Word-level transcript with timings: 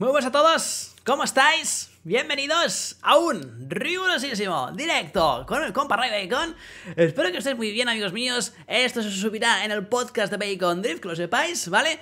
Muy 0.00 0.10
buenas 0.10 0.28
a 0.28 0.30
todos, 0.30 0.94
¿cómo 1.04 1.24
estáis? 1.24 1.90
Bienvenidos 2.04 2.98
a 3.02 3.18
un 3.18 3.68
rigurosísimo 3.68 4.70
directo 4.70 5.44
con 5.48 5.64
el 5.64 5.72
compa 5.72 5.96
Ray 5.96 6.28
Bacon. 6.28 6.54
Espero 6.94 7.32
que 7.32 7.38
estéis 7.38 7.56
muy 7.56 7.72
bien, 7.72 7.88
amigos 7.88 8.12
míos. 8.12 8.52
Esto 8.68 9.02
se 9.02 9.10
subirá 9.10 9.64
en 9.64 9.72
el 9.72 9.88
podcast 9.88 10.32
de 10.32 10.36
Bacon 10.36 10.82
Drift, 10.82 11.00
que 11.02 11.08
lo 11.08 11.16
sepáis, 11.16 11.68
¿vale? 11.68 11.98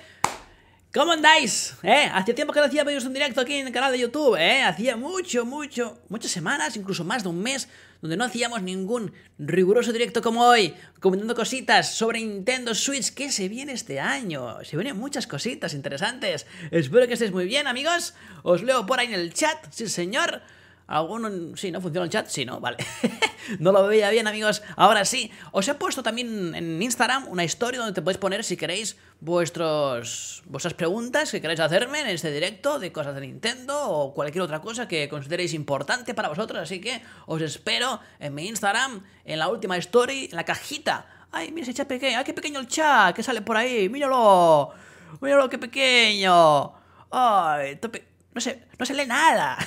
¿Cómo 0.93 1.13
andáis? 1.13 1.73
¿Eh? 1.81 2.07
Hacía 2.13 2.35
tiempo 2.35 2.53
que 2.53 2.59
no 2.59 2.67
hacía 2.67 2.83
un 2.83 3.13
directo 3.13 3.41
aquí 3.41 3.55
en 3.55 3.65
el 3.65 3.73
canal 3.73 3.91
de 3.91 3.97
YouTube, 3.97 4.35
¿eh? 4.35 4.61
Hacía 4.61 4.95
mucho, 4.95 5.43
mucho, 5.43 5.97
muchas 6.07 6.29
semanas, 6.29 6.77
incluso 6.77 7.03
más 7.03 7.23
de 7.23 7.29
un 7.29 7.41
mes, 7.41 7.67
donde 8.01 8.17
no 8.17 8.25
hacíamos 8.25 8.61
ningún 8.61 9.13
riguroso 9.37 9.91
directo 9.91 10.21
como 10.21 10.43
hoy, 10.45 10.73
comentando 10.99 11.35
cositas 11.35 11.93
sobre 11.93 12.19
Nintendo 12.19 12.73
Switch 12.75 13.13
que 13.13 13.31
se 13.31 13.49
viene 13.49 13.73
este 13.73 13.99
año. 13.99 14.63
Se 14.63 14.77
vienen 14.77 14.97
muchas 14.97 15.27
cositas 15.27 15.73
interesantes. 15.73 16.45
Espero 16.71 17.07
que 17.07 17.13
estéis 17.13 17.31
muy 17.31 17.45
bien, 17.45 17.67
amigos. 17.67 18.13
Os 18.43 18.63
leo 18.63 18.85
por 18.85 18.99
ahí 18.99 19.07
en 19.07 19.13
el 19.13 19.33
chat, 19.33 19.57
sí 19.71 19.87
señor. 19.87 20.41
¿Alguno? 20.87 21.29
Sí, 21.57 21.69
¿no? 21.69 21.81
¿Funciona 21.81 22.05
el 22.05 22.09
chat? 22.09 22.27
Sí, 22.27 22.45
¿no? 22.45 22.61
Vale. 22.61 22.77
no 23.59 23.73
lo 23.73 23.85
veía 23.87 24.09
bien, 24.09 24.25
amigos. 24.25 24.63
Ahora 24.77 25.03
sí. 25.03 25.29
Os 25.51 25.67
he 25.67 25.73
puesto 25.73 26.01
también 26.01 26.55
en 26.55 26.81
Instagram 26.81 27.27
una 27.27 27.43
historia 27.43 27.79
donde 27.79 27.93
te 27.93 28.01
podéis 28.01 28.17
poner, 28.17 28.43
si 28.45 28.55
queréis, 28.55 28.95
vuestros, 29.19 30.43
vuestras 30.45 30.73
preguntas 30.73 31.29
que 31.29 31.41
queráis 31.41 31.59
hacerme 31.59 31.99
en 31.99 32.07
este 32.07 32.31
directo 32.31 32.79
de 32.79 32.93
cosas 32.93 33.15
de 33.15 33.21
Nintendo 33.21 33.89
o 33.89 34.13
cualquier 34.13 34.43
otra 34.43 34.61
cosa 34.61 34.87
que 34.87 35.09
consideréis 35.09 35.53
importante 35.53 36.13
para 36.13 36.29
vosotros. 36.29 36.59
Así 36.61 36.79
que 36.79 37.01
os 37.25 37.41
espero 37.41 37.99
en 38.19 38.33
mi 38.33 38.47
Instagram, 38.47 39.03
en 39.25 39.39
la 39.39 39.49
última 39.49 39.75
story, 39.75 40.29
en 40.31 40.37
la 40.37 40.45
cajita. 40.45 41.05
¡Ay, 41.33 41.51
mira 41.51 41.63
ese 41.63 41.73
chat 41.73 41.87
pequeño! 41.87 42.19
¡Ay, 42.19 42.23
qué 42.23 42.33
pequeño 42.33 42.61
el 42.61 42.67
chat! 42.67 43.13
que 43.13 43.23
sale 43.23 43.41
por 43.41 43.57
ahí! 43.57 43.89
¡Míralo! 43.89 44.71
¡Míralo, 45.19 45.49
qué 45.49 45.57
pequeño! 45.57 46.71
¡Ay, 47.11 47.75
tope! 47.75 48.16
No 48.37 48.41
se, 48.41 48.59
no 48.77 48.85
se 48.85 48.93
lee 48.93 49.07
nada. 49.07 49.57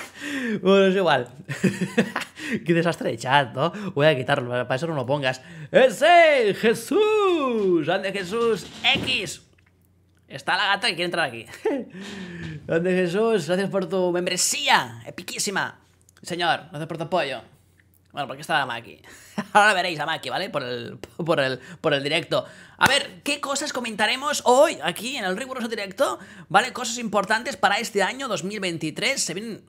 bueno, 0.62 0.86
es 0.86 0.96
igual. 0.96 1.28
Qué 2.64 2.72
desastre 2.72 3.10
de 3.10 3.18
chat, 3.18 3.54
¿no? 3.54 3.70
Voy 3.94 4.06
a 4.06 4.16
quitarlo, 4.16 4.48
para 4.48 4.76
eso 4.76 4.86
no 4.86 4.94
lo 4.94 5.04
pongas. 5.04 5.42
¡Ese! 5.70 6.54
¡Jesús! 6.54 7.86
¡Ande 7.86 8.12
Jesús! 8.12 8.66
¡X! 8.94 9.42
Está 10.26 10.56
la 10.56 10.68
gata 10.68 10.88
que 10.88 10.94
quiere 10.94 11.04
entrar 11.04 11.28
aquí. 11.28 11.44
¡Ande 12.66 12.94
Jesús! 12.94 13.46
Gracias 13.46 13.68
por 13.68 13.90
tu 13.90 14.10
membresía. 14.10 15.02
Epiquísima. 15.04 15.78
Señor, 16.22 16.60
gracias 16.70 16.86
por 16.86 16.96
tu 16.96 17.04
apoyo. 17.04 17.42
Bueno, 18.14 18.28
porque 18.28 18.42
está 18.42 18.64
Maki. 18.64 19.02
Ahora 19.52 19.74
veréis 19.74 19.98
a 19.98 20.06
Maki, 20.06 20.30
¿vale? 20.30 20.48
Por 20.48 20.62
el, 20.62 20.98
por, 20.98 21.40
el, 21.40 21.58
por 21.80 21.94
el 21.94 22.02
directo. 22.04 22.44
A 22.78 22.86
ver, 22.86 23.22
¿qué 23.24 23.40
cosas 23.40 23.72
comentaremos 23.72 24.42
hoy 24.44 24.78
aquí 24.84 25.16
en 25.16 25.24
el 25.24 25.36
riguroso 25.36 25.66
directo? 25.66 26.20
¿Vale? 26.48 26.72
Cosas 26.72 26.98
importantes 26.98 27.56
para 27.56 27.78
este 27.78 28.04
año 28.04 28.28
2023. 28.28 29.20
Se 29.20 29.34
viene, 29.34 29.62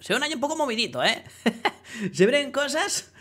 se 0.00 0.12
ve 0.12 0.16
un 0.16 0.24
año 0.24 0.34
un 0.34 0.40
poco 0.40 0.56
movidito, 0.56 1.04
¿eh? 1.04 1.22
se 2.12 2.26
vienen 2.26 2.50
cosas 2.50 3.12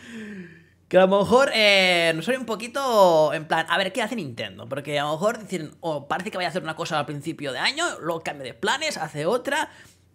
que 0.87 0.97
a 0.97 1.05
lo 1.05 1.19
mejor 1.19 1.51
eh, 1.53 2.11
nos 2.15 2.27
un 2.27 2.45
poquito 2.45 3.33
en 3.35 3.45
plan, 3.47 3.67
a 3.69 3.77
ver, 3.77 3.93
¿qué 3.93 4.01
hace 4.01 4.15
Nintendo? 4.15 4.67
Porque 4.67 4.99
a 4.99 5.03
lo 5.03 5.11
mejor 5.11 5.37
dicen, 5.37 5.75
o 5.79 6.07
parece 6.07 6.31
que 6.31 6.37
vaya 6.37 6.47
a 6.47 6.49
hacer 6.49 6.63
una 6.63 6.75
cosa 6.75 6.97
al 6.97 7.05
principio 7.05 7.53
de 7.53 7.59
año, 7.59 7.85
luego 8.01 8.23
cambia 8.23 8.45
de 8.45 8.53
planes, 8.55 8.97
hace 8.97 9.27
otra 9.27 9.69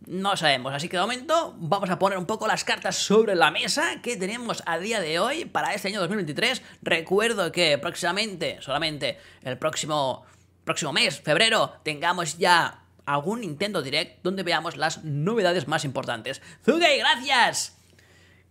no 0.04 0.36
sabemos, 0.36 0.72
así 0.72 0.88
que 0.88 0.96
de 0.96 1.02
momento 1.02 1.54
vamos 1.58 1.90
a 1.90 1.98
poner 1.98 2.18
un 2.18 2.26
poco 2.26 2.46
las 2.46 2.64
cartas 2.64 2.96
sobre 2.96 3.34
la 3.34 3.50
mesa 3.50 4.00
que 4.02 4.16
tenemos 4.16 4.62
a 4.66 4.78
día 4.78 5.00
de 5.00 5.18
hoy 5.18 5.46
para 5.46 5.74
este 5.74 5.88
año 5.88 6.00
2023. 6.00 6.62
Recuerdo 6.82 7.50
que 7.50 7.76
próximamente, 7.78 8.58
solamente 8.60 9.18
el 9.42 9.58
próximo, 9.58 10.24
próximo 10.64 10.92
mes, 10.92 11.20
febrero, 11.20 11.72
tengamos 11.82 12.38
ya 12.38 12.82
algún 13.06 13.40
Nintendo 13.40 13.82
Direct 13.82 14.22
donde 14.22 14.42
veamos 14.42 14.76
las 14.76 15.02
novedades 15.04 15.66
más 15.66 15.84
importantes. 15.84 16.42
Zugay, 16.64 16.98
gracias. 16.98 17.76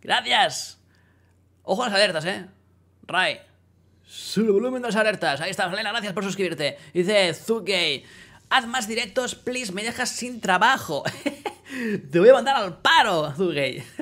Gracias. 0.02 0.80
Ojo 1.64 1.84
a 1.84 1.88
las 1.88 1.96
alertas, 1.96 2.26
eh. 2.26 2.46
Ray. 3.08 3.40
Sube 4.04 4.52
volumen 4.52 4.82
de 4.82 4.90
las 4.90 4.96
alertas. 4.96 5.42
Ahí 5.42 5.52
está, 5.52 5.70
Selena, 5.70 5.92
gracias 5.92 6.14
por 6.14 6.24
suscribirte. 6.24 6.78
Dice 6.94 7.34
Zugay. 7.34 8.04
Haz 8.50 8.68
más 8.68 8.88
directos, 8.88 9.36
please, 9.36 9.72
me 9.72 9.84
dejas 9.84 10.10
sin 10.10 10.40
trabajo. 10.40 11.04
Te 12.12 12.20
voy 12.20 12.30
a 12.30 12.34
mandar 12.34 12.56
al 12.56 12.78
paro, 12.78 13.34
Zugay. 13.36 13.84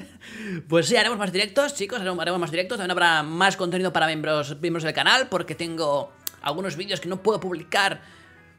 Pues 0.68 0.88
sí, 0.88 0.96
haremos 0.96 1.20
más 1.20 1.32
directos, 1.32 1.76
chicos, 1.76 2.00
haremos 2.00 2.40
más 2.40 2.50
directos. 2.50 2.78
También 2.78 2.92
habrá 2.92 3.24
más 3.24 3.56
contenido 3.56 3.94
para 3.94 4.08
miembros, 4.08 4.60
miembros 4.60 4.84
del 4.84 4.94
canal, 4.94 5.28
porque 5.30 5.54
tengo 5.54 6.12
algunos 6.42 6.76
vídeos 6.76 7.00
que 7.00 7.08
no 7.08 7.22
puedo 7.22 7.40
publicar 7.40 8.02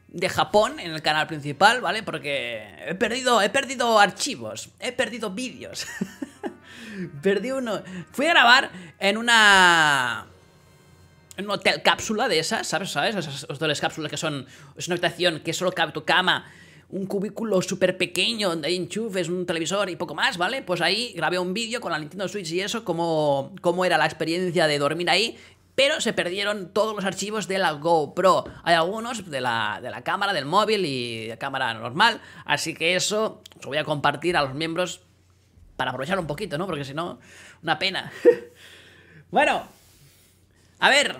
de 0.07 0.29
Japón 0.29 0.79
en 0.79 0.91
el 0.91 1.01
canal 1.01 1.27
principal, 1.27 1.81
¿vale? 1.81 2.03
Porque 2.03 2.63
he 2.87 2.95
perdido, 2.95 3.41
he 3.41 3.49
perdido 3.49 3.99
archivos, 3.99 4.69
he 4.79 4.91
perdido 4.91 5.31
vídeos. 5.31 5.87
Perdí 7.21 7.51
uno. 7.51 7.83
Fui 8.11 8.25
a 8.27 8.29
grabar 8.29 8.71
en 8.99 9.17
una 9.17 10.27
en 11.37 11.49
hotel 11.49 11.81
cápsula 11.81 12.27
de 12.27 12.39
esas, 12.39 12.67
¿sabes? 12.67 12.91
¿Sabes? 12.91 13.15
Esas 13.15 13.45
hoteles 13.49 13.81
cápsulas 13.81 14.09
que 14.09 14.17
son. 14.17 14.45
Es 14.75 14.87
una 14.87 14.95
habitación 14.95 15.41
que 15.41 15.53
solo 15.53 15.71
cabe 15.71 15.91
tu 15.91 16.05
cama, 16.05 16.45
un 16.89 17.05
cubículo 17.05 17.61
súper 17.61 17.97
pequeño 17.97 18.49
donde 18.49 18.67
hay 18.67 18.75
enchufes, 18.75 19.29
un 19.29 19.45
televisor 19.45 19.89
y 19.89 19.95
poco 19.95 20.15
más, 20.15 20.37
¿vale? 20.37 20.61
Pues 20.61 20.81
ahí 20.81 21.13
grabé 21.15 21.39
un 21.39 21.53
vídeo 21.53 21.81
con 21.81 21.91
la 21.91 21.99
Nintendo 21.99 22.27
Switch 22.27 22.51
y 22.51 22.61
eso, 22.61 22.83
cómo, 22.83 23.53
cómo 23.61 23.85
era 23.85 23.97
la 23.97 24.05
experiencia 24.05 24.67
de 24.67 24.79
dormir 24.79 25.09
ahí. 25.09 25.37
Pero 25.75 25.99
se 25.99 26.13
perdieron 26.13 26.69
todos 26.71 26.95
los 26.95 27.03
archivos 27.03 27.49
de 27.49 27.57
la 27.57 27.73
GoPro. 27.73 28.45
Hay 28.63 28.75
algunos 28.75 29.29
de 29.29 29.41
la, 29.41 29.79
de 29.81 29.89
la 29.89 30.03
cámara, 30.03 30.31
del 30.31 30.45
móvil 30.45 30.85
y 30.85 31.27
de 31.27 31.37
cámara 31.37 31.73
normal. 31.73 32.21
Así 32.45 32.73
que 32.73 32.95
eso 32.95 33.41
os 33.59 33.65
voy 33.65 33.77
a 33.77 33.83
compartir 33.83 34.37
a 34.37 34.43
los 34.43 34.53
miembros 34.53 35.01
para 35.75 35.91
aprovechar 35.91 36.17
un 36.17 36.27
poquito, 36.27 36.57
¿no? 36.57 36.65
Porque 36.65 36.85
si 36.85 36.93
no, 36.93 37.19
una 37.61 37.77
pena. 37.77 38.09
bueno, 39.31 39.67
a 40.85 40.89
ver. 40.89 41.17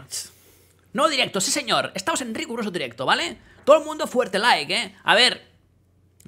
No 0.93 1.09
directo, 1.09 1.41
sí 1.41 1.49
señor. 1.49 1.91
Estamos 1.95 2.21
en 2.21 2.35
riguroso 2.35 2.69
directo, 2.69 3.03
¿vale? 3.03 3.39
Todo 3.63 3.79
el 3.79 3.83
mundo 3.83 4.05
fuerte 4.05 4.37
like, 4.37 4.71
¿eh? 4.71 4.95
A 5.03 5.15
ver. 5.15 5.41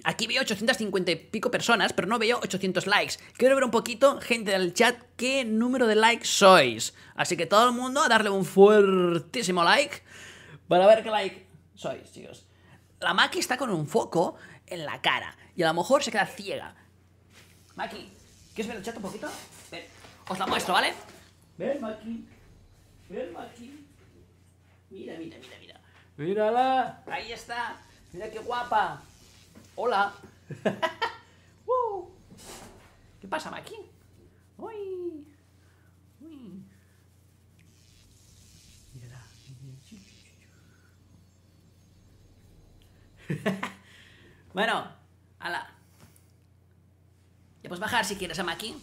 Aquí 0.04 0.26
veo 0.26 0.42
850 0.42 1.12
y 1.12 1.16
pico 1.16 1.52
personas, 1.52 1.94
pero 1.94 2.08
no 2.08 2.18
veo 2.18 2.40
800 2.40 2.88
likes. 2.88 3.16
Quiero 3.38 3.54
ver 3.54 3.64
un 3.64 3.70
poquito, 3.70 4.20
gente 4.22 4.52
del 4.52 4.74
chat, 4.74 4.96
qué 5.18 5.46
número 5.46 5.86
de 5.86 5.96
likes 5.96 6.26
sois. 6.26 6.96
Así 7.16 7.38
que 7.38 7.46
todo 7.46 7.68
el 7.70 7.76
mundo 7.76 8.02
a 8.02 8.08
darle 8.08 8.32
un 8.32 8.44
fuertísimo 8.44 9.64
like 9.64 10.02
para 10.68 10.88
ver 10.88 11.04
qué 11.04 11.12
like 11.12 11.48
sois, 11.76 12.12
chicos. 12.12 12.46
La 13.00 13.14
Maki 13.14 13.38
está 13.38 13.56
con 13.56 13.70
un 13.70 13.88
foco 13.88 14.36
en 14.66 14.84
la 14.84 15.00
cara 15.02 15.38
y 15.56 15.62
a 15.62 15.68
lo 15.68 15.76
mejor 15.76 16.04
se 16.04 16.12
queda 16.12 16.26
ciega. 16.26 16.76
Maki, 17.76 18.10
¿quieres 18.56 18.68
ver 18.68 18.78
el 18.78 18.84
chat 18.84 18.96
un 18.96 19.04
poquito? 19.04 19.28
Os 20.28 20.40
la 20.40 20.48
muestro, 20.48 20.74
¿vale? 20.74 20.94
Ven, 21.58 21.80
Maki. 21.80 22.37
Ven 23.10 23.38
aquí. 23.38 23.88
Mira, 24.90 25.18
mira, 25.18 25.38
mira, 25.38 25.58
mira. 25.60 25.82
Mírala. 26.18 27.04
Ahí 27.08 27.32
está. 27.32 27.78
Mira 28.14 28.30
qué 28.30 28.40
guapa. 28.40 29.02
Hola. 29.76 30.14
¿Qué 33.22 33.28
pasa, 33.28 33.52
Maki? 33.52 33.76
Uy. 34.58 35.28
Uy. 36.22 36.64
Mírala. 38.94 39.22
bueno, 44.54 44.92
ala. 45.40 45.74
Ya 47.64 47.70
puedes 47.70 47.82
bajar 47.82 48.06
si 48.06 48.16
quieres 48.16 48.40
a 48.40 48.44
Maki. 48.44 48.82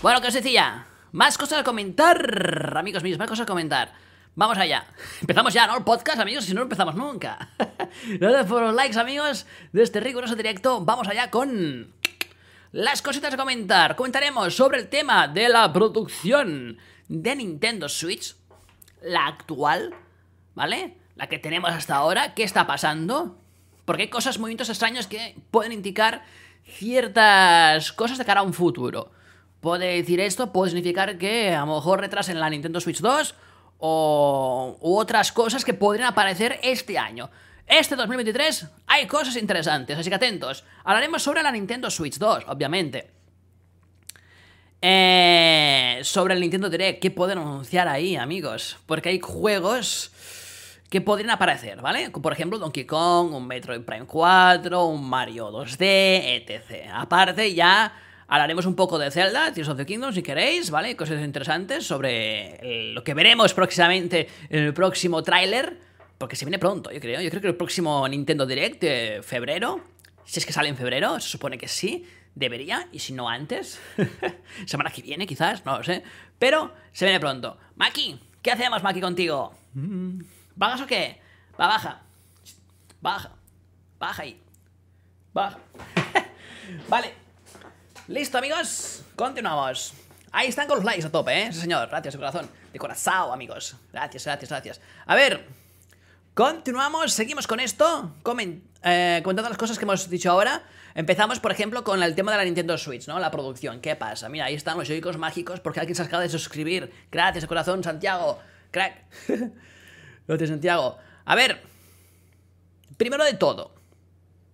Bueno, 0.00 0.20
¿qué 0.20 0.28
os 0.28 0.34
decía? 0.34 0.86
Más 1.18 1.36
cosas 1.36 1.58
a 1.58 1.64
comentar, 1.64 2.76
amigos 2.76 3.02
míos, 3.02 3.18
más 3.18 3.26
cosas 3.26 3.42
a 3.42 3.46
comentar. 3.46 3.92
Vamos 4.36 4.56
allá. 4.56 4.86
Empezamos 5.20 5.52
ya, 5.52 5.66
¿no? 5.66 5.76
El 5.76 5.82
podcast, 5.82 6.20
amigos, 6.20 6.44
si 6.44 6.54
no, 6.54 6.62
empezamos 6.62 6.94
nunca. 6.94 7.50
Gracias 8.20 8.46
por 8.46 8.62
los 8.62 8.72
likes, 8.72 8.96
amigos, 8.96 9.44
de 9.72 9.82
este 9.82 9.98
riguroso 9.98 10.36
directo. 10.36 10.80
Vamos 10.84 11.08
allá 11.08 11.28
con 11.28 11.92
las 12.70 13.02
cositas 13.02 13.34
a 13.34 13.36
comentar. 13.36 13.96
Comentaremos 13.96 14.54
sobre 14.54 14.78
el 14.78 14.88
tema 14.88 15.26
de 15.26 15.48
la 15.48 15.72
producción 15.72 16.78
de 17.08 17.34
Nintendo 17.34 17.88
Switch, 17.88 18.36
la 19.02 19.26
actual, 19.26 19.96
¿vale? 20.54 20.98
La 21.16 21.26
que 21.26 21.40
tenemos 21.40 21.72
hasta 21.72 21.96
ahora, 21.96 22.32
¿qué 22.34 22.44
está 22.44 22.64
pasando? 22.68 23.36
Porque 23.86 24.02
hay 24.02 24.08
cosas, 24.08 24.38
movimientos 24.38 24.68
extraños 24.68 25.08
que 25.08 25.34
pueden 25.50 25.72
indicar 25.72 26.22
ciertas 26.64 27.90
cosas 27.90 28.18
de 28.18 28.24
cara 28.24 28.38
a 28.38 28.44
un 28.44 28.54
futuro. 28.54 29.17
Puede 29.60 29.96
decir 29.96 30.20
esto, 30.20 30.52
puede 30.52 30.70
significar 30.70 31.18
que 31.18 31.54
a 31.54 31.60
lo 31.60 31.74
mejor 31.74 32.00
retrasen 32.00 32.38
la 32.38 32.48
Nintendo 32.48 32.80
Switch 32.80 33.00
2 33.00 33.34
o 33.78 34.78
u 34.80 34.96
otras 34.96 35.32
cosas 35.32 35.64
que 35.64 35.74
podrían 35.74 36.08
aparecer 36.08 36.60
este 36.62 36.98
año. 36.98 37.30
Este 37.66 37.96
2023 37.96 38.66
hay 38.86 39.06
cosas 39.06 39.36
interesantes, 39.36 39.98
así 39.98 40.08
que 40.08 40.16
atentos. 40.16 40.64
Hablaremos 40.84 41.22
sobre 41.22 41.42
la 41.42 41.52
Nintendo 41.52 41.90
Switch 41.90 42.18
2, 42.18 42.44
obviamente. 42.48 43.10
Eh, 44.80 46.00
sobre 46.04 46.34
el 46.34 46.40
Nintendo 46.40 46.70
Direct, 46.70 47.02
¿qué 47.02 47.10
pueden 47.10 47.38
anunciar 47.38 47.88
ahí, 47.88 48.16
amigos? 48.16 48.78
Porque 48.86 49.08
hay 49.08 49.18
juegos 49.18 50.12
que 50.88 51.00
podrían 51.00 51.30
aparecer, 51.30 51.82
¿vale? 51.82 52.10
Por 52.10 52.32
ejemplo, 52.32 52.58
Donkey 52.58 52.86
Kong, 52.86 53.34
un 53.34 53.46
Metroid 53.46 53.82
Prime 53.82 54.06
4, 54.06 54.86
un 54.86 55.08
Mario 55.08 55.50
2D, 55.50 56.46
etc. 56.46 56.90
Aparte, 56.94 57.52
ya 57.52 57.92
hablaremos 58.28 58.66
un 58.66 58.76
poco 58.76 58.98
de 58.98 59.10
Zelda, 59.10 59.52
Tears 59.52 59.68
of 59.70 59.76
the 59.76 59.86
Kingdom, 59.86 60.12
si 60.12 60.22
queréis, 60.22 60.70
¿vale? 60.70 60.94
Cosas 60.96 61.24
interesantes 61.24 61.86
sobre 61.86 62.92
lo 62.92 63.02
que 63.02 63.14
veremos 63.14 63.54
próximamente 63.54 64.28
en 64.50 64.64
el 64.64 64.74
próximo 64.74 65.22
tráiler, 65.22 65.78
porque 66.18 66.36
se 66.36 66.44
viene 66.44 66.58
pronto, 66.58 66.92
yo 66.92 67.00
creo. 67.00 67.20
Yo 67.20 67.30
creo 67.30 67.42
que 67.42 67.48
el 67.48 67.56
próximo 67.56 68.06
Nintendo 68.06 68.46
Direct 68.46 68.80
de 68.82 69.20
febrero, 69.22 69.80
si 70.24 70.38
es 70.38 70.46
que 70.46 70.52
sale 70.52 70.68
en 70.68 70.76
febrero, 70.76 71.18
se 71.18 71.28
supone 71.28 71.56
que 71.56 71.68
sí, 71.68 72.06
debería, 72.34 72.86
y 72.92 72.98
si 72.98 73.14
no 73.14 73.28
antes, 73.28 73.80
semana 74.66 74.90
que 74.90 75.02
viene 75.02 75.26
quizás, 75.26 75.64
no 75.64 75.78
lo 75.78 75.84
sé, 75.84 76.02
pero 76.38 76.72
se 76.92 77.06
viene 77.06 77.18
pronto. 77.18 77.58
Maki, 77.76 78.20
¿qué 78.42 78.52
hacemos, 78.52 78.82
Maki, 78.82 79.00
contigo? 79.00 79.54
¿Bajas 80.54 80.82
o 80.82 80.86
qué? 80.86 81.18
Va, 81.58 81.66
baja. 81.66 82.02
Baja. 83.00 83.32
Baja 83.98 84.22
ahí. 84.22 84.40
Baja. 85.32 85.58
vale. 86.88 87.27
Listo, 88.08 88.38
amigos. 88.38 89.02
Continuamos. 89.16 89.92
Ahí 90.32 90.48
están 90.48 90.66
con 90.66 90.76
los 90.76 90.84
likes 90.86 91.04
a 91.06 91.12
tope, 91.12 91.42
¿eh? 91.42 91.52
Sí, 91.52 91.60
señor. 91.60 91.88
Gracias 91.88 92.14
de 92.14 92.18
corazón. 92.18 92.50
De 92.72 92.78
corazón, 92.78 93.32
amigos. 93.34 93.76
Gracias, 93.92 94.24
gracias, 94.24 94.48
gracias. 94.48 94.80
A 95.04 95.14
ver. 95.14 95.46
Continuamos. 96.32 97.12
Seguimos 97.12 97.46
con 97.46 97.60
esto. 97.60 98.14
eh, 98.82 99.20
comentando 99.22 99.50
las 99.50 99.58
cosas 99.58 99.78
que 99.78 99.84
hemos 99.84 100.08
dicho 100.08 100.30
ahora. 100.30 100.62
Empezamos, 100.94 101.38
por 101.38 101.52
ejemplo, 101.52 101.84
con 101.84 102.02
el 102.02 102.14
tema 102.14 102.32
de 102.32 102.38
la 102.38 102.44
Nintendo 102.44 102.78
Switch, 102.78 103.06
¿no? 103.08 103.18
La 103.18 103.30
producción. 103.30 103.82
¿Qué 103.82 103.94
pasa? 103.94 104.30
Mira, 104.30 104.46
ahí 104.46 104.54
están 104.54 104.78
los 104.78 104.88
joycos 104.88 105.18
mágicos 105.18 105.60
porque 105.60 105.80
alguien 105.80 105.94
se 105.94 106.02
acaba 106.02 106.22
de 106.22 106.30
suscribir. 106.30 106.90
Gracias 107.12 107.42
de 107.42 107.48
corazón, 107.48 107.84
Santiago. 107.84 108.40
Crack. 108.70 109.04
Gracias, 110.26 110.48
Santiago. 110.48 110.96
A 111.26 111.34
ver. 111.34 111.60
Primero 112.96 113.22
de 113.24 113.34
todo. 113.34 113.74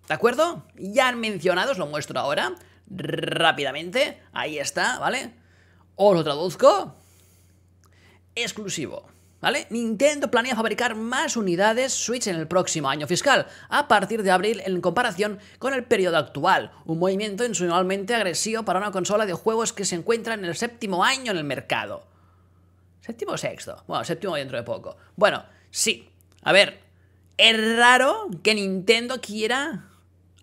¿De 0.08 0.14
acuerdo? 0.14 0.66
Ya 0.74 1.06
han 1.06 1.20
mencionado, 1.20 1.70
os 1.70 1.78
lo 1.78 1.86
muestro 1.86 2.18
ahora. 2.18 2.56
Rápidamente. 2.88 4.22
Ahí 4.32 4.58
está, 4.58 4.98
¿vale? 4.98 5.32
Os 5.96 6.14
lo 6.14 6.24
traduzco. 6.24 6.96
Exclusivo. 8.34 9.06
¿Vale? 9.40 9.66
Nintendo 9.68 10.30
planea 10.30 10.56
fabricar 10.56 10.94
más 10.94 11.36
unidades 11.36 11.92
Switch 11.92 12.28
en 12.28 12.36
el 12.36 12.48
próximo 12.48 12.88
año 12.88 13.06
fiscal, 13.06 13.46
a 13.68 13.88
partir 13.88 14.22
de 14.22 14.30
abril 14.30 14.62
en 14.64 14.80
comparación 14.80 15.38
con 15.58 15.74
el 15.74 15.84
periodo 15.84 16.16
actual, 16.16 16.72
un 16.86 16.98
movimiento 16.98 17.44
inusualmente 17.44 18.14
agresivo 18.14 18.64
para 18.64 18.78
una 18.78 18.90
consola 18.90 19.26
de 19.26 19.34
juegos 19.34 19.74
que 19.74 19.84
se 19.84 19.96
encuentra 19.96 20.32
en 20.32 20.46
el 20.46 20.56
séptimo 20.56 21.04
año 21.04 21.32
en 21.32 21.36
el 21.36 21.44
mercado. 21.44 22.06
¿Séptimo 23.02 23.32
o 23.32 23.36
sexto? 23.36 23.84
Bueno, 23.86 24.02
séptimo 24.02 24.34
dentro 24.34 24.56
de 24.56 24.64
poco. 24.64 24.96
Bueno, 25.14 25.44
sí. 25.70 26.08
A 26.42 26.52
ver, 26.52 26.80
es 27.36 27.76
raro 27.76 28.30
que 28.42 28.54
Nintendo 28.54 29.20
quiera 29.20 29.90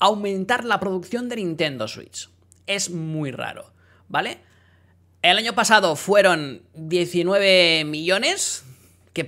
aumentar 0.01 0.65
la 0.65 0.79
producción 0.79 1.29
de 1.29 1.37
Nintendo 1.37 1.87
Switch. 1.87 2.29
Es 2.65 2.89
muy 2.89 3.31
raro, 3.31 3.71
¿vale? 4.09 4.39
El 5.21 5.37
año 5.37 5.53
pasado 5.53 5.95
fueron 5.95 6.63
19 6.73 7.85
millones 7.85 8.65
que, 9.13 9.23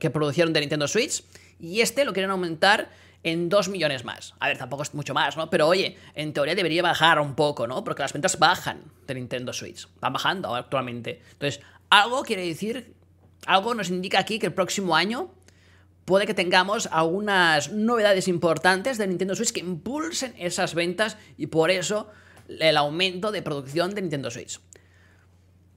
que 0.00 0.10
produjeron 0.10 0.52
de 0.54 0.60
Nintendo 0.60 0.88
Switch 0.88 1.22
y 1.60 1.82
este 1.82 2.06
lo 2.06 2.14
quieren 2.14 2.30
aumentar 2.30 2.90
en 3.24 3.50
2 3.50 3.68
millones 3.68 4.04
más. 4.04 4.34
A 4.40 4.48
ver, 4.48 4.56
tampoco 4.56 4.84
es 4.84 4.94
mucho 4.94 5.12
más, 5.12 5.36
¿no? 5.36 5.50
Pero 5.50 5.68
oye, 5.68 5.98
en 6.14 6.32
teoría 6.32 6.54
debería 6.54 6.82
bajar 6.82 7.20
un 7.20 7.34
poco, 7.34 7.66
¿no? 7.66 7.84
Porque 7.84 8.02
las 8.02 8.14
ventas 8.14 8.38
bajan 8.38 8.84
de 9.06 9.14
Nintendo 9.16 9.52
Switch. 9.52 9.86
Van 10.00 10.14
bajando 10.14 10.54
actualmente. 10.54 11.20
Entonces, 11.32 11.60
algo 11.90 12.22
quiere 12.22 12.46
decir, 12.46 12.94
algo 13.44 13.74
nos 13.74 13.90
indica 13.90 14.18
aquí 14.18 14.38
que 14.38 14.46
el 14.46 14.54
próximo 14.54 14.96
año 14.96 15.30
puede 16.06 16.26
que 16.26 16.32
tengamos 16.32 16.88
algunas 16.90 17.72
novedades 17.72 18.28
importantes 18.28 18.96
de 18.96 19.06
Nintendo 19.06 19.34
Switch 19.34 19.52
que 19.52 19.60
impulsen 19.60 20.34
esas 20.38 20.74
ventas 20.74 21.18
y 21.36 21.48
por 21.48 21.70
eso 21.70 22.08
el 22.48 22.76
aumento 22.78 23.32
de 23.32 23.42
producción 23.42 23.94
de 23.94 24.00
Nintendo 24.00 24.30
Switch. 24.30 24.60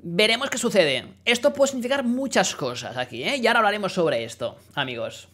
Veremos 0.02 0.50
qué 0.50 0.58
sucede. 0.58 1.16
Esto 1.26 1.52
puede 1.52 1.72
significar 1.72 2.06
muchas 2.06 2.56
cosas 2.56 2.96
aquí, 2.96 3.24
¿eh? 3.24 3.38
Y 3.38 3.48
ahora 3.48 3.60
hablaremos 3.60 3.92
sobre 3.92 4.24
esto, 4.24 4.58
amigos. 4.76 5.28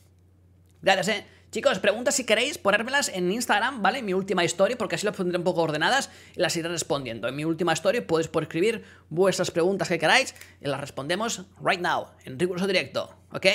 Gracias, 0.82 1.10
¿eh? 1.10 1.26
Chicos, 1.52 1.80
preguntas 1.80 2.16
si 2.16 2.26
queréis 2.26 2.58
ponérmelas 2.58 3.10
en 3.10 3.32
Instagram, 3.32 3.82
¿vale? 3.82 4.00
En 4.00 4.06
mi 4.06 4.14
última 4.14 4.44
story, 4.46 4.76
porque 4.76 4.96
así 4.96 5.06
las 5.06 5.16
pondré 5.16 5.38
un 5.38 5.44
poco 5.44 5.62
ordenadas 5.62 6.10
y 6.36 6.40
las 6.40 6.56
iré 6.56 6.70
respondiendo. 6.70 7.28
En 7.28 7.36
mi 7.36 7.46
última 7.46 7.74
story 7.74 8.02
podéis 8.02 8.28
por 8.28 8.44
escribir 8.44 8.84
vuestras 9.10 9.52
preguntas 9.52 9.88
que 9.88 10.00
queráis 10.00 10.36
y 10.62 10.68
las 10.68 10.82
respondemos 10.82 11.44
right 11.64 11.80
now, 11.80 12.08
en 12.24 12.40
riguroso 12.40 12.66
directo, 12.66 13.14
¿ok? 13.32 13.46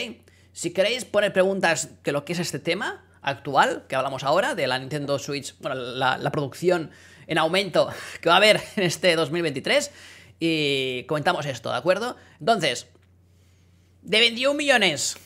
Si 0.53 0.73
queréis 0.73 1.05
poner 1.05 1.33
preguntas 1.33 2.03
de 2.03 2.13
lo 2.13 2.25
que 2.25 2.33
es 2.33 2.39
este 2.39 2.59
tema 2.59 3.05
actual, 3.23 3.85
que 3.89 3.97
hablamos 3.97 4.25
ahora, 4.25 4.55
de 4.55 4.67
la 4.67 4.79
Nintendo 4.79 5.19
Switch, 5.19 5.55
bueno, 5.61 5.77
la, 5.77 6.31
producción 6.33 6.91
en 7.27 7.39
aumento 7.39 7.89
que 8.21 8.29
va 8.29 8.35
a 8.35 8.39
haber 8.39 8.61
en 8.77 8.85
este 8.85 9.15
2023, 9.17 9.91
y 10.41 11.05
comentamos 11.05 11.47
esto, 11.47 11.71
¿de 11.71 11.77
acuerdo? 11.77 12.17
Entonces, 12.41 12.89
de 14.03 14.21
21 14.21 14.55
millones 14.55 15.17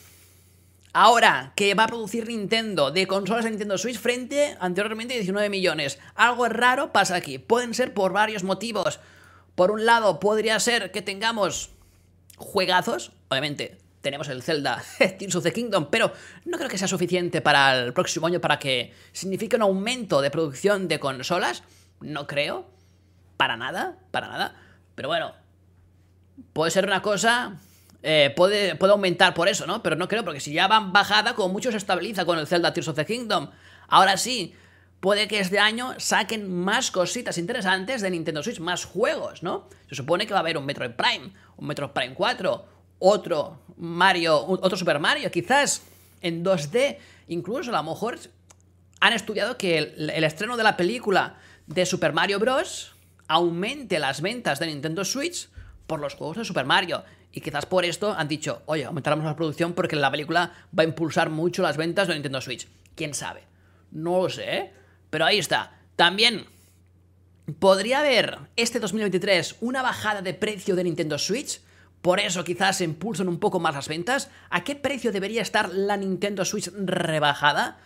ahora 0.95 1.51
que 1.55 1.73
va 1.73 1.83
a 1.83 1.87
producir 1.87 2.27
Nintendo 2.27 2.89
de 2.89 3.05
consolas 3.05 3.43
de 3.43 3.51
Nintendo 3.51 3.77
Switch 3.77 3.97
frente 3.97 4.55
anteriormente 4.59 5.13
19 5.13 5.49
millones. 5.49 5.99
Algo 6.15 6.47
raro 6.47 6.93
pasa 6.93 7.15
aquí. 7.15 7.37
Pueden 7.37 7.73
ser 7.73 7.93
por 7.93 8.13
varios 8.13 8.43
motivos. 8.43 8.99
Por 9.55 9.71
un 9.71 9.85
lado, 9.85 10.19
podría 10.21 10.59
ser 10.59 10.91
que 10.91 11.01
tengamos 11.01 11.71
juegazos. 12.37 13.11
Obviamente, 13.29 13.77
tenemos 14.05 14.29
el 14.29 14.43
Zelda 14.43 14.83
Tears 15.17 15.33
of 15.33 15.43
the 15.43 15.51
Kingdom, 15.51 15.87
pero 15.89 16.13
no 16.45 16.57
creo 16.57 16.69
que 16.69 16.77
sea 16.77 16.87
suficiente 16.87 17.41
para 17.41 17.73
el 17.85 17.91
próximo 17.91 18.27
año 18.27 18.39
para 18.39 18.59
que 18.59 18.93
signifique 19.11 19.55
un 19.55 19.63
aumento 19.63 20.21
de 20.21 20.29
producción 20.29 20.87
de 20.87 20.99
consolas. 20.99 21.63
No 22.01 22.27
creo. 22.27 22.69
Para 23.35 23.57
nada, 23.57 23.97
para 24.11 24.27
nada. 24.27 24.55
Pero 24.93 25.07
bueno, 25.07 25.33
puede 26.53 26.69
ser 26.69 26.85
una 26.85 27.01
cosa 27.01 27.57
eh, 28.03 28.31
puede, 28.35 28.75
puede, 28.75 28.93
aumentar 28.93 29.33
por 29.33 29.47
eso, 29.47 29.65
¿no? 29.65 29.81
Pero 29.81 29.95
no 29.95 30.07
creo, 30.07 30.23
porque 30.23 30.39
si 30.39 30.53
ya 30.53 30.67
van 30.67 30.93
bajada, 30.93 31.33
como 31.33 31.51
mucho 31.51 31.71
se 31.71 31.77
estabiliza 31.77 32.25
con 32.25 32.37
el 32.37 32.45
Zelda 32.45 32.71
Tears 32.71 32.89
of 32.89 32.95
the 32.95 33.07
Kingdom. 33.07 33.49
Ahora 33.87 34.17
sí, 34.17 34.53
puede 34.99 35.27
que 35.27 35.39
este 35.39 35.57
año 35.57 35.95
saquen 35.97 36.47
más 36.47 36.91
cositas 36.91 37.39
interesantes 37.39 38.03
de 38.03 38.11
Nintendo 38.11 38.43
Switch, 38.43 38.59
más 38.59 38.85
juegos, 38.85 39.41
¿no? 39.41 39.67
Se 39.89 39.95
supone 39.95 40.27
que 40.27 40.33
va 40.33 40.39
a 40.39 40.41
haber 40.41 40.59
un 40.59 40.67
Metroid 40.67 40.91
Prime, 40.91 41.33
un 41.57 41.65
Metroid 41.65 41.89
Prime 41.89 42.13
4, 42.13 42.65
otro 42.99 43.64
Mario, 43.77 44.45
otro 44.47 44.77
Super 44.77 44.99
Mario, 44.99 45.29
quizás 45.31 45.81
en 46.21 46.43
2D. 46.43 46.97
Incluso 47.27 47.71
a 47.71 47.81
lo 47.81 47.91
mejor 47.91 48.19
han 48.99 49.13
estudiado 49.13 49.57
que 49.57 49.77
el, 49.77 50.09
estreno 50.23 50.57
de 50.57 50.63
la 50.63 50.77
película 50.77 51.37
de 51.67 51.85
Super 51.85 52.13
Mario 52.13 52.39
Bros. 52.39 52.95
aumente 53.27 53.99
las 53.99 54.21
ventas 54.21 54.59
de 54.59 54.67
Nintendo 54.67 55.03
Switch 55.03 55.49
por 55.87 55.99
los 55.99 56.15
juegos 56.15 56.37
de 56.37 56.45
Super 56.45 56.65
Mario. 56.65 57.03
Y 57.31 57.41
quizás 57.41 57.65
por 57.65 57.83
esto 57.83 58.13
han 58.17 58.27
dicho, 58.27 58.61
oye, 58.65 58.85
aumentaremos 58.85 59.25
la 59.25 59.35
producción 59.35 59.73
porque 59.73 59.95
la 59.95 60.09
película 60.09 60.53
va 60.77 60.83
a 60.83 60.85
impulsar 60.85 61.29
mucho 61.29 61.61
las 61.61 61.75
ventas 61.77 62.07
de 62.07 62.13
Nintendo 62.13 62.39
Switch. 62.39 62.67
¿Quién 62.95 63.13
sabe? 63.13 63.43
No 63.91 64.21
lo 64.21 64.29
sé, 64.29 64.57
¿eh? 64.57 64.73
Pero 65.09 65.25
ahí 65.25 65.37
está. 65.37 65.77
También 65.95 66.45
podría 67.59 67.99
haber 67.99 68.39
este 68.55 68.79
2023 68.79 69.57
una 69.61 69.81
bajada 69.81 70.21
de 70.21 70.33
precio 70.33 70.75
de 70.75 70.83
Nintendo 70.83 71.17
Switch. 71.17 71.61
Por 72.05 72.19
eso 72.19 72.43
quizás 72.43 72.81
impulsan 72.81 73.27
un 73.27 73.39
poco 73.39 73.59
más 73.59 73.73
las 73.73 73.87
ventas. 73.87 74.29
¿A 74.51 74.63
qué 74.63 74.75
precio 74.75 75.11
debería 75.11 75.41
estar 75.41 75.73
la 75.73 75.97
Nintendo 75.97 76.45
Switch 76.45 76.69
rebajada? 76.71 77.79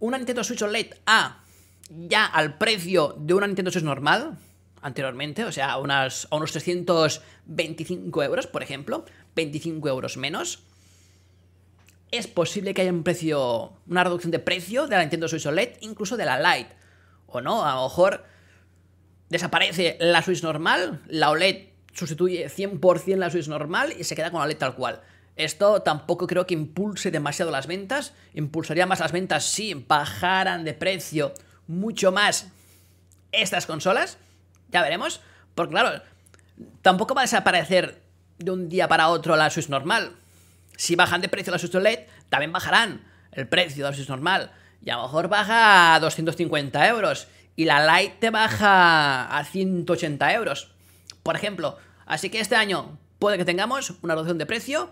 Una 0.00 0.16
Nintendo 0.18 0.42
Switch 0.42 0.60
OLED 0.60 0.96
a 1.06 1.44
ya 1.88 2.26
al 2.26 2.58
precio 2.58 3.14
de 3.16 3.32
una 3.32 3.46
Nintendo 3.46 3.70
Switch 3.70 3.84
normal, 3.84 4.38
anteriormente, 4.82 5.44
o 5.44 5.52
sea, 5.52 5.68
a, 5.68 5.72
a 5.74 5.78
unos 5.78 6.26
325 6.50 8.22
euros, 8.24 8.48
por 8.48 8.64
ejemplo, 8.64 9.04
25 9.36 9.88
euros 9.88 10.16
menos. 10.16 10.64
Es 12.10 12.26
posible 12.26 12.74
que 12.74 12.82
haya 12.82 12.92
un 12.92 13.04
precio, 13.04 13.74
una 13.86 14.02
reducción 14.02 14.32
de 14.32 14.40
precio 14.40 14.88
de 14.88 14.96
la 14.96 15.02
Nintendo 15.02 15.28
Switch 15.28 15.46
OLED, 15.46 15.76
incluso 15.82 16.16
de 16.16 16.24
la 16.24 16.40
Lite. 16.40 16.74
O 17.28 17.40
no, 17.40 17.64
a 17.64 17.76
lo 17.76 17.84
mejor 17.84 18.24
desaparece 19.28 19.96
la 20.00 20.22
Switch 20.22 20.42
normal, 20.42 21.02
la 21.06 21.30
OLED 21.30 21.73
sustituye 21.94 22.48
100% 22.48 23.16
la 23.16 23.30
Switch 23.30 23.48
normal 23.48 23.94
y 23.98 24.04
se 24.04 24.14
queda 24.14 24.30
con 24.30 24.40
la 24.40 24.46
OLED 24.46 24.58
tal 24.58 24.74
cual. 24.74 25.00
Esto 25.36 25.82
tampoco 25.82 26.26
creo 26.26 26.46
que 26.46 26.54
impulse 26.54 27.10
demasiado 27.10 27.50
las 27.50 27.66
ventas. 27.66 28.12
Impulsaría 28.34 28.86
más 28.86 29.00
las 29.00 29.12
ventas 29.12 29.44
si 29.44 29.74
bajaran 29.74 30.64
de 30.64 30.74
precio 30.74 31.32
mucho 31.66 32.12
más 32.12 32.48
estas 33.32 33.66
consolas. 33.66 34.18
Ya 34.70 34.82
veremos. 34.82 35.20
Porque 35.54 35.72
claro, 35.72 36.02
tampoco 36.82 37.14
va 37.14 37.22
a 37.22 37.24
desaparecer 37.24 38.00
de 38.38 38.50
un 38.50 38.68
día 38.68 38.88
para 38.88 39.08
otro 39.08 39.36
la 39.36 39.50
Switch 39.50 39.68
normal. 39.68 40.12
Si 40.76 40.96
bajan 40.96 41.20
de 41.20 41.28
precio 41.28 41.52
la 41.52 41.58
Switch 41.58 41.74
OLED, 41.74 42.00
también 42.28 42.52
bajarán 42.52 43.04
el 43.32 43.48
precio 43.48 43.84
de 43.84 43.90
la 43.90 43.96
Switch 43.96 44.08
normal. 44.08 44.52
Y 44.82 44.90
a 44.90 44.96
lo 44.96 45.02
mejor 45.04 45.28
baja 45.28 45.94
a 45.94 46.00
250 46.00 46.88
euros. 46.88 47.28
Y 47.56 47.64
la 47.64 48.00
Lite 48.00 48.16
te 48.20 48.30
baja 48.30 49.36
a 49.36 49.44
180 49.44 50.32
euros. 50.34 50.73
Por 51.24 51.34
ejemplo. 51.34 51.78
Así 52.06 52.30
que 52.30 52.38
este 52.38 52.54
año 52.54 52.98
puede 53.18 53.38
que 53.38 53.44
tengamos 53.44 53.94
una 54.02 54.14
reducción 54.14 54.38
de 54.38 54.46
precio 54.46 54.90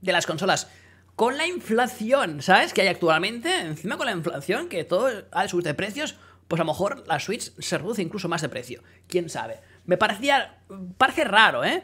de 0.00 0.12
las 0.12 0.26
consolas. 0.26 0.68
con 1.14 1.36
la 1.36 1.48
inflación, 1.48 2.42
¿sabes? 2.42 2.72
Que 2.72 2.82
hay 2.82 2.86
actualmente, 2.86 3.52
encima 3.60 3.96
con 3.96 4.06
la 4.06 4.12
inflación, 4.12 4.68
que 4.68 4.84
todo 4.84 5.10
ha 5.32 5.42
de 5.42 5.48
subir 5.48 5.64
de 5.64 5.74
precios, 5.74 6.14
pues 6.46 6.60
a 6.60 6.64
lo 6.64 6.70
mejor 6.70 7.04
la 7.08 7.18
Switch 7.18 7.52
se 7.58 7.76
reduce 7.76 8.02
incluso 8.02 8.28
más 8.28 8.40
de 8.40 8.48
precio. 8.48 8.84
¿Quién 9.08 9.28
sabe? 9.28 9.58
Me 9.84 9.96
parecía, 9.96 10.60
parece 10.96 11.24
raro, 11.24 11.64
¿eh? 11.64 11.82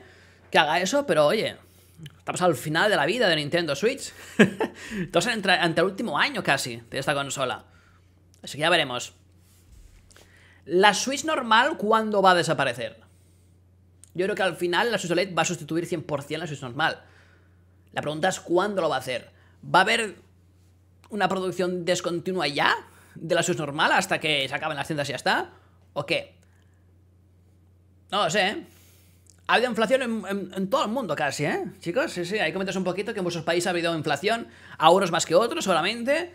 Que 0.53 0.59
haga 0.59 0.79
eso, 0.79 1.05
pero 1.05 1.27
oye, 1.27 1.57
estamos 2.17 2.43
al 2.43 2.55
final 2.55 2.89
de 2.89 2.97
la 2.97 3.07
vida 3.07 3.29
de 3.29 3.35
Nintendo 3.35 3.75
Switch. 3.75 4.13
Entonces, 4.93 5.45
ante 5.45 5.81
el 5.81 5.87
último 5.87 6.17
año 6.17 6.45
casi 6.45 6.77
de 6.89 6.99
esta 7.01 7.13
consola. 7.13 7.65
Así 8.41 8.57
que 8.57 8.61
ya 8.61 8.71
veremos. 8.71 9.15
La 10.65 10.95
Switch 10.95 11.25
normal, 11.25 11.77
¿cuándo 11.77 12.23
va 12.23 12.31
a 12.31 12.35
desaparecer? 12.37 13.04
Yo 14.15 14.27
creo 14.27 14.37
que 14.37 14.43
al 14.43 14.57
final 14.57 14.91
la 14.91 14.99
Switch 14.99 15.11
OLED 15.11 15.35
va 15.37 15.43
a 15.43 15.45
sustituir 15.45 15.89
100% 15.89 16.39
la 16.39 16.47
Switch 16.47 16.63
normal. 16.63 17.03
La 17.93 18.01
pregunta 18.01 18.29
es 18.29 18.41
cuándo 18.41 18.81
lo 18.81 18.89
va 18.89 18.97
a 18.97 19.01
hacer. 19.01 19.31
¿Va 19.63 19.81
a 19.81 19.83
haber 19.83 20.17
una 21.11 21.29
producción 21.29 21.85
descontinua 21.85 22.47
ya 22.47 22.75
de 23.15 23.35
la 23.35 23.43
Switch 23.43 23.59
normal 23.59 23.93
hasta 23.93 24.19
que 24.19 24.49
se 24.49 24.55
acaben 24.55 24.77
las 24.77 24.87
tiendas 24.87 25.09
y 25.09 25.13
ya 25.13 25.17
está? 25.17 25.51
¿O 25.93 26.07
qué? 26.07 26.35
No 28.11 28.25
lo 28.25 28.31
sé, 28.31 28.49
¿eh? 28.49 28.67
Ha 29.47 29.55
habido 29.55 29.69
inflación 29.69 30.25
en, 30.55 30.71
todo 30.71 30.85
el 30.85 30.91
mundo 30.91 31.15
casi, 31.15 31.45
¿eh? 31.45 31.65
Chicos, 31.81 32.13
sí, 32.13 32.25
sí, 32.25 32.37
que 32.39 32.59
meterse 32.59 32.79
un 32.79 32.85
poquito 32.85 33.13
que 33.13 33.19
en 33.21 33.25
muchos 33.25 33.43
países 33.43 33.67
ha 33.67 33.71
habido 33.71 33.95
inflación, 33.95 34.49
a 34.79 34.91
unos 34.91 35.11
más 35.11 35.27
que 35.27 35.35
otros 35.35 35.65
solamente, 35.65 36.33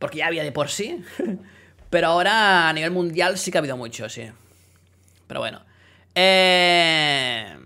porque 0.00 0.18
ya 0.18 0.26
había 0.26 0.42
de 0.42 0.50
por 0.50 0.68
sí. 0.68 1.04
Pero 1.90 2.08
ahora 2.08 2.68
a 2.68 2.72
nivel 2.72 2.90
mundial 2.90 3.38
sí 3.38 3.52
que 3.52 3.58
ha 3.58 3.60
habido 3.60 3.76
mucho, 3.76 4.08
sí. 4.08 4.28
Pero 5.28 5.40
bueno. 5.40 5.65
Eh... 6.16 7.56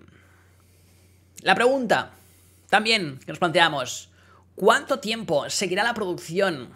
La 1.43 1.55
pregunta 1.55 2.11
también 2.69 3.19
que 3.25 3.33
nos 3.33 3.39
planteamos, 3.39 4.11
¿cuánto 4.55 5.01
tiempo 5.01 5.49
seguirá 5.49 5.83
la 5.83 5.95
producción 5.95 6.69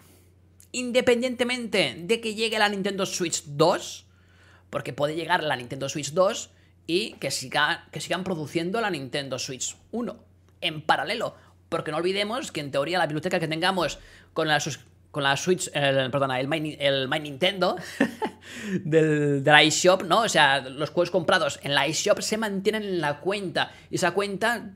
independientemente 0.71 1.95
de 1.99 2.19
que 2.19 2.33
llegue 2.33 2.57
la 2.57 2.69
Nintendo 2.69 3.05
Switch 3.05 3.43
2? 3.45 4.05
Porque 4.71 4.91
puede 4.91 5.15
llegar 5.15 5.43
la 5.43 5.55
Nintendo 5.55 5.87
Switch 5.87 6.13
2 6.13 6.49
y 6.87 7.13
que, 7.13 7.29
que 7.91 8.01
sigan 8.01 8.23
produciendo 8.23 8.81
la 8.81 8.89
Nintendo 8.89 9.37
Switch 9.37 9.77
1 9.91 10.17
en 10.61 10.81
paralelo. 10.81 11.35
Porque 11.69 11.91
no 11.91 11.97
olvidemos 11.97 12.51
que 12.51 12.61
en 12.61 12.71
teoría 12.71 12.97
la 12.97 13.05
biblioteca 13.05 13.39
que 13.39 13.47
tengamos 13.47 13.99
con 14.33 14.47
la, 14.47 14.59
con 15.15 15.23
la 15.23 15.37
Switch, 15.37 15.71
el, 15.73 16.11
perdona, 16.11 16.41
el 16.41 16.49
My, 16.49 16.59
Nintendo 17.21 17.77
del, 18.83 19.41
del 19.41 19.67
iShop, 19.67 20.03
¿no? 20.03 20.23
O 20.23 20.27
sea, 20.27 20.59
los 20.59 20.89
juegos 20.89 21.09
comprados 21.09 21.57
en 21.63 21.73
la 21.73 21.87
iShop 21.87 22.19
se 22.19 22.35
mantienen 22.37 22.83
en 22.83 22.99
la 22.99 23.21
cuenta. 23.21 23.71
Y 23.89 23.95
esa 23.95 24.11
cuenta 24.11 24.73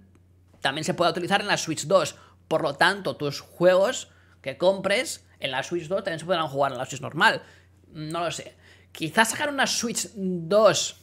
también 0.62 0.86
se 0.86 0.94
puede 0.94 1.12
utilizar 1.12 1.42
en 1.42 1.48
la 1.48 1.58
Switch 1.58 1.88
2. 1.88 2.16
Por 2.48 2.62
lo 2.62 2.74
tanto, 2.76 3.18
tus 3.18 3.42
juegos 3.42 4.12
que 4.42 4.58
compres 4.58 5.26
en 5.42 5.52
la 5.52 5.62
Switch 5.62 5.90
2 5.90 6.06
también 6.06 6.20
se 6.20 6.26
podrán 6.26 6.48
jugar 6.48 6.72
en 6.72 6.78
la 6.78 6.86
Switch 6.86 7.02
normal. 7.02 7.44
No 7.92 8.24
lo 8.24 8.32
sé. 8.32 8.56
Quizás 8.94 9.32
sacar 9.32 9.50
una 9.50 9.68
Switch 9.68 10.08
2, 10.16 11.02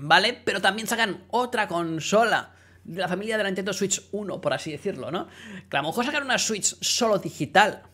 ¿vale? 0.00 0.42
Pero 0.44 0.60
también 0.60 0.88
sacan 0.88 1.22
otra 1.30 1.68
consola 1.68 2.50
de 2.82 3.00
la 3.00 3.06
familia 3.06 3.36
de 3.36 3.44
la 3.44 3.48
Nintendo 3.50 3.72
Switch 3.72 4.02
1, 4.10 4.40
por 4.40 4.52
así 4.52 4.72
decirlo, 4.72 5.12
¿no? 5.12 5.28
Que 5.70 5.76
a 5.76 5.82
lo 5.82 5.86
mejor 5.86 6.04
sacar 6.04 6.24
una 6.24 6.36
Switch 6.36 6.76
solo 6.80 7.18
digital. 7.18 7.93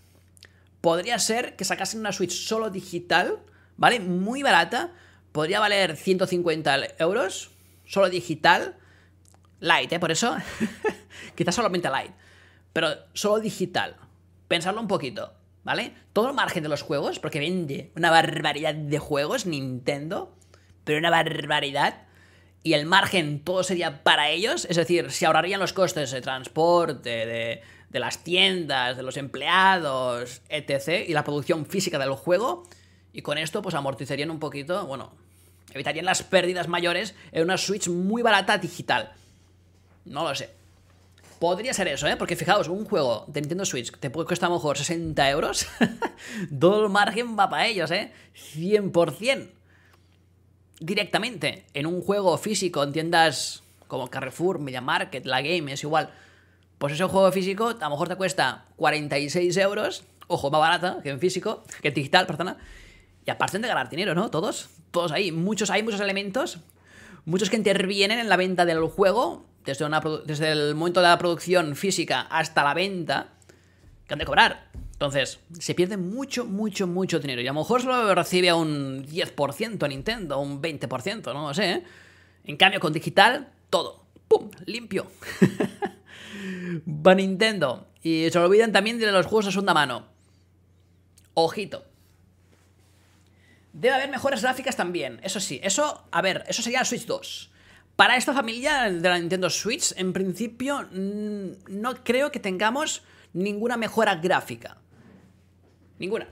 Podría 0.80 1.18
ser 1.18 1.56
que 1.56 1.64
sacasen 1.64 2.00
una 2.00 2.12
Switch 2.12 2.32
solo 2.32 2.70
digital, 2.70 3.38
¿vale? 3.76 4.00
Muy 4.00 4.42
barata. 4.42 4.92
Podría 5.32 5.60
valer 5.60 5.96
150 5.96 6.96
euros, 6.98 7.50
solo 7.84 8.08
digital 8.08 8.76
light, 9.60 9.92
¿eh? 9.92 10.00
Por 10.00 10.10
eso, 10.10 10.36
quizás 11.36 11.54
solamente 11.54 11.88
light, 11.88 12.12
pero 12.72 12.88
solo 13.12 13.40
digital. 13.40 13.96
Pensarlo 14.48 14.80
un 14.80 14.88
poquito, 14.88 15.32
¿vale? 15.62 15.94
Todo 16.12 16.28
el 16.28 16.34
margen 16.34 16.62
de 16.62 16.68
los 16.68 16.82
juegos, 16.82 17.20
porque 17.20 17.38
vende 17.38 17.92
una 17.94 18.10
barbaridad 18.10 18.74
de 18.74 18.98
juegos, 18.98 19.46
Nintendo, 19.46 20.34
pero 20.84 20.98
una 20.98 21.10
barbaridad. 21.10 22.06
Y 22.62 22.74
el 22.74 22.84
margen 22.84 23.42
todo 23.42 23.62
sería 23.62 24.02
para 24.02 24.28
ellos, 24.28 24.66
es 24.68 24.76
decir, 24.76 25.10
se 25.12 25.24
ahorrarían 25.24 25.60
los 25.60 25.72
costes 25.72 26.10
de 26.10 26.20
transporte, 26.20 27.24
de, 27.26 27.62
de 27.90 28.00
las 28.00 28.24
tiendas, 28.24 28.96
de 28.96 29.02
los 29.02 29.16
empleados, 29.16 30.42
etc. 30.48 31.08
Y 31.08 31.12
la 31.12 31.24
producción 31.24 31.66
física 31.66 31.98
del 31.98 32.12
juego. 32.12 32.64
Y 33.12 33.22
con 33.22 33.38
esto, 33.38 33.60
pues 33.62 33.74
amortizarían 33.74 34.30
un 34.30 34.38
poquito, 34.38 34.86
bueno, 34.86 35.12
evitarían 35.72 36.04
las 36.04 36.22
pérdidas 36.22 36.68
mayores 36.68 37.14
en 37.32 37.42
una 37.42 37.58
Switch 37.58 37.88
muy 37.88 38.22
barata 38.22 38.58
digital. 38.58 39.12
No 40.04 40.24
lo 40.24 40.34
sé. 40.34 40.50
Podría 41.40 41.72
ser 41.72 41.88
eso, 41.88 42.06
¿eh? 42.06 42.16
Porque 42.16 42.36
fijaos, 42.36 42.68
un 42.68 42.84
juego 42.84 43.24
de 43.26 43.40
Nintendo 43.40 43.64
Switch 43.64 43.90
te 43.98 44.10
puede 44.10 44.28
costar 44.28 44.48
a 44.48 44.50
lo 44.50 44.56
mejor 44.56 44.76
60 44.76 45.30
euros. 45.30 45.66
Todo 46.60 46.84
el 46.84 46.92
margen 46.92 47.36
va 47.36 47.48
para 47.48 47.66
ellos, 47.66 47.90
¿eh? 47.90 48.12
100%. 48.54 49.48
Directamente. 50.80 51.64
En 51.74 51.86
un 51.86 52.02
juego 52.02 52.36
físico, 52.36 52.82
en 52.82 52.92
tiendas 52.92 53.62
como 53.88 54.08
Carrefour, 54.08 54.58
Media 54.58 54.80
Market, 54.82 55.24
La 55.24 55.40
Game, 55.40 55.72
es 55.72 55.82
igual. 55.82 56.10
Pues 56.80 56.94
ese 56.94 57.04
juego 57.04 57.30
físico 57.30 57.68
a 57.78 57.84
lo 57.84 57.90
mejor 57.90 58.08
te 58.08 58.16
cuesta 58.16 58.64
46 58.76 59.54
euros. 59.58 60.02
Ojo, 60.28 60.50
más 60.50 60.62
barata 60.62 61.00
que 61.02 61.10
en 61.10 61.20
físico, 61.20 61.62
que 61.82 61.88
en 61.88 61.94
digital, 61.94 62.26
perdona. 62.26 62.56
Y 63.26 63.30
aparte 63.30 63.58
de 63.58 63.68
ganar 63.68 63.90
dinero, 63.90 64.14
¿no? 64.14 64.30
Todos. 64.30 64.70
Todos 64.90 65.12
ahí. 65.12 65.30
Muchos, 65.30 65.68
hay 65.68 65.82
muchos 65.82 66.00
elementos. 66.00 66.60
Muchos 67.26 67.50
que 67.50 67.56
intervienen 67.56 68.18
en 68.18 68.30
la 68.30 68.38
venta 68.38 68.64
del 68.64 68.80
juego 68.86 69.44
desde, 69.66 69.86
desde 70.24 70.52
el 70.52 70.74
momento 70.74 71.02
de 71.02 71.08
la 71.08 71.18
producción 71.18 71.76
física 71.76 72.22
hasta 72.22 72.64
la 72.64 72.72
venta, 72.72 73.28
que 74.06 74.14
han 74.14 74.18
de 74.18 74.24
cobrar. 74.24 74.70
Entonces, 74.92 75.38
se 75.58 75.74
pierde 75.74 75.98
mucho, 75.98 76.46
mucho, 76.46 76.86
mucho 76.86 77.18
dinero. 77.18 77.42
Y 77.42 77.46
a 77.46 77.52
lo 77.52 77.60
mejor 77.60 77.82
solo 77.82 78.14
recibe 78.14 78.54
un 78.54 79.04
10% 79.04 79.86
Nintendo, 79.86 80.38
un 80.38 80.62
20%, 80.62 81.34
no 81.34 81.48
lo 81.48 81.52
sé. 81.52 81.72
¿eh? 81.72 81.84
En 82.44 82.56
cambio, 82.56 82.80
con 82.80 82.94
digital, 82.94 83.48
todo. 83.68 84.02
¡Pum! 84.28 84.48
Limpio. 84.64 85.08
Va 86.86 87.14
Nintendo. 87.14 87.88
Y 88.02 88.30
se 88.30 88.38
olvidan 88.38 88.72
también 88.72 88.98
de 88.98 89.10
los 89.12 89.26
juegos 89.26 89.48
a 89.48 89.50
segunda 89.50 89.74
mano. 89.74 90.06
Ojito. 91.34 91.84
Debe 93.72 93.94
haber 93.94 94.10
mejores 94.10 94.42
gráficas 94.42 94.76
también. 94.76 95.20
Eso 95.22 95.40
sí, 95.40 95.60
eso, 95.62 96.04
a 96.10 96.22
ver, 96.22 96.44
eso 96.48 96.62
sería 96.62 96.80
el 96.80 96.86
Switch 96.86 97.06
2. 97.06 97.50
Para 97.96 98.16
esta 98.16 98.32
familia 98.32 98.90
de 98.90 99.08
la 99.08 99.18
Nintendo 99.18 99.50
Switch, 99.50 99.92
en 99.96 100.12
principio, 100.12 100.88
no 100.90 102.02
creo 102.02 102.32
que 102.32 102.40
tengamos 102.40 103.02
ninguna 103.32 103.76
mejora 103.76 104.16
gráfica. 104.16 104.78
Ninguna. 105.98 106.28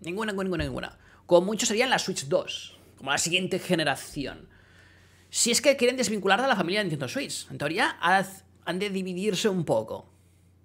Ninguna, 0.00 0.32
ninguna, 0.32 0.64
ninguna. 0.64 0.98
Como 1.26 1.46
mucho 1.46 1.66
sería 1.66 1.84
en 1.84 1.90
la 1.90 1.98
Switch 1.98 2.26
2, 2.26 2.78
como 2.96 3.10
la 3.10 3.18
siguiente 3.18 3.58
generación. 3.58 4.48
Si 5.30 5.50
es 5.50 5.60
que 5.60 5.76
quieren 5.76 5.96
desvincular 5.96 6.40
de 6.40 6.48
la 6.48 6.56
familia 6.56 6.80
de 6.80 6.84
Nintendo 6.84 7.08
Switch, 7.08 7.46
en 7.50 7.58
teoría 7.58 7.96
han 8.66 8.78
de 8.78 8.90
dividirse 8.90 9.48
un 9.48 9.64
poco. 9.64 10.06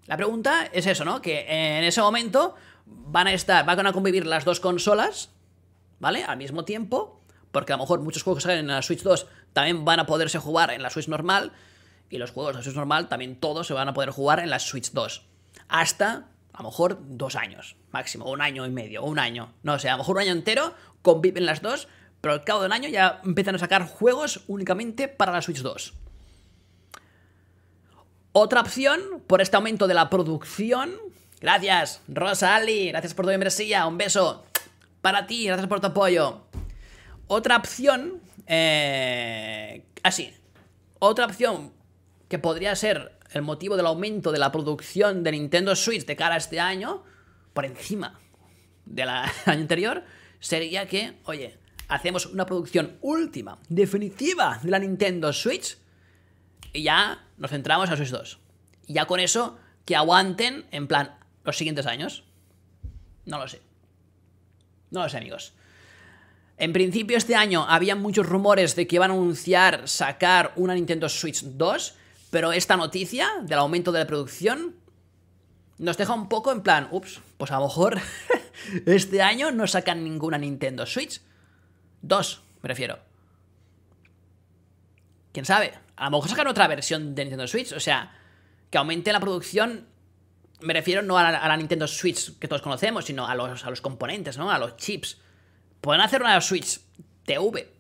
La 0.07 0.17
pregunta 0.17 0.67
es 0.73 0.87
eso, 0.87 1.05
¿no? 1.05 1.21
Que 1.21 1.45
en 1.47 1.83
ese 1.83 2.01
momento 2.01 2.55
van 2.85 3.27
a 3.27 3.33
estar, 3.33 3.65
van 3.65 3.87
a 3.87 3.93
convivir 3.93 4.25
las 4.25 4.43
dos 4.43 4.59
consolas, 4.59 5.29
¿vale? 5.99 6.23
Al 6.23 6.37
mismo 6.37 6.65
tiempo, 6.65 7.21
porque 7.51 7.73
a 7.73 7.77
lo 7.77 7.83
mejor 7.83 8.01
muchos 8.01 8.23
juegos 8.23 8.43
que 8.43 8.49
salen 8.49 8.59
en 8.59 8.67
la 8.67 8.81
Switch 8.81 9.03
2 9.03 9.27
también 9.53 9.85
van 9.85 9.99
a 9.99 10.05
poderse 10.05 10.39
jugar 10.39 10.71
en 10.71 10.81
la 10.81 10.89
Switch 10.89 11.07
normal, 11.07 11.53
y 12.09 12.17
los 12.17 12.31
juegos 12.31 12.53
de 12.53 12.59
la 12.59 12.63
Switch 12.63 12.75
normal 12.75 13.07
también 13.07 13.39
todos 13.39 13.67
se 13.67 13.73
van 13.73 13.87
a 13.87 13.93
poder 13.93 14.09
jugar 14.09 14.39
en 14.39 14.49
la 14.49 14.59
Switch 14.59 14.91
2. 14.91 15.25
Hasta, 15.69 16.27
a 16.51 16.63
lo 16.63 16.69
mejor, 16.69 16.99
dos 17.01 17.35
años, 17.35 17.77
máximo, 17.91 18.29
un 18.29 18.41
año 18.41 18.65
y 18.65 18.69
medio, 18.69 19.03
un 19.03 19.19
año. 19.19 19.53
No 19.63 19.79
sé, 19.79 19.87
a 19.87 19.93
lo 19.93 19.99
mejor 19.99 20.17
un 20.17 20.23
año 20.23 20.31
entero 20.31 20.73
conviven 21.01 21.45
las 21.45 21.61
dos, 21.61 21.87
pero 22.19 22.33
al 22.33 22.43
cabo 22.43 22.61
de 22.61 22.65
un 22.65 22.73
año 22.73 22.89
ya 22.89 23.21
empiezan 23.23 23.55
a 23.55 23.59
sacar 23.59 23.87
juegos 23.87 24.41
únicamente 24.47 25.07
para 25.07 25.31
la 25.31 25.41
Switch 25.41 25.61
2. 25.61 25.93
Otra 28.33 28.61
opción, 28.61 29.01
por 29.27 29.41
este 29.41 29.57
aumento 29.57 29.87
de 29.87 29.93
la 29.93 30.09
producción. 30.09 30.93
Gracias, 31.41 32.01
Rosa 32.07 32.55
Ali, 32.55 32.87
gracias 32.87 33.13
por 33.13 33.25
tu 33.25 33.31
membresía, 33.31 33.85
un 33.85 33.97
beso 33.97 34.45
para 35.01 35.27
ti, 35.27 35.47
gracias 35.47 35.67
por 35.67 35.81
tu 35.81 35.87
apoyo. 35.87 36.43
Otra 37.27 37.57
opción, 37.57 38.21
eh, 38.47 39.83
así, 40.03 40.33
otra 40.99 41.25
opción 41.25 41.73
que 42.29 42.39
podría 42.39 42.73
ser 42.77 43.17
el 43.31 43.41
motivo 43.41 43.75
del 43.75 43.87
aumento 43.87 44.31
de 44.31 44.39
la 44.39 44.49
producción 44.49 45.23
de 45.23 45.33
Nintendo 45.33 45.75
Switch 45.75 46.05
de 46.05 46.15
cara 46.15 46.35
a 46.35 46.37
este 46.37 46.61
año, 46.61 47.03
por 47.51 47.65
encima 47.65 48.17
del 48.85 49.09
año 49.09 49.31
anterior, 49.45 50.03
sería 50.39 50.87
que, 50.87 51.17
oye, 51.25 51.57
hacemos 51.89 52.27
una 52.27 52.45
producción 52.45 52.97
última, 53.01 53.59
definitiva 53.67 54.57
de 54.63 54.71
la 54.71 54.79
Nintendo 54.79 55.33
Switch 55.33 55.80
y 56.73 56.83
ya 56.83 57.25
nos 57.37 57.51
centramos 57.51 57.89
a 57.89 57.97
Switch 57.97 58.09
2. 58.09 58.39
Y 58.87 58.93
ya 58.93 59.05
con 59.05 59.19
eso, 59.19 59.57
que 59.85 59.95
aguanten, 59.95 60.65
en 60.71 60.87
plan, 60.87 61.15
los 61.43 61.57
siguientes 61.57 61.85
años. 61.85 62.23
No 63.25 63.37
lo 63.37 63.47
sé. 63.47 63.61
No 64.89 65.03
lo 65.03 65.09
sé, 65.09 65.17
amigos. 65.17 65.53
En 66.57 66.73
principio 66.73 67.17
este 67.17 67.35
año 67.35 67.65
había 67.67 67.95
muchos 67.95 68.27
rumores 68.27 68.75
de 68.75 68.85
que 68.85 68.97
iban 68.97 69.09
a 69.09 69.15
anunciar 69.15 69.87
sacar 69.87 70.53
una 70.55 70.75
Nintendo 70.75 71.09
Switch 71.09 71.41
2, 71.43 71.95
pero 72.29 72.51
esta 72.51 72.77
noticia 72.77 73.27
del 73.41 73.57
aumento 73.57 73.91
de 73.91 73.99
la 73.99 74.07
producción 74.07 74.75
nos 75.79 75.97
deja 75.97 76.13
un 76.13 76.29
poco 76.29 76.51
en 76.51 76.61
plan, 76.61 76.87
ups, 76.91 77.19
pues 77.37 77.49
a 77.49 77.59
lo 77.59 77.65
mejor 77.65 77.99
este 78.85 79.23
año 79.23 79.51
no 79.51 79.65
sacan 79.65 80.03
ninguna 80.03 80.37
Nintendo 80.37 80.85
Switch. 80.85 81.21
Dos, 82.03 82.43
me 82.61 82.67
refiero. 82.67 82.99
¿Quién 85.31 85.45
sabe? 85.45 85.73
A 86.01 86.05
lo 86.05 86.17
mejor 86.17 86.31
sacan 86.31 86.47
otra 86.47 86.67
versión 86.67 87.13
de 87.13 87.25
Nintendo 87.25 87.47
Switch, 87.47 87.73
o 87.73 87.79
sea, 87.79 88.11
que 88.71 88.77
aumente 88.79 89.13
la 89.13 89.19
producción. 89.19 89.87
Me 90.61 90.73
refiero 90.73 91.03
no 91.03 91.15
a 91.15 91.31
la, 91.31 91.57
Nintendo 91.57 91.87
Switch 91.87 92.39
que 92.39 92.47
todos 92.47 92.63
conocemos, 92.63 93.05
sino 93.05 93.27
a 93.27 93.35
los, 93.35 93.63
a 93.63 93.69
los 93.69 93.81
componentes, 93.81 94.35
¿no? 94.35 94.49
A 94.49 94.57
los 94.57 94.77
chips. 94.77 95.19
Pueden 95.79 96.01
hacer 96.01 96.23
una 96.23 96.41
Switch 96.41 96.79
TV. 97.23 97.71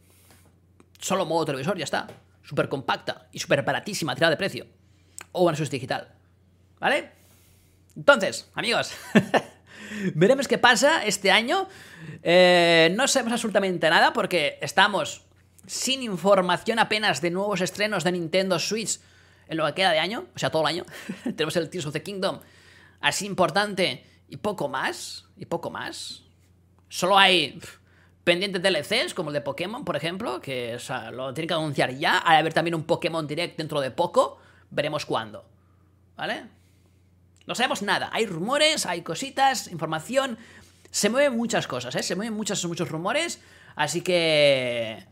Solo 0.99 1.25
modo 1.25 1.45
televisor, 1.45 1.75
ya 1.79 1.83
está. 1.83 2.05
Súper 2.43 2.69
compacta 2.69 3.27
y 3.31 3.39
súper 3.39 3.63
baratísima, 3.63 4.13
tirada 4.13 4.29
de 4.29 4.37
precio. 4.37 4.67
O 5.31 5.41
una 5.41 5.57
Switch 5.57 5.71
digital. 5.71 6.13
¿Vale? 6.79 7.13
Entonces, 7.95 8.51
amigos, 8.53 8.93
veremos 10.13 10.47
qué 10.47 10.59
pasa 10.59 11.03
este 11.05 11.31
año. 11.31 11.67
Eh, 12.21 12.93
no 12.95 13.07
sabemos 13.07 13.33
absolutamente 13.33 13.89
nada 13.89 14.13
porque 14.13 14.59
estamos 14.61 15.25
sin 15.65 16.03
información 16.03 16.79
apenas 16.79 17.21
de 17.21 17.31
nuevos 17.31 17.61
estrenos 17.61 18.03
de 18.03 18.11
Nintendo 18.11 18.59
Switch 18.59 18.99
en 19.47 19.57
lo 19.57 19.65
que 19.67 19.73
queda 19.73 19.91
de 19.91 19.99
año, 19.99 20.25
o 20.35 20.39
sea, 20.39 20.49
todo 20.49 20.63
el 20.63 20.69
año. 20.69 20.85
Tenemos 21.23 21.55
el 21.55 21.69
Tears 21.69 21.85
of 21.85 21.93
the 21.93 22.03
Kingdom 22.03 22.39
así 23.01 23.25
importante 23.25 24.05
y 24.29 24.37
poco 24.37 24.69
más, 24.69 25.25
y 25.35 25.45
poco 25.45 25.69
más. 25.69 26.23
Solo 26.87 27.17
hay 27.17 27.59
pendientes 28.23 28.61
DLCs 28.61 29.13
como 29.13 29.29
el 29.29 29.33
de 29.33 29.41
Pokémon, 29.41 29.83
por 29.83 29.95
ejemplo, 29.95 30.39
que 30.39 30.77
lo 31.11 31.33
tienen 31.33 31.47
que 31.47 31.53
anunciar 31.53 31.91
ya. 31.91 32.21
Hay 32.25 32.37
haber 32.37 32.53
también 32.53 32.75
un 32.75 32.83
Pokémon 32.83 33.27
Direct 33.27 33.57
dentro 33.57 33.81
de 33.81 33.91
poco, 33.91 34.39
veremos 34.69 35.05
cuándo. 35.05 35.45
¿Vale? 36.15 36.45
No 37.47 37.55
sabemos 37.55 37.81
nada. 37.81 38.09
Hay 38.13 38.25
rumores, 38.25 38.85
hay 38.85 39.01
cositas, 39.01 39.67
información. 39.67 40.37
Se 40.91 41.09
mueven 41.09 41.35
muchas 41.35 41.67
cosas, 41.67 41.95
¿eh? 41.95 42.03
Se 42.03 42.15
mueven 42.15 42.33
muchos, 42.33 42.63
muchos 42.65 42.89
rumores. 42.89 43.41
Así 43.75 44.01
que 44.01 45.05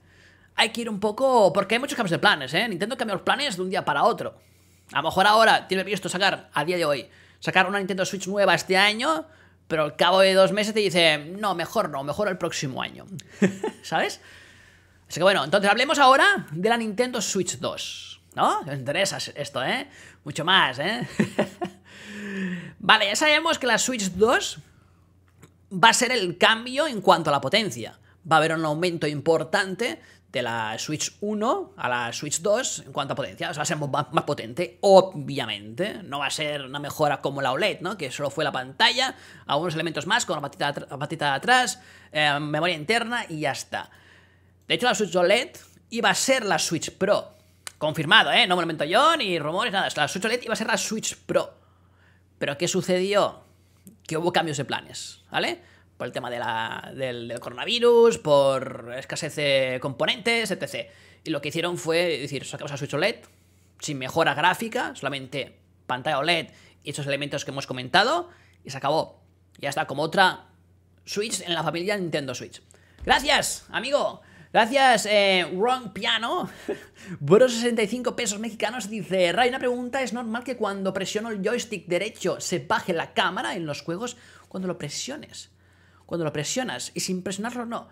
hay 0.59 0.69
que 0.69 0.81
ir 0.81 0.89
un 0.89 0.99
poco. 0.99 1.51
Porque 1.53 1.75
hay 1.75 1.79
muchos 1.79 1.95
cambios 1.95 2.11
de 2.11 2.19
planes, 2.19 2.53
¿eh? 2.53 2.67
Nintendo 2.67 2.97
cambia 2.97 3.15
los 3.15 3.23
planes 3.23 3.55
de 3.55 3.61
un 3.61 3.69
día 3.69 3.85
para 3.85 4.03
otro. 4.03 4.37
A 4.91 4.97
lo 4.97 5.03
mejor 5.03 5.25
ahora 5.27 5.67
tiene 5.67 5.83
previsto 5.83 6.09
sacar, 6.09 6.49
a 6.53 6.65
día 6.65 6.77
de 6.77 6.85
hoy, 6.85 7.09
sacar 7.39 7.67
una 7.67 7.77
Nintendo 7.77 8.05
Switch 8.05 8.27
nueva 8.27 8.55
este 8.55 8.75
año, 8.75 9.25
pero 9.67 9.83
al 9.83 9.95
cabo 9.95 10.19
de 10.19 10.33
dos 10.33 10.51
meses 10.51 10.73
te 10.73 10.79
dice, 10.79 11.17
no, 11.17 11.55
mejor 11.55 11.89
no, 11.89 12.03
mejor 12.03 12.27
el 12.27 12.37
próximo 12.37 12.81
año. 12.81 13.05
¿Sabes? 13.83 14.19
Así 15.07 15.19
que 15.19 15.23
bueno, 15.23 15.43
entonces 15.43 15.69
hablemos 15.69 15.99
ahora 15.99 16.47
de 16.51 16.69
la 16.69 16.77
Nintendo 16.77 17.21
Switch 17.21 17.57
2. 17.57 18.21
¿No? 18.35 18.61
Me 18.63 18.75
interesa 18.75 19.17
esto, 19.35 19.63
¿eh? 19.63 19.87
Mucho 20.23 20.45
más, 20.45 20.77
¿eh? 20.79 21.07
vale, 22.79 23.07
ya 23.07 23.15
sabemos 23.15 23.57
que 23.57 23.65
la 23.65 23.77
Switch 23.77 24.11
2 24.11 24.59
va 25.71 25.89
a 25.89 25.93
ser 25.93 26.11
el 26.11 26.37
cambio 26.37 26.87
en 26.87 27.01
cuanto 27.01 27.29
a 27.29 27.33
la 27.33 27.41
potencia. 27.41 27.97
Va 28.31 28.35
a 28.35 28.39
haber 28.39 28.53
un 28.53 28.65
aumento 28.65 29.07
importante 29.07 29.99
de 30.31 30.43
la 30.43 30.77
Switch 30.77 31.15
1 31.21 31.73
a 31.75 31.89
la 31.89 32.13
Switch 32.13 32.41
2 32.41 32.83
en 32.85 32.93
cuanto 32.93 33.13
a 33.13 33.15
potencia. 33.15 33.49
O 33.49 33.53
sea, 33.53 33.59
va 33.59 33.63
a 33.63 33.65
ser 33.65 33.77
más, 33.77 34.23
potente, 34.23 34.77
obviamente. 34.81 36.03
No 36.03 36.19
va 36.19 36.27
a 36.27 36.31
ser 36.31 36.65
una 36.65 36.79
mejora 36.79 37.21
como 37.21 37.41
la 37.41 37.51
OLED, 37.51 37.81
¿no? 37.81 37.97
Que 37.97 38.11
solo 38.11 38.29
fue 38.29 38.43
la 38.43 38.51
pantalla, 38.51 39.15
algunos 39.47 39.73
elementos 39.73 40.05
más, 40.05 40.25
con 40.25 40.35
la 40.35 40.41
patita, 40.41 40.73
patita 40.73 41.25
de 41.25 41.31
atrás, 41.31 41.81
eh, 42.11 42.37
memoria 42.39 42.75
interna 42.75 43.25
y 43.27 43.41
ya 43.41 43.51
está. 43.51 43.89
De 44.67 44.75
hecho, 44.75 44.85
la 44.85 44.93
Switch 44.93 45.15
OLED 45.15 45.49
iba 45.89 46.09
a 46.09 46.15
ser 46.15 46.45
la 46.45 46.59
Switch 46.59 46.91
Pro. 46.91 47.33
Confirmado, 47.79 48.31
¿eh? 48.31 48.45
No 48.45 48.55
me 48.55 48.61
lo 48.61 48.63
invento 48.63 48.85
yo, 48.85 49.15
ni 49.17 49.39
rumores, 49.39 49.73
nada. 49.73 49.89
La 49.95 50.07
Switch 50.07 50.25
OLED 50.25 50.43
iba 50.43 50.53
a 50.53 50.57
ser 50.57 50.67
la 50.67 50.77
Switch 50.77 51.17
Pro. 51.17 51.55
Pero 52.37 52.57
¿qué 52.57 52.67
sucedió? 52.67 53.43
Que 54.05 54.17
hubo 54.17 54.31
cambios 54.31 54.57
de 54.57 54.65
planes, 54.65 55.23
¿vale? 55.31 55.61
Por 55.99 56.07
el 56.07 56.13
tema 56.13 56.29
de 56.29 56.39
la, 56.39 56.93
del, 56.95 57.37
coronavirus, 57.41 58.19
por 58.19 58.93
escasez 58.97 59.35
de 59.35 59.79
componentes, 59.81 60.49
etc. 60.49 60.89
Y 61.25 61.29
lo 61.29 61.41
que 61.41 61.49
hicieron 61.49 61.77
fue 61.77 62.19
decir, 62.19 62.45
sacamos 62.45 62.71
a 62.71 62.77
Switch 62.77 62.93
OLED 62.93 63.17
sin 63.81 63.97
mejora 63.97 64.33
gráfica, 64.33 64.95
solamente 64.95 65.59
pantalla 65.87 66.19
OLED 66.19 66.51
y 66.85 66.91
esos 66.91 67.05
elementos 67.05 67.43
que 67.43 67.51
hemos 67.51 67.67
comentado, 67.67 68.29
y 68.63 68.69
se 68.69 68.77
acabó. 68.77 69.21
Ya 69.57 69.67
está, 69.67 69.87
como 69.87 70.03
otra 70.03 70.45
Switch 71.03 71.41
en 71.41 71.53
la 71.53 71.63
familia 71.63 71.97
Nintendo 71.97 72.33
Switch. 72.33 72.61
Gracias, 73.03 73.65
amigo. 73.69 74.21
Gracias, 74.53 75.05
eh, 75.05 75.51
Wrong 75.51 75.91
Piano. 75.91 76.49
Por 77.27 77.51
65 77.51 78.15
pesos 78.15 78.39
mexicanos 78.39 78.89
dice, 78.89 79.33
Ray, 79.33 79.49
una 79.49 79.59
pregunta, 79.59 80.01
¿es 80.01 80.13
normal 80.13 80.45
que 80.45 80.55
cuando 80.55 80.93
presiono 80.93 81.29
el 81.29 81.43
joystick 81.43 81.87
derecho 81.87 82.39
se 82.39 82.59
baje 82.59 82.93
la 82.93 83.13
cámara 83.13 83.57
en 83.57 83.65
los 83.65 83.81
juegos 83.81 84.15
cuando 84.47 84.69
lo 84.69 84.77
presiones? 84.77 85.49
Cuando 86.09 86.25
lo 86.25 86.33
presionas 86.33 86.91
y 86.95 87.01
sin 87.01 87.21
presionarlo 87.21 87.67
no. 87.67 87.87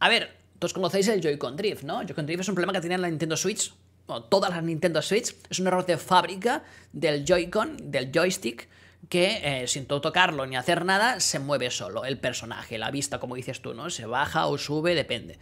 A 0.00 0.08
ver, 0.08 0.36
todos 0.58 0.74
conocéis 0.74 1.06
el 1.06 1.20
Joy-Con 1.22 1.56
Drift, 1.56 1.84
¿no? 1.84 2.02
Joy-Con 2.02 2.26
Drift 2.26 2.40
es 2.40 2.48
un 2.48 2.56
problema 2.56 2.72
que 2.72 2.80
tiene 2.80 2.98
la 2.98 3.08
Nintendo 3.08 3.36
Switch, 3.36 3.72
o 4.06 4.24
todas 4.24 4.50
las 4.50 4.64
Nintendo 4.64 5.00
Switch, 5.00 5.36
es 5.48 5.60
un 5.60 5.68
error 5.68 5.86
de 5.86 5.98
fábrica 5.98 6.64
del 6.92 7.24
Joy-Con, 7.24 7.92
del 7.92 8.10
joystick, 8.12 8.68
que 9.08 9.62
eh, 9.62 9.68
sin 9.68 9.86
tocarlo 9.86 10.46
ni 10.46 10.56
hacer 10.56 10.84
nada, 10.84 11.20
se 11.20 11.38
mueve 11.38 11.70
solo 11.70 12.04
el 12.04 12.18
personaje, 12.18 12.76
la 12.76 12.90
vista, 12.90 13.20
como 13.20 13.36
dices 13.36 13.62
tú, 13.62 13.72
¿no? 13.72 13.88
Se 13.88 14.04
baja 14.04 14.46
o 14.46 14.58
sube, 14.58 14.96
depende. 14.96 15.38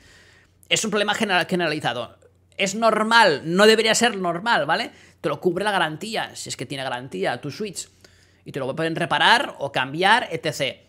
Es 0.68 0.84
un 0.84 0.90
problema 0.90 1.14
generalizado. 1.14 2.18
Es 2.58 2.74
normal, 2.74 3.40
no 3.46 3.66
debería 3.66 3.94
ser 3.94 4.18
normal, 4.18 4.66
¿vale? 4.66 4.90
Te 5.22 5.30
lo 5.30 5.40
cubre 5.40 5.64
la 5.64 5.70
garantía, 5.70 6.36
si 6.36 6.50
es 6.50 6.58
que 6.58 6.66
tiene 6.66 6.84
garantía 6.84 7.40
tu 7.40 7.50
Switch. 7.50 7.88
Y 8.44 8.52
te 8.52 8.60
lo 8.60 8.76
pueden 8.76 8.94
reparar 8.94 9.54
o 9.58 9.72
cambiar, 9.72 10.28
etc. 10.30 10.83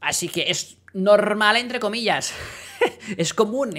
Así 0.00 0.28
que 0.28 0.50
es 0.50 0.78
normal, 0.92 1.56
entre 1.56 1.80
comillas. 1.80 2.32
es 3.16 3.34
común 3.34 3.74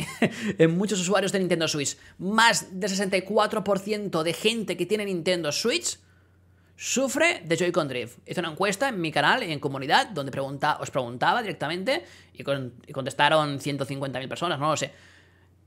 en 0.58 0.78
muchos 0.78 1.00
usuarios 1.00 1.32
de 1.32 1.40
Nintendo 1.40 1.68
Switch. 1.68 1.98
Más 2.20 2.80
del 2.80 2.90
64% 2.92 4.24
de 4.24 4.34
gente 4.34 4.78
que 4.78 4.86
tiene 4.86 5.06
Nintendo 5.06 5.52
Switch 5.52 5.98
sufre 6.76 7.42
de 7.46 7.58
Joy-Con 7.58 7.88
Drift. 7.88 8.18
Hice 8.26 8.40
una 8.40 8.52
encuesta 8.52 8.90
en 8.90 9.00
mi 9.00 9.12
canal, 9.12 9.44
en 9.44 9.60
comunidad, 9.60 10.10
donde 10.10 10.32
os 10.40 10.90
preguntaba 10.90 11.42
directamente 11.42 12.04
y, 12.34 12.44
contestaron 12.44 13.60
150.000 13.60 14.28
personas, 14.28 14.60
no 14.60 14.72
lo 14.72 14.78
sé. 14.78 14.92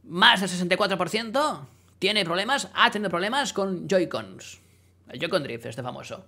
Más 0.04 0.40
del 0.40 0.50
64% 0.50 1.66
tiene 1.98 2.24
problemas, 2.24 2.68
ha 2.74 2.90
tenido 2.90 3.10
problemas 3.10 3.52
con 3.52 3.88
Joy-Cons. 3.88 4.60
El 5.08 5.20
Joy-Con 5.20 5.42
Drift, 5.44 5.66
este 5.66 5.82
famoso. 5.82 6.24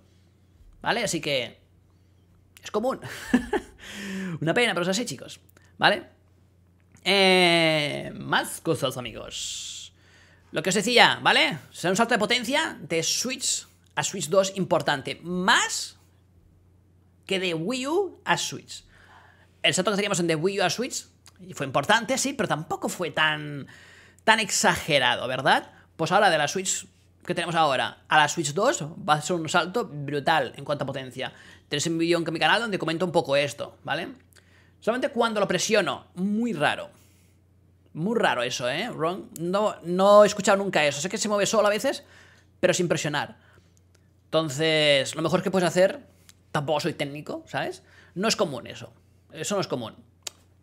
¿Vale? 0.81 1.03
Así 1.03 1.19
que 1.19 1.57
es 2.63 2.71
común. 2.71 2.99
Una 4.41 4.53
pena, 4.53 4.73
pero 4.73 4.83
es 4.83 4.89
así, 4.89 5.05
chicos. 5.05 5.39
¿Vale? 5.77 6.03
Eh, 7.03 8.11
más 8.15 8.61
cosas, 8.61 8.97
amigos. 8.97 9.93
Lo 10.51 10.63
que 10.63 10.69
os 10.69 10.75
decía, 10.75 11.19
¿vale? 11.21 11.59
Será 11.71 11.91
un 11.91 11.97
salto 11.97 12.13
de 12.13 12.19
potencia 12.19 12.77
de 12.81 13.03
Switch 13.03 13.67
a 13.95 14.03
Switch 14.03 14.29
2 14.29 14.53
importante. 14.57 15.19
Más 15.23 15.97
que 17.25 17.39
de 17.39 17.53
Wii 17.53 17.87
U 17.87 18.21
a 18.25 18.37
Switch. 18.37 18.83
El 19.61 19.73
salto 19.73 19.91
que 19.91 19.97
teníamos 19.97 20.19
en 20.19 20.27
de 20.27 20.35
Wii 20.35 20.61
U 20.61 20.63
a 20.63 20.69
Switch 20.69 21.05
fue 21.53 21.65
importante, 21.65 22.17
sí, 22.17 22.33
pero 22.33 22.47
tampoco 22.47 22.89
fue 22.89 23.11
tan, 23.11 23.67
tan 24.23 24.39
exagerado, 24.39 25.27
¿verdad? 25.27 25.71
Pues 25.95 26.11
ahora 26.11 26.29
de 26.29 26.37
la 26.37 26.47
Switch 26.47 26.87
que 27.27 27.35
tenemos 27.35 27.55
ahora 27.55 28.05
a 28.07 28.17
la 28.17 28.29
Switch 28.29 28.53
2 28.53 28.85
va 29.07 29.15
a 29.15 29.21
ser 29.21 29.35
un 29.35 29.49
salto 29.49 29.83
brutal 29.85 30.53
en 30.55 30.63
cuanto 30.63 30.85
a 30.85 30.87
potencia. 30.87 31.33
Tenéis 31.67 31.85
un 31.87 31.97
vídeo 31.97 32.17
en 32.17 32.33
mi 32.33 32.39
canal 32.39 32.61
donde 32.61 32.79
comento 32.79 33.03
un 33.03 33.11
poco 33.11 33.35
esto, 33.35 33.75
¿vale? 33.83 34.07
Solamente 34.79 35.09
cuando 35.09 35.41
lo 35.41 35.47
presiono, 35.47 36.05
muy 36.15 36.53
raro. 36.53 36.89
Muy 37.91 38.17
raro 38.17 38.43
eso, 38.43 38.69
¿eh? 38.69 38.89
No, 39.41 39.75
no 39.83 40.23
he 40.23 40.27
escuchado 40.27 40.57
nunca 40.57 40.85
eso. 40.85 41.01
Sé 41.01 41.09
que 41.09 41.17
se 41.17 41.27
mueve 41.27 41.45
solo 41.45 41.67
a 41.67 41.69
veces, 41.69 42.05
pero 42.61 42.73
sin 42.73 42.87
presionar. 42.87 43.35
Entonces, 44.25 45.13
lo 45.13 45.21
mejor 45.21 45.43
que 45.43 45.51
puedes 45.51 45.67
hacer, 45.67 45.99
tampoco 46.53 46.79
soy 46.79 46.93
técnico, 46.93 47.43
¿sabes? 47.45 47.83
No 48.15 48.29
es 48.29 48.37
común 48.37 48.67
eso. 48.67 48.93
Eso 49.33 49.55
no 49.55 49.61
es 49.61 49.67
común. 49.67 49.95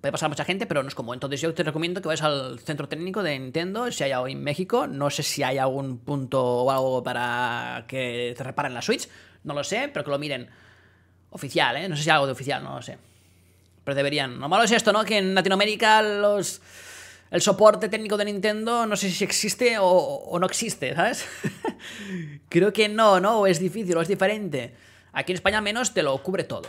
Puede 0.05 0.13
pasar 0.13 0.29
mucha 0.29 0.45
gente, 0.45 0.67
pero 0.67 0.83
no 0.83 0.89
es 0.91 0.95
común. 0.95 1.15
Entonces 1.15 1.41
yo 1.41 1.55
te 1.55 1.63
recomiendo 1.63 2.03
que 2.03 2.09
vayas 2.09 2.21
al 2.21 2.59
centro 2.59 2.87
técnico 2.87 3.23
de 3.23 3.39
Nintendo, 3.39 3.91
si 3.91 4.05
hay 4.05 4.13
algo 4.13 4.29
en 4.29 4.45
México. 4.45 4.87
No 4.87 5.09
sé 5.09 5.23
si 5.23 5.43
hay 5.43 5.57
algún 5.57 5.97
punto 5.97 6.45
o 6.45 6.71
algo 6.71 7.03
para 7.03 7.87
que 7.89 8.35
te 8.37 8.45
reparen 8.45 8.75
la 8.75 8.83
Switch. 8.83 9.09
No 9.45 9.55
lo 9.55 9.65
sé, 9.65 9.89
pero 9.91 10.05
que 10.05 10.11
lo 10.11 10.19
miren 10.19 10.51
oficial, 11.31 11.79
¿eh? 11.79 11.89
No 11.89 11.97
sé 11.97 12.03
si 12.03 12.11
hay 12.11 12.17
algo 12.17 12.27
de 12.27 12.33
oficial, 12.33 12.63
no 12.63 12.77
lo 12.77 12.83
sé. 12.83 12.99
Pero 13.83 13.95
deberían. 13.95 14.39
Lo 14.39 14.47
malo 14.47 14.65
es 14.65 14.73
esto, 14.73 14.93
¿no? 14.93 15.07
Que 15.07 15.17
en 15.17 15.35
Latinoamérica 15.35 16.03
los... 16.03 16.61
El 17.31 17.41
soporte 17.41 17.89
técnico 17.89 18.19
de 18.19 18.27
Nintendo 18.27 18.85
no 18.85 18.97
sé 18.97 19.11
si 19.11 19.25
existe 19.25 19.77
o, 19.81 20.37
no 20.39 20.45
existe, 20.45 20.95
¿sabes? 20.95 21.27
Creo 22.51 22.75
que 22.75 22.91
no, 22.91 23.21
¿no? 23.21 23.41
O 23.41 23.47
es 23.47 23.59
difícil 23.59 23.97
o 23.97 24.03
es 24.03 24.09
diferente. 24.09 24.75
Aquí 25.15 25.33
en 25.33 25.37
España 25.37 25.63
menos 25.63 25.95
te 25.95 26.03
lo 26.03 26.23
cubre 26.23 26.45
todo 26.45 26.69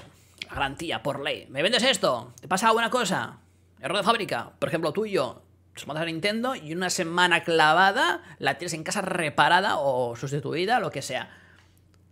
garantía, 0.55 1.03
por 1.03 1.21
ley. 1.21 1.47
¿Me 1.49 1.61
vendes 1.61 1.83
esto? 1.83 2.33
¿Te 2.41 2.47
pasa 2.47 2.67
alguna 2.67 2.89
cosa? 2.89 3.39
Error 3.79 3.97
de 3.97 4.03
fábrica, 4.03 4.51
por 4.57 4.69
ejemplo, 4.69 4.91
tuyo. 4.91 5.43
Se 5.75 5.85
mandas 5.85 6.03
a 6.03 6.05
Nintendo 6.05 6.55
y 6.55 6.73
una 6.73 6.89
semana 6.89 7.43
clavada 7.43 8.23
la 8.39 8.57
tienes 8.57 8.73
en 8.73 8.83
casa 8.83 9.01
reparada 9.01 9.77
o 9.77 10.15
sustituida, 10.15 10.79
lo 10.79 10.89
que 10.89 11.01
sea. 11.01 11.29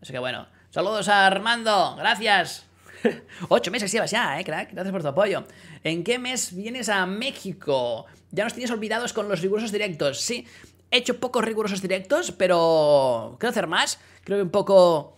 Así 0.01 0.12
que 0.12 0.19
bueno, 0.19 0.47
Saludos 0.73 1.08
a 1.08 1.27
Armando, 1.27 1.95
gracias. 1.97 2.65
Ocho 3.49 3.69
meses 3.69 3.91
llevas 3.91 4.10
ya, 4.10 4.39
eh, 4.39 4.43
crack. 4.43 4.71
Gracias 4.71 4.91
por 4.91 5.03
tu 5.03 5.08
apoyo. 5.10 5.43
¿En 5.84 6.03
qué 6.03 6.17
mes 6.17 6.56
vienes 6.56 6.89
a 6.89 7.06
México? 7.06 8.08
Ya 8.32 8.43
nos 8.43 8.53
tienes 8.56 8.71
olvidados 8.71 9.13
con 9.13 9.29
los 9.29 9.41
rigurosos 9.41 9.71
directos. 9.71 10.21
Sí, 10.21 10.47
he 10.89 10.97
hecho 10.97 11.19
pocos 11.19 11.45
rigurosos 11.45 11.79
directos, 11.79 12.32
pero 12.32 13.36
quiero 13.39 13.51
hacer 13.51 13.67
más. 13.67 13.99
Creo 14.23 14.39
que 14.39 14.41
un 14.41 14.49
poco 14.49 15.15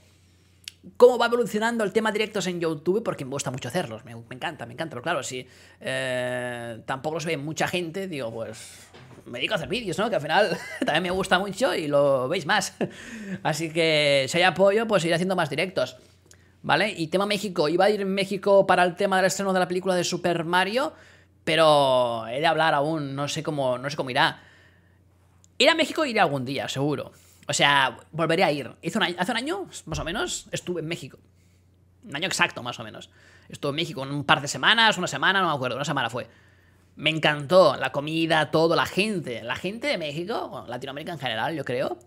cómo 0.97 1.17
va 1.17 1.27
evolucionando 1.27 1.83
el 1.83 1.91
tema 1.91 2.11
directos 2.11 2.47
en 2.47 2.59
YouTube, 2.59 3.03
porque 3.03 3.25
me 3.25 3.31
gusta 3.31 3.51
mucho 3.51 3.67
hacerlos, 3.67 4.05
me, 4.05 4.11
encanta, 4.11 4.65
me 4.65 4.73
encanta, 4.73 4.91
pero 4.91 5.01
claro, 5.01 5.23
si 5.23 5.47
eh, 5.81 6.81
tampoco 6.85 7.15
los 7.15 7.25
ve 7.25 7.37
mucha 7.37 7.67
gente, 7.67 8.07
digo, 8.07 8.31
pues 8.31 8.89
me 9.25 9.39
dedico 9.39 9.53
a 9.53 9.57
hacer 9.57 9.69
vídeos, 9.69 9.97
¿no? 9.97 10.09
Que 10.09 10.15
al 10.15 10.21
final 10.21 10.57
también 10.85 11.03
me 11.03 11.11
gusta 11.11 11.39
mucho 11.39 11.73
y 11.73 11.87
lo 11.87 12.27
veis 12.27 12.45
más. 12.45 12.75
Así 13.43 13.71
que 13.71 14.25
si 14.29 14.37
hay 14.37 14.43
apoyo, 14.43 14.87
pues 14.87 15.03
iré 15.05 15.15
haciendo 15.15 15.35
más 15.35 15.49
directos. 15.49 15.97
¿Vale? 16.61 16.89
Y 16.97 17.07
tema 17.07 17.27
México, 17.27 17.69
iba 17.69 17.85
a 17.85 17.91
ir 17.91 18.01
en 18.01 18.11
México 18.11 18.65
para 18.65 18.83
el 18.83 18.95
tema 18.95 19.17
del 19.17 19.25
estreno 19.27 19.53
de 19.53 19.59
la 19.59 19.67
película 19.67 19.93
de 19.93 20.03
Super 20.03 20.45
Mario, 20.45 20.93
pero 21.43 22.25
he 22.27 22.39
de 22.39 22.47
hablar 22.47 22.73
aún, 22.73 23.15
no 23.15 23.27
sé 23.27 23.43
cómo, 23.43 23.77
no 23.77 23.87
sé 23.87 23.95
cómo 23.95 24.09
irá. 24.09 24.41
Ir 25.59 25.69
a 25.69 25.75
México 25.75 26.05
iré 26.05 26.19
algún 26.19 26.43
día, 26.43 26.67
seguro. 26.67 27.11
O 27.47 27.53
sea, 27.53 27.97
volveré 28.11 28.43
a 28.43 28.51
ir. 28.51 28.71
Hace 28.83 29.31
un 29.31 29.37
año, 29.37 29.67
más 29.85 29.99
o 29.99 30.03
menos, 30.03 30.47
estuve 30.51 30.81
en 30.81 30.87
México. 30.87 31.19
Un 32.03 32.15
año 32.15 32.27
exacto, 32.27 32.63
más 32.63 32.79
o 32.79 32.83
menos. 32.83 33.09
Estuve 33.49 33.69
en 33.71 33.75
México 33.75 34.01
un 34.01 34.23
par 34.23 34.41
de 34.41 34.47
semanas, 34.47 34.97
una 34.97 35.07
semana, 35.07 35.41
no 35.41 35.49
me 35.49 35.55
acuerdo, 35.55 35.75
una 35.75 35.85
semana 35.85 36.09
fue. 36.09 36.27
Me 36.95 37.09
encantó 37.09 37.75
la 37.75 37.91
comida, 37.91 38.51
todo, 38.51 38.75
la 38.75 38.85
gente. 38.85 39.43
La 39.43 39.55
gente 39.55 39.87
de 39.87 39.97
México, 39.97 40.65
Latinoamérica 40.67 41.11
en 41.11 41.19
general, 41.19 41.55
yo 41.55 41.65
creo, 41.65 41.97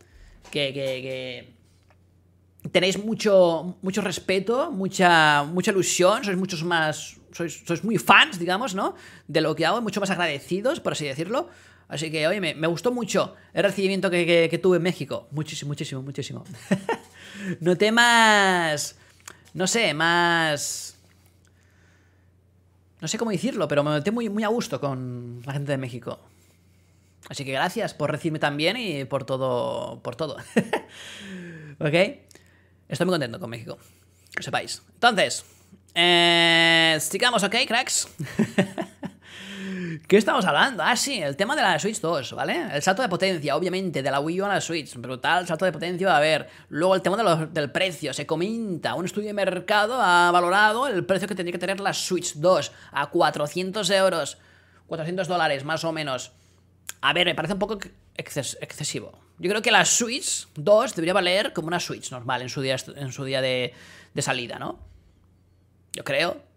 que, 0.51 0.72
que, 0.72 1.55
tenéis 2.72 3.03
mucho, 3.03 3.77
mucho 3.83 4.01
respeto, 4.01 4.72
mucha, 4.72 5.44
mucha 5.44 5.70
ilusión, 5.70 6.24
sois 6.24 6.37
muchos 6.37 6.64
más. 6.64 7.16
Sois, 7.33 7.62
sois 7.64 7.85
muy 7.85 7.98
fans, 7.98 8.38
digamos, 8.38 8.74
¿no? 8.74 8.94
De 9.29 9.40
lo 9.40 9.55
que 9.55 9.66
hago, 9.66 9.81
mucho 9.83 10.01
más 10.01 10.11
agradecidos, 10.11 10.81
por 10.81 10.94
así 10.94 11.07
decirlo. 11.07 11.48
Así 11.88 12.11
que, 12.11 12.27
oye, 12.27 12.40
me, 12.40 12.66
gustó 12.66 12.92
mucho 12.92 13.35
el 13.55 13.64
recibimiento 13.64 14.11
que, 14.11 14.61
tuve 14.62 14.77
en 14.77 14.83
México. 14.83 15.27
Muchísimo, 15.31 15.68
muchísimo, 15.68 16.03
muchísimo. 16.03 16.44
Noté 17.61 17.90
más... 17.92 18.96
No 19.55 19.66
sé, 19.66 19.94
más... 19.94 20.96
No 23.01 23.09
sé 23.09 23.16
cómo 23.16 23.31
decirlo, 23.31 23.68
pero 23.68 23.85
me 23.85 23.90
noté 23.90 24.11
muy, 24.11 24.29
muy 24.29 24.42
a 24.42 24.48
gusto 24.48 24.81
con 24.81 25.40
la 25.46 25.53
gente 25.53 25.70
de 25.70 25.79
México. 25.79 26.18
Así 27.29 27.44
que 27.44 27.53
gracias 27.53 27.94
por 27.94 28.11
recibirme 28.11 28.40
también 28.40 28.77
y 28.77 29.05
por 29.05 29.24
todo. 29.24 30.03
Por 30.03 30.16
todo. 30.16 30.37
¿Ok? 31.79 31.94
Estoy 32.88 33.07
muy 33.07 33.12
contento 33.14 33.38
con 33.38 33.51
México. 33.51 33.79
Que 34.35 34.42
sepáis. 34.42 34.83
Entonces, 34.94 35.44
eh, 35.94 36.98
sigamos, 37.01 37.42
¿ok, 37.44 37.55
cracks? 37.66 38.09
¿Qué 40.07 40.16
estamos 40.16 40.44
hablando? 40.44 40.83
Ah, 40.83 40.96
sí, 40.96 41.22
el 41.22 41.37
tema 41.37 41.55
de 41.55 41.62
la 41.62 41.79
Switch 41.79 42.01
2, 42.01 42.33
¿vale? 42.33 42.68
El 42.72 42.83
salto 42.83 43.03
de 43.03 43.09
potencia, 43.09 43.57
obviamente, 43.57 44.03
de 44.03 44.11
la 44.11 44.20
Wii 44.20 44.40
U 44.40 44.44
a 44.44 44.48
la 44.48 44.61
Switch. 44.61 44.94
Brutal, 44.96 45.46
salto 45.46 45.64
de 45.64 45.72
potencia 45.72 46.12
a 46.12 46.16
haber. 46.16 46.48
Luego 46.68 46.94
el 46.94 47.03
tema 47.03 47.46
del 47.46 47.70
precio, 47.70 48.12
se 48.12 48.27
comenta. 48.27 48.94
Un 48.94 49.05
estudio 49.05 49.29
de 49.29 49.35
mercado 49.35 50.01
ha 50.01 50.31
valorado 50.31 50.87
el 50.88 51.05
precio 51.05 51.29
que 51.29 51.35
tendría 51.35 51.53
que 51.53 51.59
tener 51.59 51.81
la 51.81 51.94
Switch 51.94 52.35
2 52.35 52.72
a 52.92 53.07
400 53.07 53.90
euros. 53.90 54.38
400 54.87 55.29
dólares, 55.29 55.64
más 55.64 55.85
o 55.85 55.92
menos. 55.92 56.33
A 57.01 57.12
ver, 57.12 57.27
me 57.27 57.35
parece 57.35 57.55
un 57.55 57.61
poco 57.61 57.79
excesivo. 58.16 59.18
Yo 59.38 59.48
creo 59.48 59.62
que 59.62 59.70
la 59.70 59.85
Switch 59.85 60.48
2 60.55 60.94
debería 60.96 61.14
valer 61.14 61.53
como 61.53 61.68
una 61.68 61.79
Switch 61.81 62.11
normal 62.11 62.42
en 62.42 62.48
su 62.48 62.61
día, 62.61 62.77
en 62.96 63.12
su 63.12 63.24
día 63.24 63.40
de 63.40 63.72
salida, 64.18 64.59
¿no? 64.59 64.81
Yo 65.92 66.05
creo. 66.05 66.48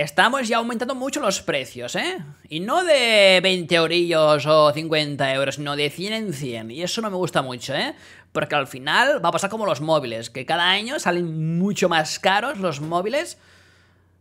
Estamos 0.00 0.48
ya 0.48 0.56
aumentando 0.56 0.94
mucho 0.94 1.20
los 1.20 1.42
precios, 1.42 1.94
¿eh? 1.94 2.24
Y 2.48 2.60
no 2.60 2.84
de 2.84 3.38
20 3.42 3.74
eurillos 3.74 4.46
o 4.46 4.72
50 4.72 5.34
euros, 5.34 5.56
sino 5.56 5.76
de 5.76 5.90
100 5.90 6.12
en 6.14 6.32
100. 6.32 6.70
Y 6.70 6.82
eso 6.82 7.02
no 7.02 7.10
me 7.10 7.18
gusta 7.18 7.42
mucho, 7.42 7.74
¿eh? 7.74 7.94
Porque 8.32 8.54
al 8.54 8.66
final 8.66 9.22
va 9.22 9.28
a 9.28 9.32
pasar 9.32 9.50
como 9.50 9.66
los 9.66 9.82
móviles, 9.82 10.30
que 10.30 10.46
cada 10.46 10.70
año 10.70 10.98
salen 10.98 11.58
mucho 11.58 11.90
más 11.90 12.18
caros 12.18 12.56
los 12.56 12.80
móviles. 12.80 13.36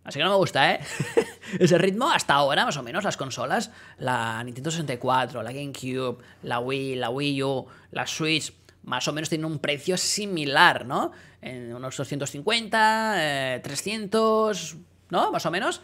Así 0.04 0.20
que 0.20 0.26
no 0.26 0.32
me 0.32 0.36
gusta, 0.36 0.74
¿eh? 0.74 0.82
Ese 1.60 1.78
ritmo 1.78 2.12
hasta 2.12 2.34
ahora, 2.34 2.66
más 2.66 2.76
o 2.76 2.84
menos, 2.84 3.06
las 3.06 3.16
consolas, 3.16 3.72
la 3.98 4.44
Nintendo 4.44 4.72
64, 4.72 5.42
la 5.42 5.54
GameCube, 5.54 6.18
la 6.44 6.60
Wii, 6.60 6.96
la 6.96 7.10
Wii 7.10 7.44
U, 7.44 7.68
la 7.92 8.06
Switch, 8.06 8.52
más 8.84 9.08
o 9.08 9.14
menos 9.14 9.30
tienen 9.30 9.46
un 9.46 9.60
precio 9.60 9.96
similar, 9.96 10.86
¿no? 10.86 11.14
En 11.42 11.74
unos 11.74 11.96
250, 11.96 13.62
300, 13.64 14.74
eh, 14.74 14.78
¿no? 15.10 15.32
Más 15.32 15.46
o 15.46 15.52
menos. 15.52 15.82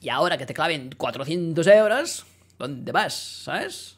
Y 0.00 0.08
ahora 0.10 0.38
que 0.38 0.46
te 0.46 0.54
claven 0.54 0.90
400 0.96 1.66
euros, 1.66 2.26
¿dónde 2.58 2.92
vas? 2.92 3.14
¿Sabes? 3.14 3.96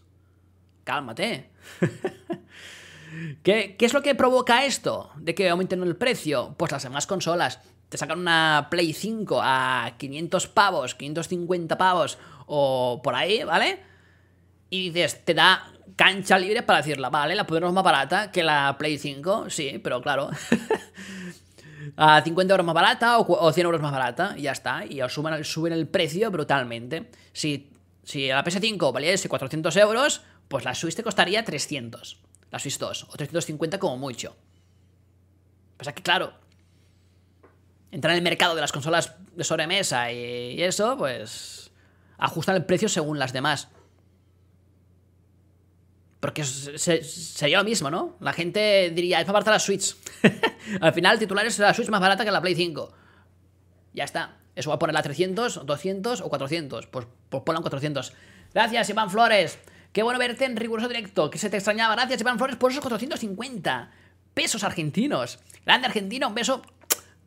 Cálmate. 0.85 1.51
¿Qué, 3.43 3.77
es 3.79 3.93
lo 3.93 4.03
que 4.03 4.15
provoca 4.15 4.65
esto? 4.65 5.11
De 5.17 5.35
que 5.35 5.49
aumenten 5.49 5.83
el 5.83 5.97
precio. 5.97 6.55
Pues 6.57 6.73
las 6.73 6.83
demás 6.83 7.07
consolas. 7.07 7.61
Te 7.89 7.99
sacan 7.99 8.21
una 8.21 8.69
Play 8.71 8.93
5 8.93 9.41
a 9.43 9.95
500 9.99 10.47
pavos, 10.47 10.95
550 10.95 11.77
pavos 11.77 12.19
o 12.47 13.01
por 13.03 13.15
ahí, 13.17 13.43
¿vale? 13.43 13.81
Y 14.71 14.91
dices, 14.91 15.25
te 15.25 15.35
da 15.35 15.73
cancha 15.97 16.39
libre 16.39 16.63
para 16.63 16.79
decirla, 16.79 17.11
vale, 17.11 17.35
la 17.35 17.47
podemos 17.47 17.73
más 17.73 17.83
barata 17.83 18.31
que 18.31 18.45
la 18.45 18.77
Play 18.79 18.97
5, 18.97 19.51
sí, 19.51 19.81
pero 19.83 20.01
claro. 20.01 20.31
a 21.97 22.23
50 22.23 22.53
euros 22.53 22.67
más 22.67 22.75
barata 22.75 23.19
o, 23.19 23.53
100 23.53 23.65
euros 23.65 23.81
más 23.81 23.93
barata 23.93 24.35
y 24.37 24.43
ya 24.43 24.53
está. 24.53 24.85
Y 24.87 25.01
os 25.03 25.13
suben, 25.13 25.45
suben 25.45 25.73
el 25.73 25.89
precio 25.89 26.31
brutalmente. 26.31 27.11
Si, 27.33 27.71
si 28.03 28.29
la 28.29 28.45
PS5 28.45 28.93
valiese 28.93 29.29
400 29.29 29.77
euros, 29.77 30.23
pues 30.49 30.65
la 30.65 30.75
Switch 30.75 30.95
te 30.95 31.03
costaría 31.03 31.45
300. 31.45 32.19
La 32.51 32.59
Switch 32.59 32.79
2. 32.79 33.05
O 33.11 33.17
350 33.17 33.79
como 33.79 33.97
mucho. 33.97 34.37
Pues 35.77 35.89
aquí, 35.89 36.03
claro. 36.03 36.33
Entrar 37.91 38.13
en 38.13 38.19
el 38.19 38.25
mercado 38.25 38.55
de 38.55 38.61
las 38.61 38.73
consolas 38.73 39.15
de 39.35 39.45
sobremesa 39.45 40.13
y 40.13 40.63
eso, 40.63 40.97
pues... 40.97 41.71
Ajustan 42.19 42.57
el 42.57 42.67
precio 42.67 42.89
según 42.89 43.19
las 43.19 43.33
demás. 43.33 43.69
Porque 46.21 46.45
sería 46.45 47.59
lo 47.59 47.65
mismo, 47.65 47.91
¿no? 47.91 48.17
La 48.21 48.35
gente 48.35 48.91
diría, 48.95 49.21
es 49.21 49.27
más 49.27 49.33
barata 49.33 49.53
la 49.53 49.59
Switch. 49.59 49.97
Al 50.81 50.93
final, 50.93 51.15
el 51.15 51.19
titular 51.19 51.47
es 51.47 51.59
la 51.59 51.73
Switch 51.73 51.89
más 51.89 52.01
barata 52.01 52.25
que 52.25 52.31
la 52.31 52.43
Play 52.43 52.55
5. 52.55 52.93
Ya 53.95 54.05
está. 54.05 54.37
Eso 54.55 54.69
va 54.69 54.77
a 54.77 54.79
ponerla 54.79 55.03
300, 55.03 55.65
200 55.65 56.21
o 56.21 56.29
400. 56.29 56.87
Pues, 56.89 57.07
pues 57.31 57.43
ponla 57.43 57.59
en 57.59 57.63
400. 57.63 58.13
Gracias, 58.53 58.91
Iván 58.91 59.11
Flores. 59.11 59.59
Qué 59.93 60.03
bueno 60.03 60.19
verte 60.19 60.45
en 60.45 60.57
riguroso 60.57 60.89
directo. 60.89 61.31
Que 61.31 61.39
se 61.39 61.49
te 61.49 61.57
extrañaba. 61.57 61.95
Gracias, 61.95 62.21
Iván 62.21 62.37
Flores, 62.37 62.57
por 62.57 62.71
esos 62.71 62.83
450 62.83 63.91
pesos 64.35 64.63
argentinos. 64.63 65.39
Grande 65.65 65.87
Argentina, 65.87 66.27
un 66.27 66.35
beso 66.35 66.63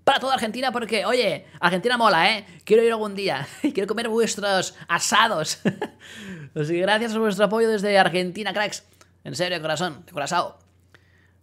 para 0.04 0.20
toda 0.20 0.34
Argentina 0.34 0.72
porque, 0.72 1.06
oye, 1.06 1.46
Argentina 1.60 1.98
mola, 1.98 2.32
¿eh? 2.32 2.46
Quiero 2.66 2.84
ir 2.84 2.92
algún 2.92 3.16
día. 3.16 3.48
Quiero 3.62 3.88
comer 3.88 4.10
vuestros 4.10 4.76
asados. 4.88 5.60
Así 6.56 6.74
que 6.74 6.82
gracias 6.82 7.13
por 7.13 7.22
vuestro 7.22 7.46
apoyo 7.46 7.70
desde 7.70 7.98
Argentina, 7.98 8.54
cracks. 8.54 8.84
En 9.24 9.36
serio, 9.36 9.62
corazón, 9.62 10.04
de 10.06 10.12
corazón. 10.12 10.54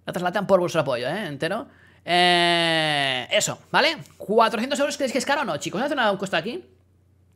Gracias, 0.05 0.23
Latan, 0.23 0.47
por 0.47 0.61
vuestro 0.61 0.83
apoyo, 0.83 1.09
¿eh? 1.09 1.27
Entero. 1.27 1.69
Eh, 2.05 3.29
eso, 3.31 3.59
¿vale? 3.71 3.99
400 4.19 4.79
euros, 4.79 4.97
¿creéis 4.97 5.13
que 5.13 5.19
es 5.19 5.27
caro 5.27 5.43
o 5.43 5.45
no, 5.45 5.57
chicos? 5.59 5.81
¿Hace 5.81 5.95
una 5.95 6.11
encuesta 6.11 6.37
aquí? 6.37 6.65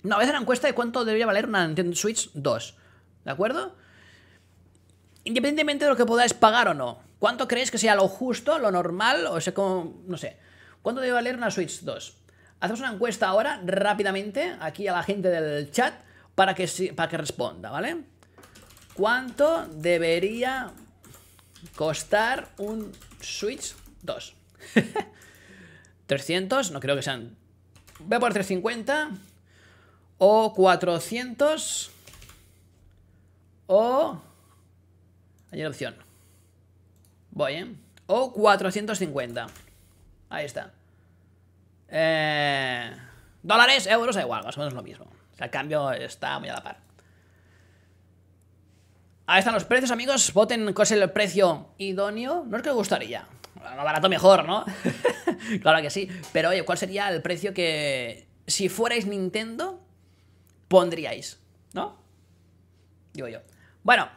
No, 0.02 0.16
voy 0.16 0.22
a 0.22 0.24
hacer 0.24 0.34
una 0.34 0.42
encuesta 0.42 0.66
de 0.66 0.74
cuánto 0.74 1.04
debería 1.04 1.26
valer 1.26 1.46
una 1.46 1.66
Nintendo 1.66 1.96
Switch 1.96 2.30
2. 2.34 2.74
¿De 3.24 3.30
acuerdo? 3.30 3.74
Independientemente 5.24 5.86
de 5.86 5.90
lo 5.90 5.96
que 5.96 6.04
podáis 6.04 6.34
pagar 6.34 6.68
o 6.68 6.74
no. 6.74 6.98
¿Cuánto 7.18 7.48
creéis 7.48 7.70
que 7.70 7.78
sea 7.78 7.94
lo 7.94 8.08
justo, 8.08 8.58
lo 8.58 8.70
normal? 8.70 9.26
O 9.28 9.40
sea, 9.40 9.54
como, 9.54 10.02
no 10.06 10.18
sé. 10.18 10.36
¿Cuánto 10.84 11.00
debe 11.00 11.14
valer 11.14 11.34
una 11.34 11.50
Switch 11.50 11.80
2? 11.80 12.14
Hacemos 12.60 12.80
una 12.80 12.92
encuesta 12.92 13.28
ahora, 13.28 13.58
rápidamente, 13.64 14.54
aquí 14.60 14.86
a 14.86 14.92
la 14.92 15.02
gente 15.02 15.30
del 15.30 15.70
chat, 15.70 15.94
para 16.34 16.54
que, 16.54 16.92
para 16.94 17.08
que 17.08 17.16
responda, 17.16 17.70
¿vale? 17.70 18.04
¿Cuánto 18.92 19.66
debería 19.68 20.72
costar 21.74 22.50
un 22.58 22.92
Switch 23.18 23.74
2? 24.02 24.34
300, 26.06 26.70
no 26.72 26.80
creo 26.80 26.96
que 26.96 27.02
sean... 27.02 27.34
Voy 28.00 28.16
a 28.16 28.20
poner 28.20 28.34
350 28.34 29.08
o 30.18 30.52
400 30.52 31.90
o... 33.68 34.20
Hay 35.50 35.64
opción. 35.64 35.96
Voy, 37.30 37.54
¿eh? 37.54 37.74
O 38.06 38.34
450. 38.34 39.63
Ahí 40.28 40.44
está. 40.46 40.72
Eh, 41.88 42.90
dólares, 43.42 43.86
euros, 43.86 44.16
da 44.16 44.22
igual, 44.22 44.44
más 44.44 44.56
o 44.56 44.60
menos 44.60 44.74
lo 44.74 44.82
mismo. 44.82 45.04
O 45.04 45.36
sea, 45.36 45.46
el 45.46 45.50
cambio 45.50 45.92
está 45.92 46.38
muy 46.38 46.48
a 46.48 46.54
la 46.54 46.62
par. 46.62 46.78
Ahí 49.26 49.38
están 49.38 49.54
los 49.54 49.64
precios, 49.64 49.90
amigos. 49.90 50.32
Voten 50.32 50.72
cuál 50.74 50.84
es 50.84 50.92
el 50.92 51.10
precio 51.10 51.68
idóneo. 51.78 52.44
No 52.46 52.56
es 52.56 52.62
que 52.62 52.68
me 52.68 52.74
gustaría. 52.74 53.26
más 53.54 53.76
barato 53.76 54.08
mejor, 54.08 54.44
¿no? 54.44 54.64
claro 55.62 55.80
que 55.80 55.90
sí. 55.90 56.08
Pero 56.32 56.50
oye, 56.50 56.64
¿cuál 56.64 56.76
sería 56.76 57.08
el 57.08 57.22
precio 57.22 57.54
que, 57.54 58.28
si 58.46 58.68
fuerais 58.68 59.06
Nintendo, 59.06 59.80
pondríais? 60.68 61.40
¿No? 61.72 61.98
Digo 63.14 63.28
yo. 63.28 63.40
Bueno, 63.82 64.08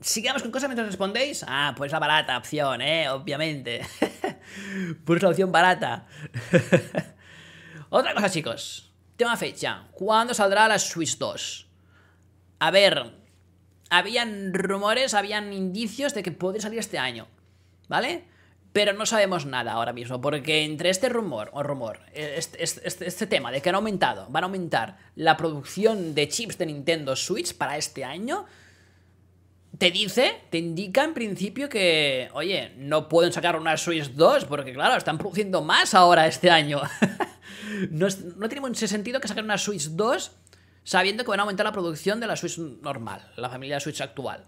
sigamos 0.00 0.42
con 0.42 0.50
cosas 0.50 0.68
mientras 0.68 0.86
respondéis. 0.86 1.44
Ah, 1.48 1.74
pues 1.76 1.90
la 1.90 1.98
barata 1.98 2.36
opción, 2.36 2.82
¿eh? 2.82 3.08
Obviamente. 3.08 3.80
pues 5.04 5.22
la 5.22 5.28
opción 5.28 5.52
barata. 5.52 6.06
Otra 7.90 8.14
cosa, 8.14 8.30
chicos. 8.30 8.92
Tema 9.16 9.36
fecha. 9.36 9.88
¿Cuándo 9.92 10.34
saldrá 10.34 10.68
la 10.68 10.78
Switch 10.78 11.18
2? 11.18 11.66
A 12.60 12.70
ver, 12.70 13.12
habían 13.90 14.54
rumores, 14.54 15.14
habían 15.14 15.52
indicios 15.52 16.14
de 16.14 16.22
que 16.22 16.32
podría 16.32 16.62
salir 16.62 16.78
este 16.78 16.98
año. 16.98 17.26
¿Vale? 17.88 18.24
Pero 18.72 18.92
no 18.92 19.04
sabemos 19.04 19.46
nada 19.46 19.72
ahora 19.72 19.92
mismo, 19.92 20.20
porque 20.20 20.64
entre 20.64 20.90
este 20.90 21.08
rumor, 21.08 21.50
o 21.52 21.64
rumor, 21.64 22.00
este, 22.12 22.62
este, 22.62 23.08
este, 23.08 23.26
tema 23.26 23.50
de 23.50 23.60
que 23.60 23.68
han 23.68 23.74
aumentado, 23.74 24.28
van 24.30 24.44
a 24.44 24.46
aumentar 24.46 24.96
la 25.16 25.36
producción 25.36 26.14
de 26.14 26.28
chips 26.28 26.56
de 26.56 26.66
Nintendo 26.66 27.16
Switch 27.16 27.56
para 27.56 27.76
este 27.76 28.04
año, 28.04 28.46
te 29.80 29.90
dice, 29.90 30.42
te 30.50 30.58
indica 30.58 31.02
en 31.04 31.14
principio 31.14 31.70
que, 31.70 32.28
oye, 32.34 32.74
no 32.76 33.08
pueden 33.08 33.32
sacar 33.32 33.56
una 33.56 33.78
Switch 33.78 34.10
2, 34.10 34.44
porque 34.44 34.74
claro, 34.74 34.94
están 34.94 35.16
produciendo 35.16 35.62
más 35.62 35.94
ahora 35.94 36.26
este 36.26 36.50
año. 36.50 36.82
no, 37.90 38.06
no, 38.36 38.48
tiene 38.50 38.60
mucho 38.60 38.86
sentido 38.86 39.20
que 39.20 39.26
saquen 39.26 39.46
una 39.46 39.56
Switch 39.56 39.88
2 39.88 40.32
sabiendo 40.84 41.24
que 41.24 41.30
van 41.30 41.40
a 41.40 41.44
aumentar 41.44 41.64
la 41.64 41.72
producción 41.72 42.20
de 42.20 42.26
la 42.26 42.36
Switch 42.36 42.58
normal, 42.58 43.32
la 43.36 43.48
familia 43.48 43.80
Switch 43.80 44.02
actual. 44.02 44.44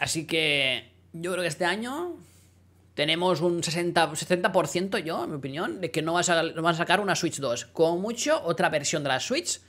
Así 0.00 0.26
que 0.26 0.90
yo 1.12 1.30
creo 1.30 1.42
que 1.42 1.48
este 1.48 1.66
año 1.66 2.16
tenemos 2.94 3.42
un 3.42 3.62
60, 3.62 4.10
70% 4.10 5.04
yo, 5.04 5.22
en 5.22 5.30
mi 5.30 5.36
opinión, 5.36 5.80
de 5.80 5.92
que 5.92 6.02
no 6.02 6.14
van, 6.14 6.24
a, 6.66 6.74
sacar 6.74 6.98
una 6.98 7.14
Switch 7.14 7.38
2. 7.38 7.66
Como 7.66 7.96
mucho, 7.98 8.42
otra 8.42 8.70
versión 8.70 9.04
de 9.04 9.10
la 9.10 9.20
Switch. 9.20 9.60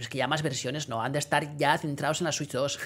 Es 0.00 0.08
que 0.08 0.18
ya 0.18 0.26
más 0.26 0.42
versiones 0.42 0.88
no, 0.88 1.02
han 1.02 1.12
de 1.12 1.18
estar 1.18 1.56
ya 1.56 1.76
centrados 1.78 2.20
en 2.20 2.24
la 2.24 2.32
Switch 2.32 2.52
2. 2.52 2.78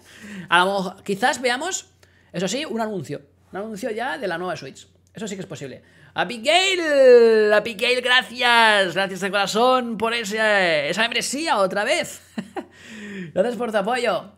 a 0.48 0.64
lo 0.64 0.96
quizás 1.04 1.40
veamos, 1.40 1.86
eso 2.32 2.48
sí, 2.48 2.64
un 2.64 2.80
anuncio. 2.80 3.22
Un 3.52 3.58
anuncio 3.58 3.90
ya 3.90 4.18
de 4.18 4.26
la 4.26 4.38
nueva 4.38 4.56
Switch. 4.56 4.88
Eso 5.14 5.28
sí 5.28 5.34
que 5.34 5.42
es 5.42 5.46
posible. 5.46 5.82
Abigail, 6.14 7.52
Abigail, 7.52 8.00
gracias. 8.00 8.94
Gracias 8.94 9.20
de 9.20 9.30
corazón 9.30 9.98
por 9.98 10.14
ese, 10.14 10.88
esa 10.88 11.02
membresía 11.02 11.58
otra 11.58 11.84
vez. 11.84 12.22
gracias 13.34 13.56
por 13.56 13.70
tu 13.70 13.78
apoyo. 13.78 14.32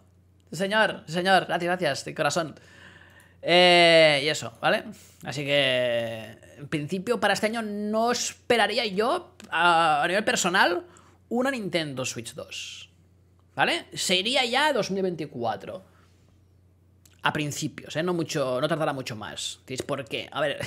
Señor, 0.50 1.04
señor, 1.06 1.46
gracias, 1.46 1.64
gracias, 1.64 2.04
de 2.04 2.14
corazón. 2.14 2.54
Eh, 3.42 4.22
y 4.24 4.28
eso, 4.28 4.56
¿vale? 4.60 4.84
Así 5.24 5.44
que, 5.44 6.38
en 6.58 6.68
principio, 6.68 7.20
para 7.20 7.34
este 7.34 7.46
año 7.46 7.62
no 7.62 8.12
esperaría 8.12 8.86
yo, 8.86 9.34
a, 9.50 10.04
nivel 10.08 10.24
personal, 10.24 10.84
una 11.38 11.50
Nintendo 11.50 12.04
Switch 12.04 12.34
2. 12.34 12.90
¿Vale? 13.56 13.86
Se 13.92 14.16
iría 14.16 14.44
ya 14.44 14.66
a 14.66 14.72
2024. 14.72 15.84
A 17.22 17.32
principios, 17.32 17.96
¿eh? 17.96 18.02
No, 18.02 18.12
mucho, 18.12 18.60
no 18.60 18.68
tardará 18.68 18.92
mucho 18.92 19.16
más. 19.16 19.60
por 19.86 20.04
qué? 20.04 20.28
A 20.30 20.40
ver, 20.40 20.58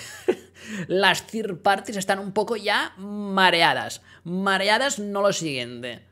las 0.88 1.28
third 1.28 1.62
parties 1.62 1.98
están 1.98 2.20
un 2.20 2.32
poco 2.32 2.56
ya 2.56 2.94
mareadas. 2.98 4.02
Mareadas 4.24 5.00
no 5.00 5.22
lo 5.22 5.32
siguiente. 5.34 6.04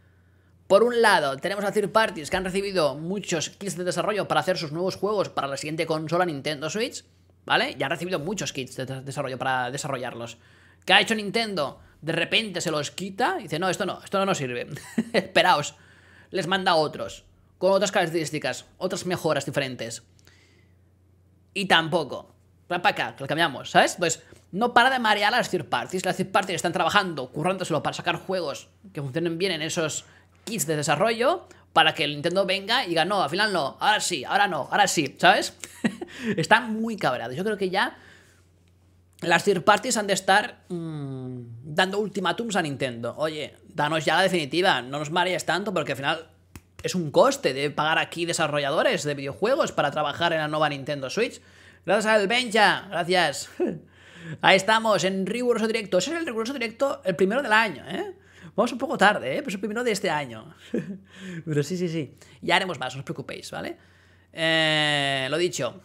Por 0.68 0.84
un 0.84 1.02
lado, 1.02 1.38
tenemos 1.38 1.66
a 1.66 1.72
third 1.72 1.92
parties 1.92 2.30
que 2.30 2.38
han 2.38 2.46
recibido 2.46 2.96
muchos 2.96 3.50
kits 3.50 3.78
de 3.78 3.84
desarrollo 3.84 4.28
para 4.28 4.42
hacer 4.42 4.58
sus 4.58 4.72
nuevos 4.72 4.96
juegos 4.96 5.30
para 5.30 5.48
la 5.48 5.58
siguiente 5.58 5.86
consola 5.86 6.26
Nintendo 6.26 6.70
Switch, 6.70 7.04
¿vale? 7.46 7.76
Ya 7.78 7.88
han 7.88 7.92
recibido 7.92 8.20
muchos 8.20 8.54
kits 8.54 8.76
de 8.76 8.86
desarrollo 9.02 9.38
para 9.38 9.72
desarrollarlos. 9.72 10.38
¿Qué 10.86 10.94
ha 10.94 11.02
hecho 11.02 11.16
Nintendo? 11.16 11.82
De 12.06 12.14
repente 12.14 12.62
se 12.62 12.70
los 12.70 12.92
quita 12.92 13.38
y 13.40 13.44
dice, 13.44 13.58
no, 13.58 13.68
esto 13.68 13.84
no, 13.84 14.00
esto 14.04 14.20
no 14.20 14.28
nos 14.28 14.38
sirve. 14.38 14.68
Esperaos. 15.14 15.74
Les 16.30 16.46
manda 16.46 16.76
otros, 16.76 17.24
con 17.58 17.72
otras 17.72 17.92
características, 17.92 18.66
otras 18.78 19.08
mejoras 19.08 19.44
diferentes. 19.48 20.04
Y 21.56 21.66
tampoco. 21.66 22.36
Va 22.72 22.80
para 22.80 22.94
acá, 22.94 23.16
que 23.16 23.24
lo 23.24 23.28
cambiamos, 23.28 23.72
¿sabes? 23.72 23.96
Entonces, 23.96 24.24
no 24.52 24.72
para 24.72 24.92
de 24.92 25.00
marear 25.00 25.32
las 25.32 25.50
third 25.50 25.66
parties. 25.66 26.06
Las 26.06 26.18
third 26.18 26.32
parties 26.32 26.58
están 26.58 26.74
trabajando, 26.74 27.32
currándoselo 27.32 27.82
para 27.82 27.96
sacar 27.96 28.18
juegos 28.18 28.68
que 28.94 29.02
funcionen 29.02 29.40
bien 29.40 29.54
en 29.54 29.64
esos 29.64 30.06
kits 30.44 30.68
de 30.68 30.76
desarrollo 30.76 31.48
para 31.74 31.96
que 31.96 32.04
el 32.04 32.12
Nintendo 32.12 32.46
venga 32.46 32.86
y 32.86 32.90
diga, 32.90 33.04
no, 33.04 33.24
al 33.24 33.32
final 33.32 33.52
no, 33.52 33.78
ahora 33.80 34.00
sí, 34.00 34.24
ahora 34.26 34.48
no, 34.48 34.70
ahora 34.72 34.88
sí, 34.88 35.16
¿sabes? 35.18 35.58
Están 36.38 36.72
muy 36.80 36.98
cabreados. 36.98 37.36
Yo 37.36 37.44
creo 37.44 37.58
que 37.58 37.72
ya 37.72 37.98
las 39.22 39.44
third 39.44 39.64
parties 39.64 39.98
han 39.98 40.08
de 40.08 40.14
estar 40.14 40.66
mm, 40.70 41.40
dando 41.64 42.00
ultimátums 42.00 42.56
a 42.56 42.62
Nintendo. 42.62 43.16
Oye, 43.18 43.56
danos 43.68 44.06
ya 44.06 44.16
la 44.16 44.24
definitiva, 44.24 44.82
no 44.82 45.00
nos 45.00 45.12
marees 45.12 45.46
tanto 45.46 45.74
porque 45.74 45.94
al 45.94 45.98
final 45.98 46.30
es 46.84 46.96
un 46.96 47.12
coste 47.12 47.54
de 47.54 47.72
pagar 47.72 47.98
aquí 47.98 48.26
desarrolladores 48.26 49.04
de 49.04 49.16
videojuegos 49.16 49.72
para 49.72 49.92
trabajar 49.92 50.34
en 50.34 50.40
la 50.40 50.48
nueva 50.48 50.70
Nintendo 50.70 51.10
Switch. 51.10 51.42
Gracias 51.86 52.14
al 52.14 52.28
Benja, 52.28 52.88
gracias. 52.90 53.50
Ahí 54.42 54.58
estamos, 54.58 55.04
en 55.04 55.26
riguroso 55.26 55.68
directo. 55.68 56.00
Ese 56.00 56.12
es 56.12 56.20
el 56.20 56.26
riguroso 56.26 56.54
directo, 56.54 57.02
el 57.06 57.16
primero 57.16 57.42
del 57.42 57.54
año, 57.54 57.84
¿eh? 57.88 58.14
Vamos 58.56 58.72
un 58.72 58.78
poco 58.78 58.98
tarde, 58.98 59.34
¿eh? 59.34 59.38
Pero 59.38 59.50
es 59.50 59.56
el 59.56 59.60
primero 59.60 59.84
de 59.84 59.92
este 59.92 60.10
año. 60.10 60.54
Pero 61.46 61.64
sí, 61.64 61.78
sí, 61.78 61.90
sí. 61.90 62.16
Ya 62.42 62.56
haremos 62.56 62.80
más, 62.80 62.96
no 62.96 63.00
os 63.00 63.06
preocupéis, 63.06 63.52
¿vale? 63.52 63.78
Eh, 64.32 65.28
lo 65.30 65.38
dicho. 65.38 65.82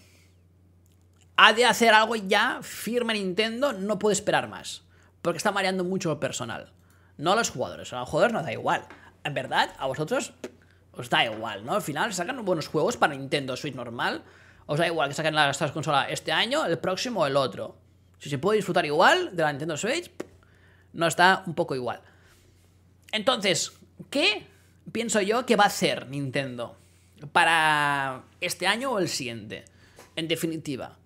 Ha 1.42 1.54
de 1.54 1.64
hacer 1.64 1.94
algo 1.94 2.16
ya, 2.16 2.58
firme 2.60 3.14
Nintendo, 3.14 3.72
no 3.72 3.98
puede 3.98 4.12
esperar 4.12 4.46
más. 4.46 4.82
Porque 5.22 5.38
está 5.38 5.50
mareando 5.50 5.84
mucho 5.84 6.12
el 6.12 6.18
personal. 6.18 6.70
No 7.16 7.32
a 7.32 7.36
los 7.36 7.48
jugadores, 7.48 7.90
a 7.94 8.00
los 8.00 8.10
jugadores 8.10 8.34
no 8.34 8.42
da 8.42 8.52
igual. 8.52 8.84
En 9.24 9.32
verdad, 9.32 9.74
a 9.78 9.86
vosotros 9.86 10.34
os 10.92 11.08
da 11.08 11.24
igual, 11.24 11.64
¿no? 11.64 11.72
Al 11.72 11.80
final 11.80 12.12
sacan 12.12 12.44
buenos 12.44 12.68
juegos 12.68 12.98
para 12.98 13.14
Nintendo 13.14 13.56
Switch 13.56 13.74
normal. 13.74 14.22
Os 14.66 14.78
da 14.78 14.86
igual 14.86 15.08
que 15.08 15.14
saquen 15.14 15.34
la 15.34 15.50
consola 15.72 16.10
este 16.10 16.30
año, 16.30 16.66
el 16.66 16.78
próximo 16.78 17.20
o 17.20 17.26
el 17.26 17.38
otro. 17.38 17.74
Si 18.18 18.28
se 18.28 18.36
puede 18.36 18.56
disfrutar 18.56 18.84
igual 18.84 19.34
de 19.34 19.42
la 19.42 19.50
Nintendo 19.50 19.78
Switch, 19.78 20.10
no 20.92 21.06
está 21.06 21.42
un 21.46 21.54
poco 21.54 21.74
igual. 21.74 22.02
Entonces, 23.12 23.72
¿qué 24.10 24.46
pienso 24.92 25.22
yo 25.22 25.46
que 25.46 25.56
va 25.56 25.64
a 25.64 25.68
hacer 25.68 26.06
Nintendo 26.06 26.76
para 27.32 28.24
este 28.42 28.66
año 28.66 28.90
o 28.90 28.98
el 28.98 29.08
siguiente? 29.08 29.64
En 30.16 30.28
definitiva, 30.28 30.98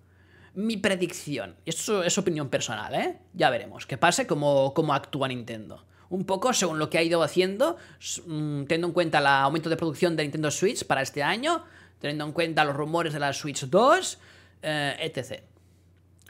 mi 0.55 0.77
predicción, 0.77 1.55
y 1.65 1.69
esto 1.69 2.03
es 2.03 2.17
opinión 2.17 2.49
personal, 2.49 2.93
¿eh? 2.95 3.19
Ya 3.33 3.49
veremos 3.49 3.85
qué 3.85 3.97
pasa, 3.97 4.25
cómo, 4.25 4.73
cómo 4.73 4.93
actúa 4.93 5.27
Nintendo. 5.27 5.85
Un 6.09 6.25
poco 6.25 6.53
según 6.53 6.79
lo 6.79 6.89
que 6.89 6.97
ha 6.97 7.03
ido 7.03 7.23
haciendo, 7.23 7.77
mm, 8.25 8.63
teniendo 8.63 8.87
en 8.87 8.93
cuenta 8.93 9.19
el 9.19 9.27
aumento 9.27 9.69
de 9.69 9.77
producción 9.77 10.15
de 10.15 10.23
Nintendo 10.23 10.51
Switch 10.51 10.85
para 10.85 11.01
este 11.01 11.23
año, 11.23 11.63
teniendo 11.99 12.25
en 12.25 12.31
cuenta 12.31 12.63
los 12.63 12.75
rumores 12.75 13.13
de 13.13 13.19
la 13.19 13.33
Switch 13.33 13.65
2, 13.65 14.19
eh, 14.61 14.95
etc. 14.99 15.43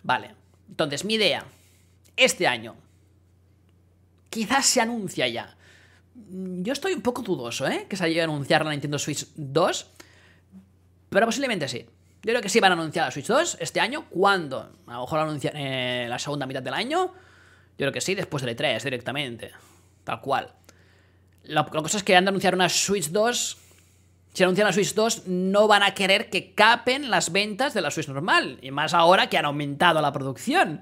Vale, 0.03 0.35
entonces 0.69 1.05
mi 1.05 1.15
idea, 1.15 1.45
este 2.15 2.47
año, 2.47 2.75
quizás 4.29 4.65
se 4.65 4.81
anuncia 4.81 5.27
ya 5.27 5.55
yo 6.15 6.73
estoy 6.73 6.93
un 6.93 7.01
poco 7.01 7.21
dudoso, 7.21 7.67
¿eh? 7.67 7.85
Que 7.89 7.97
se 7.97 8.05
haya 8.05 8.21
a 8.21 8.25
anunciar 8.25 8.63
la 8.63 8.71
Nintendo 8.71 8.97
Switch 8.97 9.27
2. 9.35 9.91
Pero 11.09 11.25
posiblemente 11.25 11.67
sí. 11.67 11.85
Yo 12.25 12.31
creo 12.31 12.41
que 12.41 12.49
sí 12.49 12.59
van 12.59 12.71
a 12.71 12.73
anunciar 12.73 13.05
la 13.05 13.11
Switch 13.11 13.27
2 13.27 13.57
este 13.59 13.79
año. 13.79 14.09
¿Cuándo? 14.09 14.71
A 14.87 14.93
lo 14.93 15.01
mejor 15.01 15.19
la 15.19 15.25
anuncian 15.25 16.09
la 16.09 16.17
segunda 16.17 16.47
mitad 16.47 16.63
del 16.63 16.73
año. 16.73 17.05
Yo 17.05 17.77
creo 17.77 17.91
que 17.91 18.01
sí, 18.01 18.15
después 18.15 18.43
del 18.43 18.57
E3 18.57 18.81
directamente. 18.81 19.51
Tal 20.03 20.21
cual. 20.21 20.51
La, 21.43 21.67
cosa 21.67 21.97
es 21.97 22.03
que 22.03 22.15
han 22.15 22.25
de 22.25 22.29
anunciar 22.29 22.55
una 22.55 22.67
Switch 22.67 23.09
2. 23.09 23.57
Si 24.33 24.41
anuncian 24.41 24.65
la 24.65 24.73
Switch 24.73 24.95
2, 24.95 25.27
no 25.27 25.67
van 25.67 25.83
a 25.83 25.93
querer 25.93 26.31
que 26.31 26.55
capen 26.55 27.11
las 27.11 27.31
ventas 27.31 27.75
de 27.75 27.81
la 27.81 27.91
Switch 27.91 28.07
normal. 28.07 28.57
Y 28.63 28.71
más 28.71 28.95
ahora 28.95 29.29
que 29.29 29.37
han 29.37 29.45
aumentado 29.45 30.01
la 30.01 30.11
producción. 30.11 30.81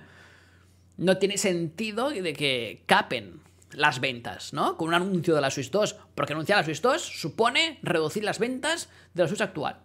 No 0.96 1.18
tiene 1.18 1.38
sentido 1.38 2.10
de 2.10 2.32
que 2.32 2.84
capen 2.86 3.42
las 3.74 4.00
ventas, 4.00 4.54
¿no? 4.54 4.78
Con 4.78 4.88
un 4.88 4.94
anuncio 4.94 5.36
de 5.36 5.42
la 5.42 5.52
Switch 5.52 5.72
2. 5.72 5.94
Porque 6.16 6.32
anunciar 6.32 6.60
la 6.60 6.64
Switch 6.64 6.80
2 6.80 7.02
supone 7.02 7.80
reducir 7.82 8.24
las 8.24 8.40
ventas 8.40 8.88
de 9.14 9.24
la 9.24 9.28
Switch 9.28 9.42
actual. 9.42 9.82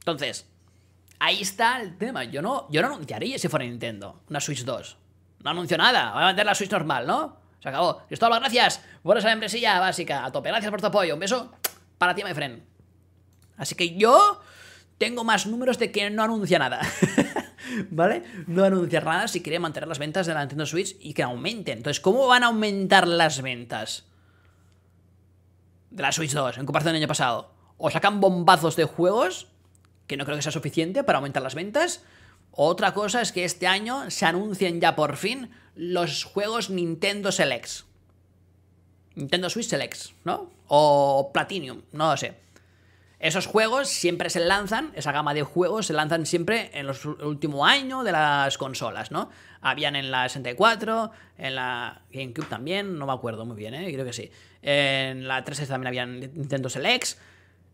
Entonces, 0.00 0.46
ahí 1.18 1.40
está 1.40 1.80
el 1.80 1.96
tema. 1.96 2.24
Yo 2.24 2.42
no, 2.42 2.66
yo 2.70 2.82
no 2.82 2.88
anunciaría 2.88 3.38
si 3.38 3.48
fuera 3.48 3.64
Nintendo 3.64 4.22
una 4.28 4.40
Switch 4.40 4.64
2. 4.64 4.96
No 5.44 5.50
anuncio 5.50 5.78
nada. 5.78 6.12
Voy 6.12 6.22
a 6.22 6.26
vender 6.26 6.44
la 6.44 6.54
Switch 6.54 6.70
normal, 6.70 7.06
¿no? 7.06 7.36
Se 7.60 7.68
acabó. 7.68 8.02
Cristóbal, 8.08 8.40
gracias 8.40 8.82
por 9.02 9.16
esa 9.16 9.28
membresía 9.28 9.78
básica. 9.78 10.24
A 10.24 10.32
tope. 10.32 10.48
Gracias 10.48 10.70
por 10.70 10.80
tu 10.80 10.86
apoyo. 10.86 11.14
Un 11.14 11.20
beso 11.20 11.52
para 11.98 12.14
ti, 12.14 12.24
my 12.24 12.34
friend. 12.34 12.62
Así 13.56 13.74
que 13.74 13.94
yo 13.94 14.40
tengo 14.96 15.24
más 15.24 15.46
números 15.46 15.78
de 15.78 15.92
que 15.92 16.10
no 16.10 16.22
anuncia 16.22 16.58
nada. 16.58 16.80
¿Vale? 17.90 18.24
No 18.46 18.64
anunciar 18.64 19.04
nada 19.04 19.28
si 19.28 19.42
quiere 19.42 19.58
mantener 19.58 19.88
las 19.88 19.98
ventas 19.98 20.26
de 20.26 20.34
la 20.34 20.40
Nintendo 20.40 20.66
Switch 20.66 20.96
y 21.00 21.14
que 21.14 21.22
aumenten. 21.22 21.78
Entonces, 21.78 22.00
¿cómo 22.00 22.26
van 22.26 22.42
a 22.42 22.46
aumentar 22.46 23.06
las 23.06 23.42
ventas 23.42 24.06
de 25.90 26.02
la 26.02 26.12
Switch 26.12 26.32
2 26.32 26.58
en 26.58 26.66
comparación 26.66 26.94
al 26.94 27.00
año 27.00 27.08
pasado? 27.08 27.52
O 27.76 27.90
sacan 27.90 28.20
bombazos 28.20 28.76
de 28.76 28.84
juegos 28.84 29.48
que 30.10 30.16
no 30.16 30.24
creo 30.24 30.36
que 30.36 30.42
sea 30.42 30.50
suficiente 30.50 31.04
para 31.04 31.18
aumentar 31.18 31.40
las 31.40 31.54
ventas. 31.54 32.02
Otra 32.50 32.92
cosa 32.92 33.22
es 33.22 33.30
que 33.30 33.44
este 33.44 33.68
año 33.68 34.10
se 34.10 34.26
anuncien 34.26 34.80
ya 34.80 34.96
por 34.96 35.16
fin 35.16 35.50
los 35.76 36.24
juegos 36.24 36.68
Nintendo 36.68 37.30
Selects. 37.30 37.86
Nintendo 39.14 39.48
Switch 39.48 39.68
Selects, 39.68 40.12
¿no? 40.24 40.50
O 40.66 41.30
Platinum, 41.32 41.82
no 41.92 42.10
lo 42.10 42.16
sé. 42.16 42.34
Esos 43.20 43.46
juegos 43.46 43.88
siempre 43.88 44.30
se 44.30 44.40
lanzan, 44.40 44.90
esa 44.96 45.12
gama 45.12 45.32
de 45.32 45.42
juegos 45.42 45.86
se 45.86 45.92
lanzan 45.92 46.26
siempre 46.26 46.72
en 46.74 46.88
los 46.88 47.04
último 47.04 47.64
año 47.64 48.02
de 48.02 48.10
las 48.10 48.58
consolas, 48.58 49.12
¿no? 49.12 49.30
Habían 49.60 49.94
en 49.94 50.10
la 50.10 50.28
64, 50.28 51.12
en 51.38 51.54
la 51.54 52.02
GameCube 52.10 52.48
también, 52.48 52.98
no 52.98 53.06
me 53.06 53.12
acuerdo 53.12 53.46
muy 53.46 53.56
bien, 53.56 53.74
¿eh? 53.74 53.92
creo 53.92 54.04
que 54.04 54.12
sí. 54.12 54.28
En 54.60 55.28
la 55.28 55.44
360 55.44 55.72
también 55.72 55.86
habían 55.88 56.20
Nintendo 56.34 56.68
Selects, 56.68 57.18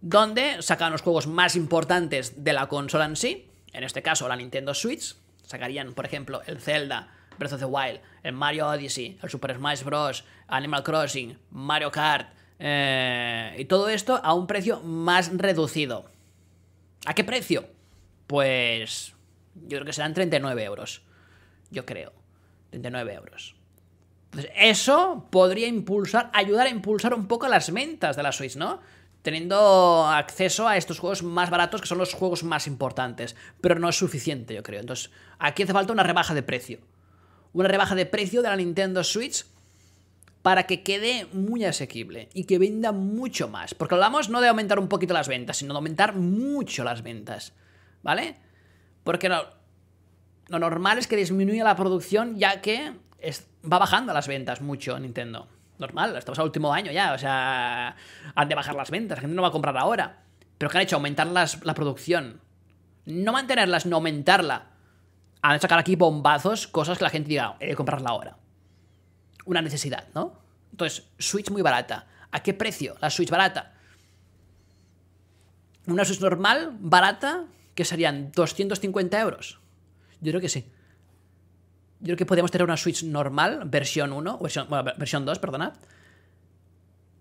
donde 0.09 0.62
sacaban 0.62 0.92
los 0.92 1.03
juegos 1.03 1.27
más 1.27 1.57
importantes 1.57 2.45
de 2.45 2.53
la 2.53 2.69
consola 2.69 3.07
en 3.07 3.16
sí, 3.16 3.51
en 3.73 3.83
este 3.83 4.03
caso 4.03 4.29
la 4.29 4.37
Nintendo 4.37 4.73
Switch, 4.73 5.16
sacarían, 5.42 5.95
por 5.95 6.07
ejemplo, 6.07 6.42
el 6.47 6.61
Zelda, 6.61 7.09
Breath 7.38 7.55
of 7.55 7.59
the 7.59 7.66
Wild, 7.66 8.01
el 8.23 8.33
Mario 8.33 8.69
Odyssey, 8.69 9.19
el 9.21 9.29
Super 9.29 9.57
Smash 9.57 9.83
Bros., 9.83 10.25
Animal 10.47 10.85
Crossing, 10.85 11.37
Mario 11.51 11.90
Kart, 11.90 12.29
eh, 12.61 13.57
y 13.59 13.64
todo 13.64 13.88
esto 13.88 14.21
a 14.23 14.33
un 14.33 14.47
precio 14.47 14.81
más 14.81 15.37
reducido. 15.37 16.07
¿A 17.05 17.12
qué 17.12 17.25
precio? 17.25 17.66
Pues 18.29 19.12
yo 19.55 19.79
creo 19.79 19.85
que 19.85 19.92
serán 19.92 20.14
39 20.14 20.62
euros. 20.62 21.03
Yo 21.71 21.85
creo. 21.85 22.12
39 22.71 23.12
euros. 23.12 23.57
Entonces, 24.27 24.53
eso 24.57 25.27
podría 25.31 25.66
impulsar, 25.66 26.31
ayudar 26.33 26.69
a 26.69 26.71
impulsar 26.71 27.12
un 27.12 27.27
poco 27.27 27.49
las 27.49 27.73
ventas 27.73 28.16
de 28.16 28.23
la 28.23 28.33
Switch, 28.33 28.57
¿no? 28.57 28.81
Teniendo 29.26 30.06
acceso 30.06 30.68
a 30.68 30.76
estos 30.76 31.00
juegos 31.00 31.24
más 31.24 31.50
baratos, 31.50 31.80
que 31.80 31.88
son 31.88 31.98
los 31.98 32.14
juegos 32.14 32.44
más 32.44 32.68
importantes. 32.68 33.34
Pero 33.60 33.74
no 33.80 33.88
es 33.88 33.96
suficiente, 33.96 34.54
yo 34.54 34.62
creo. 34.62 34.78
Entonces, 34.78 35.10
aquí 35.40 35.64
hace 35.64 35.72
falta 35.72 35.92
una 35.92 36.04
rebaja 36.04 36.32
de 36.32 36.44
precio. 36.44 36.78
Una 37.52 37.66
rebaja 37.66 37.96
de 37.96 38.06
precio 38.06 38.40
de 38.40 38.50
la 38.50 38.54
Nintendo 38.54 39.02
Switch 39.02 39.44
para 40.42 40.68
que 40.68 40.84
quede 40.84 41.26
muy 41.32 41.64
asequible 41.64 42.28
y 42.34 42.44
que 42.44 42.60
venda 42.60 42.92
mucho 42.92 43.48
más. 43.48 43.74
Porque 43.74 43.96
hablamos 43.96 44.28
no 44.28 44.40
de 44.40 44.46
aumentar 44.46 44.78
un 44.78 44.86
poquito 44.86 45.12
las 45.12 45.26
ventas, 45.26 45.56
sino 45.56 45.74
de 45.74 45.78
aumentar 45.78 46.14
mucho 46.14 46.84
las 46.84 47.02
ventas. 47.02 47.52
¿Vale? 48.04 48.36
Porque 49.02 49.28
lo, 49.28 49.44
normal 50.56 50.98
es 50.98 51.08
que 51.08 51.16
disminuya 51.16 51.64
la 51.64 51.74
producción 51.74 52.38
ya 52.38 52.60
que 52.60 52.92
va 53.64 53.78
bajando 53.80 54.12
las 54.12 54.28
ventas 54.28 54.60
mucho 54.60 54.96
Nintendo. 55.00 55.48
Normal, 55.78 56.16
estamos 56.16 56.38
al 56.38 56.46
último 56.46 56.72
año 56.72 56.90
ya, 56.90 57.12
o 57.12 57.18
sea, 57.18 57.96
han 58.34 58.48
de 58.48 58.54
bajar 58.54 58.74
las 58.74 58.90
ventas, 58.90 59.18
la 59.18 59.22
gente 59.22 59.36
no 59.36 59.42
va 59.42 59.48
a 59.48 59.52
comprar 59.52 59.76
ahora. 59.76 60.22
Pero 60.58 60.70
¿qué 60.70 60.78
han 60.78 60.84
hecho? 60.84 60.96
Aumentar 60.96 61.26
la 61.26 61.74
producción. 61.74 62.40
No 63.04 63.32
mantenerlas, 63.32 63.86
no 63.86 63.96
aumentarla. 63.96 64.68
Han 65.42 65.52
de 65.52 65.60
sacar 65.60 65.78
aquí 65.78 65.96
bombazos, 65.96 66.66
cosas 66.66 66.98
que 66.98 67.04
la 67.04 67.10
gente 67.10 67.28
diga, 67.28 67.56
he 67.60 67.68
de 67.68 67.76
comprarla 67.76 68.10
ahora 68.10 68.36
una 69.46 69.62
necesidad, 69.62 70.08
¿no? 70.14 70.38
Entonces, 70.72 71.08
Switch 71.18 71.50
muy 71.50 71.62
barata. 71.62 72.06
¿A 72.30 72.42
qué 72.42 72.52
precio 72.52 72.96
la 73.00 73.08
Switch 73.08 73.30
barata? 73.30 73.72
Una 75.86 76.04
Switch 76.04 76.20
normal, 76.20 76.76
barata, 76.78 77.44
que 77.74 77.84
serían 77.84 78.32
250 78.32 79.18
euros. 79.20 79.60
Yo 80.20 80.32
creo 80.32 80.40
que 80.40 80.48
sí. 80.48 80.70
Yo 82.00 82.06
creo 82.06 82.16
que 82.16 82.26
podríamos 82.26 82.50
tener 82.50 82.64
una 82.64 82.76
Switch 82.76 83.02
normal, 83.04 83.62
versión 83.66 84.12
1, 84.12 84.38
versión, 84.38 84.68
bueno, 84.68 84.92
versión 84.96 85.24
2, 85.24 85.38
perdona, 85.38 85.72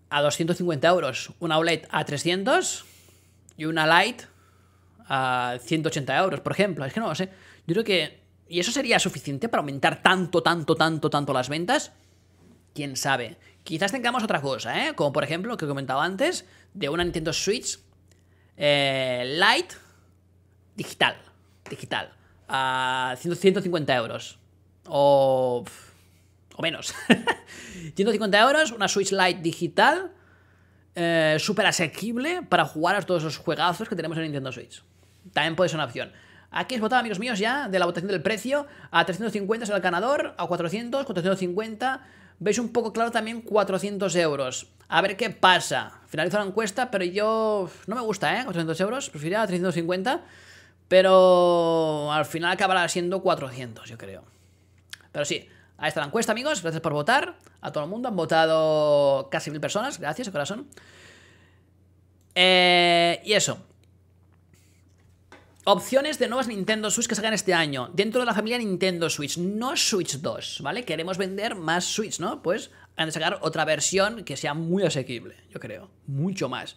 a 0.09 0.21
250 0.21 0.88
euros. 0.88 1.31
Una 1.39 1.57
OLED 1.57 1.85
a 1.89 2.03
300 2.03 2.85
y 3.57 3.65
una 3.65 4.03
Lite 4.03 4.25
a 5.07 5.57
180 5.61 6.17
euros, 6.17 6.39
por 6.41 6.51
ejemplo. 6.51 6.85
Es 6.85 6.93
que 6.93 6.99
no 6.99 7.07
lo 7.07 7.15
sé. 7.15 7.29
Yo 7.67 7.73
creo 7.73 7.83
que... 7.83 8.25
¿Y 8.47 8.59
eso 8.59 8.71
sería 8.71 8.99
suficiente 8.99 9.49
para 9.49 9.61
aumentar 9.61 10.03
tanto, 10.03 10.43
tanto, 10.43 10.75
tanto, 10.75 11.09
tanto 11.09 11.33
las 11.33 11.49
ventas? 11.49 11.91
quién 12.75 12.95
sabe. 12.97 13.38
Quizás 13.63 13.91
tengamos 13.91 14.21
otra 14.23 14.41
cosa, 14.41 14.85
¿eh? 14.85 14.93
Como 14.93 15.11
por 15.11 15.23
ejemplo, 15.23 15.49
lo 15.49 15.57
que 15.57 15.65
he 15.65 15.67
comentado 15.67 16.01
antes, 16.01 16.45
de 16.75 16.89
una 16.89 17.03
Nintendo 17.03 17.33
Switch 17.33 17.79
eh, 18.57 19.23
Lite 19.25 19.75
digital. 20.75 21.15
Digital. 21.67 22.13
A 22.47 23.15
150 23.17 23.95
euros. 23.95 24.38
O. 24.88 25.63
O 26.56 26.62
menos. 26.62 26.93
150 27.95 28.39
euros, 28.39 28.71
una 28.71 28.88
Switch 28.88 29.12
Lite 29.12 29.41
digital. 29.41 30.12
Eh, 30.95 31.36
súper 31.39 31.65
asequible 31.65 32.41
para 32.43 32.63
jugar 32.65 32.95
a 32.95 33.02
todos 33.02 33.24
esos 33.24 33.38
juegazos 33.38 33.89
que 33.89 33.95
tenemos 33.95 34.17
en 34.17 34.24
Nintendo 34.24 34.52
Switch. 34.52 34.82
También 35.34 35.56
puede 35.56 35.69
ser 35.69 35.78
una 35.78 35.86
opción. 35.86 36.13
Aquí 36.52 36.76
es 36.76 36.82
votado, 36.82 37.02
amigos 37.02 37.19
míos, 37.19 37.38
ya 37.38 37.67
de 37.67 37.80
la 37.80 37.86
votación 37.86 38.10
del 38.10 38.21
precio. 38.21 38.65
A 38.91 39.04
350 39.06 39.65
es 39.65 39.69
el 39.69 39.82
ganador, 39.82 40.36
a 40.38 40.48
400, 40.48 41.06
450 41.06 42.02
veis 42.39 42.60
un 42.60 42.69
poco 42.69 42.93
claro 42.93 43.12
también 43.12 43.41
400 43.41 44.15
euros. 44.15 44.67
A 44.88 45.02
ver 45.02 45.17
qué 45.17 45.30
pasa. 45.30 46.00
Finalizo 46.08 46.38
la 46.38 46.45
encuesta, 46.45 46.91
pero 46.91 47.04
yo 47.06 47.69
no 47.88 47.95
me 47.95 48.02
gusta, 48.02 48.39
¿eh? 48.39 48.43
400 48.43 48.80
euros, 48.82 49.10
preferiría 49.10 49.45
350, 49.45 50.21
pero 50.88 52.12
al 52.12 52.26
final 52.26 52.52
acabará 52.52 52.88
siendo 52.88 53.21
400, 53.21 53.89
yo 53.89 53.98
creo. 53.98 54.24
Pero 55.15 55.23
sí, 55.23 55.47
ahí 55.78 55.88
está 55.88 56.01
la 56.01 56.08
encuesta, 56.08 56.34
amigos. 56.34 56.62
Gracias 56.62 56.82
por 56.82 56.91
votar. 56.91 57.38
A 57.62 57.71
todo 57.71 57.86
el 57.86 57.89
mundo 57.89 58.10
han 58.10 58.17
votado 58.17 59.30
casi 59.32 59.49
mil 59.49 59.62
personas. 59.62 59.97
Gracias, 59.97 60.30
corazón. 60.30 60.67
Eh, 62.36 63.21
y 63.23 63.32
eso. 63.32 63.65
Opciones 65.63 66.19
de 66.19 66.28
nuevas 66.28 66.49
Nintendo 66.49 66.91
Switch 66.91 67.08
que 67.08 67.15
salgan 67.15 67.34
este 67.34 67.54
año. 67.54 67.91
Dentro 67.93 68.19
de 68.19 68.25
la 68.25 68.34
familia 68.34 68.58
Nintendo 68.58 69.10
Switch, 69.10 69.38
no 69.38 69.78
Switch 69.78 70.17
2, 70.17 70.60
¿vale? 70.62 70.84
Queremos 70.84 71.17
vender 71.17 71.56
más 71.56 71.86
Switch, 71.86 72.19
¿no? 72.19 72.41
Pues 72.41 72.71
han 72.97 73.06
de 73.06 73.13
sacar 73.13 73.39
otra 73.41 73.63
versión 73.63 74.25
que 74.25 74.36
sea 74.36 74.54
muy 74.54 74.84
asequible, 74.84 75.38
yo 75.49 75.62
creo. 75.62 75.89
Mucho 76.08 76.49
más. 76.49 76.75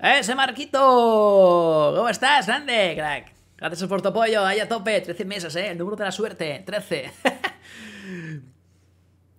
¡Ese 0.00 0.34
Marquito! 0.34 1.92
¿Cómo 1.94 2.08
estás, 2.08 2.48
grande, 2.48 2.94
crack? 2.96 3.32
Gracias 3.56 3.88
por 3.88 4.02
tu 4.02 4.08
apoyo, 4.08 4.44
ahí 4.44 4.58
a 4.58 4.68
tope, 4.68 5.00
13 5.00 5.24
meses, 5.24 5.54
¿eh? 5.54 5.68
El 5.68 5.78
número 5.78 5.96
de 5.96 6.04
la 6.04 6.10
suerte, 6.10 6.64
13. 6.66 7.12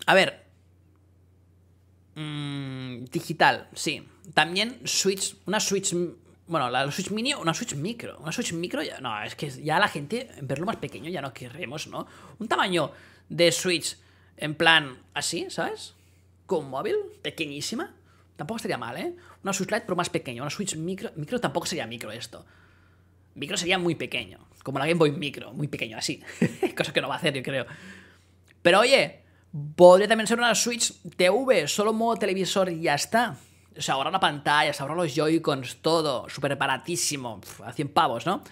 a 0.05 0.13
ver. 0.13 0.43
Mm, 2.15 3.05
digital, 3.05 3.69
sí. 3.73 4.07
También 4.33 4.81
Switch, 4.85 5.35
una 5.45 5.59
Switch 5.59 5.93
bueno, 6.47 6.69
la 6.69 6.91
Switch 6.91 7.09
Mini 7.11 7.33
una 7.33 7.53
Switch 7.53 7.75
Micro. 7.75 8.19
Una 8.19 8.31
Switch 8.31 8.53
Micro 8.53 8.81
ya. 8.83 8.99
No, 8.99 9.21
es 9.23 9.35
que 9.35 9.49
ya 9.49 9.79
la 9.79 9.87
gente, 9.87 10.29
verlo 10.41 10.65
más 10.65 10.75
pequeño, 10.77 11.09
ya 11.09 11.21
no 11.21 11.33
queremos, 11.33 11.87
¿no? 11.87 12.05
Un 12.39 12.47
tamaño 12.47 12.91
de 13.29 13.51
Switch 13.51 13.97
en 14.37 14.55
plan 14.55 14.97
así, 15.13 15.47
¿sabes? 15.49 15.95
Con 16.45 16.69
móvil, 16.69 16.95
pequeñísima. 17.21 17.93
Tampoco 18.35 18.57
estaría 18.57 18.77
mal, 18.77 18.97
¿eh? 18.97 19.15
Una 19.43 19.53
Switch 19.53 19.71
Lite, 19.71 19.81
pero 19.85 19.95
más 19.95 20.09
pequeño. 20.09 20.43
Una 20.43 20.49
Switch 20.49 20.75
Micro. 20.75 21.11
Micro 21.15 21.39
tampoco 21.39 21.65
sería 21.65 21.87
micro 21.87 22.11
esto. 22.11 22.45
Micro 23.35 23.57
sería 23.57 23.79
muy 23.79 23.95
pequeño. 23.95 24.39
Como 24.63 24.79
la 24.79 24.85
Game 24.85 24.99
Boy 24.99 25.11
Micro, 25.11 25.53
muy 25.53 25.67
pequeño, 25.67 25.97
así. 25.97 26.21
Cosa 26.77 26.91
que 26.91 27.01
no 27.01 27.07
va 27.07 27.15
a 27.15 27.17
hacer, 27.17 27.33
yo 27.33 27.43
creo. 27.43 27.65
Pero 28.63 28.79
oye, 28.79 29.21
podría 29.75 30.07
también 30.07 30.25
ser 30.25 30.39
una 30.39 30.55
Switch 30.55 30.91
TV, 31.15 31.67
solo 31.67 31.93
modo 31.93 32.15
televisor 32.17 32.71
y 32.71 32.81
ya 32.81 32.95
está 32.95 33.37
se 33.77 33.91
ahorra 33.91 34.11
la 34.11 34.19
pantalla, 34.19 34.73
se 34.73 34.85
los 34.85 35.15
Joy-Cons, 35.15 35.77
todo, 35.81 36.29
súper 36.29 36.55
baratísimo, 36.55 37.41
a 37.63 37.73
100 37.73 37.89
pavos, 37.89 38.25
¿no? 38.25 38.43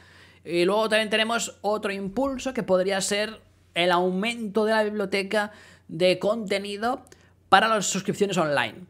Y 0.44 0.66
luego 0.66 0.90
también 0.90 1.10
tenemos 1.10 1.58
otro 1.62 1.92
impulso 1.92 2.54
que 2.54 2.64
podría 2.64 3.00
ser 3.02 3.40
el 3.74 3.92
aumento 3.92 4.66
de 4.66 4.72
la 4.72 4.84
biblioteca 4.84 5.52
de 5.88 6.18
contenido 6.18 7.06
para 7.50 7.68
las 7.68 7.86
suscripciones 7.86 8.38
online. 8.38 8.86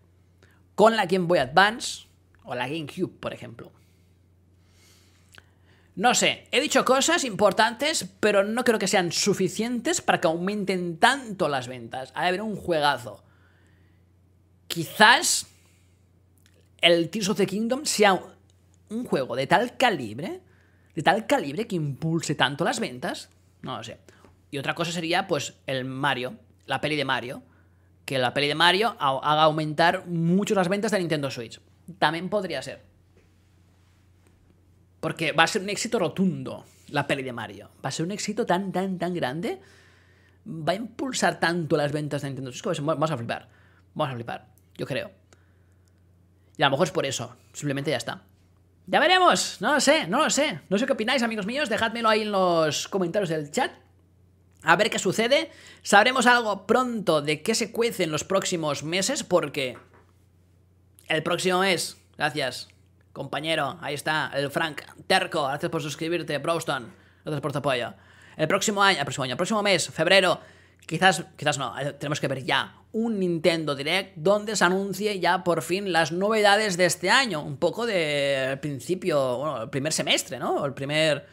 Con 0.75 0.95
la 0.95 1.05
Game 1.05 1.25
Boy 1.25 1.39
Advance 1.39 2.05
o 2.43 2.55
la 2.55 2.67
GameCube, 2.67 3.11
por 3.19 3.33
ejemplo. 3.33 3.71
No 5.95 6.15
sé, 6.15 6.47
he 6.51 6.61
dicho 6.61 6.85
cosas 6.85 7.23
importantes, 7.25 8.07
pero 8.19 8.43
no 8.43 8.63
creo 8.63 8.79
que 8.79 8.87
sean 8.87 9.11
suficientes 9.11 10.01
para 10.01 10.21
que 10.21 10.27
aumenten 10.27 10.97
tanto 10.97 11.49
las 11.49 11.67
ventas. 11.67 12.11
Ha 12.15 12.23
de 12.23 12.27
haber 12.29 12.41
un 12.41 12.55
juegazo. 12.55 13.23
Quizás 14.67 15.47
el 16.79 17.09
Tears 17.09 17.29
of 17.29 17.37
the 17.37 17.45
Kingdom 17.45 17.85
sea 17.85 18.19
un 18.89 19.05
juego 19.05 19.35
de 19.35 19.47
tal 19.47 19.75
calibre, 19.75 20.41
de 20.95 21.03
tal 21.03 21.27
calibre 21.27 21.67
que 21.67 21.75
impulse 21.75 22.35
tanto 22.35 22.63
las 22.63 22.79
ventas, 22.79 23.29
no 23.61 23.77
lo 23.77 23.83
sé. 23.83 23.99
Y 24.49 24.57
otra 24.57 24.75
cosa 24.75 24.91
sería, 24.91 25.27
pues, 25.27 25.55
el 25.67 25.85
Mario, 25.85 26.37
la 26.65 26.81
peli 26.81 26.95
de 26.95 27.05
Mario, 27.05 27.43
que 28.05 28.17
la 28.17 28.33
peli 28.33 28.47
de 28.47 28.55
Mario 28.55 28.95
haga 28.99 29.43
aumentar 29.43 30.07
mucho 30.07 30.55
las 30.55 30.67
ventas 30.67 30.91
de 30.91 30.99
Nintendo 30.99 31.29
Switch. 31.31 31.61
También 31.99 32.29
podría 32.29 32.61
ser. 32.61 32.90
Porque 35.01 35.33
va 35.33 35.43
a 35.43 35.47
ser 35.47 35.61
un 35.61 35.69
éxito 35.69 35.99
rotundo 35.99 36.63
la 36.91 37.07
peli 37.07 37.23
de 37.23 37.33
Mario. 37.33 37.71
Va 37.83 37.89
a 37.89 37.91
ser 37.91 38.05
un 38.05 38.11
éxito 38.11 38.45
tan, 38.45 38.71
tan, 38.71 38.97
tan 38.97 39.13
grande. 39.13 39.59
Va 40.47 40.73
a 40.73 40.75
impulsar 40.75 41.39
tanto 41.39 41.75
las 41.75 41.91
ventas 41.91 42.21
de 42.21 42.29
Nintendo 42.29 42.51
Switch. 42.51 42.79
Vamos 42.81 43.11
a 43.11 43.17
flipar. 43.17 43.49
Vamos 43.93 44.13
a 44.13 44.15
flipar. 44.15 44.47
Yo 44.77 44.85
creo. 44.85 45.11
Y 46.57 46.63
a 46.63 46.67
lo 46.67 46.71
mejor 46.71 46.87
es 46.87 46.91
por 46.91 47.05
eso. 47.05 47.35
Simplemente 47.53 47.91
ya 47.91 47.97
está. 47.97 48.23
Ya 48.87 48.99
veremos, 48.99 49.57
no 49.61 49.73
lo 49.73 49.79
sé, 49.79 50.07
no 50.07 50.23
lo 50.23 50.29
sé. 50.29 50.59
No 50.69 50.77
sé 50.77 50.85
qué 50.85 50.93
opináis, 50.93 51.23
amigos 51.23 51.45
míos, 51.45 51.69
dejádmelo 51.69 52.09
ahí 52.09 52.23
en 52.23 52.31
los 52.31 52.87
comentarios 52.87 53.29
del 53.29 53.51
chat. 53.51 53.71
A 54.63 54.75
ver 54.75 54.89
qué 54.89 54.99
sucede. 54.99 55.51
Sabremos 55.81 56.25
algo 56.25 56.67
pronto 56.67 57.21
de 57.21 57.41
qué 57.41 57.55
se 57.55 57.71
cuece 57.71 58.03
en 58.03 58.11
los 58.11 58.23
próximos 58.23 58.83
meses, 58.83 59.23
porque 59.23 59.77
el 61.07 61.23
próximo 61.23 61.59
mes, 61.59 61.97
gracias, 62.17 62.70
compañero, 63.13 63.77
ahí 63.81 63.93
está, 63.93 64.31
el 64.33 64.51
Frank 64.51 64.81
Terco, 65.07 65.47
gracias 65.47 65.71
por 65.71 65.81
suscribirte, 65.81 66.37
Browston, 66.37 66.93
gracias 67.23 67.41
por 67.41 67.51
tu 67.51 67.59
apoyo. 67.59 67.93
El 68.37 68.47
próximo 68.47 68.81
año, 68.81 68.99
el 68.99 69.05
próximo 69.05 69.23
año, 69.25 69.33
el 69.33 69.37
próximo 69.37 69.61
mes, 69.61 69.89
febrero, 69.89 70.39
quizás, 70.85 71.23
quizás 71.35 71.57
no, 71.57 71.77
eh, 71.79 71.93
tenemos 71.93 72.19
que 72.19 72.27
ver 72.27 72.43
ya 72.43 72.75
un 72.93 73.19
Nintendo 73.19 73.75
Direct 73.75 74.15
donde 74.15 74.55
se 74.55 74.63
anuncie 74.63 75.19
ya 75.19 75.43
por 75.43 75.61
fin 75.61 75.91
las 75.91 76.11
novedades 76.11 76.77
de 76.77 76.85
este 76.85 77.09
año, 77.09 77.41
un 77.41 77.57
poco 77.57 77.85
de 77.85 78.57
principio, 78.61 79.37
bueno, 79.37 79.61
el 79.63 79.69
primer 79.69 79.93
semestre, 79.93 80.39
¿no? 80.39 80.65
El 80.65 80.73
primer 80.73 81.25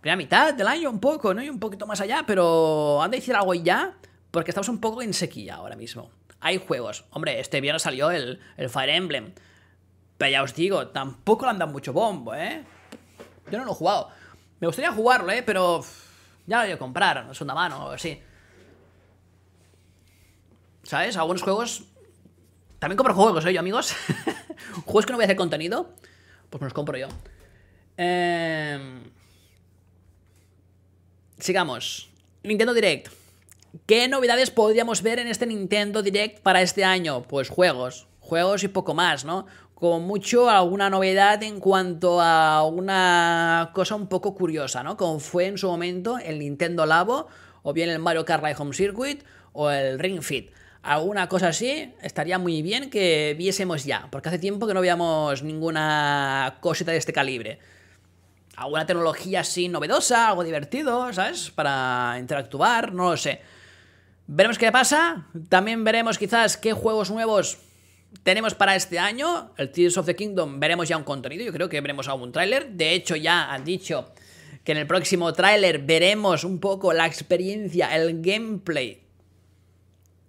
primera 0.00 0.16
mitad 0.16 0.54
del 0.54 0.66
año, 0.66 0.90
un 0.90 1.00
poco, 1.00 1.34
¿no? 1.34 1.42
Y 1.42 1.50
un 1.50 1.60
poquito 1.60 1.86
más 1.86 2.00
allá, 2.00 2.24
pero 2.26 3.02
han 3.02 3.10
de 3.10 3.18
decir 3.18 3.34
algo 3.34 3.54
ya, 3.54 3.94
porque 4.30 4.50
estamos 4.50 4.68
un 4.68 4.80
poco 4.80 5.02
en 5.02 5.12
sequía 5.12 5.56
ahora 5.56 5.76
mismo 5.76 6.10
hay 6.40 6.58
juegos. 6.58 7.04
Hombre, 7.10 7.38
este 7.40 7.60
viernes 7.60 7.82
salió 7.82 8.10
el, 8.10 8.40
Fire 8.68 8.90
Emblem. 8.90 9.32
Pero 10.20 10.32
ya 10.32 10.42
os 10.42 10.54
digo, 10.54 10.88
tampoco 10.88 11.46
le 11.46 11.52
han 11.52 11.58
dado 11.58 11.72
mucho 11.72 11.94
bombo, 11.94 12.34
¿eh? 12.34 12.62
Yo 13.50 13.56
no 13.56 13.64
lo 13.64 13.72
he 13.72 13.74
jugado. 13.74 14.10
Me 14.60 14.66
gustaría 14.66 14.92
jugarlo, 14.92 15.32
¿eh? 15.32 15.42
Pero 15.42 15.82
ya 16.46 16.58
lo 16.58 16.64
voy 16.64 16.72
a 16.72 16.78
comprar, 16.78 17.34
segunda 17.34 17.54
mano 17.54 17.86
o 17.86 17.90
así. 17.92 18.20
¿Sabes? 20.82 21.16
Algunos 21.16 21.40
juegos... 21.40 21.84
También 22.78 22.98
compro 22.98 23.14
juegos, 23.14 23.46
¿eh, 23.46 23.54
yo, 23.54 23.60
amigos? 23.60 23.94
juegos 24.84 25.06
que 25.06 25.12
no 25.12 25.16
voy 25.16 25.24
a 25.24 25.24
hacer 25.24 25.38
contenido, 25.38 25.94
pues 26.50 26.60
me 26.60 26.66
los 26.66 26.74
compro 26.74 26.98
yo. 26.98 27.08
Eh... 27.96 29.00
Sigamos. 31.38 32.10
Nintendo 32.42 32.74
Direct. 32.74 33.10
¿Qué 33.86 34.06
novedades 34.06 34.50
podríamos 34.50 35.00
ver 35.00 35.18
en 35.18 35.28
este 35.28 35.46
Nintendo 35.46 36.02
Direct 36.02 36.40
para 36.42 36.60
este 36.60 36.84
año? 36.84 37.22
Pues 37.22 37.48
juegos, 37.48 38.06
juegos 38.18 38.64
y 38.64 38.68
poco 38.68 38.92
más, 38.92 39.24
¿no? 39.24 39.46
Como 39.80 39.98
mucho 39.98 40.50
alguna 40.50 40.90
novedad 40.90 41.42
en 41.42 41.58
cuanto 41.58 42.20
a 42.20 42.64
una 42.66 43.70
cosa 43.72 43.94
un 43.94 44.08
poco 44.08 44.34
curiosa, 44.34 44.82
¿no? 44.82 44.98
Como 44.98 45.18
fue 45.20 45.46
en 45.46 45.56
su 45.56 45.68
momento 45.68 46.18
el 46.18 46.38
Nintendo 46.38 46.84
Labo, 46.84 47.28
o 47.62 47.72
bien 47.72 47.88
el 47.88 47.98
Mario 47.98 48.26
Kart 48.26 48.44
Live 48.44 48.56
Home 48.58 48.74
Circuit, 48.74 49.24
o 49.54 49.70
el 49.70 49.98
Ring 49.98 50.20
Fit. 50.20 50.50
Alguna 50.82 51.30
cosa 51.30 51.48
así 51.48 51.94
estaría 52.02 52.38
muy 52.38 52.60
bien 52.60 52.90
que 52.90 53.34
viésemos 53.38 53.86
ya, 53.86 54.08
porque 54.10 54.28
hace 54.28 54.38
tiempo 54.38 54.66
que 54.66 54.74
no 54.74 54.82
veíamos 54.82 55.42
ninguna 55.42 56.58
cosita 56.60 56.92
de 56.92 56.98
este 56.98 57.14
calibre. 57.14 57.58
Alguna 58.56 58.84
tecnología 58.84 59.40
así 59.40 59.68
novedosa, 59.68 60.28
algo 60.28 60.44
divertido, 60.44 61.10
¿sabes? 61.14 61.50
Para 61.52 62.16
interactuar, 62.18 62.92
no 62.92 63.12
lo 63.12 63.16
sé. 63.16 63.40
Veremos 64.26 64.58
qué 64.58 64.70
pasa. 64.70 65.26
También 65.48 65.84
veremos 65.84 66.18
quizás 66.18 66.58
qué 66.58 66.74
juegos 66.74 67.10
nuevos 67.10 67.69
tenemos 68.22 68.54
para 68.54 68.74
este 68.76 68.98
año. 68.98 69.52
El 69.56 69.70
Tears 69.70 69.96
of 69.96 70.06
the 70.06 70.16
Kingdom 70.16 70.60
veremos 70.60 70.88
ya 70.88 70.96
un 70.96 71.04
contenido. 71.04 71.44
Yo 71.44 71.52
creo 71.52 71.68
que 71.68 71.80
veremos 71.80 72.08
algún 72.08 72.32
tráiler. 72.32 72.70
De 72.70 72.92
hecho, 72.92 73.16
ya 73.16 73.52
han 73.52 73.64
dicho 73.64 74.12
que 74.64 74.72
en 74.72 74.78
el 74.78 74.86
próximo 74.86 75.32
tráiler 75.32 75.78
veremos 75.78 76.44
un 76.44 76.60
poco 76.60 76.92
la 76.92 77.06
experiencia, 77.06 77.94
el 77.96 78.20
gameplay. 78.20 79.02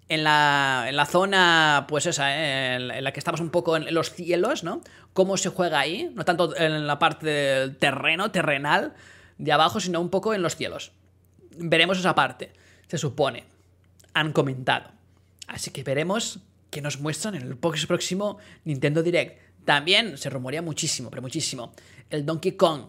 En 0.08 0.26
la, 0.26 0.88
en 0.90 0.98
la 0.98 1.06
zona, 1.06 1.86
pues 1.88 2.06
esa, 2.06 2.36
¿eh? 2.36 2.76
en, 2.76 3.04
la 3.04 3.14
que 3.14 3.20
estamos 3.20 3.40
un 3.40 3.50
poco 3.50 3.78
en 3.78 3.94
los 3.94 4.12
cielos, 4.12 4.62
¿no? 4.62 4.82
Cómo 5.14 5.38
se 5.38 5.48
juega 5.48 5.80
ahí, 5.80 6.12
no 6.14 6.26
tanto 6.26 6.54
en 6.58 6.86
la 6.86 7.00
parte 7.00 7.28
del 7.28 7.78
terreno, 7.78 8.30
terrenal, 8.30 8.94
de 9.38 9.52
abajo, 9.54 9.80
sino 9.80 10.02
un 10.02 10.10
poco 10.10 10.34
en 10.34 10.42
los 10.42 10.58
cielos. 10.58 10.92
Veremos 11.52 11.98
esa 11.98 12.14
parte, 12.14 12.52
se 12.88 12.98
supone 12.98 13.46
han 14.14 14.34
comentado. 14.34 14.92
Así 15.48 15.72
que 15.72 15.84
veremos 15.84 16.40
qué 16.72 16.82
nos 16.82 17.00
muestran 17.00 17.36
en 17.36 17.44
el 17.44 17.58
próximo 17.58 18.40
Nintendo 18.64 19.04
Direct. 19.04 19.40
También 19.66 20.18
se 20.18 20.30
rumorea 20.30 20.64
muchísimo, 20.64 21.12
pero 21.12 21.22
muchísimo, 21.22 21.74
el 22.10 22.26
Donkey 22.26 22.54
Kong. 22.54 22.88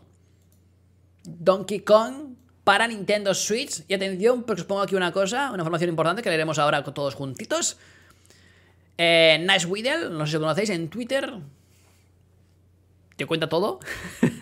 Donkey 1.25 1.81
Kong 1.81 2.35
para 2.65 2.87
Nintendo 2.87 3.35
Switch. 3.35 3.85
Y 3.89 3.95
atención, 3.95 4.45
porque 4.45 4.63
os 4.63 4.67
pongo 4.67 4.83
aquí 4.83 4.95
una 4.95 5.13
cosa, 5.13 5.51
una 5.51 5.63
información 5.63 5.91
importante 5.91 6.23
que 6.23 6.31
leeremos 6.31 6.59
ahora 6.59 6.83
todos 6.83 7.15
juntitos. 7.15 7.77
Eh, 8.97 9.45
nice 9.47 9.67
Whittle, 9.67 10.11
no 10.11 10.27
sé 10.27 10.33
si 10.33 10.35
lo 10.35 10.41
conocéis, 10.41 10.71
en 10.71 10.89
Twitter. 10.89 11.35
Te 13.17 13.27
cuenta 13.27 13.49
todo. 13.49 13.81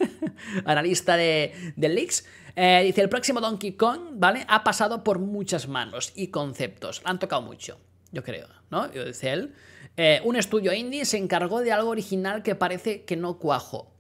Analista 0.65 1.17
de, 1.17 1.73
de 1.77 1.89
leaks. 1.89 2.27
Eh, 2.57 2.83
dice, 2.85 3.01
el 3.01 3.09
próximo 3.09 3.41
Donkey 3.41 3.73
Kong, 3.73 4.01
¿vale? 4.15 4.45
Ha 4.49 4.65
pasado 4.65 5.03
por 5.03 5.19
muchas 5.19 5.69
manos 5.69 6.13
y 6.15 6.29
conceptos. 6.29 7.01
Han 7.05 7.19
tocado 7.19 7.43
mucho, 7.43 7.79
yo 8.13 8.23
creo, 8.23 8.49
¿no? 8.71 8.89
Dice 8.89 9.33
él. 9.33 9.55
Eh, 9.97 10.21
un 10.25 10.37
estudio 10.37 10.73
indie 10.73 11.05
se 11.05 11.19
encargó 11.19 11.61
de 11.61 11.73
algo 11.73 11.91
original 11.91 12.43
que 12.43 12.55
parece 12.55 13.05
que 13.05 13.17
no 13.17 13.39
cuajo. 13.39 13.93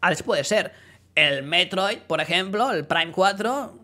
A 0.00 0.10
veces 0.10 0.22
puede 0.22 0.44
ser. 0.44 0.72
El 1.14 1.42
Metroid, 1.42 1.98
por 1.98 2.20
ejemplo, 2.20 2.70
el 2.70 2.86
Prime 2.86 3.12
4, 3.12 3.78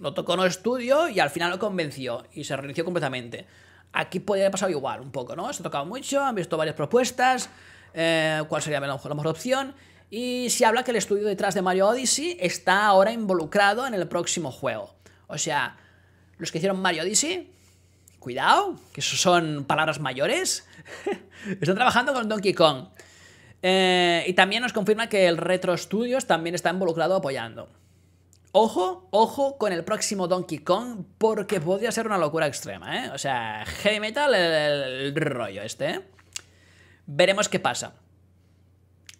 lo 0.00 0.14
tocó 0.14 0.34
en 0.34 0.40
un 0.40 0.46
estudio 0.46 1.08
y 1.08 1.20
al 1.20 1.30
final 1.30 1.50
lo 1.50 1.58
convenció 1.58 2.26
y 2.32 2.44
se 2.44 2.56
reinició 2.56 2.84
completamente. 2.84 3.46
Aquí 3.92 4.20
podría 4.20 4.44
haber 4.44 4.52
pasado 4.52 4.70
igual, 4.70 5.00
un 5.00 5.10
poco, 5.10 5.34
¿no? 5.34 5.50
Se 5.52 5.62
ha 5.62 5.64
tocado 5.64 5.86
mucho, 5.86 6.22
han 6.22 6.34
visto 6.34 6.56
varias 6.56 6.76
propuestas, 6.76 7.48
eh, 7.94 8.42
cuál 8.48 8.60
sería 8.60 8.80
la 8.80 8.92
mejor, 8.92 9.10
la 9.10 9.14
mejor 9.14 9.28
opción 9.28 9.74
y 10.10 10.48
se 10.50 10.64
habla 10.64 10.84
que 10.84 10.92
el 10.92 10.96
estudio 10.96 11.26
detrás 11.26 11.54
de 11.54 11.62
Mario 11.62 11.88
Odyssey 11.88 12.36
está 12.40 12.86
ahora 12.86 13.12
involucrado 13.12 13.86
en 13.86 13.94
el 13.94 14.06
próximo 14.06 14.52
juego. 14.52 14.94
O 15.26 15.38
sea, 15.38 15.76
los 16.38 16.52
que 16.52 16.58
hicieron 16.58 16.80
Mario 16.80 17.02
Odyssey, 17.02 17.52
cuidado, 18.26 18.74
que 18.92 19.02
son 19.02 19.66
palabras 19.66 20.00
mayores, 20.00 20.66
están 21.60 21.76
trabajando 21.76 22.12
con 22.12 22.28
Donkey 22.28 22.54
Kong. 22.54 22.88
Eh, 23.62 24.24
y 24.26 24.32
también 24.32 24.62
nos 24.62 24.72
confirma 24.72 25.08
que 25.08 25.28
el 25.28 25.36
Retro 25.36 25.76
Studios 25.76 26.26
también 26.26 26.56
está 26.56 26.70
involucrado 26.70 27.14
apoyando. 27.14 27.68
Ojo, 28.50 29.06
ojo 29.12 29.58
con 29.58 29.72
el 29.72 29.84
próximo 29.84 30.26
Donkey 30.26 30.58
Kong, 30.58 31.04
porque 31.18 31.60
podría 31.60 31.92
ser 31.92 32.08
una 32.08 32.18
locura 32.18 32.48
extrema, 32.48 33.04
¿eh? 33.04 33.10
O 33.14 33.18
sea, 33.18 33.64
heavy 33.64 34.00
metal, 34.00 34.34
el, 34.34 35.14
rollo 35.14 35.62
este, 35.62 35.90
¿eh? 35.90 36.00
Veremos 37.06 37.48
qué 37.48 37.60
pasa 37.60 37.94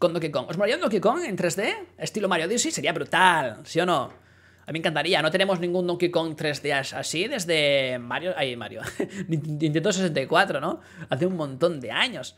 con 0.01 0.15
Donkey 0.15 0.33
Kong. 0.33 0.47
¿Os 0.49 0.57
molaría 0.57 0.75
un 0.75 0.81
Donkey 0.81 0.99
Kong 0.99 1.23
en 1.25 1.39
3D? 1.39 1.77
Estilo 1.97 2.29
Mario 2.29 2.47
Odyssey, 2.47 2.73
sería 2.73 2.93
brutal, 2.93 3.61
¿sí 3.63 3.79
o 3.79 3.87
no? 3.87 4.26
A 4.67 4.73
mí 4.73 4.73
me 4.73 4.79
encantaría, 4.81 5.23
no 5.23 5.31
tenemos 5.31 5.61
ningún 5.61 5.87
Donkey 5.87 6.11
Kong 6.11 6.35
3D 6.35 6.93
así 6.93 7.29
desde 7.29 8.01
Mario... 8.01 8.35
Ay, 8.37 8.57
Mario. 8.57 8.83
Nintendo 9.29 9.93
64, 9.93 10.61
¿no? 10.61 10.81
Hace 11.09 11.25
un 11.25 11.37
montón 11.37 11.81
de 11.81 11.93
años. 11.93 12.37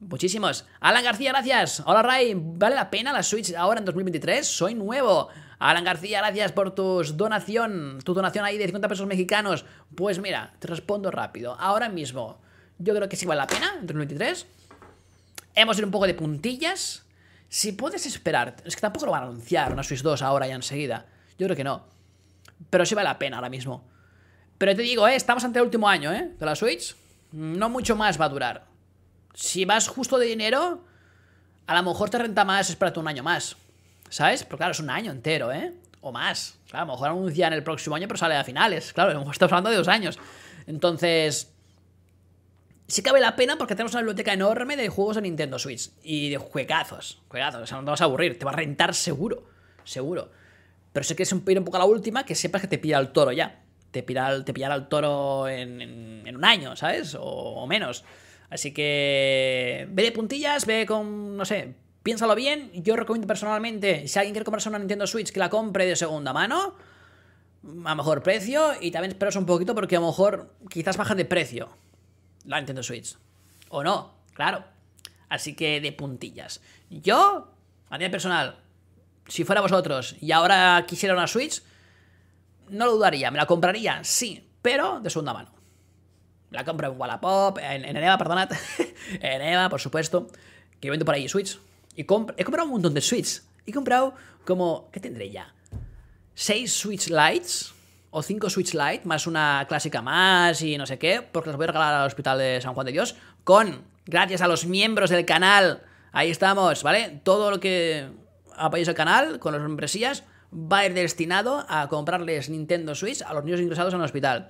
Muchísimos. 0.00 0.64
Alan 0.80 1.04
García, 1.04 1.32
gracias. 1.32 1.82
Hola 1.84 2.02
Ray, 2.02 2.32
¿vale 2.34 2.76
la 2.76 2.88
pena 2.88 3.12
la 3.12 3.22
Switch 3.22 3.52
ahora 3.54 3.80
en 3.80 3.84
2023? 3.84 4.46
Soy 4.46 4.74
nuevo. 4.74 5.28
Alan 5.58 5.84
García, 5.84 6.20
gracias 6.20 6.52
por 6.52 6.74
tu 6.74 7.02
donación, 7.02 7.98
tu 8.02 8.14
donación 8.14 8.44
ahí 8.44 8.56
de 8.56 8.66
50 8.66 8.88
pesos 8.88 9.06
mexicanos. 9.06 9.66
Pues 9.96 10.18
mira, 10.18 10.54
te 10.60 10.68
respondo 10.68 11.10
rápido. 11.10 11.56
Ahora 11.58 11.90
mismo, 11.90 12.40
yo 12.78 12.94
creo 12.94 13.08
que 13.08 13.16
sí 13.16 13.26
vale 13.26 13.40
la 13.40 13.48
pena 13.48 13.74
en 13.80 13.86
2023. 13.86 14.46
Hemos 15.56 15.76
ido 15.76 15.86
un 15.88 15.92
poco 15.92 16.06
de 16.06 16.14
puntillas. 16.14 17.04
Si 17.48 17.72
puedes 17.72 18.04
esperar, 18.06 18.56
es 18.64 18.74
que 18.74 18.80
tampoco 18.80 19.06
lo 19.06 19.12
van 19.12 19.22
a 19.22 19.26
anunciar 19.26 19.72
una 19.72 19.82
Switch 19.82 20.02
2 20.02 20.22
ahora 20.22 20.46
ya 20.46 20.54
enseguida. 20.54 21.06
Yo 21.38 21.46
creo 21.46 21.56
que 21.56 21.64
no. 21.64 21.84
Pero 22.70 22.84
sí 22.84 22.94
vale 22.94 23.08
la 23.08 23.18
pena 23.18 23.36
ahora 23.36 23.48
mismo. 23.48 23.84
Pero 24.58 24.74
te 24.74 24.82
digo, 24.82 25.06
eh, 25.08 25.14
estamos 25.14 25.44
ante 25.44 25.58
el 25.58 25.64
último 25.64 25.88
año, 25.88 26.12
¿eh? 26.12 26.32
De 26.38 26.46
la 26.46 26.56
Switch. 26.56 26.94
No 27.32 27.68
mucho 27.70 27.96
más 27.96 28.20
va 28.20 28.26
a 28.26 28.28
durar. 28.28 28.66
Si 29.34 29.64
vas 29.64 29.88
justo 29.88 30.18
de 30.18 30.26
dinero, 30.26 30.84
a 31.66 31.74
lo 31.74 31.82
mejor 31.82 32.10
te 32.10 32.18
renta 32.18 32.44
más 32.44 32.68
esperarte 32.68 32.98
un 32.98 33.08
año 33.08 33.22
más. 33.22 33.56
¿Sabes? 34.10 34.44
Pero 34.44 34.56
claro, 34.56 34.72
es 34.72 34.80
un 34.80 34.90
año 34.90 35.12
entero, 35.12 35.52
¿eh? 35.52 35.72
O 36.00 36.12
más. 36.12 36.58
A 36.72 36.80
lo 36.80 36.86
mejor 36.86 37.08
anuncian 37.08 37.52
el 37.52 37.62
próximo 37.62 37.96
año, 37.96 38.08
pero 38.08 38.18
sale 38.18 38.36
a 38.36 38.44
finales. 38.44 38.92
Claro, 38.92 39.10
a 39.10 39.14
lo 39.14 39.20
mejor 39.20 39.34
estamos 39.34 39.52
hablando 39.52 39.70
de 39.70 39.76
dos 39.76 39.88
años. 39.88 40.18
Entonces, 40.66 41.52
sí 42.88 43.02
cabe 43.02 43.20
la 43.20 43.36
pena 43.36 43.56
porque 43.58 43.74
tenemos 43.74 43.92
una 43.92 44.00
biblioteca 44.00 44.32
enorme 44.32 44.76
de 44.76 44.88
juegos 44.88 45.16
de 45.16 45.22
Nintendo 45.22 45.58
Switch 45.58 45.90
y 46.02 46.30
de 46.30 46.38
juegazos. 46.38 47.22
Juegazos, 47.28 47.62
o 47.62 47.66
sea, 47.66 47.78
no 47.78 47.84
te 47.84 47.90
vas 47.90 48.00
a 48.00 48.04
aburrir, 48.04 48.38
te 48.38 48.44
va 48.44 48.52
a 48.52 48.56
rentar 48.56 48.94
seguro, 48.94 49.44
seguro. 49.84 50.30
Pero 50.92 51.04
si 51.04 51.14
quieres 51.14 51.32
ir 51.32 51.58
un 51.58 51.64
poco 51.64 51.76
a 51.76 51.80
la 51.80 51.86
última, 51.86 52.24
que 52.24 52.34
sepas 52.34 52.62
que 52.62 52.68
te 52.68 52.78
pilla 52.78 52.98
el 52.98 53.10
toro 53.12 53.30
ya. 53.30 53.62
Te, 53.90 54.02
pillará, 54.02 54.44
te 54.44 54.52
pillará 54.52 54.74
el 54.74 54.88
toro 54.88 55.48
en, 55.48 56.34
un 56.34 56.44
año, 56.44 56.76
¿sabes? 56.76 57.16
O, 57.18 57.66
menos. 57.66 58.04
Así 58.50 58.72
que 58.72 59.86
ve 59.90 60.02
de 60.02 60.12
puntillas, 60.12 60.66
ve 60.66 60.86
con, 60.86 61.36
no 61.36 61.44
sé, 61.44 61.74
piénsalo 62.02 62.34
bien. 62.34 62.70
Yo 62.72 62.96
recomiendo 62.96 63.26
personalmente, 63.26 64.08
si 64.08 64.18
alguien 64.18 64.32
quiere 64.32 64.44
comprarse 64.44 64.70
una 64.70 64.78
Nintendo 64.78 65.06
Switch, 65.06 65.30
que 65.30 65.38
la 65.38 65.50
compre 65.50 65.84
de 65.84 65.94
segunda 65.94 66.32
mano, 66.32 66.74
a 67.84 67.94
mejor 67.94 68.22
precio, 68.22 68.72
y 68.80 68.90
también 68.90 69.10
esperas 69.10 69.36
un 69.36 69.44
poquito 69.44 69.74
porque 69.74 69.96
a 69.96 70.00
lo 70.00 70.06
mejor 70.06 70.54
quizás 70.70 70.96
bajan 70.96 71.18
de 71.18 71.26
precio 71.26 71.68
la 72.48 72.56
Nintendo 72.56 72.82
Switch. 72.82 73.16
O 73.68 73.84
no, 73.84 74.14
claro. 74.34 74.64
Así 75.28 75.54
que 75.54 75.80
de 75.80 75.92
puntillas. 75.92 76.60
Yo, 76.90 77.52
a 77.90 77.98
nivel 77.98 78.10
personal, 78.10 78.56
si 79.28 79.44
fuera 79.44 79.60
vosotros 79.60 80.16
y 80.20 80.32
ahora 80.32 80.84
quisiera 80.88 81.14
una 81.14 81.26
Switch, 81.26 81.62
no 82.70 82.86
lo 82.86 82.92
dudaría, 82.92 83.30
me 83.30 83.36
la 83.38 83.46
compraría, 83.46 84.02
sí, 84.02 84.50
pero 84.62 85.00
de 85.00 85.10
segunda 85.10 85.34
mano. 85.34 85.52
La 86.50 86.64
compro 86.64 86.90
en 86.90 86.98
Wallapop, 86.98 87.58
en, 87.58 87.84
en 87.84 87.96
Eneva, 87.96 88.16
perdonad. 88.16 88.50
en 89.12 89.42
Eneva, 89.42 89.68
por 89.68 89.80
supuesto. 89.80 90.28
Que 90.80 90.90
vendo 90.90 91.04
por 91.04 91.14
ahí 91.14 91.28
Switch. 91.28 91.58
Y 91.94 92.02
he 92.02 92.06
comprado 92.06 92.64
un 92.64 92.70
montón 92.70 92.94
de 92.94 93.02
Switch. 93.02 93.42
He 93.66 93.72
comprado 93.72 94.14
como. 94.46 94.88
¿Qué 94.90 94.98
tendré 94.98 95.30
ya? 95.30 95.52
¿Seis 96.34 96.72
Switch 96.72 97.08
Lights? 97.10 97.74
O 98.10 98.22
cinco 98.22 98.48
Switch 98.48 98.74
Lite, 98.74 99.02
más 99.04 99.26
una 99.26 99.66
clásica 99.68 100.00
más 100.00 100.62
y 100.62 100.78
no 100.78 100.86
sé 100.86 100.98
qué, 100.98 101.22
porque 101.22 101.50
los 101.50 101.56
voy 101.56 101.64
a 101.64 101.66
regalar 101.68 101.94
al 101.94 102.06
Hospital 102.06 102.38
de 102.38 102.60
San 102.60 102.74
Juan 102.74 102.86
de 102.86 102.92
Dios. 102.92 103.16
Con, 103.44 103.84
gracias 104.06 104.40
a 104.40 104.48
los 104.48 104.66
miembros 104.66 105.10
del 105.10 105.26
canal. 105.26 105.82
Ahí 106.12 106.30
estamos, 106.30 106.82
¿vale? 106.82 107.20
Todo 107.22 107.50
lo 107.50 107.60
que 107.60 108.08
apoyéis 108.56 108.88
el 108.88 108.94
canal 108.94 109.38
con 109.38 109.52
las 109.52 109.62
membresías 109.62 110.24
va 110.52 110.78
a 110.78 110.86
ir 110.86 110.94
destinado 110.94 111.66
a 111.68 111.88
comprarles 111.88 112.48
Nintendo 112.48 112.94
Switch 112.94 113.22
a 113.22 113.34
los 113.34 113.44
niños 113.44 113.60
ingresados 113.60 113.92
en 113.92 114.00
el 114.00 114.04
hospital. 114.06 114.48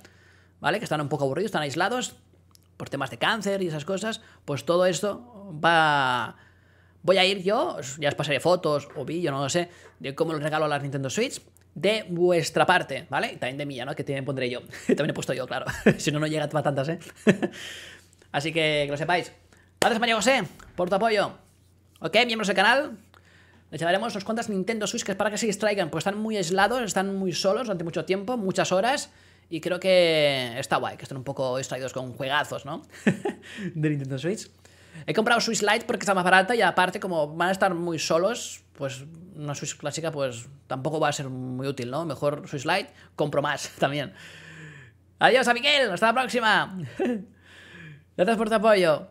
¿vale? 0.59 0.79
Que 0.79 0.85
están 0.85 1.01
un 1.01 1.09
poco 1.09 1.25
aburridos, 1.25 1.49
están 1.49 1.61
aislados 1.61 2.15
por 2.77 2.89
temas 2.89 3.09
de 3.09 3.17
cáncer 3.17 3.61
y 3.61 3.67
esas 3.67 3.85
cosas, 3.85 4.21
pues 4.45 4.65
todo 4.65 4.85
esto 4.85 5.51
va... 5.63 6.35
Voy 7.01 7.17
a 7.17 7.25
ir 7.25 7.43
yo, 7.43 7.77
ya 7.97 8.09
os 8.09 8.15
pasaré 8.15 8.39
fotos 8.41 8.89
o 8.95 9.05
vídeo, 9.05 9.31
no 9.31 9.39
lo 9.39 9.49
sé, 9.49 9.69
de 9.99 10.15
cómo 10.15 10.33
les 10.33 10.43
regalo 10.43 10.65
a 10.65 10.67
las 10.67 10.81
Nintendo 10.81 11.09
Switch 11.09 11.41
de 11.75 12.05
vuestra 12.09 12.65
parte, 12.65 13.05
¿vale? 13.09 13.33
Y 13.33 13.37
también 13.37 13.57
de 13.57 13.65
mía, 13.65 13.85
¿no? 13.85 13.95
Que 13.95 14.03
también 14.03 14.25
pondré 14.25 14.49
yo. 14.49 14.61
también 14.87 15.11
he 15.11 15.13
puesto 15.13 15.33
yo, 15.33 15.47
claro. 15.47 15.65
si 15.97 16.11
no, 16.11 16.19
no 16.19 16.27
llega 16.27 16.43
a 16.43 16.63
tantas, 16.63 16.89
¿eh? 16.89 16.99
Así 18.31 18.51
que 18.51 18.83
que 18.85 18.91
lo 18.91 18.97
sepáis. 18.97 19.31
Gracias, 19.79 19.99
María 19.99 20.15
José, 20.15 20.43
por 20.75 20.89
tu 20.89 20.95
apoyo. 20.95 21.33
¿Ok? 22.01 22.15
Miembros 22.25 22.47
del 22.47 22.55
canal. 22.55 22.97
Les 23.71 23.79
llevaremos 23.79 24.13
unas 24.13 24.23
cuantas 24.23 24.49
Nintendo 24.49 24.87
Switch 24.87 25.03
que 25.03 25.11
es 25.11 25.17
para 25.17 25.29
que 25.29 25.37
se 25.37 25.45
distraigan, 25.45 25.89
pues 25.89 26.01
están 26.01 26.17
muy 26.17 26.37
aislados, 26.37 26.81
están 26.81 27.15
muy 27.15 27.33
solos 27.33 27.63
durante 27.63 27.83
mucho 27.83 28.03
tiempo, 28.03 28.35
muchas 28.35 28.71
horas. 28.71 29.11
Y 29.49 29.61
creo 29.61 29.79
que 29.79 30.59
está 30.59 30.77
guay, 30.77 30.97
que 30.97 31.03
estén 31.03 31.17
un 31.17 31.23
poco 31.23 31.57
distraídos 31.57 31.93
con 31.93 32.13
juegazos, 32.13 32.65
¿no? 32.65 32.83
de 33.05 33.89
Nintendo 33.89 34.17
Switch. 34.17 34.49
He 35.05 35.13
comprado 35.13 35.41
Switch 35.41 35.61
Lite 35.61 35.85
porque 35.85 36.03
está 36.03 36.13
más 36.13 36.23
barata 36.23 36.55
y 36.55 36.61
aparte 36.61 36.99
como 36.99 37.35
van 37.35 37.49
a 37.49 37.51
estar 37.51 37.73
muy 37.73 37.99
solos, 37.99 38.63
pues 38.79 39.03
una 39.35 39.53
Switch 39.53 39.77
clásica 39.77 40.11
pues 40.11 40.47
tampoco 40.65 40.99
va 40.99 41.09
a 41.09 41.11
ser 41.11 41.29
muy 41.29 41.67
útil, 41.67 41.91
¿no? 41.91 42.05
Mejor 42.05 42.47
Switch 42.47 42.65
Lite, 42.65 42.89
compro 43.15 43.41
más 43.41 43.69
también. 43.79 44.13
Adiós 45.19 45.47
a 45.49 45.53
Miguel, 45.53 45.91
hasta 45.91 46.07
la 46.07 46.13
próxima. 46.13 46.79
Gracias 48.17 48.37
por 48.37 48.49
tu 48.49 48.55
apoyo. 48.55 49.09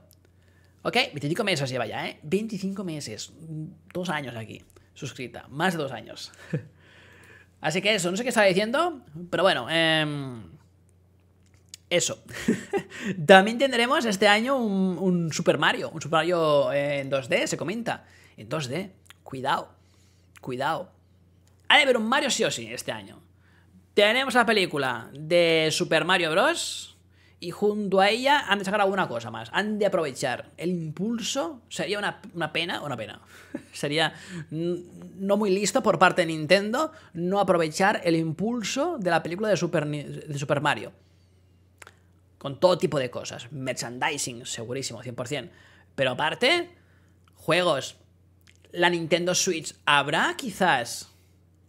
Ok, 0.82 0.96
25 1.12 1.44
meses 1.44 1.68
lleva 1.68 1.86
ya, 1.86 2.08
¿eh? 2.08 2.18
25 2.22 2.82
meses. 2.82 3.32
Dos 3.92 4.08
años 4.08 4.34
aquí, 4.36 4.64
suscrita. 4.94 5.46
Más 5.48 5.74
de 5.74 5.82
dos 5.82 5.92
años. 5.92 6.32
Así 7.60 7.82
que 7.82 7.94
eso, 7.94 8.10
no 8.10 8.16
sé 8.16 8.22
qué 8.22 8.30
estaba 8.30 8.46
diciendo, 8.46 9.02
pero 9.30 9.42
bueno, 9.42 9.66
eh, 9.68 10.40
eso. 11.90 12.22
También 13.26 13.58
tendremos 13.58 14.06
este 14.06 14.28
año 14.28 14.56
un, 14.56 15.32
Super 15.32 15.58
Mario, 15.58 15.90
un 15.90 16.00
Super 16.00 16.18
Mario 16.20 16.72
en 16.72 17.10
2D, 17.10 17.46
se 17.46 17.56
comenta. 17.56 18.06
En 18.36 18.48
2D, 18.48 18.92
cuidado, 19.28 19.68
cuidado. 20.40 20.90
Ha 21.68 21.76
de 21.76 21.82
haber 21.82 21.98
un 21.98 22.08
Mario 22.08 22.30
sí 22.30 22.44
o 22.44 22.50
sí 22.50 22.66
este 22.72 22.92
año. 22.92 23.20
Tenemos 23.92 24.32
la 24.32 24.46
película 24.46 25.10
de 25.12 25.68
Super 25.70 26.06
Mario 26.06 26.30
Bros. 26.30 26.96
Y 27.38 27.50
junto 27.50 28.00
a 28.00 28.08
ella 28.08 28.46
han 28.48 28.58
de 28.58 28.64
sacar 28.64 28.80
alguna 28.80 29.06
cosa 29.06 29.30
más. 29.30 29.50
Han 29.52 29.78
de 29.78 29.84
aprovechar 29.84 30.50
el 30.56 30.70
impulso. 30.70 31.60
Sería 31.68 31.98
una, 31.98 32.22
una 32.32 32.54
pena, 32.54 32.80
una 32.80 32.96
pena. 32.96 33.20
Sería 33.72 34.14
no 34.50 35.36
muy 35.36 35.50
listo 35.50 35.82
por 35.82 35.98
parte 35.98 36.22
de 36.22 36.28
Nintendo 36.28 36.90
no 37.12 37.38
aprovechar 37.38 38.00
el 38.04 38.16
impulso 38.16 38.96
de 38.98 39.10
la 39.10 39.22
película 39.22 39.50
de 39.50 39.58
Super, 39.58 39.86
de 39.86 40.38
Super 40.38 40.62
Mario. 40.62 40.92
Con 42.38 42.58
todo 42.58 42.78
tipo 42.78 42.98
de 42.98 43.10
cosas. 43.10 43.52
Merchandising, 43.52 44.46
segurísimo, 44.46 45.02
100%. 45.02 45.50
Pero 45.94 46.12
aparte, 46.12 46.70
juegos. 47.34 47.98
La 48.70 48.90
Nintendo 48.90 49.34
Switch. 49.34 49.74
¿Habrá 49.86 50.34
quizás? 50.36 51.08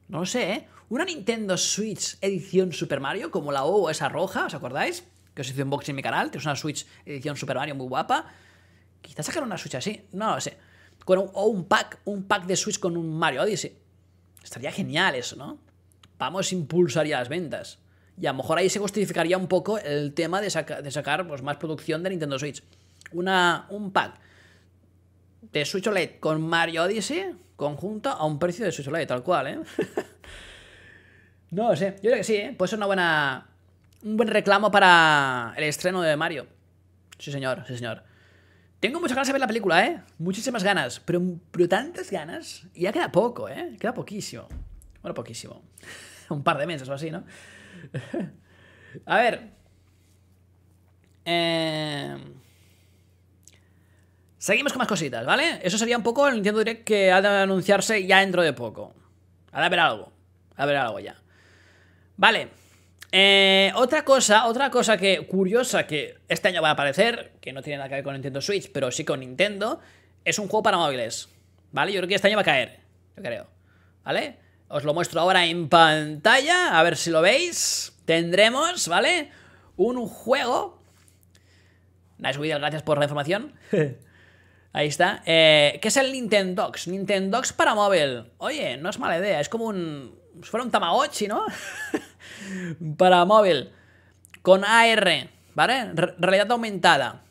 No 0.07 0.19
lo 0.19 0.25
sé, 0.25 0.51
¿eh? 0.51 0.67
Una 0.89 1.05
Nintendo 1.05 1.55
Switch 1.57 2.17
edición 2.21 2.73
Super 2.73 2.99
Mario, 2.99 3.31
como 3.31 3.51
la 3.51 3.63
O 3.63 3.89
esa 3.89 4.09
roja, 4.09 4.45
¿os 4.45 4.53
acordáis? 4.53 5.03
que 5.39 5.41
os 5.41 5.49
hice 5.49 5.63
unboxing 5.63 5.93
en 5.93 5.95
mi 5.95 6.01
canal, 6.01 6.31
tienes 6.31 6.45
una 6.45 6.55
Switch 6.57 6.85
edición 7.05 7.37
Super 7.37 7.55
Mario 7.55 7.73
muy 7.73 7.87
guapa. 7.87 8.25
Quizás 9.01 9.25
sacar 9.25 9.43
una 9.43 9.57
Switch 9.57 9.75
así, 9.75 10.05
no 10.11 10.35
lo 10.35 10.41
sé. 10.41 10.57
o 11.05 11.45
un 11.45 11.63
pack, 11.65 11.99
un 12.03 12.23
pack 12.23 12.45
de 12.45 12.57
Switch 12.57 12.77
con 12.77 12.97
un 12.97 13.17
Mario 13.17 13.43
Odyssey. 13.43 13.77
Estaría 14.43 14.69
genial 14.71 15.15
eso, 15.15 15.37
¿no? 15.37 15.59
Vamos, 16.17 16.51
impulsaría 16.51 17.19
las 17.19 17.29
ventas. 17.29 17.79
Y 18.19 18.25
a 18.25 18.31
lo 18.31 18.39
mejor 18.39 18.57
ahí 18.57 18.69
se 18.69 18.79
justificaría 18.79 19.37
un 19.37 19.47
poco 19.47 19.77
el 19.77 20.13
tema 20.13 20.41
de, 20.41 20.47
de 20.83 20.91
sacar 20.91 21.25
pues, 21.25 21.41
más 21.41 21.55
producción 21.55 22.03
de 22.03 22.09
Nintendo 22.09 22.37
Switch. 22.37 22.61
Una, 23.13 23.65
un 23.69 23.91
pack 23.91 24.19
de 25.51 25.65
Switch 25.65 25.87
OLED 25.87 26.19
con 26.19 26.41
Mario 26.41 26.83
Odyssey 26.83 27.35
conjunto 27.55 28.09
a 28.09 28.25
un 28.25 28.39
precio 28.39 28.65
de 28.65 28.71
Switch 28.71 28.87
OLED, 28.87 29.07
tal 29.07 29.23
cual, 29.23 29.47
¿eh? 29.47 29.59
no 31.51 31.75
sé, 31.75 31.95
yo 31.95 32.09
creo 32.09 32.15
que 32.15 32.23
sí, 32.23 32.35
¿eh? 32.35 32.55
Puede 32.57 32.69
ser 32.69 32.77
una 32.77 32.85
buena, 32.85 33.49
un 34.03 34.17
buen 34.17 34.29
reclamo 34.29 34.71
para 34.71 35.53
el 35.57 35.65
estreno 35.65 36.01
de 36.01 36.15
Mario. 36.15 36.47
Sí, 37.17 37.31
señor, 37.31 37.63
sí, 37.67 37.77
señor. 37.77 38.03
Tengo 38.79 39.01
muchas 39.01 39.15
ganas 39.15 39.27
de 39.27 39.33
ver 39.33 39.41
la 39.41 39.47
película, 39.47 39.85
¿eh? 39.85 40.01
Muchísimas 40.19 40.63
ganas. 40.63 41.01
Pero, 41.01 41.21
pero 41.51 41.67
tantas 41.67 42.09
ganas. 42.09 42.65
Y 42.73 42.83
ya 42.83 42.93
queda 42.93 43.11
poco, 43.11 43.49
¿eh? 43.49 43.75
Queda 43.77 43.93
poquísimo. 43.93 44.47
Bueno, 45.01 45.13
poquísimo. 45.13 45.61
Un 46.29 46.43
par 46.43 46.57
de 46.57 46.65
meses 46.65 46.87
o 46.87 46.93
así, 46.93 47.11
¿no? 47.11 47.25
A 49.05 49.17
ver. 49.17 49.51
Eh... 51.25 52.17
Seguimos 54.39 54.71
con 54.71 54.79
más 54.79 54.87
cositas, 54.87 55.25
¿vale? 55.25 55.59
Eso 55.61 55.77
sería 55.77 55.97
un 55.97 56.03
poco 56.03 56.25
el 56.25 56.35
Nintendo 56.35 56.59
Direct 56.59 56.85
que 56.85 57.11
ha 57.11 57.21
de 57.21 57.27
anunciarse 57.27 58.07
ya 58.07 58.21
dentro 58.21 58.41
de 58.41 58.53
poco. 58.53 58.95
Ha 59.51 59.59
de 59.59 59.65
haber 59.65 59.79
algo. 59.81 60.13
Ha 60.55 60.65
de 60.65 60.71
haber 60.71 60.77
algo 60.77 60.99
ya. 61.01 61.17
Vale. 62.15 62.47
Eh, 63.11 63.73
otra 63.75 64.05
cosa, 64.05 64.45
otra 64.45 64.71
cosa 64.71 64.95
que 64.95 65.27
curiosa 65.27 65.85
que 65.85 66.19
este 66.29 66.47
año 66.47 66.61
va 66.61 66.69
a 66.69 66.71
aparecer, 66.71 67.33
que 67.41 67.51
no 67.51 67.61
tiene 67.61 67.77
nada 67.77 67.89
que 67.89 67.95
ver 67.95 68.03
con 68.05 68.13
Nintendo 68.13 68.39
Switch, 68.39 68.71
pero 68.71 68.91
sí 68.91 69.03
con 69.03 69.19
Nintendo, 69.19 69.81
es 70.23 70.39
un 70.39 70.47
juego 70.47 70.63
para 70.63 70.77
móviles. 70.77 71.27
¿Vale? 71.73 71.91
Yo 71.91 71.99
creo 71.99 72.07
que 72.07 72.15
este 72.15 72.29
año 72.29 72.37
va 72.37 72.43
a 72.43 72.45
caer. 72.45 72.79
Yo 73.17 73.23
creo. 73.23 73.47
¿Vale? 74.05 74.37
Os 74.69 74.85
lo 74.85 74.93
muestro 74.93 75.19
ahora 75.19 75.45
en 75.47 75.67
pantalla, 75.67 76.79
a 76.79 76.83
ver 76.83 76.95
si 76.95 77.09
lo 77.09 77.21
veis. 77.21 77.91
Tendremos, 78.05 78.87
¿vale? 78.87 79.31
Un 79.75 80.07
juego. 80.07 80.81
Nice 82.19 82.39
video, 82.39 82.57
gracias 82.57 82.83
por 82.83 82.99
la 82.99 83.03
información. 83.03 83.53
Ahí 84.71 84.87
está. 84.87 85.23
Eh, 85.25 85.79
¿Qué 85.81 85.87
es 85.87 85.97
el 85.97 86.11
Nintendox? 86.11 86.87
Nintendox 86.87 87.53
para 87.53 87.75
móvil. 87.75 88.31
Oye, 88.37 88.77
no 88.77 88.89
es 88.89 88.99
mala 88.99 89.17
idea. 89.17 89.39
Es 89.39 89.49
como 89.49 89.65
un. 89.65 90.17
Si 90.43 90.49
fuera 90.49 90.63
un 90.63 90.71
Tamagotchi, 90.71 91.27
¿no? 91.27 91.43
para 92.97 93.25
móvil 93.25 93.71
con 94.41 94.63
AR, 94.63 95.29
¿vale? 95.55 95.91
realidad 95.93 96.51
aumentada. 96.51 97.23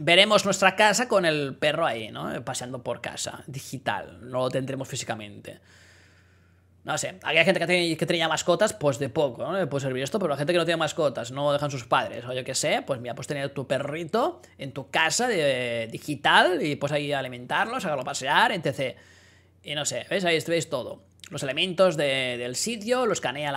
Veremos 0.00 0.44
nuestra 0.44 0.76
casa 0.76 1.08
con 1.08 1.24
el 1.24 1.56
perro 1.56 1.86
ahí, 1.86 2.10
¿no? 2.10 2.44
Paseando 2.44 2.82
por 2.82 3.00
casa, 3.00 3.42
digital, 3.46 4.18
no 4.30 4.40
lo 4.40 4.50
tendremos 4.50 4.88
físicamente. 4.88 5.60
No 6.82 6.96
sé, 6.96 7.18
hay 7.22 7.36
gente 7.44 7.60
que, 7.60 7.66
tiene, 7.66 7.96
que 7.96 8.06
tenía 8.06 8.26
mascotas, 8.26 8.72
pues 8.72 8.98
de 8.98 9.10
poco, 9.10 9.42
¿no? 9.42 9.52
Le 9.52 9.66
puede 9.66 9.82
servir 9.82 10.02
esto, 10.02 10.18
pero 10.18 10.30
la 10.30 10.36
gente 10.38 10.54
que 10.54 10.58
no 10.58 10.64
tiene 10.64 10.78
mascotas, 10.78 11.30
no 11.30 11.52
dejan 11.52 11.70
sus 11.70 11.84
padres, 11.84 12.24
o 12.24 12.32
yo 12.32 12.42
qué 12.42 12.54
sé, 12.54 12.82
pues 12.86 13.00
mira, 13.00 13.14
pues 13.14 13.26
tener 13.26 13.50
tu 13.50 13.66
perrito 13.66 14.40
en 14.56 14.72
tu 14.72 14.90
casa 14.90 15.28
digital 15.28 16.64
y 16.64 16.76
pues 16.76 16.90
ahí 16.92 17.12
alimentarlo, 17.12 17.78
sacarlo 17.80 18.00
a 18.00 18.04
pasear, 18.04 18.52
etc. 18.52 18.96
Y 19.62 19.74
no 19.74 19.84
sé, 19.84 20.06
¿ves? 20.08 20.24
Ahí 20.24 20.38
veis 20.48 20.70
todo. 20.70 21.02
Los 21.28 21.42
elementos 21.42 21.98
del 21.98 22.56
sitio, 22.56 23.04
lo 23.04 23.12
escanea 23.12 23.52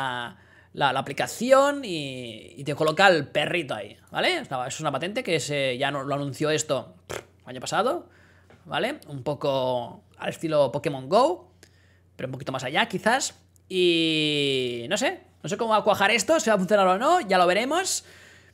la, 0.73 0.89
aplicación 0.89 1.81
y, 1.85 2.61
te 2.65 2.75
coloca 2.75 3.07
el 3.07 3.27
perrito 3.27 3.73
ahí, 3.73 3.97
¿vale? 4.11 4.43
Es 4.67 4.79
una 4.81 4.91
patente 4.91 5.23
que 5.23 5.39
se, 5.39 5.77
ya 5.77 5.91
no, 5.91 6.03
lo 6.03 6.13
anunció 6.13 6.49
esto 6.49 6.93
año 7.45 7.61
pasado, 7.61 8.09
¿vale? 8.65 8.99
Un 9.07 9.23
poco 9.23 10.03
al 10.17 10.29
estilo 10.29 10.71
Pokémon 10.71 11.07
Go, 11.07 11.52
pero 12.15 12.27
un 12.27 12.33
poquito 12.33 12.51
más 12.51 12.63
allá 12.63 12.87
quizás. 12.87 13.35
Y 13.69 14.85
no 14.89 14.97
sé, 14.97 15.21
no 15.41 15.49
sé 15.49 15.57
cómo 15.57 15.71
va 15.71 15.77
a 15.77 15.83
cuajar 15.83 16.11
esto, 16.11 16.39
si 16.39 16.49
va 16.49 16.55
a 16.55 16.59
funcionar 16.59 16.87
o 16.87 16.97
no, 16.97 17.21
ya 17.21 17.37
lo 17.37 17.47
veremos. 17.47 18.05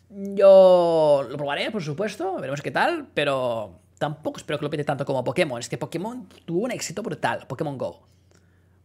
Yo 0.09 1.25
lo 1.29 1.37
probaré, 1.37 1.71
por 1.71 1.83
supuesto, 1.83 2.35
veremos 2.35 2.61
qué 2.61 2.71
tal, 2.71 3.07
pero 3.13 3.79
tampoco 3.97 4.37
espero 4.37 4.57
que 4.57 4.65
lo 4.65 4.69
pete 4.69 4.83
tanto 4.83 5.05
como 5.05 5.23
Pokémon. 5.23 5.59
Es 5.59 5.69
que 5.69 5.77
Pokémon 5.77 6.27
tuvo 6.45 6.61
un 6.61 6.71
éxito 6.71 7.03
brutal, 7.03 7.45
Pokémon 7.47 7.77
Go 7.77 8.09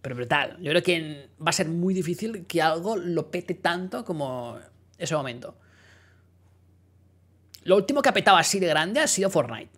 pero 0.04 0.16
brutal. 0.16 0.58
Yo 0.60 0.70
creo 0.70 0.82
que 0.82 1.30
va 1.40 1.48
a 1.48 1.52
ser 1.52 1.66
muy 1.66 1.94
difícil 1.94 2.46
que 2.46 2.60
algo 2.60 2.94
lo 2.94 3.30
pete 3.30 3.54
tanto 3.54 4.04
como 4.04 4.58
ese 4.98 5.14
momento. 5.16 5.56
Lo 7.62 7.76
último 7.76 8.02
que 8.02 8.10
ha 8.10 8.12
petado 8.12 8.36
así 8.36 8.60
de 8.60 8.66
grande 8.66 9.00
ha 9.00 9.06
sido 9.06 9.30
Fortnite. 9.30 9.70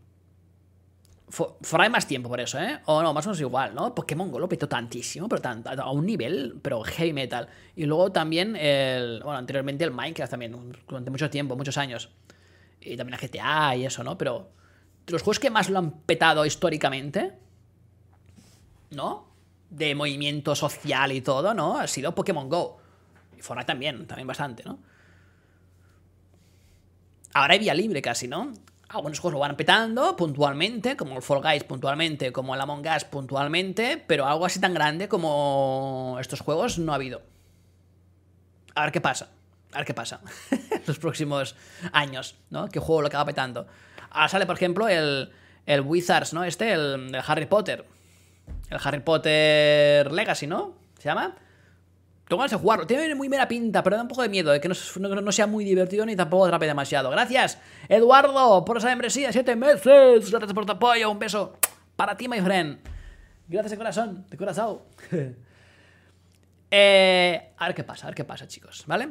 For 1.28 1.80
hay 1.80 1.90
más 1.90 2.06
tiempo 2.06 2.28
por 2.28 2.38
eso, 2.38 2.60
¿eh? 2.60 2.78
O 2.86 3.02
no, 3.02 3.12
más 3.12 3.26
o 3.26 3.30
menos 3.30 3.40
igual, 3.40 3.74
¿no? 3.74 3.92
Pokémon 3.92 4.30
Go 4.30 4.38
lo 4.38 4.48
petó 4.48 4.68
tantísimo, 4.68 5.28
pero 5.28 5.42
tan, 5.42 5.64
a 5.66 5.90
un 5.90 6.06
nivel, 6.06 6.60
pero 6.62 6.82
heavy 6.84 7.12
metal. 7.12 7.48
Y 7.74 7.84
luego 7.84 8.12
también 8.12 8.54
el. 8.54 9.20
Bueno, 9.24 9.38
anteriormente 9.38 9.82
el 9.82 9.90
Minecraft 9.90 10.30
también, 10.30 10.72
durante 10.86 11.10
mucho 11.10 11.28
tiempo, 11.28 11.56
muchos 11.56 11.76
años. 11.78 12.10
Y 12.80 12.96
también 12.96 13.18
el 13.20 13.28
GTA 13.28 13.74
y 13.74 13.86
eso, 13.86 14.04
¿no? 14.04 14.16
Pero 14.16 14.50
los 15.08 15.22
juegos 15.22 15.40
que 15.40 15.50
más 15.50 15.68
lo 15.68 15.80
han 15.80 15.90
petado 16.02 16.46
históricamente, 16.46 17.36
¿no? 18.90 19.26
De 19.68 19.96
movimiento 19.96 20.54
social 20.54 21.10
y 21.10 21.22
todo, 21.22 21.54
¿no? 21.54 21.78
Ha 21.78 21.88
sido 21.88 22.14
Pokémon 22.14 22.48
Go. 22.48 22.78
Y 23.36 23.42
Fortnite 23.42 23.66
también, 23.66 24.06
también 24.06 24.28
bastante, 24.28 24.62
¿no? 24.64 24.78
Ahora 27.34 27.54
hay 27.54 27.58
vía 27.58 27.74
libre 27.74 28.00
casi, 28.00 28.28
¿no? 28.28 28.52
Algunos 28.88 29.18
juegos 29.18 29.34
lo 29.34 29.40
van 29.40 29.56
petando 29.56 30.16
puntualmente, 30.16 30.96
como 30.96 31.16
el 31.16 31.22
Fall 31.22 31.42
Guys 31.42 31.64
puntualmente, 31.64 32.32
como 32.32 32.54
el 32.54 32.60
Among 32.60 32.86
Us 32.86 33.04
puntualmente, 33.04 34.02
pero 34.06 34.26
algo 34.26 34.46
así 34.46 34.60
tan 34.60 34.74
grande 34.74 35.08
como 35.08 36.16
estos 36.20 36.40
juegos 36.40 36.78
no 36.78 36.92
ha 36.92 36.94
habido. 36.94 37.22
A 38.76 38.82
ver 38.82 38.92
qué 38.92 39.00
pasa. 39.00 39.30
A 39.72 39.78
ver 39.78 39.86
qué 39.86 39.94
pasa. 39.94 40.20
Los 40.86 40.98
próximos 40.98 41.56
años, 41.92 42.36
¿no? 42.50 42.68
¿Qué 42.68 42.78
juego 42.78 43.02
lo 43.02 43.08
acaba 43.08 43.24
petando? 43.24 43.66
Ahora 44.10 44.28
sale, 44.28 44.46
por 44.46 44.54
ejemplo, 44.54 44.88
el, 44.88 45.32
el 45.66 45.80
Wizards, 45.80 46.32
¿no? 46.32 46.44
Este, 46.44 46.72
el, 46.72 47.12
el 47.12 47.22
Harry 47.26 47.46
Potter. 47.46 47.84
El 48.70 48.78
Harry 48.82 49.00
Potter 49.00 50.12
Legacy, 50.12 50.46
¿no? 50.46 50.74
¿Se 50.98 51.08
llama? 51.08 51.34
Tengo 52.28 52.40
ganas 52.40 52.50
de 52.50 52.56
jugarlo. 52.56 52.86
Tiene 52.86 53.14
muy 53.14 53.28
mera 53.28 53.46
pinta, 53.46 53.82
pero 53.82 53.96
da 53.96 54.02
un 54.02 54.08
poco 54.08 54.22
de 54.22 54.28
miedo 54.28 54.50
de 54.50 54.60
que 54.60 54.68
no, 54.68 55.32
sea 55.32 55.46
muy 55.46 55.64
divertido 55.64 56.04
ni 56.04 56.16
tampoco 56.16 56.46
atrape 56.46 56.66
demasiado. 56.66 57.08
Gracias, 57.10 57.58
Eduardo, 57.88 58.64
por 58.64 58.78
esa 58.78 58.88
membresía. 58.88 59.32
Siete 59.32 59.54
meses. 59.54 60.30
Gracias 60.30 60.52
por 60.52 60.66
tu 60.66 60.72
apoyo. 60.72 61.10
Un 61.10 61.20
beso 61.20 61.56
para 61.94 62.16
ti, 62.16 62.28
my 62.28 62.40
friend. 62.40 62.78
Gracias 63.46 63.70
de 63.70 63.76
corazón, 63.76 64.26
de 64.28 64.36
corazón. 64.36 64.80
eh, 66.70 67.52
a 67.56 67.66
ver 67.66 67.74
qué 67.76 67.84
pasa, 67.84 68.06
a 68.06 68.10
ver 68.10 68.16
qué 68.16 68.24
pasa, 68.24 68.48
chicos, 68.48 68.82
¿vale? 68.88 69.08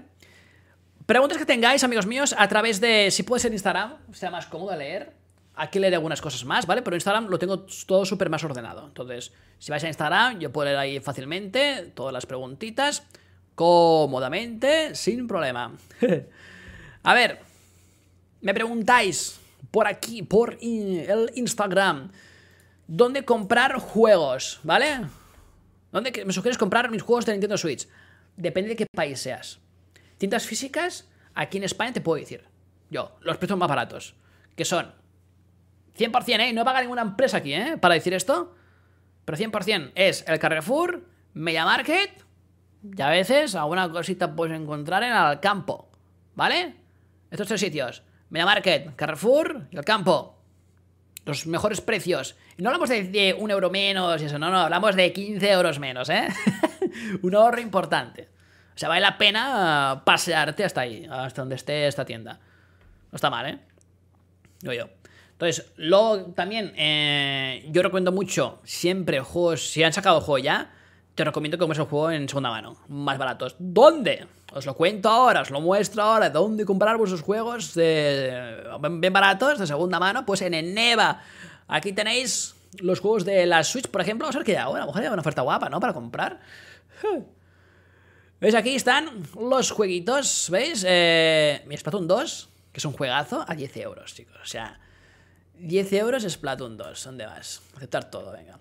Preguntas 1.05 1.38
que 1.38 1.45
tengáis, 1.45 1.84
amigos 1.86 2.07
míos, 2.07 2.36
a 2.38 2.47
través 2.49 2.82
de, 2.82 3.11
si 3.11 3.24
puede 3.24 3.39
ser 3.39 3.53
Instagram, 3.53 3.95
sea 4.11 4.30
más 4.30 4.47
cómodo 4.47 4.76
leer. 4.76 5.13
Aquí 5.58 5.80
leeré 5.80 5.95
algunas 5.95 6.22
cosas 6.22 6.43
más, 6.43 6.66
¿vale? 6.66 6.82
Pero 6.82 6.95
Instagram 6.95 7.28
lo 7.28 7.39
tengo 7.39 7.66
todo 7.86 8.06
súper 8.06 8.30
más 8.30 8.43
ordenado. 8.43 8.86
Entonces, 8.88 9.32
si 9.58 9.72
vais 9.72 9.84
a 9.84 9.88
Instagram, 9.88 10.39
yo 10.39 10.51
puedo 10.51 10.66
leer 10.66 10.78
ahí 10.78 10.99
fácilmente 10.99 11.91
todas 11.93 12.12
las 12.12 12.26
preguntitas, 12.26 13.03
cómodamente, 13.56 14.95
sin 14.95 15.28
problema. 15.28 15.72
a 17.03 17.14
ver, 17.14 17.39
me 18.41 18.53
preguntáis 18.53 19.39
por 19.72 19.88
aquí, 19.88 20.24
por 20.24 20.58
el 20.62 21.32
Instagram, 21.36 22.12
¿dónde 22.88 23.24
comprar 23.24 23.78
juegos? 23.78 24.60
¿Vale? 24.64 25.08
¿Dónde 25.91 26.26
me 26.26 26.34
sugieres 26.34 26.58
comprar 26.58 26.89
mis 26.91 27.01
juegos 27.01 27.26
de 27.26 27.32
Nintendo 27.32 27.58
Switch? 27.58 27.88
Depende 28.36 28.70
de 28.70 28.76
qué 28.76 28.86
país 28.93 29.20
seas. 29.22 29.60
Tiendas 30.18 30.45
físicas, 30.45 31.08
aquí 31.34 31.58
en 31.58 31.64
España 31.64 31.93
te 31.93 32.01
puedo 32.01 32.20
decir. 32.20 32.43
Yo, 32.89 33.16
los 33.22 33.38
precios 33.38 33.58
más 33.58 33.70
baratos. 33.70 34.16
Que 34.56 34.66
son 34.66 34.93
100%, 35.98 36.39
¿eh? 36.39 36.54
No 36.54 36.66
paga 36.66 36.82
ninguna 36.82 37.02
empresa 37.02 37.38
aquí, 37.38 37.54
¿eh? 37.54 37.78
Para 37.80 37.96
decir 37.96 38.14
esto. 38.14 38.56
Pero 39.26 39.38
100% 39.38 39.91
es 39.96 40.24
el 40.28 40.39
Carrefour, 40.39 41.06
Media 41.34 41.66
Market 41.66 42.26
y 42.96 43.02
a 43.02 43.10
veces 43.10 43.56
alguna 43.56 43.89
cosita 43.89 44.36
puedes 44.36 44.60
encontrar 44.60 45.04
en 45.04 45.14
el 45.14 45.39
campo. 45.39 45.89
¿Vale? 46.36 46.76
Estos 47.32 47.48
tres 47.48 47.62
sitios. 47.62 48.04
Media 48.30 48.46
Market, 48.46 48.96
Carrefour 48.96 49.68
y 49.72 49.78
el 49.78 49.86
campo. 49.86 50.38
Los 51.26 51.48
mejores 51.48 51.82
precios. 51.82 52.36
No 52.58 52.70
hablamos 52.70 52.89
de, 52.89 53.36
un 53.38 53.50
euro 53.50 53.72
menos 53.72 54.22
y 54.22 54.26
eso, 54.26 54.38
no, 54.38 54.52
no, 54.52 54.60
hablamos 54.60 54.96
de 54.96 55.12
15 55.12 55.52
euros 55.52 55.80
menos, 55.80 56.10
¿eh? 56.10 56.28
un 57.24 57.36
ahorro 57.36 57.60
importante. 57.62 58.30
O 58.76 58.78
sea, 58.78 58.89
vale 58.89 59.02
la 59.02 59.18
pena 59.18 60.04
pasearte 60.06 60.66
hasta 60.66 60.82
ahí, 60.82 61.08
hasta 61.10 61.41
donde 61.41 61.56
esté 61.56 61.88
esta 61.88 62.06
tienda. 62.06 62.39
No 63.12 63.16
está 63.16 63.30
mal, 63.30 63.48
¿eh? 63.48 63.60
Yo, 64.62 64.74
yo. 64.74 64.89
Entonces, 65.36 65.65
luego 65.75 66.27
también, 66.33 66.71
eh, 66.77 67.67
yo 67.69 67.83
recomiendo 67.83 68.13
mucho 68.13 68.59
siempre 68.63 69.19
juegos, 69.19 69.69
si 69.69 69.83
han 69.83 69.91
sacado 69.91 70.21
juego 70.21 70.38
ya, 70.38 70.71
te 71.13 71.25
recomiendo 71.25 71.57
que 71.57 71.59
compres 71.59 71.79
el 71.79 71.86
juego 71.86 72.09
en 72.09 72.29
segunda 72.29 72.51
mano, 72.51 72.77
más 72.88 73.17
baratos. 73.17 73.57
¿Dónde? 73.59 74.27
Os 74.53 74.65
lo 74.65 74.75
cuento 74.75 75.09
ahora, 75.09 75.41
os 75.41 75.49
lo 75.49 75.59
muestro 75.59 76.03
ahora, 76.03 76.29
¿dónde 76.29 76.63
comprar 76.63 76.97
vuestros 76.97 77.21
juegos 77.21 77.75
bien 77.75 79.11
baratos, 79.13 79.59
de 79.59 79.67
segunda 79.67 79.99
mano? 79.99 80.25
Pues 80.25 80.41
en 80.41 80.53
Eneva. 80.53 81.21
Aquí 81.67 81.91
tenéis 81.91 82.55
los 82.79 83.01
juegos 83.01 83.25
de 83.25 83.45
la 83.45 83.65
Switch, 83.65 83.89
por 83.89 83.99
ejemplo. 83.99 84.25
Vamos 84.25 84.38
a 84.38 84.39
ver 84.39 84.45
que 84.45 84.57
ahora, 84.57 84.83
a 84.83 84.86
lo 84.86 84.91
mejor 84.91 85.01
hay 85.01 85.07
una 85.09 85.21
oferta 85.21 85.41
guapa, 85.41 85.67
¿no? 85.67 85.81
Para 85.81 85.93
comprar. 85.93 86.39
¿Veis? 88.39 88.55
Aquí 88.55 88.75
están 88.75 89.23
los 89.38 89.71
jueguitos, 89.71 90.49
¿veis? 90.49 90.86
Eh, 90.88 91.61
mi 91.67 91.75
Splatoon 91.75 92.07
2, 92.07 92.49
que 92.71 92.77
es 92.77 92.86
un 92.86 92.93
juegazo, 92.93 93.43
a 93.45 93.53
10 93.55 93.77
euros, 93.77 94.13
chicos. 94.13 94.38
O 94.41 94.45
sea, 94.45 94.79
10 95.60 95.93
euros 95.93 96.24
es 96.24 96.34
Splatoon 96.34 96.78
2. 96.78 97.03
¿Dónde 97.03 97.26
vas? 97.26 97.62
Aceptar 97.76 98.10
todo, 98.10 98.32
venga. 98.32 98.60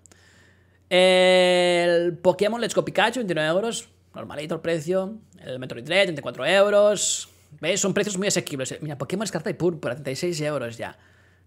El 0.88 2.16
Pokémon 2.18 2.60
Let's 2.60 2.74
Go 2.74 2.84
Pikachu, 2.84 3.20
29 3.20 3.48
euros. 3.48 3.88
Normalito 4.14 4.54
el 4.54 4.60
precio. 4.60 5.18
El 5.38 5.58
Metroid 5.58 5.84
Dread, 5.84 6.04
34 6.04 6.46
euros. 6.46 7.28
¿Veis? 7.60 7.80
Son 7.80 7.94
precios 7.94 8.16
muy 8.18 8.28
asequibles. 8.28 8.76
Mira, 8.80 8.98
Pokémon 8.98 9.24
Escarta 9.24 9.50
y 9.50 9.54
Púrpura, 9.54 9.94
36 9.94 10.40
euros 10.42 10.76
ya. 10.76 10.96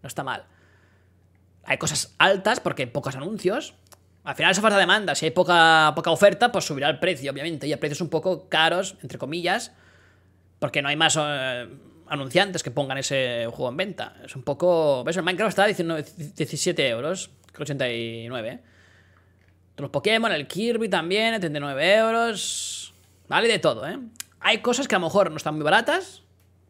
No 0.02 0.08
está 0.08 0.24
mal. 0.24 0.46
Hay 1.64 1.78
cosas 1.78 2.16
altas 2.18 2.60
porque 2.60 2.84
hay 2.84 2.90
pocos 2.90 3.16
anuncios. 3.16 3.74
Al 4.24 4.36
final 4.36 4.52
es 4.52 4.60
falta 4.60 4.78
demanda. 4.78 5.16
Si 5.16 5.26
hay 5.26 5.32
poca, 5.32 5.94
poca 5.96 6.12
oferta, 6.12 6.52
pues 6.52 6.66
subirá 6.66 6.90
el 6.90 7.00
precio, 7.00 7.32
obviamente. 7.32 7.68
Y 7.68 7.74
a 7.74 7.80
precios 7.80 8.02
un 8.02 8.10
poco 8.10 8.50
caros, 8.50 8.96
entre 9.02 9.18
comillas. 9.18 9.72
Porque 10.60 10.82
no 10.82 10.90
hay 10.90 10.96
más... 10.96 11.18
Eh, 11.20 11.68
anunciantes 12.10 12.64
que 12.64 12.72
pongan 12.72 12.98
ese 12.98 13.46
juego 13.48 13.70
en 13.70 13.78
venta. 13.78 14.16
Es 14.24 14.36
un 14.36 14.44
poco. 14.44 15.04
¿Ves? 15.04 15.18
El 15.18 15.24
Minecraft 15.24 15.50
está 15.50 15.66
diciendo 15.66 15.96
17 15.96 16.88
euros, 16.90 17.30
creo 17.52 17.64
89. 17.64 18.60
Los 19.78 19.90
Pokémon, 19.92 20.32
el 20.32 20.48
Kirby 20.48 20.90
también, 20.90 21.40
39 21.40 21.96
euros. 21.96 22.94
Vale, 23.28 23.48
de 23.48 23.60
todo, 23.60 23.88
¿eh? 23.88 24.00
Hay 24.40 24.60
cosas 24.60 24.88
que 24.88 24.96
a 24.96 25.00
lo 25.00 25.06
mejor 25.06 25.30
no 25.30 25.38
están 25.38 25.56
muy 25.56 25.64
baratas, 25.64 26.24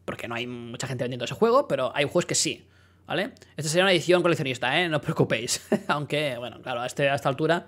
porque 0.04 0.28
no 0.28 0.34
hay 0.34 0.46
mucha 0.46 0.86
gente 0.86 1.04
vendiendo 1.04 1.24
ese 1.24 1.34
juego, 1.34 1.68
pero 1.68 1.92
hay 1.94 2.04
juegos 2.04 2.26
que 2.26 2.34
sí, 2.34 2.66
¿vale? 3.06 3.32
Esta 3.56 3.70
sería 3.70 3.84
una 3.84 3.92
edición 3.92 4.22
coleccionista, 4.22 4.78
¿eh? 4.80 4.88
No 4.88 4.98
os 4.98 5.02
preocupéis. 5.02 5.66
Aunque, 5.88 6.36
bueno, 6.38 6.60
claro, 6.60 6.82
a, 6.82 6.86
este, 6.86 7.08
a 7.08 7.14
esta 7.14 7.28
altura 7.28 7.66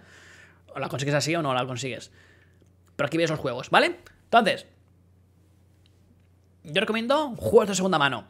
o 0.75 0.79
la 0.79 0.89
consigues 0.89 1.15
así 1.15 1.35
o 1.35 1.43
no 1.43 1.55
la 1.55 1.67
consigues. 1.67 2.11
Pero 2.97 3.07
aquí 3.07 3.17
veis 3.17 3.31
los 3.31 3.39
juegos, 3.39 3.71
¿vale? 3.71 4.01
Entonces, 4.25 4.67
yo 6.65 6.81
recomiendo 6.81 7.35
juegos 7.37 7.69
de 7.69 7.75
segunda 7.75 7.99
mano. 7.99 8.25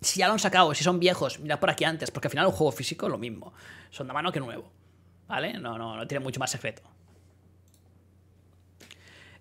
Si 0.00 0.20
ya 0.20 0.26
lo 0.26 0.32
han 0.32 0.38
sacado, 0.38 0.74
si 0.74 0.82
son 0.82 0.98
viejos, 0.98 1.38
mirad 1.38 1.60
por 1.60 1.70
aquí 1.70 1.84
antes, 1.84 2.10
porque 2.10 2.28
al 2.28 2.30
final 2.30 2.46
un 2.46 2.52
juego 2.52 2.72
físico 2.72 3.06
es 3.06 3.12
lo 3.12 3.18
mismo. 3.18 3.52
Segunda 3.90 4.14
mano 4.14 4.32
que 4.32 4.40
nuevo. 4.40 4.70
¿Vale? 5.28 5.54
No, 5.54 5.78
no, 5.78 5.96
no 5.96 6.06
tiene 6.06 6.24
mucho 6.24 6.40
más 6.40 6.50
secreto. 6.50 6.82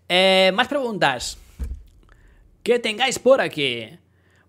Eh, 0.07 0.51
más 0.53 0.67
preguntas. 0.67 1.37
Que 2.63 2.79
tengáis 2.79 3.17
por 3.17 3.41
aquí. 3.41 3.97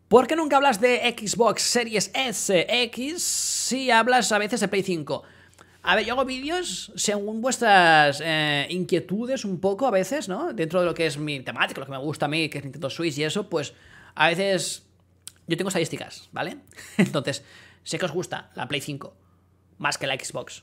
¿Por 0.08 0.26
qué 0.26 0.36
nunca 0.36 0.56
hablas 0.56 0.80
de 0.80 1.16
Xbox 1.18 1.62
Series 1.62 2.10
S, 2.14 2.66
X 2.68 3.22
si 3.22 3.90
hablas 3.90 4.30
a 4.30 4.38
veces 4.38 4.60
de 4.60 4.68
Play 4.68 4.82
5? 4.82 5.22
A 5.84 5.96
ver, 5.96 6.04
yo 6.04 6.12
hago 6.14 6.24
vídeos 6.24 6.92
según 6.94 7.40
vuestras 7.40 8.22
eh, 8.24 8.66
inquietudes 8.70 9.44
un 9.44 9.58
poco 9.58 9.86
a 9.86 9.90
veces, 9.90 10.28
¿no? 10.28 10.52
Dentro 10.52 10.78
de 10.78 10.86
lo 10.86 10.94
que 10.94 11.06
es 11.06 11.18
mi 11.18 11.40
temática, 11.40 11.80
lo 11.80 11.86
que 11.86 11.92
me 11.92 11.98
gusta 11.98 12.26
a 12.26 12.28
mí, 12.28 12.48
que 12.48 12.58
es 12.58 12.64
Nintendo 12.64 12.88
Switch 12.88 13.18
y 13.18 13.24
eso, 13.24 13.48
pues 13.48 13.74
a 14.14 14.28
veces 14.28 14.86
yo 15.48 15.56
tengo 15.56 15.68
estadísticas, 15.68 16.28
¿vale? 16.30 16.58
Entonces, 16.98 17.44
sé 17.82 17.98
que 17.98 18.04
os 18.04 18.12
gusta 18.12 18.50
la 18.54 18.68
Play 18.68 18.80
5 18.80 19.16
más 19.78 19.98
que 19.98 20.06
la 20.06 20.14
Xbox. 20.14 20.62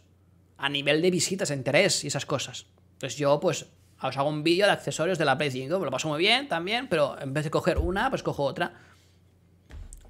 A 0.57 0.69
nivel 0.69 1.01
de 1.01 1.11
visitas, 1.11 1.51
interés 1.51 2.05
y 2.05 2.07
esas 2.07 2.25
cosas. 2.25 2.67
Entonces 2.93 3.19
yo, 3.19 3.39
pues, 3.41 3.67
os 4.01 4.17
hago 4.17 4.29
un 4.29 4.43
vídeo 4.43 4.65
de 4.65 4.71
accesorios 4.71 5.17
de 5.17 5.25
la 5.25 5.37
Play 5.37 5.51
5, 5.51 5.77
me 5.77 5.85
lo 5.85 5.91
paso 5.91 6.07
muy 6.07 6.19
bien 6.19 6.47
también, 6.47 6.87
pero 6.87 7.19
en 7.19 7.33
vez 7.33 7.43
de 7.43 7.51
coger 7.51 7.77
una, 7.77 8.09
pues 8.09 8.23
cojo 8.23 8.43
otra. 8.43 8.73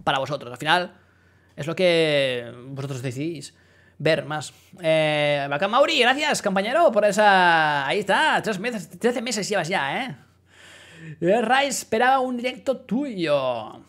Para 0.03 0.19
vosotros. 0.19 0.51
Al 0.51 0.57
final, 0.57 0.93
es 1.55 1.65
lo 1.65 1.75
que 1.75 2.53
vosotros 2.67 3.01
decidís 3.01 3.55
ver 3.99 4.25
más. 4.25 4.53
Eh, 4.81 5.45
Bacán 5.49 5.69
Mauri, 5.69 5.99
gracias, 5.99 6.41
compañero, 6.41 6.91
por 6.91 7.05
esa. 7.05 7.85
Ahí 7.85 7.99
está, 7.99 8.41
13 8.41 8.59
meses, 8.59 8.89
13 8.89 9.21
meses 9.21 9.47
llevas 9.47 9.67
ya, 9.67 10.05
¿eh? 10.05 10.15
eh 11.21 11.41
Rai 11.41 11.67
esperaba 11.67 12.19
un 12.19 12.37
directo 12.37 12.77
tuyo. 12.77 13.83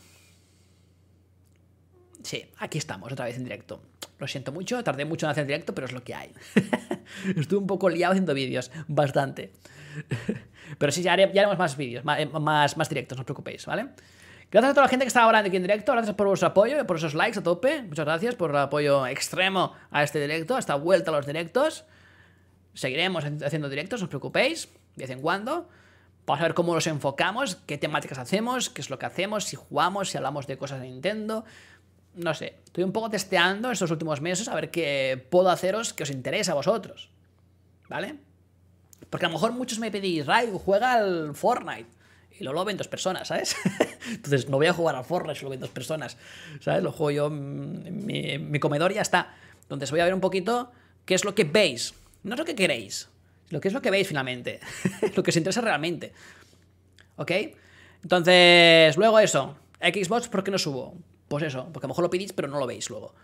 Sí, 2.23 2.45
aquí 2.59 2.79
estamos, 2.79 3.11
otra 3.11 3.25
vez 3.25 3.37
en 3.37 3.45
directo. 3.45 3.83
Lo 4.19 4.27
siento 4.27 4.53
mucho, 4.53 4.85
tardé 4.85 5.07
mucho 5.07 5.25
en 5.25 5.31
hacer 5.31 5.47
directo, 5.47 5.75
pero 5.75 5.87
es 5.87 5.93
lo 5.93 6.05
que 6.05 6.15
hay. 6.15 6.33
Estuve 7.37 7.61
un 7.61 7.67
poco 7.67 7.89
liado 7.89 8.13
haciendo 8.13 8.35
vídeos, 8.35 8.71
bastante. 8.89 9.53
pero 10.79 10.93
sí, 10.93 11.03
ya, 11.03 11.13
haremos 11.15 11.57
más 11.57 11.77
vídeos, 11.77 12.05
más, 12.05 12.77
más 12.77 12.89
directos, 12.89 13.17
no 13.17 13.23
os 13.23 13.25
preocupéis, 13.25 13.65
¿vale? 13.65 13.89
Gracias 14.51 14.73
a 14.73 14.75
toda 14.75 14.87
la 14.87 14.89
gente 14.89 15.05
que 15.05 15.09
está 15.09 15.23
ahora 15.23 15.39
aquí 15.39 15.57
en 15.57 15.63
directo, 15.63 15.93
gracias 15.93 16.17
por 16.17 16.27
vuestro 16.27 16.49
apoyo, 16.49 16.85
por 16.85 16.97
esos 16.97 17.15
likes 17.15 17.39
a 17.39 17.43
tope. 17.43 17.83
Muchas 17.83 18.05
gracias 18.05 18.35
por 18.35 18.51
el 18.51 18.57
apoyo 18.57 19.07
extremo 19.07 19.75
a 19.93 20.03
este 20.03 20.21
directo, 20.21 20.57
a 20.57 20.59
esta 20.59 20.75
vuelta 20.75 21.13
a 21.13 21.15
los 21.15 21.25
directos. 21.25 21.85
Seguiremos 22.75 23.25
haciendo 23.25 23.69
directos, 23.69 24.01
no 24.01 24.07
os 24.07 24.09
preocupéis, 24.09 24.69
de 24.97 25.05
vez 25.05 25.11
en 25.11 25.21
cuando. 25.21 25.69
Vamos 26.27 26.41
a 26.41 26.43
ver 26.43 26.55
cómo 26.55 26.75
los 26.75 26.89
enfocamos, 26.89 27.59
qué 27.65 27.79
temáticas 27.79 28.19
hacemos, 28.19 28.71
qué 28.71 28.81
es 28.81 28.91
lo 28.91 28.99
que 28.99 29.07
hacemos, 29.07 29.45
si 29.45 29.55
jugamos, 29.55 30.11
si 30.11 30.17
hablamos 30.17 30.49
de 30.49 30.59
cosas 30.59 30.81
de 30.81 30.89
Nintendo. 30.89 31.45
No 32.17 32.35
sé, 32.35 32.59
estoy 32.65 32.83
un 32.83 32.91
poco 32.91 33.09
testeando 33.09 33.71
estos 33.71 33.93
últimos 33.93 34.21
meses 34.21 34.49
a 34.49 34.55
ver 34.57 34.73
qué 34.73 35.29
puedo 35.31 35.49
haceros 35.51 35.93
que 35.93 36.03
os 36.03 36.11
interese 36.11 36.51
a 36.51 36.55
vosotros. 36.55 37.09
¿Vale? 37.89 38.17
Porque 39.11 39.27
a 39.27 39.29
lo 39.29 39.35
mejor 39.35 39.53
muchos 39.53 39.79
me 39.79 39.93
pedís, 39.93 40.27
Ray, 40.27 40.51
juega 40.65 40.95
al 40.95 41.37
Fortnite 41.37 42.00
y 42.41 42.45
lo, 42.45 42.55
lo 42.55 42.65
ven 42.65 42.79
dos 42.79 42.89
personas, 42.89 43.29
¿sabes? 43.29 43.55
Entonces 44.09 44.49
no 44.49 44.57
voy 44.57 44.67
a 44.67 44.73
jugar 44.73 44.97
al 44.97 45.05
Fortnite 45.05 45.39
si 45.39 45.45
lo 45.45 45.51
ven 45.51 45.61
dos 45.61 45.71
personas, 45.71 46.17
¿sabes? 46.61 46.83
Lo 46.83 46.91
juego 46.91 47.11
yo 47.11 47.27
en 47.27 48.07
mi, 48.07 48.59
comedor 48.59 48.91
y 48.93 48.95
ya 48.95 49.03
está. 49.03 49.35
Entonces 49.63 49.91
voy 49.91 50.01
a 50.01 50.05
ver 50.05 50.15
un 50.15 50.21
poquito 50.21 50.73
qué 51.05 51.15
es 51.15 51.25
lo 51.25 51.35
que 51.35 51.45
veis. 51.45 51.95
No 52.23 52.35
es 52.35 52.39
lo 52.39 52.47
que 52.47 52.55
queréis, 52.55 53.09
lo 53.51 53.61
que 53.61 53.69
es 53.69 53.75
lo 53.75 53.83
que 53.83 53.91
veis 53.91 54.09
finalmente. 54.09 54.59
lo 55.15 55.23
que 55.23 55.31
os 55.31 55.37
interesa 55.37 55.61
realmente. 55.61 56.13
¿Ok? 57.17 57.31
Entonces, 58.03 58.97
luego 58.97 59.19
eso. 59.19 59.57
Xbox, 59.79 60.29
¿por 60.29 60.43
qué 60.43 60.51
no 60.51 60.59
subo? 60.59 60.95
Pues 61.29 61.45
eso, 61.45 61.69
porque 61.73 61.85
a 61.85 61.89
lo 61.89 61.93
mejor 61.93 62.05
lo 62.05 62.11
pedís, 62.11 62.33
pero 62.33 62.49
no 62.49 62.59
lo 62.59 62.67
veis 62.67 62.89
luego. 62.89 63.15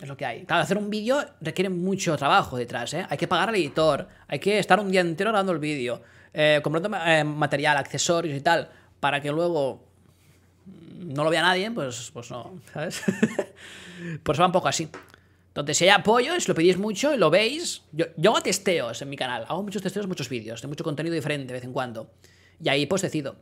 Es 0.00 0.08
lo 0.08 0.16
que 0.16 0.26
hay. 0.26 0.44
Claro, 0.44 0.62
hacer 0.62 0.76
un 0.76 0.90
vídeo 0.90 1.24
requiere 1.40 1.70
mucho 1.70 2.14
trabajo 2.16 2.58
detrás, 2.58 2.92
¿eh? 2.92 3.06
Hay 3.08 3.16
que 3.16 3.26
pagar 3.26 3.48
al 3.48 3.54
editor, 3.54 4.08
hay 4.28 4.38
que 4.38 4.58
estar 4.58 4.78
un 4.80 4.90
día 4.90 5.00
entero 5.00 5.30
grabando 5.30 5.52
el 5.52 5.58
vídeo, 5.58 6.02
eh, 6.34 6.60
comprando 6.62 6.96
eh, 7.06 7.24
material, 7.24 7.76
accesorios 7.76 8.36
y 8.36 8.40
tal, 8.40 8.70
para 9.00 9.20
que 9.20 9.30
luego 9.30 9.84
no 10.98 11.24
lo 11.24 11.30
vea 11.30 11.42
nadie, 11.42 11.70
pues, 11.70 12.10
pues 12.12 12.30
no, 12.30 12.60
¿sabes? 12.72 13.02
Por 14.22 14.34
eso 14.34 14.42
va 14.42 14.46
un 14.46 14.52
poco 14.52 14.68
así. 14.68 14.88
Entonces, 15.48 15.76
si 15.76 15.84
hay 15.84 15.90
apoyo, 15.90 16.40
si 16.40 16.48
lo 16.48 16.54
pedís 16.54 16.78
mucho 16.78 17.14
y 17.14 17.18
lo 17.18 17.28
veis, 17.28 17.82
yo, 17.92 18.06
yo 18.16 18.30
hago 18.30 18.42
testeos 18.42 19.02
en 19.02 19.10
mi 19.10 19.16
canal, 19.16 19.44
hago 19.48 19.62
muchos 19.62 19.82
testeos, 19.82 20.06
muchos 20.06 20.30
vídeos, 20.30 20.62
de 20.62 20.68
mucho 20.68 20.82
contenido 20.82 21.14
diferente 21.14 21.48
de 21.48 21.52
vez 21.52 21.64
en 21.64 21.72
cuando. 21.72 22.10
Y 22.62 22.68
ahí 22.70 22.86
pues 22.86 23.02
decido. 23.02 23.36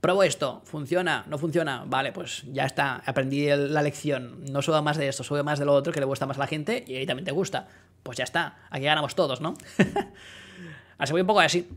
Pruebo 0.00 0.22
esto, 0.22 0.62
funciona, 0.64 1.26
no 1.28 1.36
funciona, 1.36 1.84
vale, 1.86 2.12
pues 2.12 2.44
ya 2.50 2.64
está, 2.64 3.02
aprendí 3.04 3.48
la 3.48 3.82
lección, 3.82 4.46
no 4.50 4.62
subo 4.62 4.80
más 4.80 4.96
de 4.96 5.08
esto, 5.08 5.22
sube 5.22 5.42
más 5.42 5.58
de 5.58 5.66
lo 5.66 5.74
otro 5.74 5.92
que 5.92 6.00
le 6.00 6.06
gusta 6.06 6.24
más 6.24 6.38
a 6.38 6.40
la 6.40 6.46
gente 6.46 6.82
y 6.86 6.94
ahí 6.94 7.04
también 7.04 7.26
te 7.26 7.32
gusta. 7.32 7.68
Pues 8.02 8.16
ya 8.16 8.24
está, 8.24 8.60
aquí 8.70 8.84
ganamos 8.84 9.14
todos, 9.14 9.42
¿no? 9.42 9.54
así 10.98 11.12
voy 11.12 11.20
un 11.20 11.26
poco 11.26 11.40
así. 11.40 11.68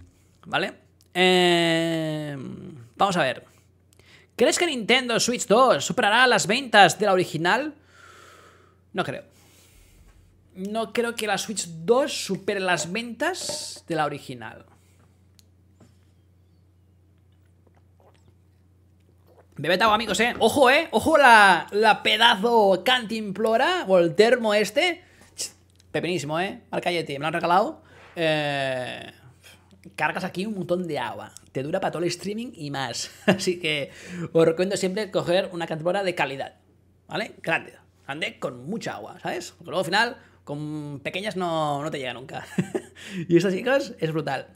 ¿Vale? 0.46 0.74
Eh, 1.14 2.36
vamos 2.96 3.18
a 3.18 3.24
ver. 3.24 3.46
¿Crees 4.36 4.58
que 4.58 4.66
Nintendo 4.66 5.20
Switch 5.20 5.46
2 5.46 5.84
superará 5.84 6.26
las 6.28 6.48
ventas 6.48 6.98
de 6.98 7.06
la 7.06 7.14
original? 7.14 7.76
No 8.94 9.04
creo. 9.04 9.24
No 10.56 10.94
creo 10.94 11.16
que 11.16 11.28
la 11.28 11.38
Switch 11.38 11.68
2 11.68 12.12
supere 12.12 12.60
las 12.60 12.91
ventas 12.91 13.84
de 13.88 13.96
la 13.96 14.06
original. 14.06 14.66
Agua, 19.80 19.96
amigos, 19.96 20.20
eh. 20.20 20.34
Ojo, 20.39 20.70
eh. 20.72 20.88
Ojo 20.91 21.18
la, 21.18 21.68
la 21.72 22.02
pedazo 22.02 22.82
cantimplora 22.84 23.86
o 23.88 24.00
el 24.00 24.16
termo 24.16 24.54
este. 24.54 25.04
Pepinísimo, 25.91 26.39
eh. 26.39 26.64
Marcayeti, 26.72 27.14
me 27.14 27.20
lo 27.20 27.28
han 27.28 27.34
regalado. 27.34 27.84
Eh 28.16 29.14
cargas 29.96 30.24
aquí 30.24 30.46
un 30.46 30.56
montón 30.56 30.88
de 30.88 31.00
agua. 31.00 31.34
Te 31.52 31.64
dura 31.64 31.80
para 31.80 31.92
todo 31.92 32.04
el 32.04 32.10
streaming 32.10 32.52
y 32.56 32.72
más. 32.72 33.12
Así 33.26 33.60
que 33.60 33.92
os 34.32 34.46
recomiendo 34.46 34.78
siempre 34.78 35.12
coger 35.12 35.50
una 35.52 35.68
cantimplora 35.68 36.04
de 36.04 36.16
calidad. 36.16 36.56
¿Vale? 37.08 37.34
Grande. 37.42 37.74
Grande 38.06 38.40
con 38.40 38.66
mucha 38.66 38.96
agua, 38.96 39.20
¿sabes? 39.22 39.52
Porque 39.52 39.66
luego 39.66 39.80
al 39.80 39.86
final, 39.86 40.18
con 40.44 41.00
pequeñas 41.04 41.36
no, 41.36 41.82
no 41.82 41.92
te 41.92 42.00
llega 42.00 42.14
nunca. 42.14 42.46
y 43.28 43.38
esto, 43.38 43.52
chicos, 43.52 43.94
es 44.00 44.12
brutal. 44.12 44.48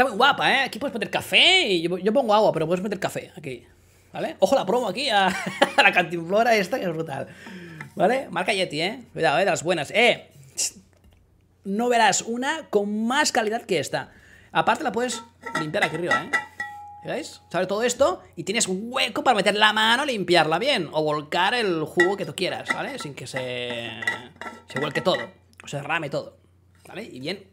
Está 0.00 0.08
muy 0.08 0.16
guapa, 0.16 0.50
¿eh? 0.50 0.60
Aquí 0.60 0.78
puedes 0.78 0.94
meter 0.94 1.10
café 1.10 1.68
y 1.68 1.82
yo, 1.82 2.12
pongo 2.12 2.32
agua, 2.32 2.52
pero 2.52 2.66
puedes 2.66 2.82
meter 2.82 2.98
café 2.98 3.32
aquí. 3.36 3.66
¿Vale? 4.12 4.36
Ojo 4.40 4.56
la 4.56 4.64
promo 4.64 4.88
aquí 4.88 5.08
a, 5.10 5.28
la 5.76 5.92
cantimplora 5.92 6.56
esta 6.56 6.78
que 6.78 6.86
es 6.86 6.92
brutal. 6.92 7.28
¿Vale? 7.96 8.28
Marca 8.30 8.52
Yeti, 8.52 8.80
¿eh? 8.80 9.02
Cuidado, 9.12 9.38
¿eh? 9.38 9.44
De 9.44 9.50
las 9.50 9.62
buenas. 9.62 9.90
¡Eh! 9.90 10.29
No 11.64 11.88
verás 11.88 12.22
una 12.22 12.68
con 12.70 13.06
más 13.06 13.32
calidad 13.32 13.62
que 13.62 13.78
esta. 13.78 14.12
Aparte 14.52 14.84
la 14.84 14.92
puedes 14.92 15.22
limpiar 15.60 15.84
aquí 15.84 15.96
arriba, 15.96 16.24
¿eh? 16.24 16.30
¿Veis? 17.04 17.40
Sabes 17.50 17.66
todo 17.66 17.82
esto 17.82 18.22
y 18.36 18.44
tienes 18.44 18.66
hueco 18.68 19.24
para 19.24 19.36
meter 19.36 19.54
la 19.54 19.72
mano, 19.72 20.04
limpiarla 20.04 20.58
bien 20.58 20.88
o 20.92 21.02
volcar 21.02 21.54
el 21.54 21.84
jugo 21.84 22.16
que 22.16 22.26
tú 22.26 22.34
quieras, 22.34 22.68
¿vale? 22.74 22.98
Sin 22.98 23.14
que 23.14 23.26
se 23.26 23.90
se 24.68 24.80
vuelque 24.80 25.00
todo, 25.00 25.30
o 25.64 25.68
se 25.68 25.82
rame 25.82 26.10
todo, 26.10 26.36
¿vale? 26.86 27.04
Y 27.04 27.20
bien 27.20 27.46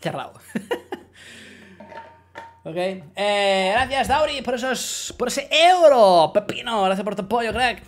cerrado. 0.00 0.32
ok. 2.64 2.76
Eh, 2.76 3.70
gracias, 3.72 4.08
Dauri, 4.08 4.42
por 4.42 4.54
esos 4.54 5.14
por 5.16 5.28
ese 5.28 5.48
euro. 5.50 6.32
Pepino, 6.34 6.82
gracias 6.82 7.04
por 7.04 7.14
tu 7.14 7.22
apoyo, 7.22 7.52
crack. 7.52 7.82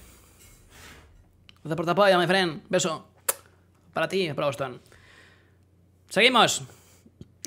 Gracias 1.64 1.76
por 1.76 1.84
tu 1.84 1.90
apoyo, 1.90 2.18
mi 2.18 2.26
friend. 2.26 2.62
Beso. 2.68 3.09
Para 3.92 4.07
ti, 4.07 4.32
para 4.32 4.46
Boston. 4.46 4.80
Seguimos. 6.14 6.62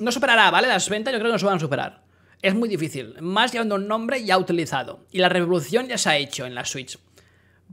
No 0.02 0.12
superará, 0.12 0.50
¿vale? 0.50 0.68
Las 0.68 0.90
ventas 0.90 1.14
yo 1.14 1.18
creo 1.18 1.30
que 1.30 1.36
no 1.36 1.38
se 1.38 1.46
van 1.46 1.56
a 1.56 1.58
superar. 1.58 2.02
Es 2.42 2.54
muy 2.54 2.68
difícil. 2.68 3.14
Más 3.22 3.50
llevando 3.50 3.76
un 3.76 3.88
nombre 3.88 4.22
ya 4.22 4.36
utilizado. 4.36 5.06
Y 5.10 5.20
la 5.20 5.30
revolución 5.30 5.88
ya 5.88 5.96
se 5.96 6.10
ha 6.10 6.18
hecho 6.18 6.44
en 6.44 6.54
la 6.54 6.66
Switch. 6.66 6.98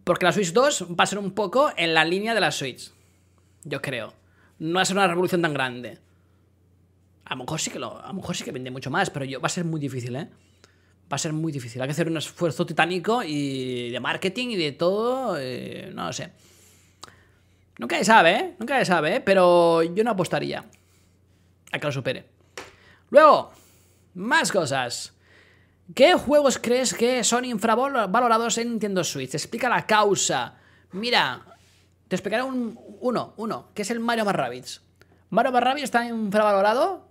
Porque 0.05 0.23
la 0.23 0.31
Switch 0.31 0.53
2 0.53 0.87
va 0.97 1.03
a 1.03 1.05
ser 1.05 1.19
un 1.19 1.31
poco 1.31 1.69
en 1.75 1.93
la 1.93 2.05
línea 2.05 2.33
de 2.33 2.39
la 2.39 2.49
Switch. 2.49 2.93
Yo 3.65 3.81
creo. 3.81 4.13
No 4.59 4.75
va 4.75 4.83
a 4.83 4.85
ser 4.85 4.95
una 4.95 5.05
revolución 5.09 5.41
tan 5.41 5.53
grande. 5.53 5.99
A 7.25 7.35
lo 7.35 7.43
mejor 7.43 7.59
sí 7.59 7.71
que 7.71 7.79
lo, 7.79 8.01
a 8.01 8.07
lo 8.07 8.13
mejor 8.13 8.33
sí 8.33 8.45
que 8.45 8.53
vende 8.53 8.71
mucho 8.71 8.89
más, 8.89 9.09
pero 9.09 9.25
yo, 9.25 9.41
va 9.41 9.47
a 9.47 9.49
ser 9.49 9.65
muy 9.65 9.81
difícil, 9.81 10.15
¿eh? 10.15 10.29
Va 11.11 11.15
a 11.15 11.17
ser 11.17 11.33
muy 11.33 11.51
difícil. 11.51 11.81
Hay 11.81 11.89
que 11.89 11.91
hacer 11.91 12.07
un 12.07 12.15
esfuerzo 12.15 12.65
titánico 12.65 13.21
y 13.21 13.89
de 13.89 13.99
marketing 13.99 14.47
y 14.51 14.55
de 14.55 14.71
todo. 14.71 15.35
Eh, 15.37 15.91
no 15.93 16.05
lo 16.05 16.13
sé. 16.13 16.31
Nunca 17.79 17.97
se 17.97 18.05
sabe, 18.05 18.31
¿eh? 18.31 18.55
Nunca 18.59 18.79
se 18.79 18.85
sabe, 18.85 19.17
¿eh? 19.17 19.19
Pero 19.19 19.83
yo 19.83 20.01
no 20.01 20.11
apostaría 20.11 20.63
que 21.79 21.87
lo 21.87 21.91
supere. 21.91 22.25
Luego, 23.09 23.51
más 24.15 24.51
cosas. 24.51 25.13
¿Qué 25.93 26.13
juegos 26.13 26.57
crees 26.57 26.93
que 26.93 27.23
son 27.23 27.45
infravalorados 27.45 28.57
en 28.57 28.69
Nintendo 28.69 29.03
Switch? 29.03 29.35
Explica 29.35 29.69
la 29.69 29.85
causa. 29.85 30.55
Mira, 30.93 31.45
te 32.07 32.15
explicaré 32.15 32.43
un, 32.43 32.79
uno, 33.01 33.33
uno, 33.37 33.69
que 33.75 33.83
es 33.83 33.91
el 33.91 33.99
Mario 33.99 34.25
Rabbids. 34.25 34.81
Mario 35.29 35.51
Rabbids 35.51 35.83
está 35.83 36.05
infravalorado. 36.05 37.07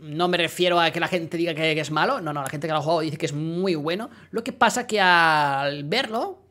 No 0.00 0.28
me 0.28 0.36
refiero 0.36 0.80
a 0.80 0.90
que 0.90 1.00
la 1.00 1.08
gente 1.08 1.36
diga 1.36 1.54
que, 1.54 1.78
es 1.78 1.90
malo. 1.90 2.20
No, 2.20 2.32
no, 2.32 2.42
la 2.42 2.50
gente 2.50 2.66
que 2.66 2.72
lo 2.72 2.80
ha 2.80 2.82
jugado 2.82 3.00
dice 3.00 3.16
que 3.16 3.26
es 3.26 3.32
muy 3.32 3.76
bueno. 3.76 4.10
Lo 4.30 4.44
que 4.44 4.52
pasa 4.52 4.86
que 4.86 5.00
al 5.00 5.84
verlo, 5.84 6.42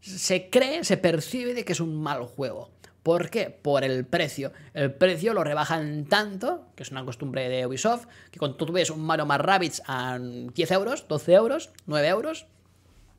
se 0.00 0.50
cree, 0.50 0.84
se 0.84 0.96
percibe 0.96 1.54
de 1.54 1.64
que 1.64 1.72
es 1.72 1.80
un 1.80 2.02
mal 2.02 2.24
juego. 2.24 2.73
¿Por 3.04 3.28
qué? 3.28 3.50
Por 3.50 3.84
el 3.84 4.06
precio. 4.06 4.50
El 4.72 4.94
precio 4.94 5.34
lo 5.34 5.44
rebajan 5.44 6.06
tanto, 6.06 6.68
que 6.74 6.82
es 6.82 6.90
una 6.90 7.04
costumbre 7.04 7.50
de 7.50 7.66
Ubisoft, 7.66 8.06
que 8.30 8.38
cuando 8.38 8.56
tú 8.56 8.72
ves 8.72 8.88
un 8.88 9.02
Mario 9.02 9.26
más 9.26 9.42
Rabbids 9.42 9.82
a 9.86 10.18
10 10.18 10.70
euros, 10.70 11.06
12 11.06 11.32
euros, 11.34 11.70
9 11.84 12.08
euros, 12.08 12.46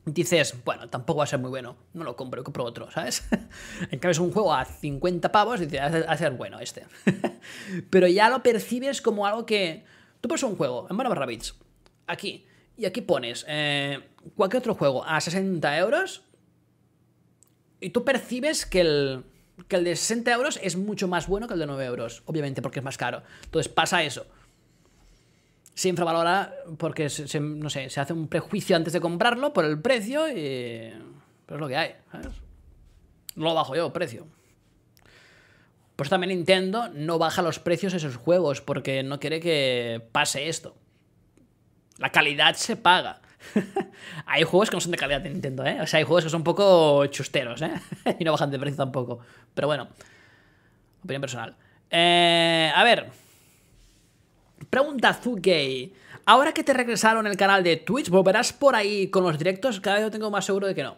dices, 0.04 0.56
bueno, 0.64 0.88
tampoco 0.88 1.18
va 1.18 1.24
a 1.24 1.28
ser 1.28 1.38
muy 1.38 1.50
bueno, 1.50 1.76
no 1.94 2.02
lo 2.02 2.16
compro, 2.16 2.42
compro 2.42 2.64
otro, 2.64 2.90
¿sabes? 2.90 3.28
en 3.80 4.00
cambio 4.00 4.10
es 4.10 4.18
un 4.18 4.32
juego 4.32 4.52
a 4.52 4.64
50 4.64 5.30
pavos 5.30 5.60
y 5.60 5.66
dices, 5.66 5.80
va 5.80 6.12
a 6.12 6.16
ser 6.16 6.32
bueno 6.32 6.58
este. 6.58 6.84
Pero 7.90 8.08
ya 8.08 8.28
lo 8.28 8.42
percibes 8.42 9.00
como 9.00 9.24
algo 9.24 9.46
que... 9.46 9.84
Tú 10.20 10.26
pones 10.26 10.42
un 10.42 10.56
juego 10.56 10.88
en 10.90 10.96
Mario 10.96 11.10
más 11.10 11.18
Rabbids, 11.18 11.54
aquí, 12.08 12.44
y 12.76 12.86
aquí 12.86 13.02
pones 13.02 13.44
eh, 13.46 14.00
cualquier 14.34 14.62
otro 14.62 14.74
juego 14.74 15.04
a 15.04 15.20
60 15.20 15.78
euros, 15.78 16.24
y 17.80 17.90
tú 17.90 18.04
percibes 18.04 18.66
que 18.66 18.80
el 18.80 19.24
que 19.68 19.76
el 19.76 19.84
de 19.84 19.96
60 19.96 20.32
euros 20.32 20.60
es 20.62 20.76
mucho 20.76 21.08
más 21.08 21.26
bueno 21.26 21.48
que 21.48 21.54
el 21.54 21.60
de 21.60 21.66
9 21.66 21.84
euros, 21.84 22.22
obviamente, 22.26 22.62
porque 22.62 22.80
es 22.80 22.84
más 22.84 22.96
caro. 22.96 23.22
Entonces 23.44 23.72
pasa 23.72 24.02
eso. 24.02 24.26
Se 25.74 25.88
infravalora 25.88 26.54
porque, 26.78 27.10
se, 27.10 27.40
no 27.40 27.68
sé, 27.68 27.90
se 27.90 28.00
hace 28.00 28.12
un 28.12 28.28
prejuicio 28.28 28.76
antes 28.76 28.92
de 28.92 29.00
comprarlo 29.00 29.52
por 29.52 29.64
el 29.64 29.80
precio 29.80 30.28
y... 30.28 30.92
Pero 31.46 31.56
es 31.56 31.60
lo 31.60 31.68
que 31.68 31.76
hay, 31.76 31.94
¿sabes? 32.10 32.28
No 33.34 33.44
lo 33.44 33.54
bajo 33.54 33.76
yo, 33.76 33.92
precio. 33.92 34.26
Por 35.96 36.06
eso 36.06 36.10
también 36.10 36.36
Nintendo 36.36 36.88
no 36.88 37.18
baja 37.18 37.40
los 37.40 37.58
precios 37.58 37.92
de 37.92 37.98
esos 37.98 38.16
juegos, 38.16 38.60
porque 38.60 39.02
no 39.02 39.18
quiere 39.20 39.40
que 39.40 40.06
pase 40.12 40.48
esto. 40.48 40.76
La 41.98 42.10
calidad 42.10 42.54
se 42.54 42.76
paga. 42.76 43.22
hay 44.26 44.42
juegos 44.42 44.70
que 44.70 44.76
no 44.76 44.80
son 44.80 44.92
de 44.92 44.98
calidad 44.98 45.20
de 45.20 45.30
Nintendo, 45.30 45.64
¿eh? 45.64 45.80
O 45.80 45.86
sea, 45.86 45.98
hay 45.98 46.04
juegos 46.04 46.24
que 46.24 46.30
son 46.30 46.40
un 46.40 46.44
poco 46.44 47.06
chusteros, 47.06 47.62
¿eh? 47.62 47.72
y 48.18 48.24
no 48.24 48.32
bajan 48.32 48.50
de 48.50 48.58
precio 48.58 48.76
tampoco. 48.76 49.20
Pero 49.54 49.68
bueno, 49.68 49.88
opinión 51.02 51.20
personal. 51.20 51.56
Eh, 51.90 52.70
a 52.74 52.84
ver. 52.84 53.06
Pregunta 54.70 55.14
Zugay. 55.14 55.92
Ahora 56.24 56.52
que 56.52 56.64
te 56.64 56.72
regresaron 56.72 57.26
el 57.26 57.36
canal 57.36 57.62
de 57.62 57.76
Twitch, 57.76 58.08
¿volverás 58.08 58.52
por 58.52 58.74
ahí 58.74 59.08
con 59.08 59.22
los 59.22 59.38
directos? 59.38 59.80
Cada 59.80 59.96
vez 59.96 60.04
lo 60.06 60.10
tengo 60.10 60.30
más 60.30 60.44
seguro 60.44 60.66
de 60.66 60.74
que 60.74 60.82
no. 60.82 60.96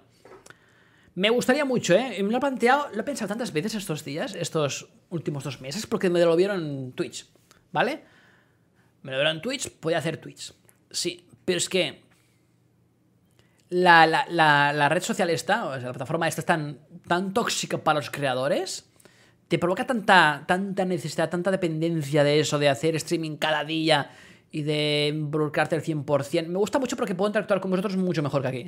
Me 1.14 1.30
gustaría 1.30 1.64
mucho, 1.64 1.94
¿eh? 1.94 2.22
Me 2.22 2.30
lo 2.30 2.38
he 2.38 2.40
planteado, 2.40 2.88
lo 2.94 3.00
he 3.00 3.04
pensado 3.04 3.28
tantas 3.28 3.52
veces 3.52 3.74
estos 3.74 4.04
días, 4.04 4.34
estos 4.34 4.88
últimos 5.10 5.44
dos 5.44 5.60
meses, 5.60 5.86
porque 5.86 6.08
me 6.08 6.20
lo 6.20 6.36
vieron 6.36 6.64
en 6.64 6.92
Twitch, 6.92 7.26
¿vale? 7.72 8.04
Me 9.02 9.10
lo 9.10 9.18
vieron 9.18 9.36
en 9.36 9.42
Twitch, 9.42 9.68
podía 9.68 9.98
hacer 9.98 10.18
Twitch. 10.18 10.54
Sí, 10.90 11.26
pero 11.44 11.58
es 11.58 11.68
que 11.68 12.07
la, 13.70 14.06
la, 14.28 14.88
red 14.88 15.02
social 15.02 15.30
esta, 15.30 15.66
o 15.66 15.74
sea, 15.74 15.86
la 15.86 15.92
plataforma 15.92 16.28
esta 16.28 16.40
es 16.40 16.46
tan, 16.46 16.78
tan 17.06 17.34
tóxica 17.34 17.78
para 17.78 17.98
los 17.98 18.10
creadores, 18.10 18.90
te 19.48 19.58
provoca 19.58 19.86
tanta, 19.86 20.44
tanta 20.46 20.84
necesidad, 20.84 21.30
tanta 21.30 21.50
dependencia 21.50 22.24
de 22.24 22.40
eso, 22.40 22.58
de 22.58 22.68
hacer 22.68 22.96
streaming 22.96 23.36
cada 23.36 23.64
día 23.64 24.10
y 24.50 24.62
de 24.62 25.08
involucrarte 25.14 25.74
al 25.76 25.82
100%. 25.82 26.46
Me 26.46 26.58
gusta 26.58 26.78
mucho 26.78 26.96
porque 26.96 27.14
puedo 27.14 27.28
interactuar 27.28 27.60
con 27.60 27.70
vosotros 27.70 27.96
mucho 27.96 28.22
mejor 28.22 28.42
que 28.42 28.48
aquí. 28.48 28.66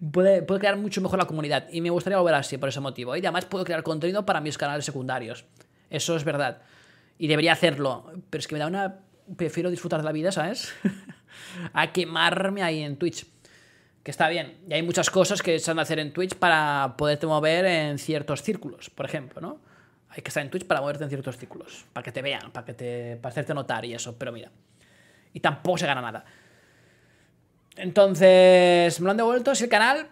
puedo 0.12 0.58
crear 0.58 0.76
mucho 0.76 1.00
mejor 1.00 1.18
la 1.18 1.26
comunidad 1.26 1.66
y 1.70 1.80
me 1.80 1.90
gustaría 1.90 2.18
volver 2.18 2.34
así 2.34 2.58
por 2.58 2.68
ese 2.68 2.80
motivo. 2.80 3.16
Y 3.16 3.20
además 3.20 3.46
puedo 3.46 3.64
crear 3.64 3.82
contenido 3.82 4.26
para 4.26 4.40
mis 4.40 4.58
canales 4.58 4.84
secundarios. 4.84 5.44
Eso 5.88 6.16
es 6.16 6.24
verdad. 6.24 6.62
Y 7.18 7.28
debería 7.28 7.52
hacerlo. 7.52 8.12
Pero 8.28 8.40
es 8.40 8.46
que 8.46 8.54
me 8.54 8.58
da 8.58 8.66
una... 8.66 9.00
Prefiero 9.36 9.70
disfrutar 9.70 10.00
de 10.00 10.04
la 10.04 10.12
vida, 10.12 10.30
¿sabes? 10.30 10.72
a 11.72 11.92
quemarme 11.92 12.62
ahí 12.62 12.82
en 12.82 12.96
Twitch. 12.96 13.26
Que 14.06 14.12
está 14.12 14.28
bien. 14.28 14.58
Y 14.70 14.72
hay 14.72 14.84
muchas 14.84 15.10
cosas 15.10 15.42
que 15.42 15.58
se 15.58 15.68
han 15.68 15.78
de 15.78 15.82
hacer 15.82 15.98
en 15.98 16.12
Twitch 16.12 16.36
para 16.36 16.94
poderte 16.96 17.26
mover 17.26 17.64
en 17.64 17.98
ciertos 17.98 18.40
círculos, 18.40 18.88
por 18.88 19.04
ejemplo, 19.04 19.40
¿no? 19.40 19.58
Hay 20.10 20.22
que 20.22 20.28
estar 20.28 20.44
en 20.44 20.48
Twitch 20.48 20.64
para 20.64 20.80
moverte 20.80 21.02
en 21.02 21.10
ciertos 21.10 21.36
círculos, 21.36 21.84
para 21.92 22.04
que 22.04 22.12
te 22.12 22.22
vean, 22.22 22.52
para 22.52 22.64
que 22.64 22.72
te 22.72 23.16
para 23.16 23.32
hacerte 23.32 23.52
notar 23.52 23.84
y 23.84 23.94
eso, 23.94 24.16
pero 24.16 24.30
mira. 24.30 24.52
Y 25.32 25.40
tampoco 25.40 25.78
se 25.78 25.86
gana 25.88 26.00
nada. 26.00 26.24
Entonces, 27.74 29.00
me 29.00 29.06
lo 29.06 29.10
han 29.10 29.16
devuelto, 29.16 29.50
es 29.50 29.62
el 29.62 29.68
canal, 29.68 30.06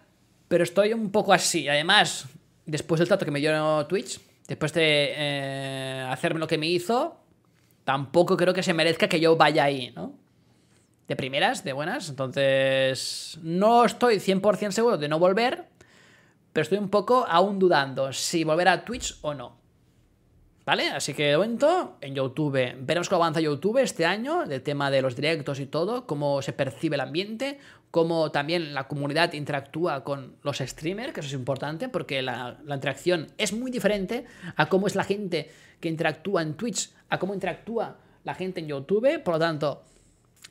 pero 0.48 0.64
estoy 0.64 0.92
un 0.92 1.12
poco 1.12 1.32
así. 1.32 1.68
Además, 1.68 2.26
después 2.66 2.98
del 2.98 3.06
trato 3.06 3.24
que 3.24 3.30
me 3.30 3.38
dio 3.38 3.86
Twitch, 3.86 4.20
después 4.48 4.72
de 4.72 5.14
eh, 5.16 6.06
hacerme 6.10 6.40
lo 6.40 6.48
que 6.48 6.58
me 6.58 6.66
hizo, 6.66 7.20
tampoco 7.84 8.36
creo 8.36 8.52
que 8.54 8.64
se 8.64 8.74
merezca 8.74 9.06
que 9.08 9.20
yo 9.20 9.36
vaya 9.36 9.62
ahí, 9.62 9.92
¿no? 9.94 10.23
De 11.08 11.16
primeras, 11.16 11.64
de 11.64 11.72
buenas. 11.72 12.08
Entonces, 12.08 13.38
no 13.42 13.84
estoy 13.84 14.16
100% 14.16 14.70
seguro 14.70 14.96
de 14.96 15.08
no 15.08 15.18
volver, 15.18 15.66
pero 16.52 16.62
estoy 16.62 16.78
un 16.78 16.88
poco 16.88 17.26
aún 17.28 17.58
dudando 17.58 18.12
si 18.12 18.44
volver 18.44 18.68
a 18.68 18.84
Twitch 18.84 19.18
o 19.22 19.34
no. 19.34 19.64
¿Vale? 20.64 20.88
Así 20.88 21.12
que 21.12 21.24
de 21.24 21.36
momento 21.36 21.98
en 22.00 22.14
YouTube 22.14 22.74
veremos 22.80 23.10
cómo 23.10 23.22
avanza 23.22 23.40
YouTube 23.40 23.82
este 23.82 24.06
año, 24.06 24.46
del 24.46 24.62
tema 24.62 24.90
de 24.90 25.02
los 25.02 25.14
directos 25.14 25.60
y 25.60 25.66
todo, 25.66 26.06
cómo 26.06 26.40
se 26.40 26.54
percibe 26.54 26.94
el 26.94 27.02
ambiente, 27.02 27.58
cómo 27.90 28.30
también 28.32 28.72
la 28.72 28.88
comunidad 28.88 29.34
interactúa 29.34 30.02
con 30.04 30.36
los 30.42 30.58
streamers, 30.58 31.12
que 31.12 31.20
eso 31.20 31.28
es 31.28 31.34
importante 31.34 31.90
porque 31.90 32.22
la, 32.22 32.58
interacción 32.66 33.26
es 33.36 33.52
muy 33.52 33.70
diferente 33.70 34.24
a 34.56 34.70
cómo 34.70 34.86
es 34.86 34.94
la 34.94 35.04
gente 35.04 35.50
que 35.80 35.90
interactúa 35.90 36.40
en 36.40 36.54
Twitch, 36.54 36.90
a 37.10 37.18
cómo 37.18 37.34
interactúa 37.34 37.98
la 38.24 38.34
gente 38.34 38.60
en 38.60 38.68
YouTube, 38.68 39.22
por 39.22 39.34
lo 39.34 39.38
tanto, 39.40 39.82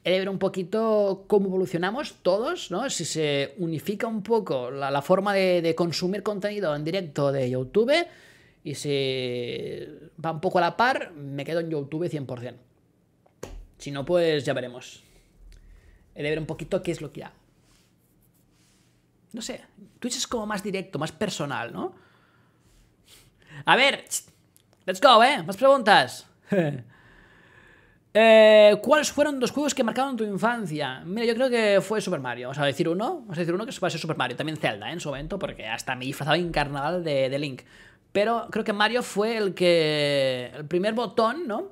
de 0.04 0.20
ver 0.20 0.30
un 0.30 0.40
poquito 0.40 1.26
cómo 1.28 1.48
evolucionamos 1.48 2.16
todos, 2.22 2.72
¿no? 2.72 2.90
Si 2.90 3.06
se 3.06 3.54
unifica 3.58 4.08
un 4.08 4.22
poco 4.24 4.70
la, 4.72 5.02
forma 5.02 5.34
de, 5.34 5.62
de 5.62 5.76
consumir 5.76 6.24
contenido 6.24 6.76
en 6.76 6.84
directo 6.84 7.32
de 7.32 7.50
YouTube 7.50 7.94
y 8.64 8.76
si 8.76 9.80
va 10.24 10.32
un 10.32 10.42
poco 10.42 10.58
a 10.58 10.62
la 10.62 10.78
par, 10.78 11.12
me 11.14 11.44
quedo 11.44 11.60
en 11.60 11.70
YouTube 11.70 12.10
100%. 12.10 12.56
Si 13.78 13.92
no, 13.92 14.06
pues 14.06 14.46
ya 14.46 14.54
veremos. 14.54 15.04
He 16.16 16.24
de 16.24 16.30
ver 16.30 16.40
un 16.40 16.46
poquito 16.46 16.82
qué 16.82 16.92
es 16.92 17.02
lo 17.02 17.12
que 17.12 17.24
hago. 17.24 17.36
No 19.34 19.42
sé, 19.42 19.62
Twitch 20.00 20.18
es 20.18 20.28
como 20.28 20.46
más 20.46 20.64
directo, 20.64 21.00
más 21.00 21.12
personal, 21.12 21.74
¿no? 21.74 21.96
A 23.66 23.76
ver, 23.76 24.06
let's 24.86 25.02
go, 25.02 25.24
¿eh? 25.24 25.44
Más 25.44 25.58
preguntas. 25.58 26.28
eh, 28.16 28.78
¿Cuáles 28.82 29.12
fueron 29.12 29.40
dos 29.40 29.50
juegos 29.50 29.74
que 29.74 29.84
marcaron 29.84 30.16
tu 30.16 30.24
infancia? 30.24 31.02
Mira, 31.04 31.26
yo 31.26 31.34
creo 31.34 31.50
que 31.50 31.82
fue 31.82 32.00
Super 32.00 32.20
Mario. 32.20 32.50
Vamos 32.50 32.60
a 32.60 32.66
decir 32.66 32.88
uno. 32.88 33.22
Vamos 33.22 33.38
a 33.38 33.40
decir 33.40 33.56
uno 33.56 33.66
que 33.66 33.72
va 33.80 33.88
a 33.88 33.92
ser 33.92 34.00
Super 34.00 34.18
Mario. 34.18 34.38
También 34.38 34.58
Zelda, 34.58 34.90
¿eh? 34.90 34.94
En 34.94 35.00
su 35.00 35.10
momento, 35.10 35.40
porque 35.40 35.66
hasta 35.66 35.96
me 35.96 36.06
disfrazaba 36.06 36.38
en 36.38 36.52
carnaval 36.52 37.04
de, 37.04 37.40
Link. 37.40 37.64
Pero 38.12 38.48
creo 38.52 38.64
que 38.64 38.74
Mario 38.74 39.02
fue 39.02 39.38
el 39.38 39.56
que. 39.56 40.52
el 40.54 40.66
primer 40.66 40.94
botón, 40.94 41.48
¿no? 41.48 41.72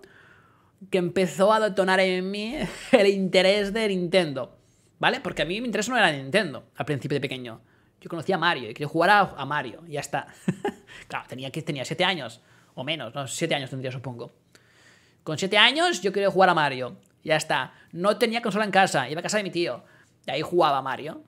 Que 0.89 0.97
empezó 0.97 1.53
a 1.53 1.59
detonar 1.59 1.99
en 1.99 2.31
mí 2.31 2.55
el 2.91 3.07
interés 3.07 3.71
de 3.71 3.87
Nintendo. 3.89 4.57
¿Vale? 4.97 5.19
Porque 5.19 5.43
a 5.43 5.45
mí 5.45 5.61
mi 5.61 5.67
interés 5.67 5.89
no 5.89 5.97
era 5.97 6.11
Nintendo 6.11 6.63
al 6.75 6.85
principio 6.85 7.15
de 7.15 7.21
pequeño. 7.21 7.61
Yo 8.01 8.09
conocía 8.09 8.35
a 8.35 8.39
Mario 8.39 8.71
y 8.71 8.73
quería 8.73 8.87
jugar 8.87 9.31
a, 9.37 9.45
Mario. 9.45 9.83
Y 9.87 9.93
ya 9.93 9.99
está. 9.99 10.27
claro, 11.07 11.25
tenía, 11.27 11.51
tenía 11.51 11.85
7 11.85 12.03
años. 12.03 12.41
O 12.73 12.83
menos, 12.83 13.13
¿no? 13.13 13.27
7 13.27 13.53
años 13.53 13.69
tendría, 13.69 13.91
supongo. 13.91 14.31
Con 15.24 15.38
7 15.38 15.57
años 15.57 16.01
yo 16.01 16.11
quería 16.11 16.30
jugar 16.30 16.49
a 16.49 16.53
Mario. 16.53 16.97
Ya 17.24 17.36
está. 17.36 17.74
No 17.91 18.17
tenía 18.17 18.41
consola 18.41 18.65
en 18.65 18.72
casa. 18.72 19.09
Iba 19.09 19.19
a 19.19 19.24
casa 19.24 19.38
de 19.38 19.43
mi 19.43 19.51
tío. 19.51 19.84
Y 20.26 20.32
ahí 20.32 20.41
jugaba 20.41 20.80
a 20.80 20.82
Mario. 20.82 21.24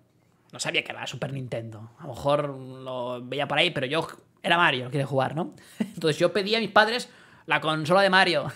No 0.52 0.60
sabía 0.60 0.84
que 0.84 0.92
era 0.92 1.06
Super 1.08 1.34
Nintendo. 1.34 1.92
A 2.00 2.04
lo 2.04 2.10
mejor 2.10 2.50
lo 2.50 3.22
veía 3.24 3.48
por 3.48 3.58
ahí, 3.58 3.72
pero 3.72 3.88
yo 3.88 4.08
era 4.44 4.58
Mario, 4.58 4.90
quiere 4.90 5.06
jugar, 5.06 5.36
¿no? 5.36 5.54
Entonces 5.80 6.20
yo 6.20 6.34
pedí 6.34 6.54
a 6.56 6.60
mis 6.60 6.70
padres 6.70 7.10
la 7.46 7.62
consola 7.62 8.02
de 8.02 8.10
Mario 8.10 8.52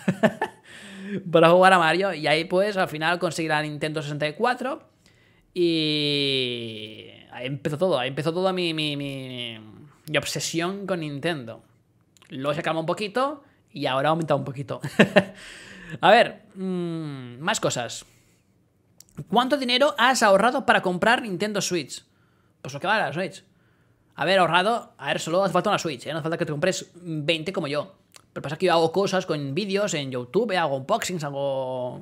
para 1.32 1.50
jugar 1.50 1.74
a 1.74 1.80
Mario 1.80 2.14
y 2.14 2.28
ahí 2.28 2.46
pues 2.46 2.78
al 2.78 2.88
final 2.88 3.20
conseguí 3.20 3.48
la 3.48 3.62
Nintendo 3.62 4.02
64 4.02 4.84
y 5.54 7.08
ahí 7.32 7.48
empezó 7.48 7.78
todo, 7.78 7.98
ahí 7.98 8.10
empezó 8.10 8.34
toda 8.34 8.54
mi, 8.54 8.74
mi, 8.74 8.96
mi, 8.96 10.18
obsesión 10.18 10.86
con 10.86 11.00
Nintendo. 11.00 11.64
Luego 12.30 12.54
se 12.54 12.62
calmó 12.62 12.82
un 12.82 12.86
poquito 12.86 13.44
y 13.72 13.86
ahora 13.86 14.10
ha 14.10 14.12
aumentado 14.12 14.38
un 14.38 14.46
poquito. 14.46 14.82
a 16.02 16.12
ver, 16.12 16.44
mmm, 16.56 17.40
más 17.40 17.60
cosas. 17.60 18.06
¿Cuánto 19.30 19.58
dinero 19.58 19.96
has 19.98 20.22
ahorrado 20.24 20.66
para 20.66 20.82
comprar 20.82 21.22
Nintendo 21.22 21.62
Switch? 21.62 22.04
Pues 22.62 22.74
lo 22.74 22.80
que 22.80 22.88
vale 22.88 23.04
la 23.04 23.14
Switch 23.14 23.44
haber 24.18 24.40
ahorrado, 24.40 24.94
a 24.98 25.08
ver, 25.08 25.20
solo 25.20 25.44
hace 25.44 25.54
falta 25.54 25.70
una 25.70 25.80
Switch, 25.80 26.08
¿eh? 26.08 26.12
no 26.12 26.18
hace 26.18 26.24
falta 26.24 26.38
que 26.38 26.46
te 26.46 26.52
compres 26.52 26.92
20 26.96 27.54
como 27.54 27.68
yo. 27.68 27.96
Pero 28.34 28.42
pasa 28.42 28.58
que 28.58 28.66
yo 28.66 28.74
hago 28.74 28.92
cosas 28.92 29.26
con 29.26 29.54
vídeos 29.54 29.94
en 29.94 30.12
YouTube, 30.12 30.58
hago 30.58 30.78
unboxings, 30.78 31.24
hago. 31.24 32.02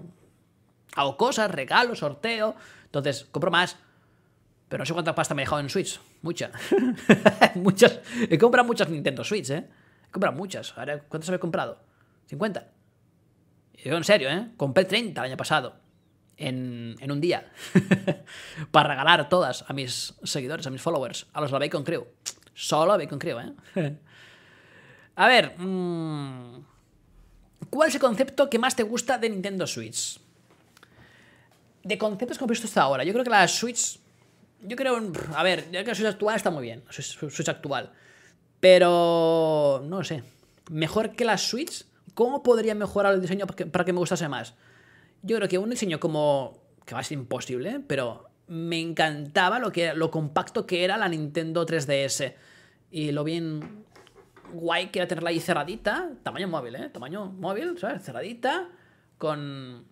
Hago 0.95 1.17
cosas, 1.17 1.51
regalos, 1.51 1.99
sorteo. 1.99 2.55
Entonces, 2.85 3.27
compro 3.31 3.51
más. 3.51 3.77
Pero 4.69 4.81
no 4.81 4.85
sé 4.85 4.93
cuánta 4.93 5.13
pasta 5.13 5.35
me 5.35 5.41
he 5.41 5.45
dejado 5.45 5.59
en 5.59 5.69
Switch. 5.69 5.99
Mucha. 6.21 6.51
muchas. 7.55 7.99
He 8.29 8.37
comprado 8.37 8.65
muchas 8.65 8.89
Nintendo 8.89 9.23
Switch, 9.25 9.49
¿eh? 9.49 9.67
He 10.15 10.17
comprado 10.17 10.37
muchas. 10.37 10.73
¿cuántas 11.09 11.29
he 11.29 11.39
comprado? 11.39 11.77
¿50? 12.29 12.63
Y 13.73 13.89
en 13.89 14.03
serio, 14.05 14.29
¿eh? 14.29 14.47
Compré 14.55 14.85
30 14.85 15.19
el 15.19 15.25
año 15.25 15.35
pasado 15.35 15.75
en, 16.37 16.95
un 17.11 17.19
día 17.19 17.51
para 18.71 18.87
regalar 18.87 19.27
todas 19.27 19.65
a 19.67 19.73
mis 19.73 20.13
seguidores, 20.23 20.65
a 20.67 20.69
mis 20.69 20.81
followers, 20.81 21.27
a 21.33 21.41
los 21.41 21.51
de 21.51 21.59
la 21.59 21.65
Bacon 21.65 21.83
Crew. 21.83 22.05
Solo 22.53 22.93
a 22.93 22.97
Bacon 22.97 23.19
Crew, 23.19 23.39
¿eh? 23.39 23.53
a 25.17 25.27
ver, 25.27 25.59
mm, 25.59 26.63
¿cuál 27.69 27.89
es 27.89 27.95
el 27.95 28.01
concepto 28.01 28.49
que 28.49 28.57
más 28.57 28.73
te 28.73 28.83
gusta 28.83 29.17
de 29.17 29.29
Nintendo 29.29 29.67
Switch? 29.67 30.17
De 31.83 31.97
conceptos 31.97 32.37
como 32.37 32.51
he 32.51 32.53
visto 32.53 32.67
hasta 32.67 32.83
ahora. 32.83 33.03
Yo 33.03 33.11
creo 33.11 33.25
que 33.25 33.31
la 33.31 33.45
Switch. 33.49 33.99
Yo 34.61 34.77
creo. 34.77 35.11
A 35.35 35.43
ver, 35.43 35.65
yo 35.65 35.71
creo 35.71 35.83
que 35.83 35.91
la 35.91 35.95
Switch 35.95 36.07
actual 36.07 36.37
está 36.37 36.51
muy 36.51 36.63
bien. 36.63 36.85
La 36.85 36.93
Switch 36.93 37.49
actual. 37.49 37.91
Pero. 38.65 39.83
No 39.85 40.03
sé. 40.03 40.23
Mejor 40.71 41.11
que 41.11 41.23
la 41.23 41.37
Switch. 41.37 41.85
¿Cómo 42.15 42.41
podría 42.41 42.73
mejorar 42.73 43.13
el 43.13 43.21
diseño 43.21 43.45
para 43.45 43.85
que 43.85 43.93
me 43.93 43.99
gustase 43.99 44.27
más? 44.27 44.55
yo 45.21 45.37
creo 45.37 45.47
que 45.47 45.59
un 45.59 45.69
diseño 45.69 45.99
como 45.99 46.63
que 46.83 46.95
va 46.95 47.01
a 47.01 47.03
ser 47.03 47.19
imposible, 47.19 47.79
pero 47.85 48.27
me 48.47 48.79
encantaba 48.79 49.59
lo, 49.59 49.71
que, 49.71 49.93
lo 49.93 50.09
compacto 50.09 50.65
que 50.65 50.83
era 50.83 50.97
la 50.97 51.07
Nintendo 51.07 51.63
3DS. 51.63 52.33
Y 52.89 53.11
lo 53.11 53.23
bien 53.23 53.85
guay 54.51 54.87
que 54.87 54.97
era 54.97 55.07
tenerla 55.07 55.29
ahí 55.29 55.39
cerradita, 55.39 56.09
tamaño 56.23 56.47
móvil, 56.47 56.75
¿eh? 56.75 56.89
Tamaño 56.89 57.27
móvil, 57.27 57.77
¿sabes? 57.77 58.01
Cerradita, 58.03 58.69
con... 59.19 59.85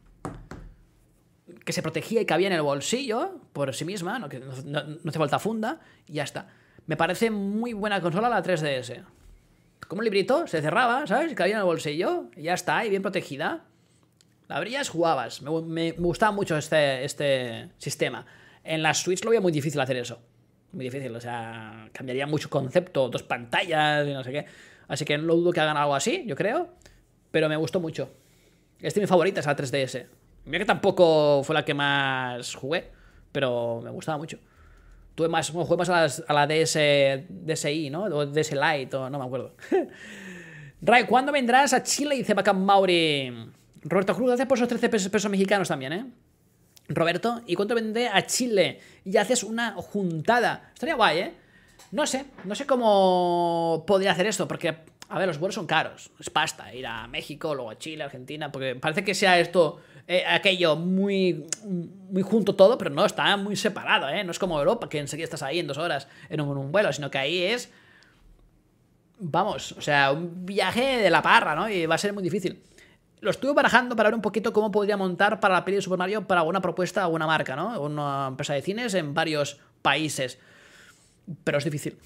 que 1.64 1.74
se 1.74 1.84
protegía 1.84 2.22
y 2.22 2.26
cabía 2.26 2.48
en 2.48 2.54
el 2.54 2.64
bolsillo 2.64 3.40
por 3.54 3.76
sí 3.76 3.86
misma, 3.86 4.18
no, 4.18 4.28
no, 4.66 4.80
hace 5.10 5.20
falta 5.20 5.38
funda, 5.38 5.80
y 6.08 6.14
ya 6.14 6.24
está. 6.24 6.48
Me 6.86 6.98
parece 6.98 7.32
muy 7.32 7.74
buena 7.74 8.02
consola 8.02 8.30
la 8.30 8.44
3DS. 8.44 9.04
Como 9.88 10.00
un 10.00 10.06
librito, 10.06 10.48
se 10.48 10.62
cerraba, 10.62 11.08
¿sabes? 11.08 11.34
Cabía 11.34 11.56
en 11.56 11.60
el 11.60 11.66
bolsillo, 11.66 12.26
y 12.36 12.44
ya 12.44 12.54
está, 12.54 12.86
y 12.86 12.90
bien 12.90 13.02
protegida. 13.02 13.66
La 14.48 14.58
abrías, 14.58 14.90
jugabas. 14.90 15.42
Me, 15.42 15.92
gustaba 15.94 16.32
mucho 16.32 16.58
este, 16.58 17.06
este 17.06 17.70
sistema. 17.78 18.26
En 18.64 18.82
la 18.84 18.94
Switch 18.94 19.24
lo 19.24 19.30
veía 19.30 19.42
muy 19.42 19.52
difícil 19.52 19.80
hacer 19.80 19.98
eso. 19.98 20.22
Muy 20.74 20.86
difícil, 20.86 21.16
o 21.16 21.22
sea, 21.22 21.90
cambiaría 21.94 22.26
mucho 22.28 22.50
concepto, 22.50 23.08
dos 23.10 23.24
pantallas 23.24 24.08
y 24.08 24.14
no 24.14 24.24
sé 24.24 24.32
qué. 24.32 24.46
Así 24.88 25.06
que 25.06 25.18
no 25.18 25.36
dudo 25.36 25.54
que 25.54 25.60
hagan 25.60 25.78
algo 25.78 25.96
así, 25.96 26.24
yo 26.26 26.36
creo. 26.36 26.70
Pero 27.32 27.48
me 27.48 27.56
gustó 27.56 27.80
mucho. 27.80 28.12
Es 28.80 28.94
de 28.94 29.02
mis 29.02 29.10
favoritas, 29.10 29.46
la 29.46 29.56
3DS. 29.56 30.08
Mira 30.46 30.60
que 30.60 30.66
tampoco 30.66 31.42
fue 31.44 31.56
la 31.56 31.64
que 31.64 31.74
más 31.74 32.56
jugué, 32.56 32.92
pero 33.32 33.82
me 33.82 33.90
gustaba 33.92 34.18
mucho. 34.18 34.40
Tuve 35.16 35.28
más, 35.28 35.52
a, 35.54 36.02
las- 36.02 36.24
la 36.28 36.48
DS, 36.48 36.78
DSi, 37.30 37.90
¿no? 37.90 38.04
O 38.06 38.26
DS 38.26 38.52
Lite, 38.54 38.96
o 38.98 39.10
no 39.10 39.20
me 39.20 39.26
acuerdo. 39.26 39.54
Ray, 40.82 41.06
¿cuándo 41.06 41.32
vendrás 41.32 41.74
a 41.74 41.84
Chile? 41.84 42.16
Dice 42.16 42.34
Bacam 42.34 42.64
Mauri. 42.64 43.32
Roberto 43.84 44.16
Cruz, 44.16 44.28
gracias 44.28 44.48
por 44.48 44.58
esos 44.58 44.68
13 44.68 44.90
pesos, 44.90 45.10
pesos 45.10 45.30
mexicanos 45.32 45.68
también, 45.68 45.94
¿eh? 45.94 46.06
Roberto, 46.90 47.42
¿y 47.48 47.56
cuánto 47.56 47.76
vendré 47.76 48.08
a 48.10 48.26
Chile? 48.26 48.80
Y 49.06 49.16
haces 49.18 49.44
una 49.44 49.74
juntada. 49.74 50.72
Estaría 50.74 50.96
guay, 50.96 51.20
¿eh? 51.20 51.34
No 51.92 52.06
sé, 52.08 52.26
no 52.46 52.56
sé 52.56 52.66
cómo 52.66 53.84
podría 53.88 54.12
hacer 54.12 54.26
esto, 54.28 54.48
porque, 54.48 54.76
a 55.10 55.20
ver, 55.20 55.28
los 55.28 55.38
vuelos 55.38 55.56
son 55.56 55.68
caros. 55.68 56.12
Es 56.20 56.30
pasta, 56.30 56.74
ir 56.74 56.88
a 56.88 57.08
México, 57.08 57.54
luego 57.56 57.70
a 57.72 57.78
Chile, 57.78 58.04
Argentina, 58.04 58.52
porque 58.52 58.76
parece 58.76 59.04
que 59.04 59.14
sea 59.14 59.40
esto, 59.40 59.80
eh, 60.08 60.24
aquello 60.28 60.76
muy, 60.76 61.48
muy 61.64 62.22
junto 62.24 62.56
todo, 62.56 62.78
pero 62.78 62.90
no, 62.90 63.06
está 63.06 63.38
muy 63.38 63.56
separado, 63.56 64.10
¿eh? 64.10 64.24
No 64.24 64.32
es 64.32 64.40
como 64.40 64.60
Europa, 64.60 64.90
que 64.90 65.00
enseguida 65.00 65.26
estás 65.26 65.44
ahí 65.44 65.60
en 65.60 65.68
dos 65.68 65.78
horas 65.78 66.08
en 66.30 66.42
un, 66.42 66.72
vuelo, 66.72 66.92
sino 66.92 67.10
que 67.10 67.18
ahí 67.18 67.44
es 67.44 67.72
vamos, 69.20 69.72
o 69.74 69.82
sea, 69.82 70.12
un 70.12 70.46
viaje 70.46 70.98
de 70.98 71.10
la 71.10 71.22
parra, 71.22 71.56
¿no? 71.56 71.70
Y 71.70 71.86
va 71.86 71.96
a 71.96 71.98
ser 71.98 72.12
muy 72.12 72.24
difícil. 72.24 72.62
Lo 73.22 73.32
estuve 73.32 73.54
barajando 73.54 73.96
para 73.96 74.10
ver 74.10 74.16
un 74.16 74.22
poquito 74.22 74.52
cómo 74.52 74.70
podría 74.70 74.98
montar 74.98 75.40
para 75.40 75.54
la 75.54 75.64
peli 75.64 75.76
de 75.78 75.82
Super 75.82 75.98
Mario 75.98 76.28
para 76.28 76.44
una 76.44 76.60
propuesta 76.60 77.04
a 77.04 77.08
una 77.08 77.26
marca, 77.26 77.56
¿no? 77.56 77.80
Una 77.82 78.28
empresa 78.28 78.54
de 78.54 78.62
cines 78.62 78.94
en 78.96 79.14
varios 79.14 79.62
países. 79.82 80.40
Pero 81.46 81.58
es 81.58 81.64
difícil. 81.64 81.98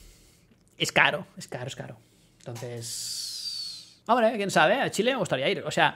Es 0.78 0.92
caro, 0.92 1.26
es 1.36 1.48
caro, 1.48 1.66
es 1.66 1.76
caro. 1.76 1.98
Entonces... 2.40 4.00
Hombre, 4.06 4.34
quién 4.38 4.52
sabe, 4.52 4.76
a 4.76 4.92
Chile 4.92 5.12
me 5.12 5.18
gustaría 5.18 5.50
ir. 5.50 5.64
O 5.66 5.72
sea, 5.72 5.96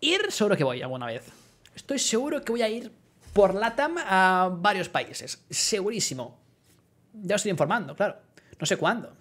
ir 0.00 0.30
seguro 0.30 0.56
que 0.56 0.64
voy 0.64 0.80
alguna 0.80 1.06
vez. 1.06 1.39
Estoy 1.80 1.98
seguro 1.98 2.42
que 2.42 2.52
voy 2.52 2.60
a 2.62 2.68
ir 2.68 2.92
por 3.32 3.54
LATAM 3.54 3.96
a 3.98 4.50
varios 4.52 4.88
países. 4.90 5.42
Segurísimo. 5.48 6.38
Ya 7.14 7.36
os 7.36 7.40
estoy 7.40 7.50
informando, 7.52 7.96
claro. 7.96 8.16
No 8.58 8.66
sé 8.66 8.76
cuándo. 8.76 9.16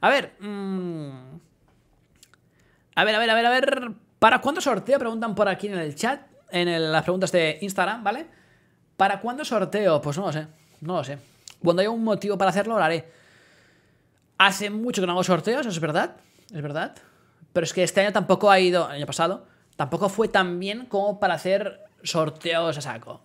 A 0.00 0.08
ver. 0.08 0.32
mm, 0.40 1.10
A 2.96 3.04
ver, 3.04 3.14
a 3.14 3.18
ver, 3.18 3.30
a 3.30 3.34
ver, 3.34 3.46
a 3.46 3.50
ver. 3.50 3.92
¿Para 4.18 4.40
cuándo 4.40 4.60
sorteo? 4.62 4.98
Preguntan 4.98 5.34
por 5.34 5.48
aquí 5.48 5.66
en 5.66 5.74
el 5.78 5.94
chat. 5.94 6.22
En 6.50 6.92
las 6.92 7.02
preguntas 7.02 7.30
de 7.30 7.58
Instagram, 7.60 8.02
¿vale? 8.02 8.26
¿Para 8.96 9.20
cuándo 9.20 9.44
sorteo? 9.44 10.00
Pues 10.00 10.16
no 10.16 10.26
lo 10.26 10.32
sé. 10.32 10.46
No 10.80 10.96
lo 10.96 11.04
sé. 11.04 11.18
Cuando 11.62 11.80
haya 11.80 11.90
un 11.90 12.02
motivo 12.02 12.38
para 12.38 12.50
hacerlo, 12.50 12.78
lo 12.78 12.82
haré. 12.84 13.06
Hace 14.38 14.70
mucho 14.70 15.02
que 15.02 15.06
no 15.06 15.12
hago 15.12 15.24
sorteos, 15.24 15.66
es 15.66 15.78
verdad. 15.78 16.16
Es 16.52 16.62
verdad. 16.62 16.94
Pero 17.52 17.64
es 17.64 17.72
que 17.74 17.82
este 17.82 18.00
año 18.00 18.12
tampoco 18.12 18.50
ha 18.50 18.58
ido. 18.58 18.86
El 18.88 18.96
año 18.96 19.06
pasado. 19.06 19.46
Tampoco 19.76 20.08
fue 20.08 20.28
tan 20.28 20.60
bien 20.60 20.86
como 20.86 21.18
para 21.18 21.34
hacer 21.34 21.80
sorteos 22.02 22.78
a 22.78 22.80
saco. 22.80 23.22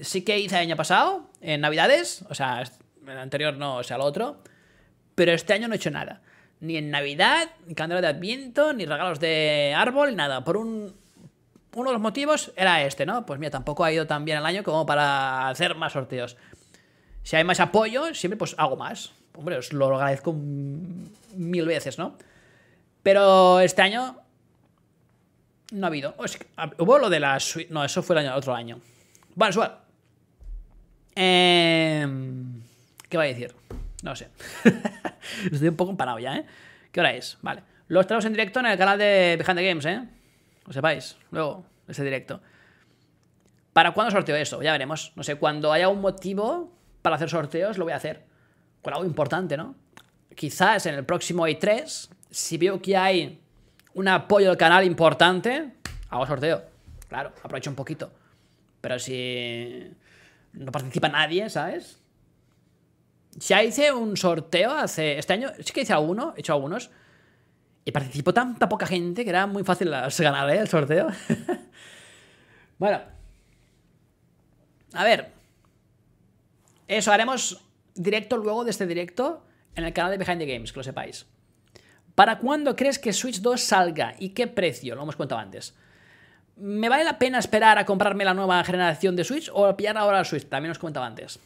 Sí 0.00 0.22
que 0.22 0.38
hice 0.38 0.56
el 0.56 0.62
año 0.62 0.76
pasado, 0.76 1.26
en 1.40 1.60
Navidades. 1.60 2.24
O 2.28 2.34
sea, 2.34 2.64
el 3.06 3.18
anterior 3.18 3.56
no, 3.56 3.76
o 3.76 3.82
sea, 3.82 3.96
el 3.96 4.02
otro. 4.02 4.38
Pero 5.14 5.32
este 5.32 5.52
año 5.52 5.68
no 5.68 5.74
he 5.74 5.76
hecho 5.76 5.90
nada. 5.90 6.22
Ni 6.60 6.76
en 6.76 6.90
Navidad, 6.90 7.50
ni 7.66 7.74
candela 7.74 8.00
de 8.00 8.08
Adviento, 8.08 8.72
ni 8.72 8.86
regalos 8.86 9.20
de 9.20 9.74
árbol, 9.76 10.16
nada. 10.16 10.44
Por 10.44 10.56
un. 10.56 11.00
Uno 11.74 11.88
de 11.88 11.94
los 11.94 12.02
motivos 12.02 12.52
era 12.54 12.82
este, 12.82 13.06
¿no? 13.06 13.24
Pues 13.24 13.40
mira, 13.40 13.50
tampoco 13.50 13.82
ha 13.82 13.92
ido 13.92 14.06
tan 14.06 14.26
bien 14.26 14.36
el 14.36 14.44
año 14.44 14.62
como 14.62 14.84
para 14.84 15.48
hacer 15.48 15.74
más 15.74 15.94
sorteos. 15.94 16.36
Si 17.22 17.36
hay 17.36 17.44
más 17.44 17.60
apoyo, 17.60 18.14
siempre 18.14 18.36
pues 18.36 18.54
hago 18.58 18.76
más. 18.76 19.14
Hombre, 19.34 19.56
os 19.56 19.72
lo 19.72 19.86
agradezco 19.86 20.34
mil 20.34 21.64
veces, 21.64 21.98
¿no? 21.98 22.16
Pero 23.02 23.60
este 23.60 23.80
año 23.80 24.21
no 25.72 25.86
ha 25.86 25.88
habido. 25.88 26.14
Oh, 26.18 26.24
ah, 26.56 26.70
hubo 26.78 26.98
lo 26.98 27.10
de 27.10 27.20
la. 27.20 27.38
No, 27.70 27.84
eso 27.84 28.02
fue 28.02 28.14
el 28.16 28.26
año, 28.26 28.36
otro 28.36 28.54
año. 28.54 28.80
Bueno, 29.34 29.52
igual. 29.52 29.78
Em, 31.14 32.62
¿Qué 33.08 33.16
va 33.16 33.24
a 33.24 33.26
decir? 33.26 33.54
No 34.02 34.14
sé. 34.14 34.28
Estoy 35.50 35.68
un 35.68 35.76
poco 35.76 35.96
parado 35.96 36.18
ya, 36.18 36.36
¿eh? 36.36 36.46
¿Qué 36.90 37.00
hora 37.00 37.12
es? 37.12 37.38
Vale. 37.42 37.62
Lo 37.88 38.00
estamos 38.00 38.24
en 38.24 38.32
directo 38.32 38.60
en 38.60 38.66
el 38.66 38.78
canal 38.78 38.98
de 38.98 39.36
Behind 39.38 39.58
the 39.58 39.66
Games, 39.66 39.86
¿eh? 39.86 40.02
Lo 40.66 40.72
sepáis. 40.72 41.16
Luego, 41.30 41.64
ese 41.88 42.04
directo. 42.04 42.40
¿Para 43.72 43.92
cuándo 43.92 44.10
sorteo 44.10 44.36
eso? 44.36 44.62
Ya 44.62 44.72
veremos. 44.72 45.12
No 45.16 45.22
sé, 45.22 45.36
cuando 45.36 45.72
haya 45.72 45.88
un 45.88 46.00
motivo 46.00 46.72
para 47.00 47.16
hacer 47.16 47.30
sorteos, 47.30 47.78
lo 47.78 47.84
voy 47.84 47.92
a 47.92 47.96
hacer. 47.96 48.24
Con 48.82 48.92
algo 48.94 49.06
importante, 49.06 49.56
¿no? 49.56 49.74
Quizás 50.34 50.86
en 50.86 50.94
el 50.94 51.04
próximo 51.04 51.46
E3, 51.46 52.10
si 52.30 52.58
veo 52.58 52.80
que 52.80 52.96
hay 52.96 53.41
un 53.94 54.08
apoyo 54.08 54.48
del 54.48 54.56
canal 54.56 54.84
importante, 54.84 55.72
hago 56.08 56.26
sorteo. 56.26 56.62
Claro, 57.08 57.32
aprovecho 57.42 57.70
un 57.70 57.76
poquito. 57.76 58.10
Pero 58.80 58.98
si 58.98 59.90
no 60.52 60.72
participa 60.72 61.08
nadie, 61.08 61.48
¿sabes? 61.50 61.98
Ya 63.32 63.62
hice 63.62 63.92
un 63.92 64.16
sorteo 64.16 64.72
hace. 64.72 65.18
Este 65.18 65.32
año 65.32 65.50
sí 65.58 65.72
que 65.72 65.82
hice 65.82 65.92
alguno, 65.92 66.34
he 66.36 66.40
hecho 66.40 66.52
algunos. 66.52 66.90
Y 67.84 67.92
participó 67.92 68.32
tanta 68.32 68.68
poca 68.68 68.86
gente 68.86 69.24
que 69.24 69.30
era 69.30 69.46
muy 69.46 69.64
fácil 69.64 69.90
ganar 69.90 70.50
¿eh? 70.50 70.58
el 70.58 70.68
sorteo. 70.68 71.08
bueno. 72.78 73.00
A 74.92 75.04
ver. 75.04 75.32
Eso, 76.86 77.12
haremos 77.12 77.64
directo 77.94 78.36
luego 78.36 78.64
de 78.64 78.70
este 78.70 78.86
directo 78.86 79.44
en 79.74 79.84
el 79.84 79.92
canal 79.92 80.12
de 80.12 80.18
Behind 80.18 80.38
the 80.38 80.46
Games, 80.46 80.72
que 80.72 80.80
lo 80.80 80.84
sepáis. 80.84 81.26
¿Para 82.14 82.38
cuándo 82.38 82.76
crees 82.76 82.98
que 82.98 83.12
Switch 83.12 83.40
2 83.40 83.60
salga 83.60 84.14
y 84.18 84.30
qué 84.30 84.46
precio? 84.46 84.94
Lo 84.94 85.02
hemos 85.02 85.16
contado 85.16 85.40
antes. 85.40 85.74
¿Me 86.56 86.88
vale 86.88 87.04
la 87.04 87.18
pena 87.18 87.38
esperar 87.38 87.78
a 87.78 87.86
comprarme 87.86 88.24
la 88.24 88.34
nueva 88.34 88.62
generación 88.64 89.16
de 89.16 89.24
Switch 89.24 89.50
o 89.52 89.74
pillar 89.76 89.96
ahora 89.96 90.18
la 90.18 90.24
Switch? 90.24 90.48
También 90.48 90.70
os 90.70 90.78
comentaba 90.78 91.06
antes. 91.06 91.38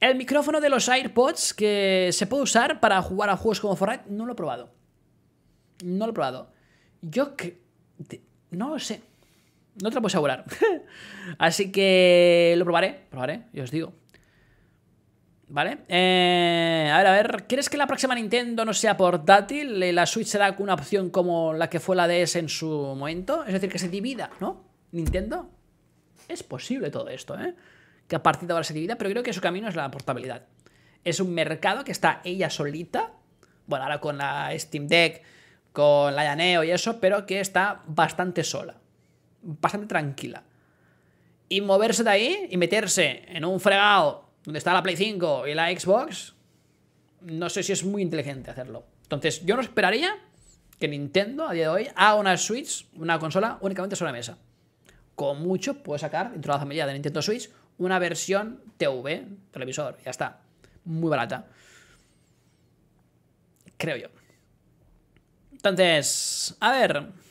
El 0.00 0.16
micrófono 0.16 0.60
de 0.60 0.68
los 0.68 0.88
AirPods 0.88 1.54
que 1.54 2.10
se 2.12 2.26
puede 2.26 2.42
usar 2.42 2.80
para 2.80 3.00
jugar 3.00 3.30
a 3.30 3.36
juegos 3.36 3.60
como 3.60 3.76
Fortnite, 3.76 4.10
no 4.10 4.26
lo 4.26 4.32
he 4.32 4.36
probado. 4.36 4.70
No 5.84 6.06
lo 6.06 6.10
he 6.10 6.14
probado. 6.14 6.50
Yo 7.00 7.36
que... 7.36 7.62
No 8.50 8.70
lo 8.70 8.78
sé. 8.78 9.02
No 9.82 9.88
te 9.88 9.94
lo 9.94 10.02
puedo 10.02 10.08
asegurar. 10.08 10.44
Así 11.38 11.72
que 11.72 12.54
lo 12.58 12.64
probaré, 12.64 13.06
probaré, 13.10 13.44
y 13.52 13.60
os 13.60 13.70
digo. 13.70 13.92
¿Vale? 15.48 15.78
Eh, 15.88 16.90
a 16.92 16.98
ver, 16.98 17.06
a 17.06 17.12
ver. 17.12 17.46
¿Crees 17.46 17.68
que 17.68 17.76
la 17.76 17.86
próxima 17.86 18.14
Nintendo 18.14 18.64
no 18.64 18.72
sea 18.72 18.96
portátil? 18.96 19.94
¿La 19.94 20.06
Switch 20.06 20.28
será 20.28 20.54
una 20.58 20.74
opción 20.74 21.10
como 21.10 21.52
la 21.52 21.68
que 21.68 21.80
fue 21.80 21.96
la 21.96 22.08
DS 22.08 22.36
en 22.36 22.48
su 22.48 22.68
momento? 22.68 23.44
Es 23.44 23.52
decir, 23.52 23.70
que 23.70 23.78
se 23.78 23.88
divida, 23.88 24.30
¿no? 24.40 24.64
¿Nintendo? 24.92 25.50
Es 26.28 26.42
posible 26.42 26.90
todo 26.90 27.08
esto, 27.08 27.38
¿eh? 27.38 27.54
Que 28.08 28.16
a 28.16 28.22
partir 28.22 28.46
de 28.46 28.52
ahora 28.52 28.64
se 28.64 28.74
divida, 28.74 28.96
pero 28.96 29.10
creo 29.10 29.22
que 29.22 29.32
su 29.32 29.40
camino 29.40 29.68
es 29.68 29.76
la 29.76 29.90
portabilidad. 29.90 30.46
Es 31.04 31.20
un 31.20 31.34
mercado 31.34 31.84
que 31.84 31.92
está 31.92 32.20
ella 32.24 32.48
solita. 32.48 33.12
Bueno, 33.66 33.84
ahora 33.84 34.00
con 34.00 34.18
la 34.18 34.50
Steam 34.58 34.86
Deck, 34.88 35.22
con 35.72 36.14
la 36.14 36.24
Yaneo 36.24 36.64
y 36.64 36.70
eso, 36.70 37.00
pero 37.00 37.26
que 37.26 37.40
está 37.40 37.82
bastante 37.86 38.44
sola. 38.44 38.76
Bastante 39.42 39.88
tranquila. 39.88 40.42
Y 41.48 41.60
moverse 41.60 42.04
de 42.04 42.10
ahí 42.10 42.48
y 42.50 42.56
meterse 42.56 43.24
en 43.28 43.44
un 43.44 43.60
fregado 43.60 44.23
donde 44.44 44.58
está 44.58 44.72
la 44.72 44.82
Play 44.82 44.96
5 44.96 45.46
y 45.46 45.54
la 45.54 45.68
Xbox, 45.68 46.34
no 47.22 47.48
sé 47.48 47.62
si 47.62 47.72
es 47.72 47.84
muy 47.84 48.02
inteligente 48.02 48.50
hacerlo. 48.50 48.84
Entonces, 49.02 49.44
yo 49.44 49.56
no 49.56 49.62
esperaría 49.62 50.16
que 50.78 50.88
Nintendo 50.88 51.48
a 51.48 51.52
día 51.52 51.64
de 51.64 51.68
hoy 51.68 51.88
haga 51.94 52.16
una 52.16 52.36
Switch, 52.36 52.86
una 52.94 53.18
consola 53.18 53.58
únicamente 53.60 53.96
sobre 53.96 54.12
mesa. 54.12 54.38
Con 55.14 55.42
mucho 55.42 55.82
puede 55.82 56.00
sacar, 56.00 56.32
dentro 56.32 56.52
de 56.52 56.56
la 56.56 56.60
familia 56.60 56.86
de 56.86 56.92
Nintendo 56.92 57.22
Switch, 57.22 57.50
una 57.78 57.98
versión 57.98 58.60
TV, 58.76 59.26
televisor, 59.50 59.98
ya 60.04 60.10
está. 60.10 60.40
Muy 60.84 61.08
barata. 61.08 61.46
Creo 63.76 63.96
yo. 63.96 64.08
Entonces, 65.52 66.56
a 66.60 66.72
ver. 66.72 67.23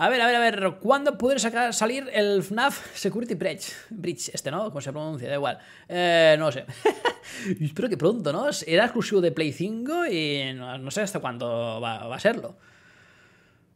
A 0.00 0.08
ver, 0.08 0.20
a 0.20 0.26
ver, 0.26 0.36
a 0.36 0.38
ver. 0.38 0.78
¿Cuándo 0.78 1.18
podré 1.18 1.40
sacar, 1.40 1.74
salir 1.74 2.08
el 2.12 2.44
FNAF 2.44 2.94
Security 2.94 3.34
Bridge? 3.34 3.74
Bridge, 3.90 4.30
este, 4.32 4.48
¿no? 4.48 4.66
¿Cómo 4.68 4.80
se 4.80 4.92
pronuncia? 4.92 5.28
Da 5.28 5.34
igual. 5.34 5.58
Eh, 5.88 6.36
no 6.38 6.46
lo 6.46 6.52
sé. 6.52 6.66
Espero 7.60 7.88
que 7.88 7.96
pronto, 7.96 8.32
¿no? 8.32 8.46
Era 8.64 8.84
exclusivo 8.84 9.20
de 9.20 9.32
Play 9.32 9.52
5 9.52 10.06
y 10.06 10.54
no, 10.54 10.90
sé 10.92 11.00
hasta 11.00 11.18
cuándo 11.18 11.80
va, 11.80 12.14
a 12.14 12.20
serlo. 12.20 12.54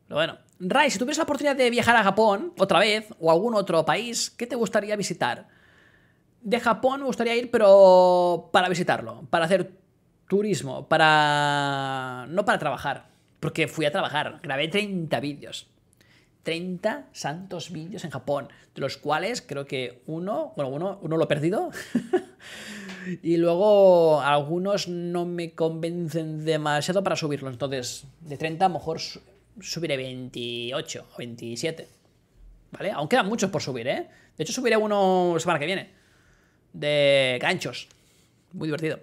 Pero 0.06 0.16
bueno. 0.16 0.38
Ray, 0.60 0.92
si 0.92 0.98
tuvieras 1.00 1.18
la 1.18 1.24
oportunidad 1.24 1.56
de 1.56 1.68
viajar 1.70 1.96
a 1.96 2.04
Japón 2.04 2.52
otra 2.56 2.78
vez 2.78 3.08
o 3.18 3.28
a 3.28 3.32
algún 3.32 3.56
otro 3.56 3.84
país, 3.84 4.30
¿qué 4.30 4.46
te 4.46 4.54
gustaría 4.54 4.94
visitar? 4.94 5.48
De 6.40 6.60
Japón 6.60 7.00
me 7.00 7.06
gustaría 7.06 7.34
ir, 7.34 7.50
pero 7.50 8.48
para 8.52 8.68
visitarlo, 8.68 9.26
para 9.28 9.46
hacer 9.46 9.72
turismo, 10.28 10.86
para... 10.86 12.26
no 12.28 12.44
para 12.44 12.60
trabajar, 12.60 13.08
porque 13.40 13.66
fui 13.66 13.86
a 13.86 13.90
trabajar, 13.90 14.38
grabé 14.40 14.68
30 14.68 15.18
vídeos. 15.18 15.71
30 16.42 17.08
santos 17.12 17.70
vídeos 17.70 18.04
en 18.04 18.10
Japón, 18.10 18.48
de 18.74 18.80
los 18.80 18.96
cuales 18.96 19.42
creo 19.42 19.66
que 19.66 20.02
uno, 20.06 20.52
bueno, 20.56 20.70
uno, 20.70 20.98
uno 21.02 21.16
lo 21.16 21.24
he 21.24 21.28
perdido. 21.28 21.70
y 23.22 23.36
luego 23.36 24.20
algunos 24.20 24.88
no 24.88 25.24
me 25.24 25.52
convencen 25.52 26.44
demasiado 26.44 27.02
para 27.02 27.16
subirlos. 27.16 27.52
Entonces, 27.52 28.04
de 28.20 28.36
30 28.36 28.64
a 28.64 28.68
lo 28.68 28.74
mejor 28.74 29.00
subiré 29.60 29.96
28 29.96 31.06
o 31.12 31.18
27. 31.18 31.88
¿Vale? 32.72 32.90
Aún 32.90 33.08
quedan 33.08 33.28
muchos 33.28 33.50
por 33.50 33.62
subir, 33.62 33.86
¿eh? 33.86 34.08
De 34.36 34.44
hecho, 34.44 34.52
subiré 34.52 34.76
uno 34.76 35.36
semana 35.38 35.58
que 35.58 35.66
viene. 35.66 35.90
De 36.72 37.38
ganchos. 37.40 37.88
Muy 38.52 38.66
divertido. 38.68 38.98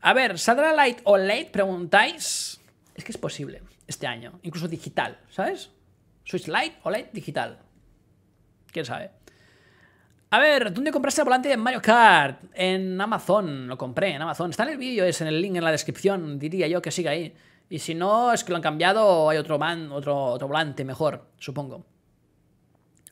A 0.00 0.12
ver, 0.12 0.38
¿saldrá 0.38 0.74
Light 0.74 0.98
o 1.04 1.16
Late? 1.16 1.48
Preguntáis. 1.52 2.60
Es 2.94 3.04
que 3.04 3.12
es 3.12 3.18
posible 3.18 3.62
este 3.86 4.06
año. 4.06 4.38
Incluso 4.42 4.68
digital, 4.68 5.18
¿sabes? 5.30 5.70
Switch 6.24 6.48
Lite 6.48 6.76
o 6.82 6.90
Lite 6.90 7.10
digital. 7.12 7.58
¿Quién 8.72 8.84
sabe? 8.84 9.10
A 10.30 10.38
ver, 10.40 10.72
¿dónde 10.72 10.90
compraste 10.90 11.20
el 11.20 11.26
volante 11.26 11.48
de 11.48 11.56
Mario 11.56 11.80
Kart? 11.80 12.42
En 12.54 13.00
Amazon, 13.00 13.68
lo 13.68 13.78
compré 13.78 14.14
en 14.14 14.22
Amazon. 14.22 14.50
Está 14.50 14.64
en 14.64 14.70
el 14.70 14.78
vídeo, 14.78 15.04
es 15.04 15.20
en 15.20 15.28
el 15.28 15.40
link 15.40 15.54
en 15.54 15.62
la 15.62 15.70
descripción, 15.70 16.40
diría 16.40 16.66
yo 16.66 16.82
que 16.82 16.90
siga 16.90 17.12
ahí. 17.12 17.32
Y 17.70 17.78
si 17.78 17.94
no, 17.94 18.32
es 18.32 18.42
que 18.42 18.50
lo 18.50 18.56
han 18.56 18.62
cambiado 18.62 19.06
o 19.06 19.30
hay 19.30 19.38
otro, 19.38 19.58
man, 19.58 19.92
otro, 19.92 20.24
otro 20.24 20.48
volante 20.48 20.84
mejor, 20.84 21.28
supongo. 21.38 21.86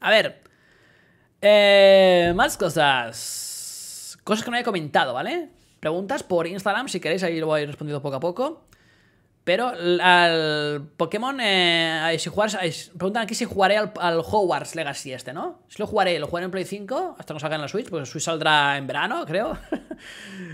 A 0.01 0.11
ver. 0.11 0.41
Eh, 1.41 2.33
más 2.35 2.57
cosas. 2.57 4.19
Cosas 4.25 4.45
que 4.45 4.51
no 4.51 4.57
he 4.57 4.65
comentado, 4.65 5.15
¿vale? 5.15 5.51
Preguntas 5.79 6.23
por 6.23 6.47
Instagram, 6.47 6.89
si 6.89 7.01
queréis, 7.01 7.23
ahí 7.23 7.39
lo 7.39 7.47
voy 7.47 7.67
respondiendo 7.67 8.03
poco 8.03 8.17
a 8.17 8.21
poco. 8.21 8.65
Pero 9.45 9.73
al 10.01 10.89
Pokémon, 10.97 11.37
eh, 11.41 12.17
si 12.17 12.31
preguntan 12.31 13.25
aquí 13.25 13.35
si 13.35 13.45
jugaré 13.45 13.77
al, 13.77 14.21
Hogwarts 14.21 14.77
Legacy 14.77 15.13
este, 15.13 15.33
¿no? 15.33 15.63
Si 15.67 15.81
lo 15.81 15.89
jugaré, 15.89 16.17
lo 16.21 16.29
jugaré 16.29 16.45
en 16.45 16.53
Play 16.53 16.65
5 16.65 17.17
hasta 17.19 17.35
que 17.35 17.41
salga 17.41 17.57
en 17.57 17.63
la 17.63 17.69
Switch, 17.69 17.91
pues 17.91 18.09
Switch 18.09 18.23
saldrá 18.23 18.77
en 18.79 18.87
verano, 18.87 19.25
creo. 19.27 19.59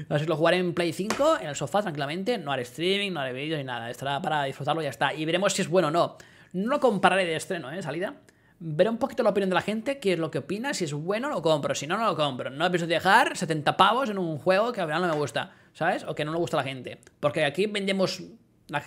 Así 0.09 0.25
lo 0.25 0.37
jugaré 0.37 0.57
en 0.57 0.73
Play 0.73 0.95
5, 0.95 1.39
en 1.43 1.49
el 1.49 1.55
sofá 1.55 1.83
tranquilamente, 1.83 2.39
no 2.39 2.51
haré 2.51 2.63
streaming, 2.63 3.13
no 3.13 3.21
haré 3.21 3.35
vídeos 3.35 3.59
ni 3.59 3.65
nada, 3.65 3.91
estará 3.91 4.23
para 4.23 4.45
disfrutarlo 4.45 4.81
y 4.81 4.85
ya 4.85 4.91
está. 4.91 5.13
Y 5.13 5.27
veremos 5.27 5.53
si 5.53 5.61
es 5.61 5.69
bueno 5.69 5.89
o 5.89 5.91
no. 5.91 6.17
No 6.55 6.69
lo 6.69 6.81
compararé 6.81 7.27
de 7.27 7.37
estreno, 7.37 7.71
¿eh? 7.71 7.83
Salida. 7.83 8.15
Veré 8.61 8.89
un 8.89 8.97
poquito 8.97 9.23
la 9.23 9.31
opinión 9.31 9.51
de 9.51 9.55
la 9.55 9.61
gente, 9.61 9.99
qué 9.99 10.15
es 10.15 10.19
lo 10.19 10.31
que 10.31 10.39
opina, 10.39 10.73
si 10.73 10.85
es 10.85 10.95
bueno 10.95 11.29
lo 11.29 11.43
compro, 11.43 11.75
si 11.75 11.87
no, 11.87 11.99
no 11.99 12.07
lo 12.07 12.17
compro. 12.17 12.49
No 12.49 12.71
pienso 12.71 12.87
dejar 12.87 13.37
70 13.37 13.77
pavos 13.77 14.09
en 14.09 14.17
un 14.17 14.39
juego 14.39 14.73
que 14.73 14.81
al 14.81 14.89
final 14.89 15.03
no 15.03 15.09
me 15.09 15.15
gusta, 15.15 15.53
¿sabes? 15.75 16.05
O 16.05 16.15
que 16.15 16.25
no 16.25 16.33
le 16.33 16.39
gusta 16.39 16.57
a 16.57 16.63
la 16.63 16.69
gente. 16.69 16.99
Porque 17.21 17.45
aquí 17.45 17.67
vendemos 17.67 18.23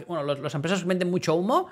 bueno, 0.07 0.23
los, 0.23 0.39
las 0.39 0.55
empresas 0.55 0.85
venden 0.85 1.09
mucho 1.09 1.35
humo 1.35 1.67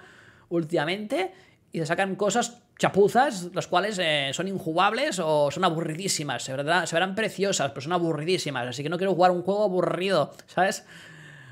últimamente 0.49 1.34
y 1.72 1.80
se 1.80 1.86
sacan 1.86 2.16
cosas 2.16 2.62
chapuzas, 2.78 3.49
las 3.53 3.68
cuales 3.68 3.99
eh, 4.01 4.32
son 4.34 4.47
injugables 4.47 5.20
o 5.20 5.51
son 5.51 5.64
aburridísimas. 5.64 6.43
Se, 6.43 6.55
se 6.55 6.95
verán 6.95 7.14
preciosas, 7.14 7.70
pero 7.72 7.82
son 7.82 7.93
aburridísimas. 7.93 8.68
Así 8.68 8.84
que 8.84 8.89
no 8.89 8.97
quiero 8.97 9.14
jugar 9.14 9.32
un 9.32 9.43
juego 9.43 9.66
aburrido, 9.66 10.34
¿sabes? 10.47 10.86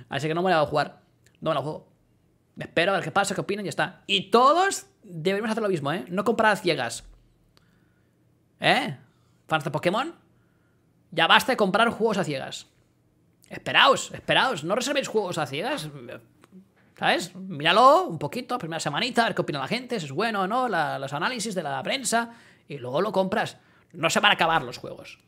Así 0.09 0.27
que 0.27 0.33
no 0.33 0.41
me 0.41 0.49
la 0.49 0.57
voy 0.57 0.65
a 0.65 0.69
jugar. 0.69 1.01
No 1.41 1.51
me 1.51 1.55
la 1.55 1.61
juego. 1.61 1.87
Espero 2.57 2.91
a 2.91 2.95
ver 2.95 3.03
qué 3.03 3.11
pasa, 3.11 3.35
qué 3.35 3.41
opinan 3.41 3.65
y 3.65 3.67
ya 3.67 3.69
está. 3.69 4.01
Y 4.07 4.31
todos 4.31 4.87
debemos 5.03 5.51
hacer 5.51 5.61
lo 5.61 5.69
mismo, 5.69 5.91
¿eh? 5.91 6.05
No 6.07 6.23
comprar 6.23 6.53
a 6.53 6.55
ciegas. 6.55 7.03
¿Eh? 8.59 8.97
¿Fans 9.47 9.63
de 9.63 9.69
Pokémon? 9.69 10.15
Ya 11.11 11.27
basta 11.27 11.51
de 11.51 11.57
comprar 11.57 11.89
juegos 11.89 12.17
a 12.17 12.23
ciegas. 12.23 12.67
Esperaos, 13.49 14.11
esperaos, 14.11 14.63
no 14.63 14.75
reservéis 14.75 15.07
juegos 15.07 15.37
a 15.37 15.45
ciegas. 15.45 15.89
¿Sabes? 16.97 17.35
Míralo 17.35 18.05
un 18.05 18.17
poquito, 18.17 18.57
primera 18.57 18.79
semanita, 18.79 19.21
a 19.21 19.25
ver 19.25 19.35
qué 19.35 19.41
opina 19.41 19.59
la 19.59 19.67
gente, 19.67 19.99
si 19.99 20.07
es 20.07 20.11
bueno 20.11 20.41
o 20.41 20.47
no, 20.47 20.67
los 20.67 21.13
análisis 21.13 21.53
de 21.53 21.61
la 21.61 21.81
prensa, 21.83 22.31
y 22.67 22.77
luego 22.77 23.01
lo 23.01 23.11
compras. 23.11 23.57
No 23.93 24.09
se 24.09 24.19
van 24.19 24.31
a 24.31 24.33
acabar 24.33 24.63
los 24.63 24.77
juegos. 24.77 25.19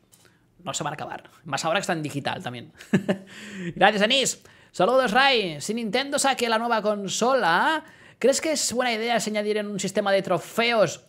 No 0.64 0.74
se 0.74 0.82
van 0.82 0.92
a 0.92 0.94
acabar. 0.94 1.30
Más 1.44 1.64
ahora 1.64 1.78
que 1.78 1.82
está 1.82 1.92
en 1.92 2.02
digital 2.02 2.42
también. 2.42 2.72
Gracias, 3.76 4.02
Anis. 4.02 4.42
Saludos, 4.72 5.12
Ray. 5.12 5.60
Si 5.60 5.72
Nintendo 5.72 6.18
saque 6.18 6.48
la 6.48 6.58
nueva 6.58 6.82
consola, 6.82 7.84
¿crees 8.18 8.40
que 8.40 8.52
es 8.52 8.72
buena 8.72 8.92
idea 8.92 9.16
añadir 9.16 9.56
en 9.56 9.68
un 9.68 9.80
sistema 9.80 10.12
de 10.12 10.22
trofeos 10.22 11.04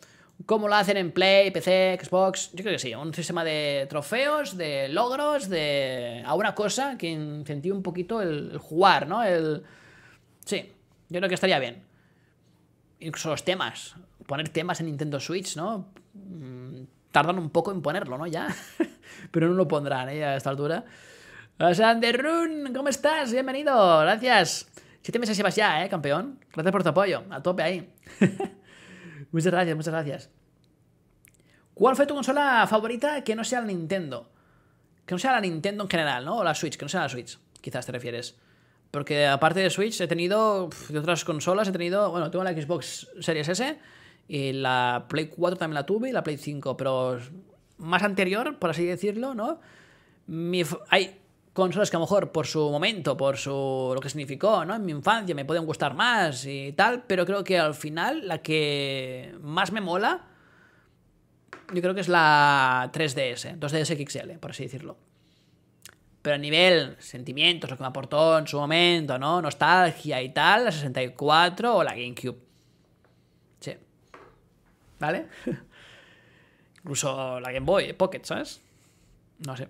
como 0.46 0.68
lo 0.68 0.76
hacen 0.76 0.98
en 0.98 1.12
Play, 1.12 1.52
PC, 1.52 2.00
Xbox? 2.02 2.52
Yo 2.54 2.64
creo 2.64 2.76
que 2.76 2.80
sí. 2.80 2.94
Un 2.94 3.14
sistema 3.14 3.44
de 3.44 3.88
trofeos, 3.90 4.56
de 4.56 4.90
logros, 4.90 5.50
de. 5.50 6.24
a 6.26 6.34
una 6.36 6.56
cosa 6.56 6.98
que 6.98 7.08
incentive 7.08 7.76
un 7.76 7.84
poquito 7.84 8.22
el 8.22 8.58
jugar, 8.58 9.08
¿no? 9.08 9.24
El 9.24 9.64
Sí, 10.46 10.72
yo 11.10 11.20
creo 11.20 11.30
que 11.30 11.36
estaría 11.36 11.60
bien. 11.60 11.84
Incluso 13.00 13.30
los 13.30 13.44
temas. 13.44 13.96
Poner 14.28 14.50
temas 14.50 14.80
en 14.80 14.88
Nintendo 14.88 15.20
Switch, 15.20 15.56
¿no? 15.56 15.90
Mm, 16.14 16.84
tardan 17.12 17.38
un 17.40 17.50
poco 17.50 17.72
en 17.72 17.82
ponerlo, 17.82 18.18
¿no? 18.18 18.28
Ya. 18.28 18.48
Pero 19.32 19.50
no 19.50 19.56
lo 19.56 19.68
pondrán, 19.68 20.10
¿eh? 20.10 20.24
A 20.24 20.36
esta 20.36 20.50
altura. 20.50 20.86
Run, 21.60 22.74
¿cómo 22.74 22.90
estás? 22.90 23.32
Bienvenido, 23.32 24.00
gracias. 24.00 24.68
Siete 25.02 25.20
meses 25.20 25.38
llevas 25.38 25.56
ya, 25.56 25.84
¿eh, 25.84 25.90
campeón? 25.90 26.40
Gracias 26.54 26.72
por 26.72 26.84
tu 26.84 26.90
apoyo. 26.90 27.24
A 27.30 27.42
tope 27.42 27.64
ahí. 27.64 27.94
muchas 29.32 29.52
gracias, 29.52 29.76
muchas 29.76 29.94
gracias. 29.94 30.30
¿Cuál 31.74 31.96
fue 31.96 32.06
tu 32.06 32.14
consola 32.14 32.66
favorita 32.68 33.24
que 33.24 33.36
no 33.36 33.44
sea 33.44 33.62
la 33.62 33.68
Nintendo? 33.68 34.32
Que 35.06 35.16
no 35.16 35.20
sea 35.20 35.32
la 35.32 35.42
Nintendo 35.42 35.84
en 35.84 35.90
general, 35.90 36.26
¿no? 36.26 36.38
O 36.38 36.44
la 36.44 36.54
Switch, 36.54 36.78
que 36.78 36.86
no 36.86 36.90
sea 36.90 37.02
la 37.02 37.10
Switch. 37.10 37.40
Quizás 37.62 37.86
te 37.86 37.92
refieres. 37.92 38.38
Porque 38.92 39.26
aparte 39.26 39.62
de 39.62 39.70
Switch 39.70 40.00
he 40.02 40.08
tenido, 40.08 40.70
de 40.90 41.00
otras 41.00 41.24
consolas, 41.24 41.70
he 41.70 41.72
tenido, 41.72 42.12
bueno, 42.12 42.30
tengo 42.30 42.44
la 42.44 42.52
Xbox 42.52 43.08
Series 43.22 43.48
S 43.48 43.80
y 44.28 44.52
la 44.52 45.06
Play 45.08 45.28
4 45.28 45.58
también 45.58 45.76
la 45.76 45.86
tuve 45.86 46.10
y 46.10 46.12
la 46.12 46.24
Play 46.24 46.38
5, 46.38 46.76
pero 46.76 47.18
más 47.78 48.04
anterior, 48.04 48.60
por 48.60 48.70
así 48.70 48.86
decirlo, 48.86 49.34
¿no? 49.34 49.60
hay 50.90 51.18
consolas 51.54 51.90
que 51.90 51.98
a 51.98 52.00
lo 52.00 52.06
mejor 52.06 52.32
por 52.32 52.48
su 52.48 52.70
momento, 52.70 53.18
por 53.18 53.38
su 53.38 53.92
lo 53.94 54.00
que 54.00 54.10
significó, 54.10 54.64
¿no? 54.64 54.76
En 54.76 54.86
mi 54.86 54.92
infancia 54.92 55.36
me 55.36 55.44
pueden 55.44 55.66
gustar 55.66 55.94
más 55.94 56.46
y 56.46 56.72
tal, 56.74 57.04
pero 57.06 57.26
creo 57.26 57.44
que 57.44 57.60
al 57.60 57.74
final 57.74 58.28
la 58.28 58.38
que 58.38 59.36
más 59.42 59.72
me 59.72 59.82
mola, 59.82 60.28
yo 61.74 61.82
creo 61.82 61.94
que 61.94 62.02
es 62.02 62.08
la 62.08 62.90
3DS, 62.94 63.60
2DS 63.60 64.10
XL, 64.10 64.38
por 64.40 64.52
así 64.52 64.64
decirlo. 64.64 64.98
Pero 66.22 66.36
a 66.36 66.38
nivel 66.38 66.96
sentimientos, 67.00 67.70
lo 67.70 67.78
que 67.78 67.84
me 67.84 67.88
aportó 67.88 68.38
en 68.38 68.48
su 68.48 68.60
momento, 68.60 69.18
¿no? 69.18 69.42
Nostalgia 69.42 70.22
y 70.22 70.30
tal, 70.30 70.66
la 70.66 70.72
64 70.72 71.78
o 71.78 71.84
la 71.84 71.94
GameCube. 71.94 72.38
Sí. 73.60 73.76
¿Vale? 75.00 75.28
Incluso 76.80 77.40
la 77.40 77.52
Game 77.52 77.66
Boy 77.66 77.94
Pocket, 77.94 78.22
¿sabes? 78.24 78.62
No 79.40 79.58
sé. 79.58 79.68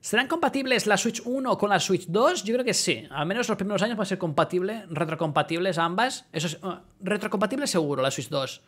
¿Serán 0.00 0.26
compatibles 0.26 0.86
la 0.86 0.96
Switch 0.96 1.22
1 1.24 1.56
con 1.56 1.70
la 1.70 1.78
Switch 1.78 2.06
2? 2.08 2.44
Yo 2.44 2.54
creo 2.54 2.64
que 2.64 2.74
sí. 2.74 3.06
Al 3.10 3.24
menos 3.24 3.48
los 3.48 3.56
primeros 3.56 3.82
años 3.82 3.96
van 3.96 4.02
a 4.02 4.08
ser 4.08 4.18
compatibles, 4.18 4.84
retrocompatibles 4.90 5.78
ambas. 5.78 6.26
Eso 6.32 6.48
es, 6.48 6.58
uh, 6.62 6.80
retrocompatible 7.00 7.66
seguro 7.66 8.02
la 8.02 8.10
Switch 8.10 8.28
2 8.28 8.62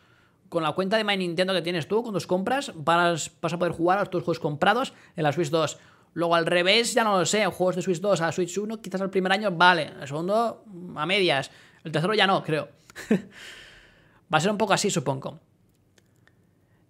con 0.54 0.62
la 0.62 0.72
cuenta 0.72 0.96
de 0.96 1.02
My 1.02 1.16
Nintendo 1.16 1.52
que 1.52 1.62
tienes 1.62 1.88
tú, 1.88 2.02
con 2.04 2.14
tus 2.14 2.28
compras, 2.28 2.72
vas, 2.76 3.32
vas 3.42 3.52
a 3.52 3.58
poder 3.58 3.72
jugar 3.72 3.98
a 3.98 4.06
tus 4.06 4.22
juegos 4.22 4.38
comprados 4.38 4.94
en 5.16 5.24
la 5.24 5.32
Switch 5.32 5.50
2. 5.50 5.78
Luego 6.14 6.36
al 6.36 6.46
revés, 6.46 6.94
ya 6.94 7.02
no 7.02 7.18
lo 7.18 7.26
sé, 7.26 7.44
juegos 7.46 7.74
de 7.74 7.82
Switch 7.82 8.00
2 8.00 8.20
a 8.20 8.30
Switch 8.30 8.56
1, 8.56 8.80
quizás 8.80 9.00
el 9.00 9.10
primer 9.10 9.32
año 9.32 9.50
vale, 9.50 9.90
el 10.00 10.06
segundo 10.06 10.64
a 10.94 11.06
medias, 11.06 11.50
el 11.82 11.90
tercero 11.90 12.14
ya 12.14 12.28
no, 12.28 12.42
creo. 12.44 12.68
Va 14.32 14.38
a 14.38 14.40
ser 14.40 14.52
un 14.52 14.56
poco 14.56 14.72
así, 14.72 14.90
supongo. 14.90 15.40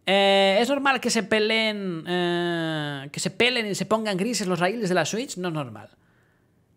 Eh, 0.05 0.59
¿Es 0.61 0.69
normal 0.69 1.01
que 1.01 1.09
se 1.09 1.23
peleen 1.23 2.05
eh, 2.07 3.09
que 3.11 3.19
se 3.19 3.31
pelen 3.31 3.66
y 3.66 3.74
se 3.74 3.86
pongan 3.86 4.19
grises 4.19 4.47
los 4.47 4.61
raíles 4.61 4.91
de 4.91 4.95
la 4.95 5.07
Switch? 5.07 5.39
No 5.39 5.49
es 5.49 5.55
normal. 5.55 5.89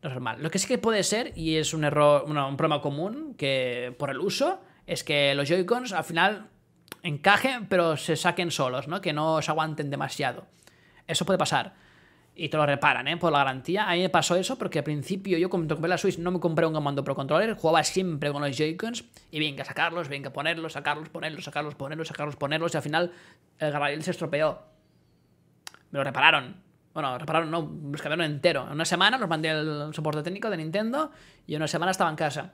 No 0.02 0.08
es 0.08 0.14
normal. 0.14 0.42
Lo 0.42 0.50
que 0.50 0.58
sí 0.58 0.70
que 0.70 0.78
puede 0.78 1.04
ser, 1.04 1.34
y 1.36 1.58
es 1.58 1.74
un 1.74 1.84
error, 1.84 2.24
un 2.24 2.56
problema 2.56 2.82
común, 2.82 3.36
que 3.38 3.94
por 4.00 4.10
el 4.10 4.20
uso, 4.20 4.62
es 4.86 5.04
que 5.04 5.36
los 5.36 5.50
Joy-Cons 5.50 5.92
al 5.92 6.06
final 6.06 6.48
encajen, 7.04 7.68
pero 7.68 7.98
se 7.98 8.16
saquen 8.16 8.52
solos, 8.52 8.88
¿no? 8.88 9.02
Que 9.02 9.14
no 9.14 9.42
se 9.42 9.52
aguanten 9.52 9.90
demasiado. 9.90 10.46
Eso 11.08 11.26
puede 11.26 11.38
pasar. 11.38 11.74
Y 12.36 12.50
te 12.50 12.58
lo 12.58 12.66
reparan, 12.68 13.08
¿eh? 13.08 13.18
Por 13.18 13.32
la 13.32 13.40
garantía. 13.40 13.90
A 13.90 13.94
mí 13.94 14.02
me 14.02 14.10
pasó 14.10 14.36
eso 14.36 14.58
porque 14.60 14.80
al 14.80 14.84
principio 14.84 15.40
yo 15.40 15.50
cuando 15.50 15.74
compré 15.74 15.90
la 15.90 15.98
Switch 15.98 16.20
no 16.20 16.30
me 16.30 16.40
compré 16.40 16.68
un 16.68 16.74
comando 16.74 17.04
Pro 17.04 17.16
Controller, 17.16 17.56
jugaba 17.56 17.84
siempre 17.84 18.32
con 18.32 18.44
los 18.44 18.56
Joy-Cons 18.56 19.06
y 19.32 19.40
venga, 19.40 19.66
sacarlos, 19.66 20.08
venga, 20.08 20.32
ponerlos, 20.32 20.74
sacarlos, 20.74 21.10
ponerlos, 21.10 21.44
sacarlos, 21.44 21.74
ponerlos, 21.74 22.08
sacarlos, 22.08 22.36
ponerlos 22.36 22.74
y 22.76 22.78
al 22.78 22.84
final 22.84 23.12
el 23.58 23.72
Gabriel 23.72 24.04
se 24.04 24.12
estropeó. 24.12 24.62
Me 25.90 25.98
lo 25.98 26.04
repararon. 26.04 26.62
Bueno, 26.94 27.18
repararon, 27.18 27.50
no, 27.50 27.72
los 27.92 28.02
cambiaron 28.02 28.26
entero. 28.26 28.66
En 28.68 28.74
una 28.74 28.86
semana 28.86 29.18
los 29.18 29.30
mandé 29.30 29.50
al 29.50 29.94
soporte 29.96 30.22
técnico 30.22 30.50
de 30.52 30.58
Nintendo 30.58 31.12
y 31.48 31.56
en 31.56 31.62
una 31.62 31.68
semana 31.68 31.92
estaba 31.92 32.10
en 32.10 32.16
casa. 32.16 32.54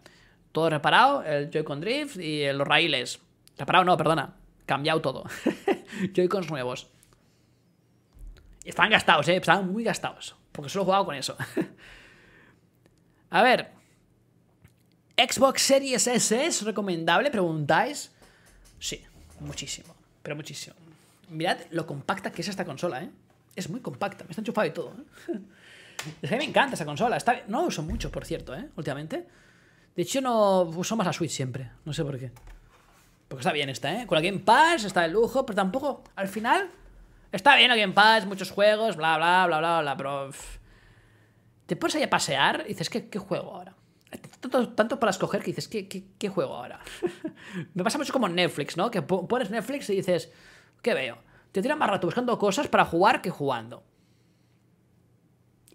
Todo 0.54 0.70
reparado, 0.70 1.24
el 1.24 1.50
Joy-Con 1.50 1.82
Drift 1.82 2.18
y 2.18 2.50
los 2.54 2.66
raíles. 2.66 3.20
Reparado 3.58 3.86
no, 3.86 3.98
perdona. 3.98 4.36
Cambiado 4.66 5.02
todo. 5.02 5.24
Joy-Cons 6.14 6.50
nuevos. 6.50 6.90
Estaban 8.64 8.92
gastados, 8.92 9.28
¿eh? 9.28 9.36
Estaban 9.36 9.72
muy 9.72 9.84
gastados. 9.84 10.36
Porque 10.52 10.70
solo 10.70 10.84
he 10.84 10.86
jugado 10.86 11.06
con 11.06 11.16
eso. 11.16 11.36
A 13.30 13.42
ver. 13.42 13.72
¿Xbox 15.18 15.62
Series 15.62 16.08
S 16.08 16.46
es 16.46 16.62
recomendable? 16.64 17.30
Preguntáis. 17.30 18.12
Sí, 18.80 19.04
muchísimo. 19.40 19.96
Pero 20.22 20.36
muchísimo. 20.36 20.76
Mirad 21.30 21.58
lo 21.72 21.86
compacta 21.86 22.32
que 22.32 22.42
es 22.42 22.48
esta 22.48 22.66
consola, 22.66 23.04
¿eh? 23.04 23.10
Es 23.56 23.70
muy 23.70 23.82
compacta, 23.82 24.24
me 24.24 24.32
está 24.32 24.42
enchufado 24.42 24.68
y 24.68 24.72
todo. 24.72 24.94
¿eh? 25.30 25.40
Es 26.22 26.30
que 26.30 26.36
me 26.36 26.44
encanta 26.44 26.76
esa 26.76 26.84
consola. 26.84 27.16
Está... 27.16 27.44
No 27.48 27.62
la 27.62 27.68
uso 27.68 27.82
mucho, 27.82 28.12
por 28.12 28.26
cierto, 28.26 28.54
¿eh? 28.54 28.68
Últimamente. 28.76 29.26
De 29.96 30.02
hecho, 30.02 30.20
no 30.20 30.64
uso 30.64 30.98
más 30.98 31.08
la 31.08 31.14
Switch 31.14 31.32
siempre. 31.32 31.70
No 31.86 31.94
sé 31.94 32.04
por 32.04 32.20
qué. 32.20 32.32
Porque 33.34 33.42
está 33.42 33.52
bien 33.52 33.68
esta, 33.70 34.00
¿eh? 34.00 34.06
Con 34.06 34.16
la 34.16 34.22
Game 34.22 34.42
Pass 34.42 34.84
está 34.84 35.02
de 35.02 35.08
lujo, 35.08 35.44
pero 35.44 35.56
tampoco... 35.56 36.04
Al 36.16 36.28
final... 36.28 36.70
Está 37.32 37.56
bien 37.56 37.70
la 37.70 37.76
Game 37.76 37.94
Pass, 37.94 38.28
muchos 38.28 38.52
juegos, 38.52 38.96
bla, 38.96 39.18
bla, 39.18 39.48
bla, 39.48 39.58
bla, 39.58 39.82
bla, 39.82 39.98
pero... 39.98 40.30
Te 41.66 41.76
pones 41.76 41.96
ahí 41.96 42.04
a 42.04 42.10
pasear 42.12 42.62
y 42.68 42.68
dices, 42.68 42.92
¿qué, 42.92 43.10
qué 43.10 43.18
juego 43.18 43.56
ahora? 43.56 43.76
Tanto, 44.40 44.70
tanto, 44.74 45.00
para 45.00 45.10
escoger 45.10 45.42
que 45.42 45.48
dices, 45.48 45.68
¿qué, 45.68 45.88
qué, 45.88 46.04
qué 46.20 46.30
juego 46.30 46.54
ahora? 46.54 46.80
Me 47.74 47.84
pasa 47.84 47.98
mucho 47.98 48.14
como 48.14 48.30
Netflix, 48.30 48.78
¿no? 48.78 48.92
Que 48.92 49.02
pones 49.02 49.50
Netflix 49.50 49.90
y 49.90 49.96
dices, 49.96 50.32
¿qué 50.84 50.94
veo? 50.94 51.18
Te 51.52 51.64
tiran 51.64 51.80
más 51.80 51.90
rato 51.90 52.06
buscando 52.06 52.38
cosas 52.38 52.68
para 52.68 52.86
jugar 52.86 53.24
que 53.24 53.32
jugando. 53.32 53.84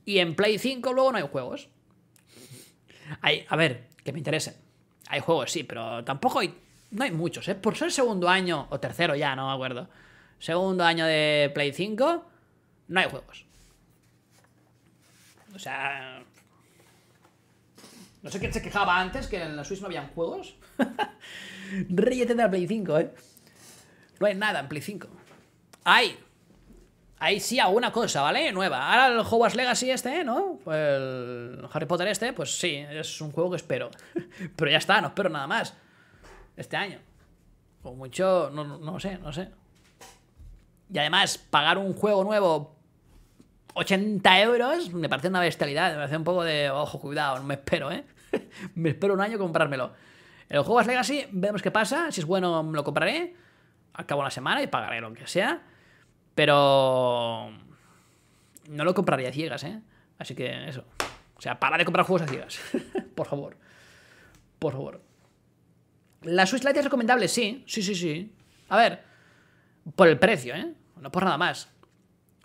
Y 0.05 0.21
en 0.21 0.37
Play 0.37 0.61
5 0.61 0.93
luego 0.93 1.11
no 1.11 1.19
hay 1.19 1.27
juegos. 1.27 1.71
Hay, 3.21 3.45
a 3.49 3.57
ver, 3.57 3.89
que 4.05 4.13
me 4.13 4.19
interesen. 4.19 4.55
Hay 5.09 5.19
juegos, 5.19 5.51
sí, 5.51 5.65
pero 5.65 6.05
tampoco 6.05 6.39
hay. 6.39 6.68
No 6.91 7.05
hay 7.05 7.11
muchos, 7.11 7.47
¿eh? 7.49 7.55
Por 7.55 7.77
ser 7.77 7.93
segundo 7.93 8.29
año, 8.29 8.67
o 8.71 8.81
tercero 8.81 9.15
ya, 9.15 9.37
no 9.37 9.49
me 9.49 9.55
acuerdo. 9.55 9.89
Segundo 10.39 10.85
año 10.85 11.05
de 11.05 11.51
Play 11.53 11.73
5, 11.73 12.25
no 12.89 13.01
hay 13.01 13.11
juegos. 13.11 13.45
O 15.55 15.59
sea. 15.59 16.23
No 18.23 18.31
sé 18.31 18.39
quién 18.39 18.53
se 18.53 18.63
quejaba 18.63 18.99
antes 18.99 19.27
que 19.27 19.43
en 19.43 19.57
la 19.57 19.65
Switch 19.65 19.81
no 19.81 19.87
habían 19.87 20.09
juegos. 20.09 20.57
Ríete 21.89 22.35
de 22.35 22.43
la 22.43 22.51
Play 22.51 22.67
5, 22.67 22.99
¿eh? 22.99 23.15
No 24.21 24.27
hay 24.27 24.35
nada 24.35 24.61
en 24.61 24.69
Play 24.69 24.83
5. 24.83 25.09
Hay. 25.85 26.19
Hay 27.21 27.41
sí 27.41 27.59
alguna 27.59 27.91
cosa, 27.91 28.23
¿vale? 28.23 28.53
Nueva. 28.53 28.89
Ahora 28.89 29.07
el 29.09 29.27
Hogwarts 29.27 29.57
Legacy 29.57 29.91
este, 29.91 30.23
¿no? 30.25 30.61
El 30.67 31.67
Harry 31.73 31.87
Potter 31.87 32.07
este, 32.09 32.33
pues 32.33 32.59
sí, 32.59 32.77
es 32.77 33.21
un 33.21 33.33
juego 33.33 33.51
que 33.51 33.57
espero. 33.57 33.91
Pero 34.57 34.71
ya 34.71 34.79
está, 34.79 35.01
no 35.01 35.09
espero 35.09 35.29
nada 35.29 35.47
más. 35.47 35.75
Este 36.59 36.77
año. 36.77 36.99
O 37.85 37.95
mucho, 37.95 38.51
no, 38.53 38.65
no, 38.65 38.99
sé, 38.99 39.17
no 39.19 39.33
sé. 39.33 39.49
Y 40.93 40.99
además, 40.99 41.39
pagar 41.39 41.79
un 41.79 41.95
juego 41.95 42.25
nuevo 42.25 42.77
80 43.75 44.41
euros 44.41 44.93
me 44.93 45.09
parece 45.09 45.29
una 45.29 45.41
bestialidad. 45.41 45.93
Me 45.93 45.99
parece 45.99 46.17
un 46.17 46.25
poco 46.25 46.43
de, 46.43 46.69
ojo, 46.69 46.99
cuidado, 46.99 47.39
no 47.39 47.45
me 47.45 47.55
espero, 47.55 47.93
¿eh? 47.93 48.05
me 48.75 48.91
espero 48.91 49.15
un 49.15 49.21
año 49.21 49.39
comprármelo. 49.39 49.93
El 50.49 50.59
Hogwarts 50.59 50.89
Legacy, 50.89 51.27
vemos 51.31 51.63
qué 51.63 51.71
pasa. 51.71 52.11
Si 52.11 52.21
es 52.21 52.27
bueno, 52.27 52.63
lo 52.63 52.85
compraré. 52.85 53.37
Al 53.93 54.07
cabo 54.07 54.23
de 54.23 54.27
la 54.27 54.31
semana 54.31 54.63
y 54.63 54.67
pagaré 54.67 55.01
lo 55.01 55.13
que 55.13 55.27
sea. 55.27 55.63
Pero. 56.35 57.51
No 58.69 58.85
lo 58.85 58.95
compraría 58.95 59.29
a 59.29 59.33
ciegas, 59.33 59.63
¿eh? 59.63 59.81
Así 60.19 60.35
que 60.35 60.69
eso. 60.69 60.85
O 61.37 61.41
sea, 61.41 61.61
para 61.61 61.79
de 61.79 61.85
comprar 61.85 62.05
juegos 62.05 62.23
a 62.23 62.31
ciegas. 62.31 62.59
por 63.15 63.29
favor. 63.29 63.57
Por 64.59 64.73
favor. 64.73 65.08
La 66.23 66.47
Switch 66.47 66.65
Lite 66.65 66.81
es 66.81 66.85
recomendable, 66.85 67.29
sí. 67.29 67.65
Sí, 67.67 67.83
sí, 67.83 67.95
sí. 67.95 68.33
A 68.69 68.77
ver. 68.77 69.03
Por 69.95 70.09
el 70.09 70.19
precio, 70.19 70.55
¿eh? 70.55 70.73
No 71.01 71.11
por 71.11 71.25
nada 71.25 71.39
más. 71.39 71.69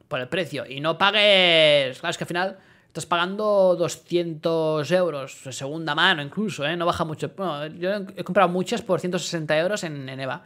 Por 0.07 0.19
el 0.19 0.29
precio. 0.29 0.65
Y 0.67 0.79
no 0.79 0.97
pagues. 0.97 1.99
Claro, 1.99 2.11
es 2.11 2.17
que 2.17 2.23
al 2.23 2.27
final 2.27 2.57
estás 2.87 3.05
pagando 3.05 3.75
200 3.75 4.89
euros. 4.91 5.41
De 5.43 5.51
segunda 5.51 5.95
mano, 5.95 6.21
incluso, 6.21 6.65
¿eh? 6.65 6.77
No 6.77 6.85
baja 6.85 7.03
mucho. 7.03 7.33
Yo 7.77 7.89
he 8.15 8.23
comprado 8.23 8.49
muchas 8.49 8.81
por 8.81 8.99
160 8.99 9.57
euros 9.57 9.83
en, 9.83 10.07
en 10.07 10.19
EVA. 10.19 10.43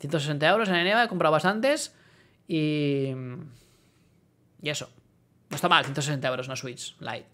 160 0.00 0.48
euros 0.48 0.68
en 0.68 0.74
EVA, 0.74 1.04
he 1.04 1.08
comprado 1.08 1.32
bastantes. 1.32 1.94
Y. 2.46 3.12
Y 4.62 4.70
eso. 4.70 4.90
No 5.50 5.54
está 5.54 5.68
mal, 5.68 5.84
160 5.84 6.26
euros 6.28 6.46
una 6.46 6.56
Switch 6.56 6.96
Lite. 7.00 7.26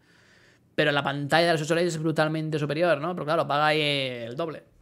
Pero 0.75 0.93
la 0.93 1.03
pantalla 1.03 1.47
de 1.47 1.53
la 1.53 1.59
Switch 1.59 1.71
Lite 1.71 1.87
es 1.87 1.99
brutalmente 1.99 2.59
superior, 2.59 3.01
¿no? 3.01 3.15
Pero 3.15 3.25
claro, 3.25 3.47
paga 3.47 3.69
ahí 3.69 3.81
el 3.81 4.37
doble. 4.37 4.74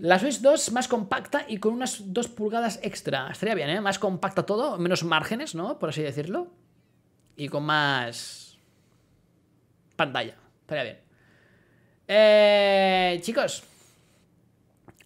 La 0.00 0.18
Switch 0.18 0.40
2 0.40 0.72
más 0.72 0.88
compacta 0.88 1.44
y 1.46 1.58
con 1.58 1.74
unas 1.74 2.12
2 2.12 2.28
pulgadas 2.28 2.80
extra. 2.82 3.28
Estaría 3.30 3.54
bien, 3.54 3.68
¿eh? 3.68 3.80
Más 3.80 3.98
compacta 3.98 4.44
todo, 4.44 4.78
menos 4.78 5.04
márgenes, 5.04 5.54
¿no? 5.54 5.78
Por 5.78 5.90
así 5.90 6.02
decirlo. 6.02 6.48
Y 7.36 7.48
con 7.48 7.64
más 7.64 8.58
pantalla. 9.96 10.36
Estaría 10.62 10.84
bien. 10.84 10.98
Eh, 12.08 13.18
chicos, 13.22 13.64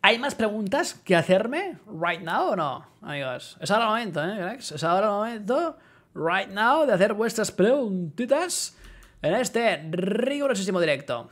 ¿Hay 0.06 0.18
más 0.18 0.34
preguntas 0.34 0.92
que 1.02 1.16
hacerme 1.16 1.78
right 1.86 2.20
now 2.20 2.50
o 2.50 2.56
no, 2.56 2.86
amigos? 3.00 3.56
Es 3.58 3.70
ahora 3.70 3.84
el 3.84 3.90
momento, 3.90 4.22
¿eh, 4.22 4.36
cracks? 4.36 4.72
Es 4.72 4.84
ahora 4.84 5.06
el 5.06 5.12
momento, 5.12 5.78
right 6.14 6.50
now, 6.50 6.84
de 6.84 6.92
hacer 6.92 7.14
vuestras 7.14 7.50
preguntitas 7.50 8.76
en 9.22 9.34
este 9.34 9.82
rigurosísimo 9.92 10.78
directo. 10.78 11.30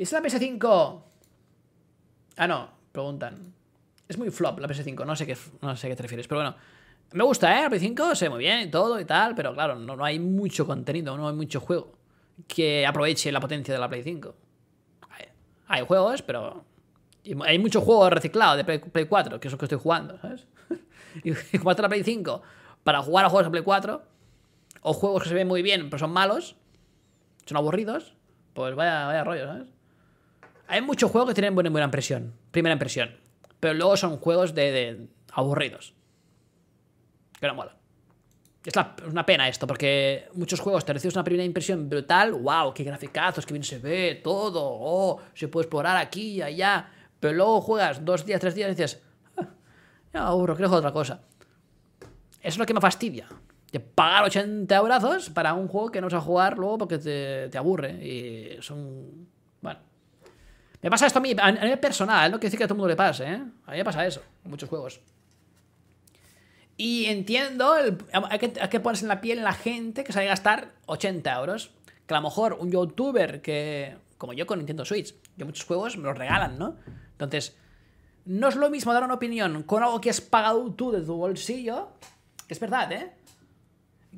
¿Es 0.00 0.12
la 0.12 0.22
PS5? 0.22 1.02
Ah, 2.38 2.46
no, 2.46 2.70
preguntan. 2.90 3.52
Es 4.08 4.16
muy 4.16 4.30
flop 4.30 4.58
la 4.58 4.66
PS5, 4.66 5.04
no 5.04 5.14
sé 5.14 5.26
qué, 5.26 5.36
no 5.60 5.76
sé 5.76 5.88
qué 5.88 5.94
te 5.94 6.02
refieres, 6.02 6.26
pero 6.26 6.40
bueno. 6.40 6.56
Me 7.12 7.22
gusta, 7.22 7.58
¿eh? 7.58 7.62
La 7.64 7.68
PS5 7.68 8.14
se 8.14 8.24
ve 8.24 8.30
muy 8.30 8.38
bien 8.38 8.60
y 8.60 8.70
todo 8.70 8.98
y 8.98 9.04
tal, 9.04 9.34
pero 9.34 9.52
claro, 9.52 9.74
no, 9.74 9.96
no 9.96 10.02
hay 10.02 10.18
mucho 10.18 10.66
contenido, 10.66 11.18
no 11.18 11.28
hay 11.28 11.34
mucho 11.34 11.60
juego 11.60 11.98
que 12.48 12.86
aproveche 12.86 13.30
la 13.30 13.40
potencia 13.40 13.74
de 13.74 13.78
la 13.78 13.90
Play 13.90 14.02
5. 14.02 14.34
Hay 15.68 15.84
juegos, 15.84 16.22
pero. 16.22 16.64
Hay 17.44 17.58
mucho 17.58 17.82
juego 17.82 18.08
reciclado 18.08 18.56
de 18.56 18.64
Play, 18.64 19.06
4, 19.06 19.38
que 19.38 19.48
es 19.48 19.52
lo 19.52 19.58
que 19.58 19.66
estoy 19.66 19.78
jugando, 19.78 20.18
¿sabes? 20.18 20.46
y 21.22 21.58
como 21.58 21.72
la 21.72 21.88
Play 21.90 22.04
5 22.04 22.40
para 22.84 23.02
jugar 23.02 23.26
a 23.26 23.28
juegos 23.28 23.48
de 23.48 23.50
Play 23.50 23.62
4, 23.64 24.02
o 24.80 24.92
juegos 24.94 25.24
que 25.24 25.28
se 25.28 25.34
ven 25.34 25.46
muy 25.46 25.60
bien, 25.60 25.90
pero 25.90 25.98
son 25.98 26.10
malos, 26.10 26.56
son 27.44 27.58
aburridos, 27.58 28.16
pues 28.54 28.74
vaya, 28.74 29.04
vaya 29.04 29.24
rollo, 29.24 29.46
¿sabes? 29.46 29.68
Hay 30.70 30.82
muchos 30.82 31.10
juegos 31.10 31.30
que 31.30 31.34
tienen 31.34 31.52
buena, 31.52 31.68
buena 31.68 31.86
impresión, 31.86 32.32
primera 32.52 32.74
impresión, 32.74 33.10
pero 33.58 33.74
luego 33.74 33.96
son 33.96 34.18
juegos 34.18 34.54
de, 34.54 35.08
aburridos. 35.32 35.94
Que 37.40 37.48
no 37.48 37.54
mola. 37.54 37.76
Es 38.64 38.74
una 39.04 39.26
pena 39.26 39.48
esto, 39.48 39.66
porque 39.66 40.28
muchos 40.34 40.60
juegos 40.60 40.84
te 40.84 40.92
recibes 40.92 41.16
una 41.16 41.24
primera 41.24 41.44
impresión 41.44 41.88
brutal, 41.88 42.34
wow, 42.34 42.72
qué 42.72 42.84
graficazos, 42.84 43.44
qué 43.44 43.52
bien 43.52 43.64
se 43.64 43.78
ve, 43.78 44.20
todo, 44.22 44.60
oh, 44.62 45.20
se 45.34 45.48
puede 45.48 45.64
explorar 45.64 45.96
aquí 45.96 46.34
y 46.34 46.42
allá, 46.42 46.88
pero 47.18 47.34
luego 47.34 47.60
juegas 47.62 48.04
dos 48.04 48.24
días, 48.24 48.40
tres 48.40 48.54
días 48.54 48.68
y 48.68 48.74
dices, 48.76 49.02
ah, 49.38 49.48
ya 50.14 50.28
aburro, 50.28 50.54
quiero 50.54 50.68
jugar 50.68 50.80
otra 50.80 50.92
cosa. 50.92 51.20
Eso 51.98 52.08
es 52.42 52.58
lo 52.58 52.66
que 52.66 52.74
me 52.74 52.80
fastidia. 52.80 53.26
De 53.72 53.80
pagar 53.80 54.22
80 54.22 54.76
euros 54.76 55.30
para 55.30 55.52
un 55.52 55.66
juego 55.66 55.90
que 55.90 56.00
no 56.00 56.06
vas 56.06 56.14
a 56.14 56.20
jugar 56.20 56.58
luego 56.58 56.78
porque 56.78 56.98
te, 56.98 57.48
te 57.48 57.58
aburre. 57.58 57.92
Y 58.06 58.62
son. 58.62 59.39
Me 60.82 60.90
pasa 60.90 61.06
esto 61.06 61.18
a 61.18 61.22
mí, 61.22 61.34
a 61.38 61.52
nivel 61.52 61.78
personal, 61.78 62.30
no 62.30 62.38
quiere 62.38 62.48
decir 62.48 62.58
que 62.58 62.64
a 62.64 62.66
todo 62.66 62.74
el 62.74 62.78
mundo 62.78 62.88
le 62.88 62.96
pase, 62.96 63.24
¿eh? 63.24 63.42
A 63.66 63.70
mí 63.72 63.76
me 63.76 63.84
pasa 63.84 64.06
eso, 64.06 64.22
en 64.44 64.50
muchos 64.50 64.68
juegos. 64.68 65.00
Y 66.78 67.04
entiendo, 67.06 67.74
hay, 67.74 68.38
que, 68.38 68.52
hay, 68.58 68.78
ponerse 68.78 69.04
en 69.04 69.08
la 69.08 69.20
piel 69.20 69.44
la 69.44 69.52
gente 69.52 70.02
que 70.02 70.14
sale 70.14 70.24
a 70.26 70.30
gastar 70.30 70.72
80 70.86 71.38
euros. 71.38 71.72
Que 72.06 72.14
a 72.14 72.16
lo 72.16 72.22
mejor 72.22 72.54
un 72.54 72.72
youtuber 72.72 73.42
que, 73.42 73.98
como 74.16 74.32
yo 74.32 74.46
con 74.46 74.58
Nintendo 74.58 74.86
Switch, 74.86 75.14
yo 75.36 75.44
muchos 75.44 75.66
juegos 75.66 75.98
me 75.98 76.04
los 76.04 76.16
regalan, 76.16 76.58
¿no? 76.58 76.76
Entonces, 77.12 77.54
no 78.24 78.48
es 78.48 78.56
lo 78.56 78.70
mismo 78.70 78.94
dar 78.94 79.04
una 79.04 79.12
opinión 79.12 79.62
con 79.64 79.82
algo 79.82 80.00
que 80.00 80.08
has 80.08 80.22
pagado 80.22 80.72
tú 80.72 80.90
de 80.90 81.02
tu 81.02 81.14
bolsillo, 81.16 81.90
es 82.48 82.58
verdad, 82.58 82.90
¿eh? 82.92 83.12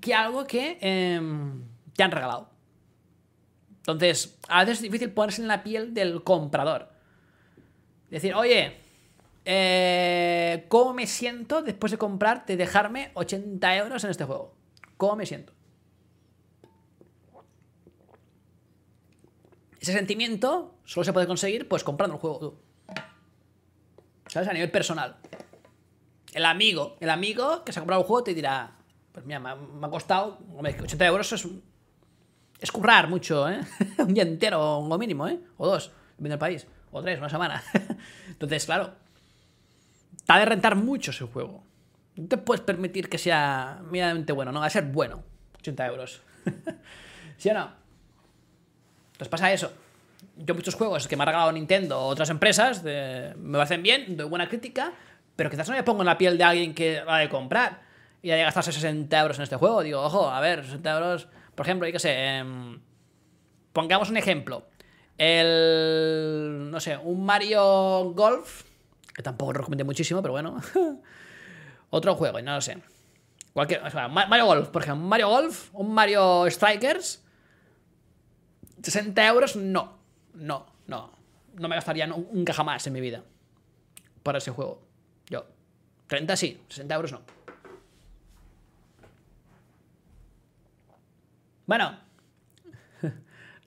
Que 0.01 0.15
algo 0.15 0.47
que 0.47 0.79
eh, 0.81 1.21
te 1.97 2.03
han 2.05 2.13
regalado. 2.13 2.52
Entonces, 3.83 4.39
a 4.49 4.61
veces 4.61 4.79
es 4.79 4.83
difícil 4.83 5.11
ponerse 5.11 5.43
en 5.43 5.49
la 5.49 5.63
piel 5.63 5.93
del 5.93 6.23
comprador. 6.23 6.89
Decir, 8.11 8.35
oye, 8.35 8.83
eh, 9.45 10.67
¿Cómo 10.69 10.95
me 10.95 11.07
siento 11.07 11.63
después 11.63 11.91
de 11.91 11.99
comprar, 11.99 12.47
de 12.47 12.57
dejarme 12.57 13.11
80 13.15 13.77
euros 13.77 14.05
en 14.05 14.11
este 14.11 14.25
juego? 14.25 14.55
¿Cómo 14.97 15.17
me 15.17 15.27
siento? 15.27 15.53
Ese 19.81 19.93
sentimiento 19.93 20.77
solo 20.85 21.05
se 21.05 21.13
puede 21.13 21.27
conseguir 21.27 21.69
pues 21.69 21.83
comprando 21.83 22.15
el 22.15 22.21
juego 22.21 22.39
tú. 22.39 22.59
¿Sabes? 24.29 24.49
A 24.49 24.53
nivel 24.53 24.71
personal. 24.71 25.17
El 26.33 26.47
amigo, 26.47 26.97
el 27.01 27.11
amigo 27.11 27.65
que 27.65 27.73
se 27.73 27.81
ha 27.81 27.83
comprado 27.83 28.03
el 28.03 28.07
juego 28.07 28.23
te 28.23 28.33
dirá, 28.33 28.77
pues 29.11 29.27
mira, 29.27 29.41
me 29.41 29.51
ha, 29.51 29.91
costado, 29.91 30.39
80 30.57 31.05
euros 31.05 31.33
es, 31.33 31.47
es 32.63 32.71
currar 32.71 33.09
mucho, 33.09 33.49
¿eh? 33.49 33.61
Un 33.99 34.15
día 34.15 34.23
entero 34.23 34.79
o 34.79 34.99
mínimo, 34.99 35.27
¿eh? 35.27 35.39
O 35.59 35.67
dos, 35.67 35.91
depende 36.13 36.31
del 36.31 36.39
país. 36.39 36.67
O 36.93 37.03
tres, 37.03 37.19
una 37.19 37.29
semana. 37.29 37.63
Entonces, 38.29 38.65
claro, 38.65 38.93
te 40.25 40.33
ha 40.33 40.39
de 40.39 40.45
rentar 40.45 40.77
mucho 40.77 41.11
ese 41.11 41.25
juego. 41.25 41.65
No 42.15 42.29
te 42.29 42.37
puedes 42.37 42.63
permitir 42.63 43.09
que 43.09 43.19
sea 43.19 43.81
mínimamente 43.91 44.33
bueno, 44.33 44.53
¿no? 44.53 44.61
Va 44.61 44.67
a 44.67 44.71
ser 44.71 44.85
bueno. 44.85 45.25
80 45.59 45.87
euros. 45.87 46.23
¿Sí 47.37 47.49
o 47.51 47.55
no? 47.55 47.73
Entonces 49.13 49.29
pasa 49.29 49.53
eso. 49.53 49.73
Yo 50.37 50.55
muchos 50.55 50.75
juegos 50.75 51.09
que 51.09 51.17
me 51.17 51.25
ha 51.25 51.27
regalado 51.27 51.51
Nintendo 51.53 52.01
o 52.01 52.07
otras 52.07 52.31
empresas 52.31 52.83
me 52.85 53.61
hacen 53.61 53.83
bien, 53.83 54.17
doy 54.17 54.29
buena 54.29 54.49
crítica, 54.49 54.93
Pero 55.35 55.51
quizás 55.51 55.69
no 55.69 55.75
me 55.75 55.83
pongo 55.83 56.03
en 56.03 56.07
la 56.07 56.17
piel 56.17 56.39
de 56.39 56.45
alguien 56.45 56.75
que 56.75 57.03
va 57.03 57.19
a 57.19 57.29
comprar 57.29 57.83
y 58.23 58.31
ha 58.31 58.37
de 58.37 58.43
gastarse 58.43 58.73
60 58.73 59.21
euros 59.21 59.39
en 59.39 59.43
este 59.43 59.57
juego. 59.57 59.83
Digo, 59.83 60.01
ojo, 60.01 60.31
a 60.31 60.41
ver, 60.41 60.65
60 60.65 60.91
euros. 60.93 61.29
Por 61.55 61.67
ejemplo, 61.67 61.87
yo 61.87 61.93
qué 61.93 61.99
sé. 61.99 62.13
em, 62.39 62.81
pongamos 63.73 64.11
un 64.11 64.17
ejemplo. 64.17 64.67
El. 65.19 66.69
No 66.71 66.81
sé, 66.81 66.97
un 66.97 67.25
Mario 67.25 68.13
Golf. 68.15 68.65
Que 69.15 69.23
tampoco 69.23 69.53
recomendé 69.53 69.85
muchísimo, 69.85 70.23
pero 70.23 70.33
bueno. 70.33 70.57
Otro 71.91 72.15
juego, 72.15 72.39
y 72.39 72.43
no 72.43 72.55
lo 72.55 72.61
sé. 72.61 72.79
Cualquier. 73.53 73.85
o 73.85 73.91
sea, 73.91 74.09
Ma- 74.09 74.27
Mario 74.27 74.47
Golf, 74.47 74.69
por 74.69 74.83
ejemplo. 74.83 75.07
Mario 75.07 75.29
Golf, 75.29 75.69
un 75.75 75.93
Mario 75.93 76.47
Strikers. 76.51 77.23
60 78.83 79.27
euros, 79.29 79.57
no. 79.57 79.99
No, 80.35 80.67
no. 80.87 81.13
No 81.55 81.69
me 81.69 81.75
gastaría 81.77 82.07
nu- 82.07 82.29
nunca 82.33 82.55
jamás 82.55 82.87
en 82.87 82.95
mi 82.95 83.01
vida. 83.01 83.23
Para 84.23 84.39
ese 84.39 84.51
juego. 84.51 84.83
Yo. 85.29 85.45
30 86.07 86.37
sí, 86.37 86.61
60 86.69 86.95
euros 86.95 87.13
no. 87.13 87.21
Bueno. 91.67 91.99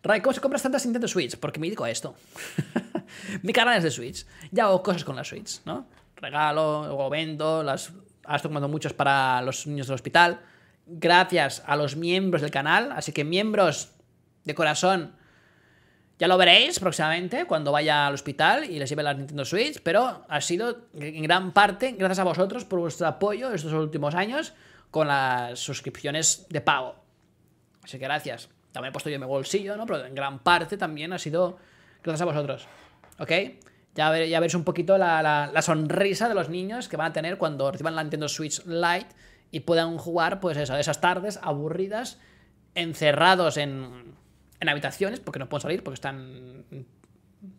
Ray, 0.03 0.21
¿cómo 0.21 0.33
se 0.33 0.41
compras 0.41 0.61
tantas 0.61 0.85
Nintendo 0.85 1.07
Switch? 1.07 1.37
Porque 1.37 1.59
me 1.59 1.67
dedico 1.67 1.83
a 1.83 1.89
esto. 1.89 2.15
Mi 3.41 3.53
canal 3.53 3.77
es 3.77 3.83
de 3.83 3.91
Switch. 3.91 4.25
Ya 4.51 4.65
hago 4.65 4.83
cosas 4.83 5.03
con 5.03 5.15
la 5.15 5.23
Switch, 5.23 5.61
¿no? 5.65 5.87
Regalo, 6.15 6.85
luego 6.85 7.09
vendo, 7.09 7.63
las... 7.63 7.91
ahora 8.23 8.37
estoy 8.37 8.51
muchas 8.51 8.93
para 8.93 9.41
los 9.41 9.65
niños 9.67 9.87
del 9.87 9.95
hospital. 9.95 10.41
Gracias 10.85 11.63
a 11.65 11.75
los 11.75 11.95
miembros 11.95 12.41
del 12.41 12.51
canal. 12.51 12.91
Así 12.91 13.11
que 13.11 13.23
miembros 13.23 13.91
de 14.43 14.53
corazón, 14.53 15.15
ya 16.17 16.27
lo 16.27 16.37
veréis 16.37 16.79
próximamente 16.79 17.45
cuando 17.45 17.71
vaya 17.71 18.07
al 18.07 18.13
hospital 18.13 18.63
y 18.63 18.79
les 18.79 18.89
lleve 18.89 19.03
la 19.03 19.13
Nintendo 19.13 19.43
Switch, 19.43 19.81
pero 19.81 20.25
ha 20.29 20.39
sido 20.39 20.87
en 20.93 21.23
gran 21.23 21.51
parte 21.51 21.91
gracias 21.91 22.19
a 22.19 22.23
vosotros 22.23 22.63
por 22.63 22.79
vuestro 22.79 23.07
apoyo 23.07 23.51
estos 23.51 23.73
últimos 23.73 24.15
años 24.15 24.53
con 24.91 25.07
las 25.07 25.59
suscripciones 25.59 26.45
de 26.49 26.61
pago. 26.61 27.04
Así 27.85 27.97
que 27.97 28.03
gracias. 28.03 28.49
También 28.73 28.89
he 28.89 28.91
puesto 28.91 29.09
yo 29.09 29.15
en 29.15 29.21
mi 29.21 29.27
bolsillo, 29.27 29.77
¿no? 29.77 29.85
Pero 29.85 30.05
en 30.05 30.13
gran 30.13 30.39
parte 30.39 30.75
también 30.75 31.13
ha 31.13 31.19
sido 31.19 31.57
gracias 32.03 32.23
a 32.23 32.25
vosotros. 32.25 32.67
¿Ok? 33.19 33.31
Ya, 33.95 34.09
ver- 34.09 34.27
ya 34.27 34.41
veréis 34.41 34.55
un 34.55 34.65
poquito 34.65 34.97
la, 34.97 35.21
la- 35.23 35.61
sonrisa 35.61 36.27
de 36.27 36.35
los 36.35 36.49
niños 36.49 36.89
que 36.89 36.97
van 36.97 37.11
a 37.11 37.13
tener 37.13 37.37
cuando 37.37 37.71
reciban 37.71 37.95
la 37.95 38.03
Nintendo 38.03 38.27
Switch 38.27 38.65
Lite 38.65 39.07
y 39.51 39.61
puedan 39.61 39.97
jugar, 39.97 40.41
pues 40.41 40.57
eso, 40.57 40.75
esas 40.75 40.99
tardes 40.99 41.39
aburridas, 41.41 42.19
encerrados 42.73 43.55
en, 43.55 44.15
en 44.59 44.69
habitaciones, 44.69 45.21
porque 45.21 45.39
no 45.39 45.47
pueden 45.47 45.61
salir, 45.61 45.81
porque 45.83 45.93
están 45.95 46.65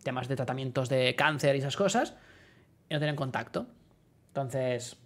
temas 0.03 0.27
de 0.27 0.35
tratamientos 0.35 0.89
de 0.89 1.15
cáncer 1.15 1.55
y 1.55 1.59
esas 1.59 1.75
cosas, 1.75 2.13
y 2.89 2.93
no 2.93 2.99
tienen 2.99 3.15
contacto. 3.15 3.65
Entonces, 4.27 4.97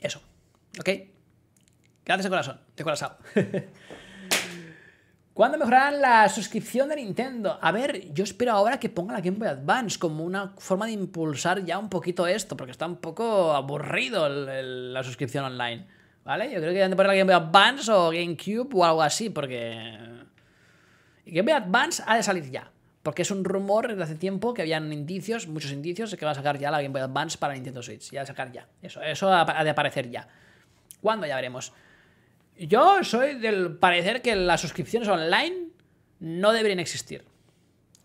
eso. 0.00 0.22
¿Ok? 0.78 0.88
Gracias 2.04 2.24
de 2.24 2.30
corazón, 2.30 2.60
de 2.76 2.84
corazón. 2.84 3.10
¿Cuándo 5.34 5.56
mejorarán 5.56 6.02
la 6.02 6.28
suscripción 6.28 6.90
de 6.90 6.96
Nintendo? 6.96 7.58
A 7.62 7.72
ver, 7.72 8.12
yo 8.12 8.22
espero 8.22 8.52
ahora 8.52 8.78
que 8.78 8.90
ponga 8.90 9.14
la 9.14 9.22
Game 9.22 9.38
Boy 9.38 9.48
Advance 9.48 9.98
como 9.98 10.24
una 10.24 10.52
forma 10.58 10.84
de 10.84 10.92
impulsar 10.92 11.64
ya 11.64 11.78
un 11.78 11.88
poquito 11.88 12.26
esto, 12.26 12.54
porque 12.54 12.72
está 12.72 12.86
un 12.86 12.96
poco 12.96 13.52
aburrido 13.52 14.28
la 14.28 15.02
suscripción 15.02 15.46
online. 15.46 15.86
¿Vale? 16.24 16.52
Yo 16.52 16.58
creo 16.58 16.68
que 16.68 16.74
deben 16.74 16.90
de 16.90 16.96
poner 16.96 17.08
la 17.08 17.16
Game 17.16 17.32
Boy 17.32 17.42
Advance 17.42 17.90
o 17.90 18.10
GameCube 18.10 18.68
o 18.74 18.84
algo 18.84 19.02
así, 19.02 19.30
porque. 19.30 19.98
Game 21.24 21.50
Boy 21.50 21.52
Advance 21.52 22.02
ha 22.06 22.16
de 22.16 22.22
salir 22.22 22.50
ya. 22.50 22.70
Porque 23.02 23.22
es 23.22 23.30
un 23.30 23.42
rumor 23.42 23.88
desde 23.88 24.02
hace 24.02 24.14
tiempo 24.16 24.52
que 24.52 24.62
habían 24.62 24.92
indicios, 24.92 25.48
muchos 25.48 25.72
indicios, 25.72 26.10
de 26.10 26.18
que 26.18 26.26
va 26.26 26.32
a 26.32 26.34
sacar 26.34 26.58
ya 26.58 26.70
la 26.70 26.82
Game 26.82 26.92
Boy 26.92 27.00
Advance 27.00 27.38
para 27.38 27.54
Nintendo 27.54 27.82
Switch. 27.82 28.10
Ya 28.10 28.20
a 28.20 28.26
sacar 28.26 28.52
ya. 28.52 28.68
Eso, 28.82 29.00
eso 29.00 29.32
ha 29.32 29.64
de 29.64 29.70
aparecer 29.70 30.10
ya. 30.10 30.28
¿Cuándo? 31.00 31.26
Ya 31.26 31.36
veremos. 31.36 31.72
Yo 32.68 33.02
soy 33.02 33.34
del 33.34 33.76
parecer 33.76 34.22
que 34.22 34.36
las 34.36 34.60
suscripciones 34.60 35.08
online 35.08 35.70
no 36.20 36.52
deberían 36.52 36.78
existir. 36.78 37.24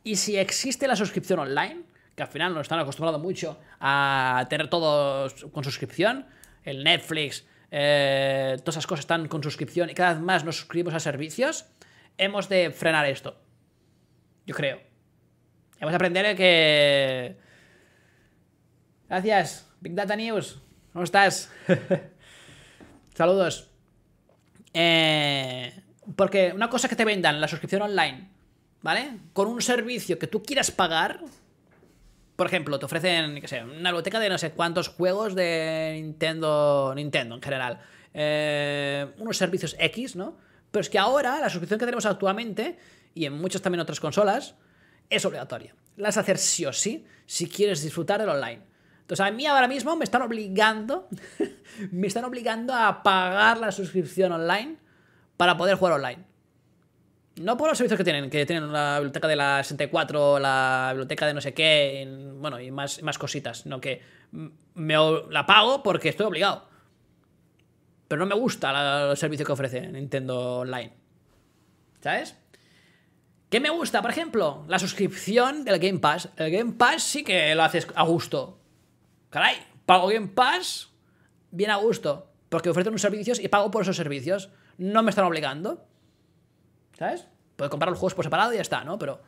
Y 0.04 0.16
si 0.16 0.36
existe 0.38 0.88
la 0.88 0.96
suscripción 0.96 1.38
online, 1.38 1.84
que 2.16 2.24
al 2.24 2.30
final 2.30 2.56
nos 2.56 2.64
están 2.64 2.80
acostumbrados 2.80 3.22
mucho 3.22 3.60
a 3.80 4.48
tener 4.50 4.68
todo 4.68 5.30
con 5.52 5.64
suscripción, 5.64 6.26
el 6.64 6.84
Netflix, 6.84 7.46
eh, 7.70 8.56
todas 8.60 8.76
esas 8.76 8.88
cosas 8.88 9.02
están 9.02 9.28
con 9.28 9.44
suscripción 9.44 9.92
y 9.92 9.94
cada 9.94 10.14
vez 10.14 10.24
más 10.24 10.44
nos 10.44 10.58
suscribimos 10.58 10.96
a 10.96 11.00
servicios, 11.00 11.66
hemos 12.18 12.50
de 12.50 12.72
frenar 12.72 13.06
esto. 13.06 13.40
Yo 14.48 14.56
creo. 14.56 14.82
Hemos 15.80 15.92
de 15.92 15.96
aprender 15.96 16.36
que... 16.36 17.38
Gracias, 19.08 19.72
Big 19.82 19.94
Data 19.94 20.16
News. 20.16 20.60
¿Cómo 20.94 21.04
estás? 21.04 21.52
Saludos. 23.14 23.77
Eh, 24.80 25.74
porque 26.16 26.52
una 26.54 26.70
cosa 26.70 26.88
que 26.88 26.96
te 26.96 27.04
vendan 27.04 27.42
la 27.42 27.48
suscripción 27.48 27.82
online, 27.82 28.30
¿vale? 28.84 29.10
Con 29.34 29.48
un 29.48 29.60
servicio 29.60 30.20
que 30.20 30.28
tú 30.28 30.44
quieras 30.44 30.70
pagar. 30.70 31.22
Por 32.36 32.46
ejemplo, 32.46 32.78
te 32.78 32.86
ofrecen, 32.86 33.42
qué 33.42 33.48
sé, 33.48 33.64
una 33.64 33.90
biblioteca 33.90 34.20
de 34.20 34.30
no 34.30 34.38
sé 34.38 34.52
cuántos 34.52 34.90
juegos 34.90 35.34
de 35.34 35.94
Nintendo, 35.96 36.94
Nintendo 36.96 37.34
en 37.34 37.42
general. 37.42 37.80
Eh, 38.14 39.08
unos 39.18 39.38
servicios 39.38 39.76
X, 39.80 40.16
¿no? 40.16 40.38
Pero 40.70 40.82
es 40.82 40.92
que 40.92 41.00
ahora 41.00 41.40
la 41.40 41.50
suscripción 41.50 41.80
que 41.80 41.86
tenemos 41.86 42.06
actualmente, 42.06 42.78
y 43.16 43.26
en 43.26 43.34
muchas 43.34 43.64
también 43.64 43.80
otras 43.80 44.00
consolas, 44.00 44.54
es 45.10 45.26
obligatoria. 45.26 45.74
La 45.96 46.10
has 46.10 46.16
de 46.16 46.22
hacer 46.22 46.38
sí 46.38 46.68
o 46.68 46.74
sí 46.74 47.04
si 47.26 47.50
quieres 47.50 47.82
disfrutar 47.82 48.20
del 48.20 48.30
online. 48.30 48.62
Entonces 49.08 49.26
a 49.26 49.32
mí 49.32 49.46
ahora 49.46 49.70
mismo 49.70 49.96
me 49.96 50.04
están 50.04 50.22
obligando, 50.22 51.08
me 51.92 52.08
están 52.08 52.26
obligando 52.26 52.74
a 52.74 53.04
pagar 53.04 53.58
la 53.58 53.72
suscripción 53.72 54.34
online 54.34 54.76
para 55.38 55.56
poder 55.56 55.78
jugar 55.78 55.94
online. 55.94 56.26
No 57.38 57.56
por 57.56 57.70
los 57.70 57.78
servicios 57.78 57.98
que 57.98 58.04
tienen, 58.04 58.30
que 58.30 58.46
tienen 58.46 58.70
la 58.74 58.96
biblioteca 59.00 59.28
de 59.30 59.36
la 59.38 59.64
64, 59.64 60.40
la 60.40 60.88
biblioteca 60.92 61.26
de 61.26 61.34
no 61.36 61.40
sé 61.40 61.54
qué, 61.54 62.02
en- 62.02 62.42
bueno, 62.42 62.60
y 62.60 62.70
más, 62.72 63.02
más 63.04 63.18
cositas, 63.18 63.60
sino 63.60 63.80
que 63.80 64.02
me 64.74 64.96
la 65.30 65.46
pago 65.46 65.84
porque 65.84 66.10
estoy 66.10 66.26
obligado. 66.26 66.68
Pero 68.10 68.20
no 68.20 68.26
me 68.26 68.36
gusta 68.36 68.74
la- 68.74 69.12
el 69.12 69.18
servicio 69.18 69.46
que 69.46 69.52
ofrece 69.54 69.88
Nintendo 69.88 70.60
Online. 70.60 70.92
¿Sabes? 72.02 72.36
¿Qué 73.50 73.60
me 73.62 73.70
gusta? 73.70 74.02
Por 74.02 74.12
ejemplo, 74.12 74.66
la 74.68 74.80
suscripción 74.80 75.64
del 75.64 75.80
Game 75.80 76.00
Pass. 76.00 76.28
El 76.36 76.52
Game 76.52 76.74
Pass 76.74 77.04
sí 77.04 77.24
que 77.24 77.56
lo 77.56 77.64
haces 77.64 77.88
a 77.96 78.04
gusto. 78.04 78.57
Caray, 79.38 79.58
pago 79.86 80.08
Game 80.08 80.30
Pass 80.30 80.90
bien 81.52 81.70
a 81.70 81.76
gusto. 81.76 82.28
Porque 82.50 82.72
ofrecen 82.72 82.90
unos 82.90 83.04
servicios 83.04 83.40
y 83.40 83.48
pago 83.50 83.70
por 83.70 83.84
esos 83.84 83.96
servicios. 83.96 84.50
No 84.80 85.04
me 85.04 85.12
están 85.12 85.26
obligando. 85.26 85.86
¿Sabes? 86.98 87.28
Puedo 87.56 87.70
comprar 87.70 87.92
los 87.92 88.00
juegos 88.00 88.16
por 88.16 88.26
separado 88.26 88.52
y 88.52 88.56
ya 88.56 88.64
está, 88.64 88.84
¿no? 88.84 88.98
Pero 88.98 89.22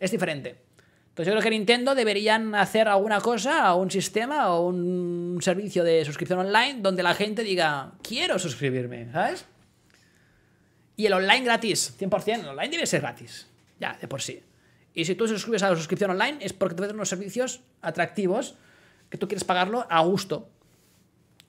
es 0.00 0.10
diferente. 0.10 0.64
Entonces 1.10 1.26
yo 1.26 1.38
creo 1.38 1.42
que 1.44 1.50
Nintendo 1.50 1.94
deberían 1.94 2.56
hacer 2.56 2.88
alguna 2.88 3.20
cosa, 3.20 3.72
un 3.74 3.88
sistema, 3.88 4.52
o 4.52 4.66
un 4.66 5.38
servicio 5.42 5.84
de 5.84 6.04
suscripción 6.04 6.40
online 6.40 6.80
donde 6.80 7.04
la 7.04 7.14
gente 7.14 7.44
diga, 7.44 7.92
quiero 8.02 8.36
suscribirme, 8.36 9.12
¿sabes? 9.12 9.46
Y 10.96 11.06
el 11.06 11.12
online 11.12 11.44
gratis, 11.44 11.94
100%, 12.00 12.40
el 12.40 12.48
online 12.48 12.70
debe 12.70 12.86
ser 12.86 13.00
gratis, 13.00 13.46
ya, 13.78 13.96
de 14.00 14.08
por 14.08 14.22
sí. 14.22 14.42
Y 14.92 15.04
si 15.04 15.14
tú 15.14 15.28
suscribes 15.28 15.62
a 15.62 15.70
la 15.70 15.76
suscripción 15.76 16.10
online 16.10 16.38
es 16.40 16.52
porque 16.52 16.74
te 16.74 16.80
ofrecen 16.80 16.96
unos 16.96 17.08
servicios 17.08 17.60
atractivos 17.80 18.56
que 19.10 19.18
tú 19.18 19.28
quieres 19.28 19.44
pagarlo 19.44 19.86
a 19.90 20.00
gusto. 20.00 20.48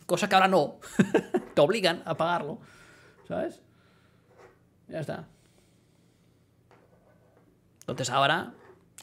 Cosa 0.05 0.27
que 0.27 0.35
ahora 0.35 0.47
no. 0.47 0.79
te 1.53 1.61
obligan 1.61 2.01
a 2.05 2.17
pagarlo, 2.17 2.59
¿sabes? 3.27 3.61
Ya 4.87 4.99
está. 4.99 5.27
Entonces 7.81 8.09
ahora, 8.09 8.53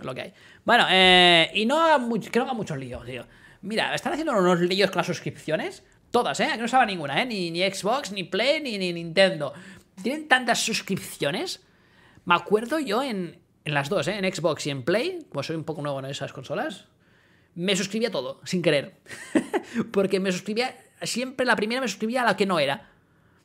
lo 0.00 0.14
que 0.14 0.20
hay. 0.22 0.34
Bueno, 0.64 0.86
eh, 0.90 1.50
y 1.54 1.66
no 1.66 1.80
haga 1.80 1.98
que 2.30 2.38
no 2.38 2.44
haga 2.44 2.54
mucho 2.54 2.76
lío, 2.76 3.00
tío. 3.00 3.24
Mira, 3.62 3.94
están 3.94 4.12
haciendo 4.12 4.32
unos 4.36 4.60
líos 4.60 4.90
con 4.90 4.98
las 4.98 5.06
suscripciones. 5.06 5.84
Todas, 6.10 6.40
¿eh? 6.40 6.48
Que 6.54 6.58
no 6.58 6.68
sabe 6.68 6.86
ninguna, 6.86 7.20
¿eh? 7.22 7.26
Ni, 7.26 7.50
ni 7.50 7.60
Xbox, 7.70 8.12
ni 8.12 8.24
Play, 8.24 8.60
ni, 8.60 8.78
ni 8.78 8.92
Nintendo. 8.92 9.52
Tienen 10.02 10.28
tantas 10.28 10.60
suscripciones. 10.60 11.64
Me 12.24 12.34
acuerdo 12.34 12.78
yo 12.78 13.02
en, 13.02 13.40
en 13.64 13.74
las 13.74 13.88
dos, 13.88 14.08
¿eh? 14.08 14.18
En 14.18 14.32
Xbox 14.32 14.66
y 14.66 14.70
en 14.70 14.82
Play, 14.84 15.26
como 15.28 15.42
soy 15.42 15.56
un 15.56 15.64
poco 15.64 15.82
nuevo 15.82 15.98
en 15.98 16.06
esas 16.06 16.32
consolas, 16.32 16.86
me 17.64 17.76
suscribía 17.76 18.10
todo, 18.10 18.40
sin 18.44 18.62
querer. 18.62 18.94
Porque 19.92 20.20
me 20.20 20.32
suscribía, 20.32 20.76
siempre 21.02 21.44
la 21.46 21.56
primera 21.56 21.80
me 21.80 21.88
suscribía 21.88 22.22
a 22.22 22.24
la 22.24 22.36
que 22.36 22.46
no 22.46 22.58
era. 22.58 22.90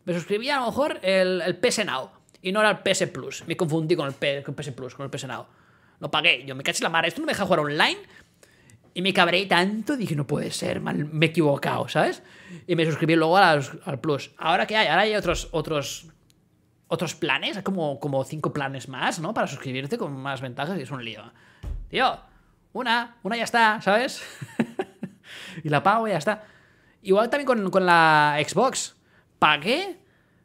Me 0.05 0.13
suscribía 0.13 0.57
a 0.57 0.59
lo 0.61 0.65
mejor 0.67 0.99
el, 1.01 1.41
el 1.41 1.55
PS 1.57 1.85
Now. 1.85 2.09
Y 2.41 2.51
no 2.51 2.59
era 2.59 2.69
el 2.71 2.79
PS 2.79 3.07
Plus. 3.07 3.43
Me 3.47 3.55
confundí 3.55 3.95
con 3.95 4.05
el, 4.07 4.13
P- 4.13 4.43
con 4.43 4.53
el 4.57 4.61
PS 4.63 4.71
Plus, 4.73 4.95
con 4.95 5.05
el 5.05 5.09
PS 5.09 5.27
Now. 5.27 5.45
Lo 5.99 6.11
pagué. 6.11 6.43
Yo 6.45 6.55
me 6.55 6.63
caché 6.63 6.83
la 6.83 6.89
mar. 6.89 7.05
Esto 7.05 7.21
no 7.21 7.25
me 7.27 7.31
deja 7.31 7.45
jugar 7.45 7.61
online. 7.61 7.97
Y 8.93 9.01
me 9.01 9.13
cabré 9.13 9.45
tanto. 9.45 9.95
Dije, 9.95 10.13
no 10.15 10.27
puede 10.27 10.51
ser, 10.51 10.81
mal, 10.81 11.05
me 11.05 11.27
he 11.27 11.29
equivocado, 11.29 11.87
¿sabes? 11.87 12.21
Y 12.67 12.75
me 12.75 12.85
suscribí 12.85 13.15
luego 13.15 13.37
a 13.37 13.55
los- 13.55 13.71
al 13.85 13.99
Plus. 14.01 14.31
¿Ahora 14.37 14.67
qué 14.67 14.75
hay? 14.75 14.87
Ahora 14.87 15.03
hay 15.03 15.15
otros, 15.15 15.47
otros, 15.51 16.07
otros 16.89 17.15
planes. 17.15 17.59
Como, 17.63 17.97
como 17.99 18.23
cinco 18.25 18.51
planes 18.51 18.89
más, 18.89 19.19
¿no? 19.19 19.33
Para 19.33 19.47
suscribirte 19.47 19.97
con 19.97 20.13
más 20.21 20.41
ventajas 20.41 20.77
y 20.77 20.81
es 20.81 20.91
un 20.91 21.03
lío. 21.03 21.23
Tío, 21.89 22.19
una, 22.73 23.17
una 23.23 23.37
ya 23.37 23.43
está, 23.43 23.81
¿sabes? 23.81 24.23
y 25.63 25.69
la 25.69 25.81
pago 25.81 26.07
y 26.07 26.11
ya 26.11 26.17
está. 26.17 26.43
Igual 27.03 27.29
también 27.29 27.45
con, 27.45 27.69
con 27.69 27.85
la 27.85 28.37
Xbox. 28.45 28.95
Pagué. 29.39 29.97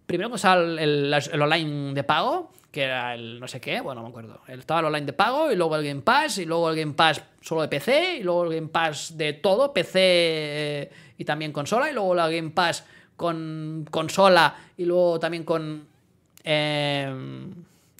Primero 0.07 0.31
pues 0.31 0.45
el, 0.45 0.79
el, 0.79 1.15
el 1.15 1.43
online 1.43 1.95
de 1.95 2.03
pago, 2.03 2.51
que 2.71 2.83
era 2.85 3.15
el 3.15 3.39
no 3.39 3.47
sé 3.47 3.61
qué, 3.61 3.81
bueno, 3.81 4.01
no 4.01 4.07
me 4.07 4.11
acuerdo. 4.11 4.41
Estaba 4.47 4.81
el 4.81 4.87
online 4.87 5.07
de 5.07 5.13
pago 5.13 5.53
y 5.53 5.57
luego 5.57 5.77
el 5.77 5.87
Game 5.87 6.01
Pass 6.01 6.39
y 6.39 6.47
luego 6.47 6.71
el 6.71 6.77
Game 6.77 6.95
Pass 6.95 7.23
solo 7.41 7.61
de 7.63 7.69
PC 7.69 8.17
y 8.17 8.23
luego 8.23 8.45
el 8.45 8.55
Game 8.55 8.69
Pass 8.69 9.19
de 9.19 9.35
todo, 9.35 9.73
PC 9.75 10.01
eh, 10.01 10.91
y 11.19 11.25
también 11.25 11.53
consola 11.53 11.91
y 11.91 11.93
luego 11.93 12.15
la 12.15 12.29
Game 12.29 12.51
Pass 12.51 12.85
con 13.17 13.87
consola 13.91 14.57
y 14.77 14.87
luego 14.87 15.21
también 15.21 15.45
con 15.45 15.87
eh, 16.45 17.07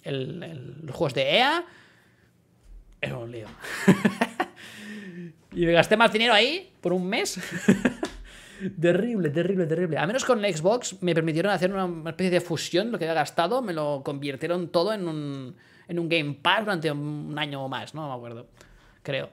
el, 0.03 0.43
el, 0.43 0.77
los 0.83 0.95
juegos 0.95 1.13
de 1.13 1.37
EA. 1.37 1.65
Era 3.01 3.17
un 3.17 3.31
lío. 3.31 3.47
y 5.53 5.65
me 5.65 5.71
gasté 5.71 5.95
más 5.95 6.11
dinero 6.11 6.33
ahí 6.33 6.73
por 6.81 6.93
un 6.93 7.07
mes. 7.07 7.39
terrible, 8.81 9.29
terrible, 9.29 9.65
terrible. 9.65 9.97
A 9.97 10.05
menos 10.05 10.25
con 10.25 10.41
Xbox 10.41 11.01
me 11.01 11.13
permitieron 11.13 11.51
hacer 11.51 11.73
una 11.73 12.09
especie 12.09 12.31
de 12.31 12.41
fusión, 12.41 12.91
lo 12.91 12.99
que 12.99 13.05
había 13.05 13.15
gastado, 13.15 13.61
me 13.61 13.73
lo 13.73 14.03
convirtieron 14.03 14.69
todo 14.69 14.93
en 14.93 15.07
un, 15.07 15.55
en 15.87 15.99
un 15.99 16.09
Game 16.09 16.33
Pass 16.41 16.61
durante 16.61 16.91
un 16.91 17.37
año 17.37 17.63
o 17.63 17.69
más. 17.69 17.93
No 17.93 18.07
me 18.07 18.13
acuerdo. 18.13 18.47
Creo. 19.01 19.29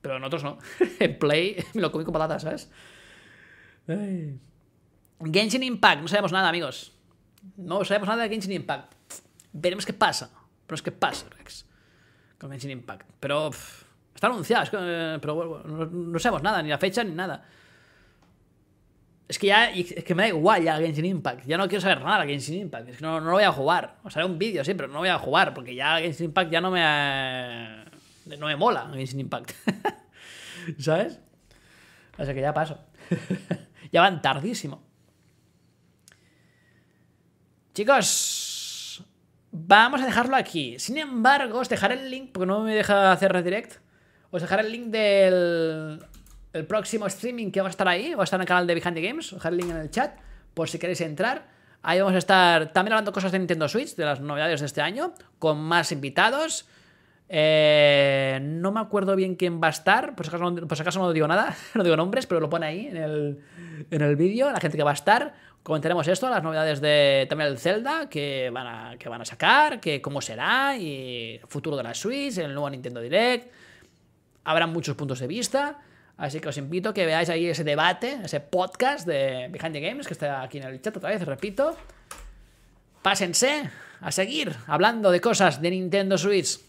Pero 0.00 0.16
en 0.16 0.24
otros 0.24 0.44
no. 0.44 0.58
en 1.00 1.18
Play 1.18 1.56
me 1.74 1.82
lo 1.82 1.92
comí 1.92 2.04
con 2.04 2.12
patatas, 2.12 2.42
¿sabes? 2.42 2.70
Ay. 3.86 4.38
Genshin 5.32 5.62
Impact, 5.62 6.02
no 6.02 6.08
sabemos 6.08 6.32
nada, 6.32 6.48
amigos. 6.48 6.92
No 7.56 7.84
sabemos 7.84 8.08
nada 8.08 8.22
de 8.22 8.28
Genshin 8.28 8.52
Impact. 8.52 8.94
Veremos 9.52 9.84
qué 9.84 9.92
pasa. 9.92 10.30
Pero 10.66 10.74
es 10.74 10.82
que 10.82 10.92
pasa, 10.92 11.26
Rex. 11.30 11.67
Con 12.38 12.50
Genshin 12.50 12.70
Impact. 12.70 13.10
Pero 13.20 13.50
está 14.14 14.28
anunciado. 14.28 14.64
Es 14.64 14.70
que, 14.70 14.76
eh, 14.80 15.18
pero 15.20 15.62
no, 15.64 16.18
sabemos 16.18 16.42
nada, 16.42 16.62
ni 16.62 16.68
la 16.68 16.78
fecha 16.78 17.02
ni 17.02 17.14
nada. 17.14 17.44
Es 19.26 19.38
que 19.38 19.48
ya 19.48 19.70
es 19.70 20.04
que 20.04 20.14
me 20.14 20.22
da 20.22 20.28
igual 20.28 20.62
ya 20.62 20.78
Genshin 20.78 21.04
Impact. 21.04 21.44
Ya 21.46 21.58
no 21.58 21.68
quiero 21.68 21.82
saber 21.82 22.02
nada 22.02 22.24
de 22.24 22.30
Genshin 22.30 22.60
Impact. 22.60 22.88
Es 22.88 22.96
que 22.98 23.02
no, 23.02 23.20
no 23.20 23.26
lo 23.26 23.32
voy 23.32 23.44
a 23.44 23.52
jugar. 23.52 23.96
O 24.04 24.10
sea, 24.10 24.24
un 24.24 24.38
vídeo, 24.38 24.64
sí, 24.64 24.74
pero 24.74 24.88
no 24.88 24.94
lo 24.94 25.00
voy 25.00 25.08
a 25.08 25.18
jugar. 25.18 25.52
Porque 25.52 25.74
ya 25.74 25.98
Genshin 25.98 26.26
Impact 26.26 26.50
ya 26.50 26.60
no 26.60 26.70
me. 26.70 27.84
No 28.38 28.46
me 28.46 28.56
mola 28.56 28.90
Genshin 28.94 29.20
Impact. 29.20 29.52
¿Sabes? 30.78 31.20
O 32.16 32.24
sea 32.24 32.34
que 32.34 32.40
ya 32.40 32.54
paso. 32.54 32.78
ya 33.92 34.00
van 34.00 34.22
tardísimo. 34.22 34.82
Chicos, 37.74 38.37
vamos 39.66 40.00
a 40.02 40.06
dejarlo 40.06 40.36
aquí. 40.36 40.78
Sin 40.78 40.98
embargo, 40.98 41.58
os 41.58 41.68
dejaré 41.68 41.94
el 41.94 42.10
link, 42.10 42.30
porque 42.32 42.46
no 42.46 42.60
me 42.60 42.74
deja 42.74 43.12
hacer 43.12 43.32
redirect. 43.32 43.80
Os 44.30 44.42
dejaré 44.42 44.62
el 44.62 44.72
link 44.72 44.86
del 44.86 46.00
el 46.52 46.66
próximo 46.66 47.06
streaming 47.06 47.50
que 47.50 47.60
va 47.60 47.68
a 47.68 47.70
estar 47.70 47.88
ahí. 47.88 48.14
Va 48.14 48.22
a 48.22 48.24
estar 48.24 48.38
en 48.38 48.42
el 48.42 48.48
canal 48.48 48.66
de 48.66 48.74
Behind 48.74 48.94
the 48.94 49.02
Games. 49.02 49.32
Os 49.32 49.38
dejaré 49.38 49.56
el 49.56 49.60
link 49.62 49.70
en 49.70 49.76
el 49.78 49.90
chat, 49.90 50.18
por 50.54 50.68
si 50.68 50.78
queréis 50.78 51.00
entrar. 51.00 51.46
Ahí 51.82 52.00
vamos 52.00 52.14
a 52.14 52.18
estar 52.18 52.72
también 52.72 52.94
hablando 52.94 53.12
cosas 53.12 53.32
de 53.32 53.38
Nintendo 53.38 53.68
Switch, 53.68 53.94
de 53.94 54.04
las 54.04 54.20
novedades 54.20 54.60
de 54.60 54.66
este 54.66 54.80
año, 54.80 55.14
con 55.38 55.58
más 55.58 55.92
invitados. 55.92 56.66
Eh, 57.28 58.40
no 58.42 58.72
me 58.72 58.80
acuerdo 58.80 59.14
bien 59.14 59.36
quién 59.36 59.60
va 59.62 59.66
a 59.66 59.70
estar, 59.70 60.14
por 60.14 60.24
si, 60.24 60.34
acaso 60.34 60.82
acaso 60.82 60.98
no 60.98 61.12
digo 61.12 61.28
nada, 61.28 61.54
no 61.74 61.84
digo 61.84 61.96
nombres, 61.96 62.26
pero 62.26 62.40
lo 62.40 62.48
pone 62.48 62.66
ahí 62.66 62.86
en 62.86 62.96
el, 62.96 63.40
en 63.90 64.02
el 64.02 64.16
vídeo, 64.16 64.50
la 64.50 64.60
gente 64.60 64.76
que 64.76 64.82
va 64.82 64.92
a 64.92 64.94
estar. 64.94 65.34
Comentaremos 65.68 66.08
esto, 66.08 66.30
las 66.30 66.42
novedades 66.42 66.80
de 66.80 67.26
también 67.28 67.50
el 67.50 67.58
Zelda 67.58 68.08
que 68.08 68.48
van 68.48 68.66
a, 68.66 68.96
que 68.96 69.10
van 69.10 69.20
a 69.20 69.26
sacar, 69.26 69.80
que 69.80 70.00
cómo 70.00 70.22
será, 70.22 70.74
y 70.78 71.38
futuro 71.46 71.76
de 71.76 71.82
la 71.82 71.92
Switch, 71.92 72.38
el 72.38 72.54
nuevo 72.54 72.70
Nintendo 72.70 73.02
Direct. 73.02 73.52
Habrá 74.44 74.66
muchos 74.66 74.96
puntos 74.96 75.20
de 75.20 75.26
vista, 75.26 75.78
así 76.16 76.40
que 76.40 76.48
os 76.48 76.56
invito 76.56 76.88
a 76.88 76.94
que 76.94 77.04
veáis 77.04 77.28
ahí 77.28 77.48
ese 77.48 77.64
debate, 77.64 78.18
ese 78.24 78.40
podcast 78.40 79.06
de 79.06 79.48
Behind 79.50 79.74
the 79.74 79.80
Games, 79.80 80.06
que 80.06 80.14
está 80.14 80.40
aquí 80.40 80.56
en 80.56 80.64
el 80.64 80.80
chat 80.80 80.96
otra 80.96 81.10
vez, 81.10 81.22
repito. 81.26 81.76
Pásense 83.02 83.68
a 84.00 84.10
seguir 84.10 84.56
hablando 84.68 85.10
de 85.10 85.20
cosas 85.20 85.60
de 85.60 85.70
Nintendo 85.70 86.16
Switch. 86.16 86.60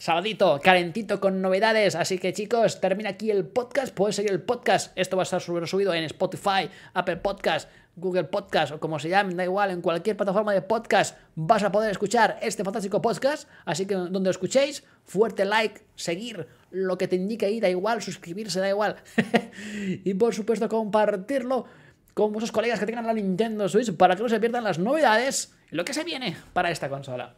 Sabadito, 0.00 0.60
calentito 0.60 1.20
con 1.20 1.40
novedades. 1.40 1.94
Así 1.94 2.18
que 2.18 2.32
chicos, 2.32 2.80
termina 2.80 3.10
aquí 3.10 3.30
el 3.30 3.46
podcast. 3.46 3.94
Puedes 3.94 4.16
seguir 4.16 4.32
el 4.32 4.42
podcast. 4.42 4.92
Esto 4.98 5.16
va 5.16 5.22
a 5.22 5.24
estar 5.24 5.40
subido 5.40 5.94
en 5.94 6.04
Spotify, 6.04 6.68
Apple 6.92 7.16
Podcast, 7.16 7.70
Google 7.96 8.24
Podcast 8.24 8.72
o 8.72 8.80
como 8.80 8.98
se 8.98 9.08
llame, 9.08 9.34
da 9.34 9.44
igual, 9.44 9.70
en 9.70 9.80
cualquier 9.80 10.16
plataforma 10.16 10.52
de 10.52 10.62
podcast 10.62 11.16
vas 11.34 11.62
a 11.62 11.70
poder 11.70 11.90
escuchar 11.90 12.38
este 12.42 12.64
fantástico 12.64 13.00
podcast. 13.00 13.48
Así 13.64 13.86
que 13.86 13.94
donde 13.94 14.20
lo 14.20 14.30
escuchéis, 14.30 14.84
fuerte 15.04 15.44
like, 15.44 15.82
seguir, 15.94 16.46
lo 16.70 16.98
que 16.98 17.08
te 17.08 17.16
indique 17.16 17.46
ahí, 17.46 17.60
da 17.60 17.68
igual, 17.68 18.02
suscribirse, 18.02 18.60
da 18.60 18.68
igual. 18.68 18.96
y 20.04 20.14
por 20.14 20.34
supuesto, 20.34 20.68
compartirlo 20.68 21.66
con 22.14 22.32
vuestros 22.32 22.52
colegas 22.52 22.78
que 22.78 22.86
tengan 22.86 23.06
la 23.06 23.12
Nintendo 23.12 23.68
Switch 23.68 23.94
para 23.96 24.16
que 24.16 24.22
no 24.22 24.28
se 24.28 24.40
pierdan 24.40 24.64
las 24.64 24.78
novedades 24.78 25.52
lo 25.70 25.84
que 25.84 25.92
se 25.92 26.04
viene 26.04 26.36
para 26.52 26.70
esta 26.70 26.88
consola. 26.88 27.34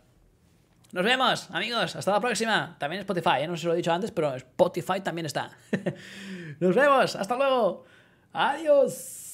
Nos 0.92 1.04
vemos, 1.04 1.50
amigos. 1.50 1.96
Hasta 1.96 2.12
la 2.12 2.20
próxima. 2.20 2.76
También 2.78 3.00
Spotify, 3.00 3.42
¿eh? 3.42 3.48
no 3.48 3.56
sé 3.56 3.62
si 3.62 3.66
lo 3.66 3.74
he 3.74 3.76
dicho 3.76 3.92
antes, 3.92 4.10
pero 4.12 4.34
Spotify 4.34 5.00
también 5.00 5.26
está. 5.26 5.50
Nos 6.60 6.74
vemos. 6.74 7.16
Hasta 7.16 7.36
luego. 7.36 7.84
Adiós. 8.32 9.25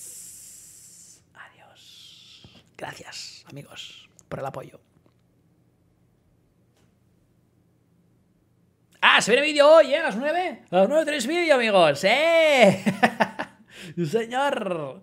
Gracias, 2.83 3.45
amigos, 3.49 4.09
por 4.29 4.41
el 4.41 4.47
apoyo. 4.47 4.81
Ah, 9.01 9.21
se 9.21 9.31
viene 9.31 9.47
vídeo 9.47 9.73
hoy, 9.73 9.95
¿eh? 9.95 9.99
A 9.99 10.03
las 10.03 10.17
9. 10.17 10.65
A 10.69 10.77
las 10.79 10.89
9 10.89 11.05
tenéis 11.05 11.29
vídeo, 11.29 11.55
amigos. 11.55 12.03
¡Eh! 12.03 12.83
Señor. 14.05 15.01